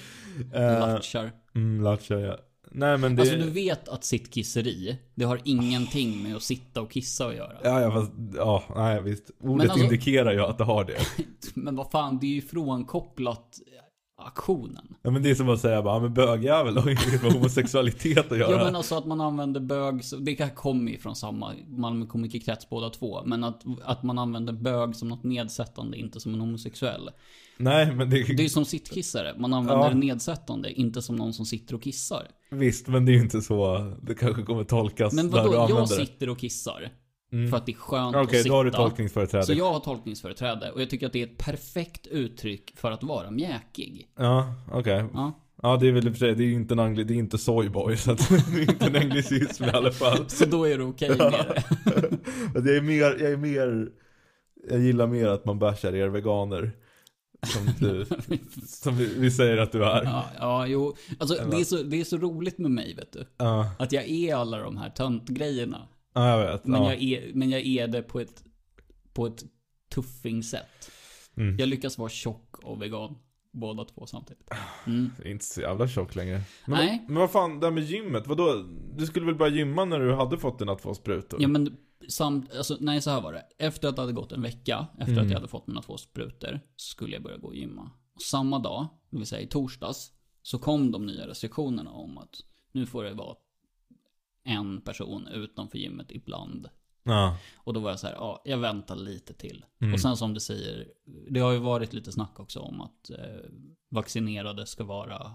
Eh, 0.54 0.60
Latchar. 0.80 1.30
mm, 1.54 1.80
latchar 1.84 2.18
ja. 2.18 2.36
Nej 2.76 2.98
men 2.98 3.16
det... 3.16 3.22
Alltså 3.22 3.36
du 3.36 3.50
vet 3.50 3.88
att 3.88 4.04
sittkisseri, 4.04 4.98
det 5.14 5.24
har 5.24 5.40
ingenting 5.44 6.22
med 6.22 6.36
att 6.36 6.42
sitta 6.42 6.80
och 6.80 6.90
kissa 6.90 7.26
att 7.26 7.34
göra. 7.34 7.56
Ja, 7.64 7.80
ja, 7.80 7.92
fast, 7.92 8.12
ja, 8.36 8.62
nej 8.76 9.02
visst. 9.02 9.30
Ordet 9.40 9.70
alltså- 9.70 9.84
indikerar 9.84 10.32
ju 10.32 10.40
att 10.40 10.58
det 10.58 10.64
har 10.64 10.84
det. 10.84 10.98
Men 11.54 11.76
vad 11.76 11.90
fan, 11.90 12.18
det 12.18 12.26
är 12.26 12.30
ju 12.30 12.42
frånkopplat 12.42 13.58
aktionen. 14.18 14.94
Ja, 15.02 15.10
men 15.10 15.22
det 15.22 15.30
är 15.30 15.34
som 15.34 15.48
att 15.48 15.60
säga 15.60 15.82
bara, 15.82 15.94
ja, 15.94 16.00
men 16.00 16.14
bögjävel 16.14 16.76
har 16.76 16.90
inget 16.90 17.22
med 17.22 17.32
homosexualitet 17.32 18.32
att 18.32 18.38
göra. 18.38 18.50
Ja 18.50 18.64
men 18.64 18.76
alltså 18.76 18.94
att 18.94 19.06
man 19.06 19.20
använder 19.20 19.60
bög, 19.60 20.02
det 20.20 20.34
kan- 20.34 20.50
kommer 20.50 20.90
ju 20.92 20.98
från 20.98 21.16
samma 21.16 21.52
Malmö 21.68 22.06
komikerkrets 22.06 22.68
båda 22.68 22.90
två. 22.90 23.22
Men 23.24 23.44
att, 23.44 23.62
att 23.84 24.02
man 24.02 24.18
använder 24.18 24.52
bög 24.52 24.96
som 24.96 25.08
något 25.08 25.24
nedsättande, 25.24 25.96
inte 25.98 26.20
som 26.20 26.34
en 26.34 26.40
homosexuell. 26.40 27.10
Nej, 27.58 27.94
men 27.94 28.10
det, 28.10 28.22
Det 28.36 28.44
är 28.44 28.48
som 28.48 28.64
sittkissare, 28.64 29.34
man 29.38 29.52
använder 29.54 29.84
Ja. 29.84 29.88
det 29.90 29.94
nedsättande, 29.96 30.72
inte 30.72 31.02
som 31.02 31.16
någon 31.16 31.32
som 31.32 31.46
sitter 31.46 31.74
och 31.74 31.82
kissar. 31.82 32.28
visst, 32.50 32.86
men 32.88 33.04
det 33.06 33.12
är 33.12 33.14
ju 33.14 33.20
inte 33.22 33.40
så 33.42 33.92
det 34.02 34.14
kanske 34.14 34.42
kommer 34.42 34.64
tolkas 34.64 35.12
Men 35.12 35.26
du 35.26 35.32
vadå, 35.32 35.52
jag 35.54 35.62
använder 35.70 35.98
det. 35.98 36.06
sitter 36.06 36.28
och 36.28 36.38
kissar. 36.38 36.90
Mm. 37.36 37.50
För 37.50 37.56
att 37.56 37.66
det 37.66 37.72
är 37.72 37.76
skönt 37.76 38.16
Okej, 38.16 38.22
att 38.22 38.30
sitta. 38.42 38.48
då 38.48 38.54
har 38.54 38.64
du 38.64 38.70
tolkningsföreträde. 38.70 39.44
Så 39.46 39.52
jag 39.52 39.72
har 39.72 39.80
tolkningsföreträde 39.80 40.70
och 40.70 40.80
jag 40.82 40.90
tycker 40.90 41.06
att 41.06 41.12
det 41.12 41.22
är 41.22 41.26
ett 41.26 41.38
perfekt 41.38 42.06
uttryck 42.06 42.72
för 42.76 42.90
att 42.90 43.02
vara 43.02 43.30
mjäkig. 43.30 44.08
Ja, 44.18 44.54
okej. 44.72 45.04
Ja. 45.14 45.32
Ja, 45.62 45.76
det 45.76 45.88
är 45.88 45.92
väl 45.92 46.06
i 46.06 46.10
och 46.10 46.12
för 46.12 46.18
sig, 46.18 46.34
det 46.34 46.42
är 46.44 46.46
ju 46.46 46.52
inte 46.54 46.74
en 46.74 46.78
angli, 46.78 47.04
det 47.04 47.14
är 47.14 47.18
inte 47.18 47.38
soyboy, 47.38 47.96
så 47.96 48.12
att 48.12 48.28
det 48.28 48.34
är 48.58 48.60
inte 48.60 48.86
en 48.86 48.96
anglicism 48.96 49.64
i 49.64 49.70
alla 49.70 49.92
fall. 49.92 50.28
Så 50.28 50.44
då 50.44 50.64
är 50.68 50.78
det 50.78 50.84
okej 50.84 51.08
med 51.08 51.18
det. 51.18 51.62
Men 52.54 52.64
jag 52.66 52.76
är 52.76 52.80
mer, 52.80 53.02
jag 53.02 53.32
är 53.32 53.36
mer, 53.36 53.88
jag 54.70 54.80
gillar 54.80 55.06
mer 55.06 55.26
att 55.26 55.44
man 55.44 55.58
bashar 55.58 55.94
er 55.94 56.08
veganer. 56.08 56.70
Som 57.42 57.66
du, 57.78 58.06
som 58.66 58.96
vi, 58.96 59.14
vi 59.18 59.30
säger 59.30 59.56
att 59.58 59.72
du 59.72 59.84
är. 59.84 60.04
Ja, 60.04 60.24
ja 60.38 60.66
jo. 60.66 60.96
Alltså 61.18 61.36
Eller- 61.36 61.50
det 61.50 61.56
är, 61.60 61.64
så, 61.64 61.76
det 61.76 62.00
är 62.00 62.04
så 62.04 62.16
roligt 62.16 62.58
med 62.58 62.70
mig 62.70 62.94
vet 62.94 63.12
du. 63.12 63.26
Ja, 63.36 63.70
Att 63.78 63.92
jag 63.92 64.08
är 64.08 64.34
alla 64.34 64.58
de 64.58 64.76
här 64.76 64.90
töntgrejerna. 64.90 65.88
Ja 66.16 66.28
jag 66.28 66.52
vet. 66.52 66.64
Men, 66.66 66.82
ja. 66.82 66.92
jag 66.92 67.02
är, 67.02 67.34
men 67.34 67.50
jag 67.50 67.66
är 67.66 67.88
det 67.88 68.02
på 68.02 68.20
ett, 68.20 68.44
på 69.12 69.26
ett 69.26 69.44
tuffing-sätt. 69.94 70.90
Mm. 71.36 71.56
Jag 71.58 71.68
lyckas 71.68 71.98
vara 71.98 72.08
tjock 72.08 72.58
och 72.58 72.82
vegan. 72.82 73.16
Båda 73.52 73.84
två 73.84 74.06
samtidigt. 74.06 74.50
Mm. 74.86 75.10
Jag 75.18 75.26
är 75.26 75.30
inte 75.30 75.44
så 75.44 75.60
jävla 75.60 75.88
tjock 75.88 76.14
längre. 76.14 76.40
Men, 76.66 76.78
Nej. 76.78 77.04
men 77.08 77.16
vad 77.16 77.30
fan, 77.30 77.60
det 77.60 77.66
här 77.66 77.72
med 77.72 77.84
gymmet, 77.84 78.26
vadå? 78.26 78.64
Du 78.96 79.06
skulle 79.06 79.26
väl 79.26 79.34
börja 79.34 79.56
gymma 79.56 79.84
när 79.84 79.98
du 79.98 80.14
hade 80.14 80.38
fått 80.38 80.58
dina 80.58 80.74
två 80.74 80.94
sprutor? 80.94 81.42
Ja 81.42 81.48
men 81.48 81.76
samt, 82.08 82.54
alltså, 82.54 82.76
nej 82.80 83.02
så 83.02 83.10
här 83.10 83.20
var 83.20 83.32
det. 83.32 83.44
Efter 83.58 83.88
att 83.88 83.96
det 83.96 84.02
hade 84.02 84.12
gått 84.12 84.32
en 84.32 84.42
vecka, 84.42 84.86
efter 84.98 85.12
Mm. 85.12 85.24
att 85.24 85.30
jag 85.30 85.36
hade 85.36 85.48
fått 85.48 85.66
mina 85.66 85.82
två 85.82 85.96
sprutor, 85.96 86.60
så 86.76 86.90
skulle 86.90 87.12
jag 87.14 87.22
börja 87.22 87.36
gå 87.36 87.46
och 87.48 87.56
gymma. 87.56 87.90
Och 88.14 88.22
samma 88.22 88.58
dag, 88.58 88.86
det 89.10 89.16
vill 89.16 89.26
säga 89.26 89.42
i 89.42 89.46
torsdags, 89.46 90.12
så 90.42 90.58
kom 90.58 90.92
de 90.92 91.06
nya 91.06 91.28
restriktionerna 91.28 91.90
om 91.90 92.18
att 92.18 92.34
nu 92.72 92.86
får 92.86 93.04
det 93.04 93.14
vara 93.14 93.36
en 94.46 94.80
person 94.80 95.28
utanför 95.28 95.78
gymmet 95.78 96.06
ibland. 96.10 96.68
Ja. 97.02 97.36
Och 97.56 97.72
då 97.72 97.80
var 97.80 97.90
jag 97.90 98.00
så 98.00 98.06
här, 98.06 98.14
ja, 98.14 98.42
jag 98.44 98.58
väntar 98.58 98.96
lite 98.96 99.34
till. 99.34 99.64
Mm. 99.80 99.94
Och 99.94 100.00
sen 100.00 100.16
som 100.16 100.34
du 100.34 100.40
säger, 100.40 100.88
det 101.30 101.40
har 101.40 101.52
ju 101.52 101.58
varit 101.58 101.92
lite 101.92 102.12
snack 102.12 102.40
också 102.40 102.60
om 102.60 102.80
att 102.80 103.10
eh, 103.10 103.50
vaccinerade 103.90 104.66
ska 104.66 104.84
vara 104.84 105.34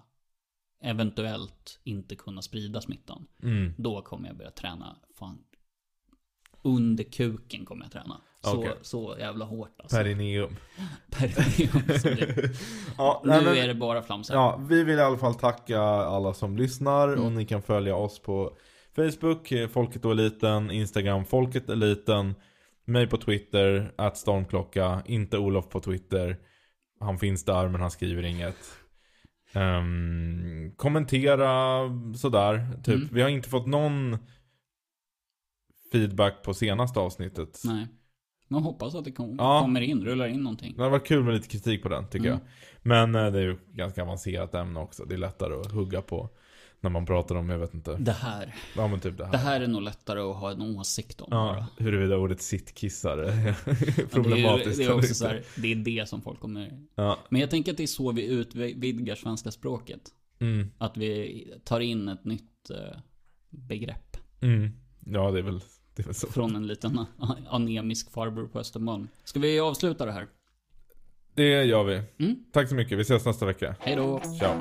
eventuellt 0.83 1.79
inte 1.83 2.15
kunna 2.15 2.41
sprida 2.41 2.81
smittan. 2.81 3.27
Mm. 3.43 3.73
Då 3.77 4.01
kommer 4.01 4.27
jag 4.27 4.37
börja 4.37 4.51
träna, 4.51 4.95
fan. 5.19 5.37
Under 6.63 7.03
kuken 7.03 7.65
kommer 7.65 7.85
jag 7.85 7.91
träna. 7.91 8.21
Så, 8.43 8.57
Okej. 8.57 8.73
så 8.81 9.15
jävla 9.19 9.45
hårt 9.45 9.79
alltså. 9.81 9.97
Perineum. 9.97 10.55
Perineum. 11.11 12.53
Ja, 12.97 13.21
nu 13.25 13.29
men- 13.29 13.47
är 13.57 13.67
det 13.67 13.75
bara 13.75 14.03
flamsar. 14.03 14.35
Ja, 14.35 14.59
vi 14.69 14.83
vill 14.83 14.97
i 14.97 15.01
alla 15.01 15.17
fall 15.17 15.35
tacka 15.35 15.81
alla 15.81 16.33
som 16.33 16.57
lyssnar 16.57 17.07
Mm. 17.07 17.25
och 17.25 17.31
ni 17.31 17.45
kan 17.45 17.61
följa 17.61 17.95
oss 17.95 18.19
på 18.19 18.57
Facebook, 18.95 19.51
eh, 19.51 19.67
Folket 19.67 20.05
och 20.05 20.11
Eliten, 20.11 20.71
Instagram, 20.71 21.25
Folket 21.25 21.69
Eliten, 21.69 22.35
mig 22.85 23.07
på 23.07 23.17
Twitter, 23.17 23.93
att 23.97 24.17
Stormklocka, 24.17 25.03
inte 25.05 25.37
Olof 25.37 25.69
på 25.69 25.79
Twitter. 25.79 26.37
Han 26.99 27.19
finns 27.19 27.45
där 27.45 27.67
men 27.69 27.81
han 27.81 27.91
skriver 27.91 28.23
inget. 28.23 28.57
Ehm, 29.53 30.71
kommentera 30.75 31.79
sådär, 32.17 32.67
typ. 32.83 32.95
Mm. 32.95 33.09
Vi 33.11 33.21
har 33.21 33.29
inte 33.29 33.49
fått 33.49 33.67
någon 33.67 34.17
feedback 35.91 36.43
på 36.43 36.53
senaste 36.53 36.99
avsnittet. 36.99 37.61
Nej. 37.65 37.87
Man 38.47 38.63
hoppas 38.63 38.95
att 38.95 39.05
det 39.05 39.11
kom, 39.11 39.35
Ja. 39.39 39.59
kommer 39.61 39.81
in, 39.81 40.05
rullar 40.05 40.27
in 40.27 40.43
någonting. 40.43 40.73
Det 40.75 40.81
hade 40.81 40.91
varit 40.91 41.07
kul 41.07 41.23
med 41.23 41.33
lite 41.33 41.47
kritik 41.47 41.83
på 41.83 41.89
den 41.89 42.07
tycker 42.09 42.27
Mm. 42.27 42.39
jag. 42.39 42.49
Men 42.81 43.15
eh, 43.25 43.31
det 43.31 43.39
är 43.39 43.43
ju 43.43 43.57
ganska 43.73 44.01
avancerat 44.03 44.55
ämne 44.55 44.79
också. 44.79 45.05
Det 45.05 45.13
är 45.13 45.17
lättare 45.17 45.53
att 45.53 45.71
hugga 45.71 46.01
på 46.01 46.29
när 46.83 46.89
man 46.89 47.05
pratar 47.05 47.35
om, 47.35 47.49
jag 47.49 47.59
vet 47.59 47.73
inte. 47.73 47.95
Det 47.99 48.11
här. 48.11 48.55
Ja 48.75 48.87
men 48.87 48.99
typ 48.99 49.17
det 49.17 49.25
här. 49.25 49.31
Det 49.31 49.37
här 49.37 49.61
är 49.61 49.67
nog 49.67 49.81
lättare 49.81 50.19
att 50.19 50.35
ha 50.35 50.51
en 50.51 50.61
åsikt 50.61 51.21
om. 51.21 51.27
Ja, 51.31 51.37
bara. 51.37 51.67
huruvida 51.77 52.17
ordet 52.17 52.41
sittkissar 52.41 53.17
är 53.17 53.53
problematiskt. 54.11 54.79
Ja, 54.79 54.83
det, 54.83 54.83
är, 54.83 54.87
det, 54.87 54.93
är 54.93 54.97
också 54.97 55.13
så 55.13 55.27
här, 55.27 55.43
det 55.55 55.71
är 55.71 55.75
det 55.75 56.09
som 56.09 56.21
folk 56.21 56.39
kommer... 56.39 56.79
Ja. 56.95 57.17
Men 57.29 57.41
jag 57.41 57.49
tänker 57.49 57.71
att 57.71 57.77
det 57.77 57.83
är 57.83 57.87
så 57.87 58.11
vi 58.11 58.25
utvidgar 58.25 59.15
svenska 59.15 59.51
språket. 59.51 60.01
Mm. 60.39 60.67
Att 60.77 60.97
vi 60.97 61.53
tar 61.63 61.79
in 61.79 62.07
ett 62.07 62.25
nytt 62.25 62.69
eh, 62.69 62.99
begrepp. 63.49 64.17
Mm. 64.41 64.71
Ja, 65.05 65.31
det 65.31 65.39
är 65.39 65.43
väl, 65.43 65.59
det 65.95 66.01
är 66.01 66.05
väl 66.05 66.13
så. 66.13 66.27
Från 66.27 66.55
en 66.55 66.67
liten 66.67 67.05
anemisk 67.49 68.11
farbror 68.11 68.47
på 68.47 68.59
Östermalm. 68.59 69.07
Ska 69.23 69.39
vi 69.39 69.59
avsluta 69.59 70.05
det 70.05 70.11
här? 70.11 70.27
Det 71.35 71.63
gör 71.63 71.83
vi. 71.83 72.01
Mm. 72.25 72.43
Tack 72.51 72.69
så 72.69 72.75
mycket. 72.75 72.97
Vi 72.97 73.01
ses 73.01 73.25
nästa 73.25 73.45
vecka. 73.45 73.75
Hej 73.79 73.95
då. 73.95 74.21
Ciao. 74.39 74.51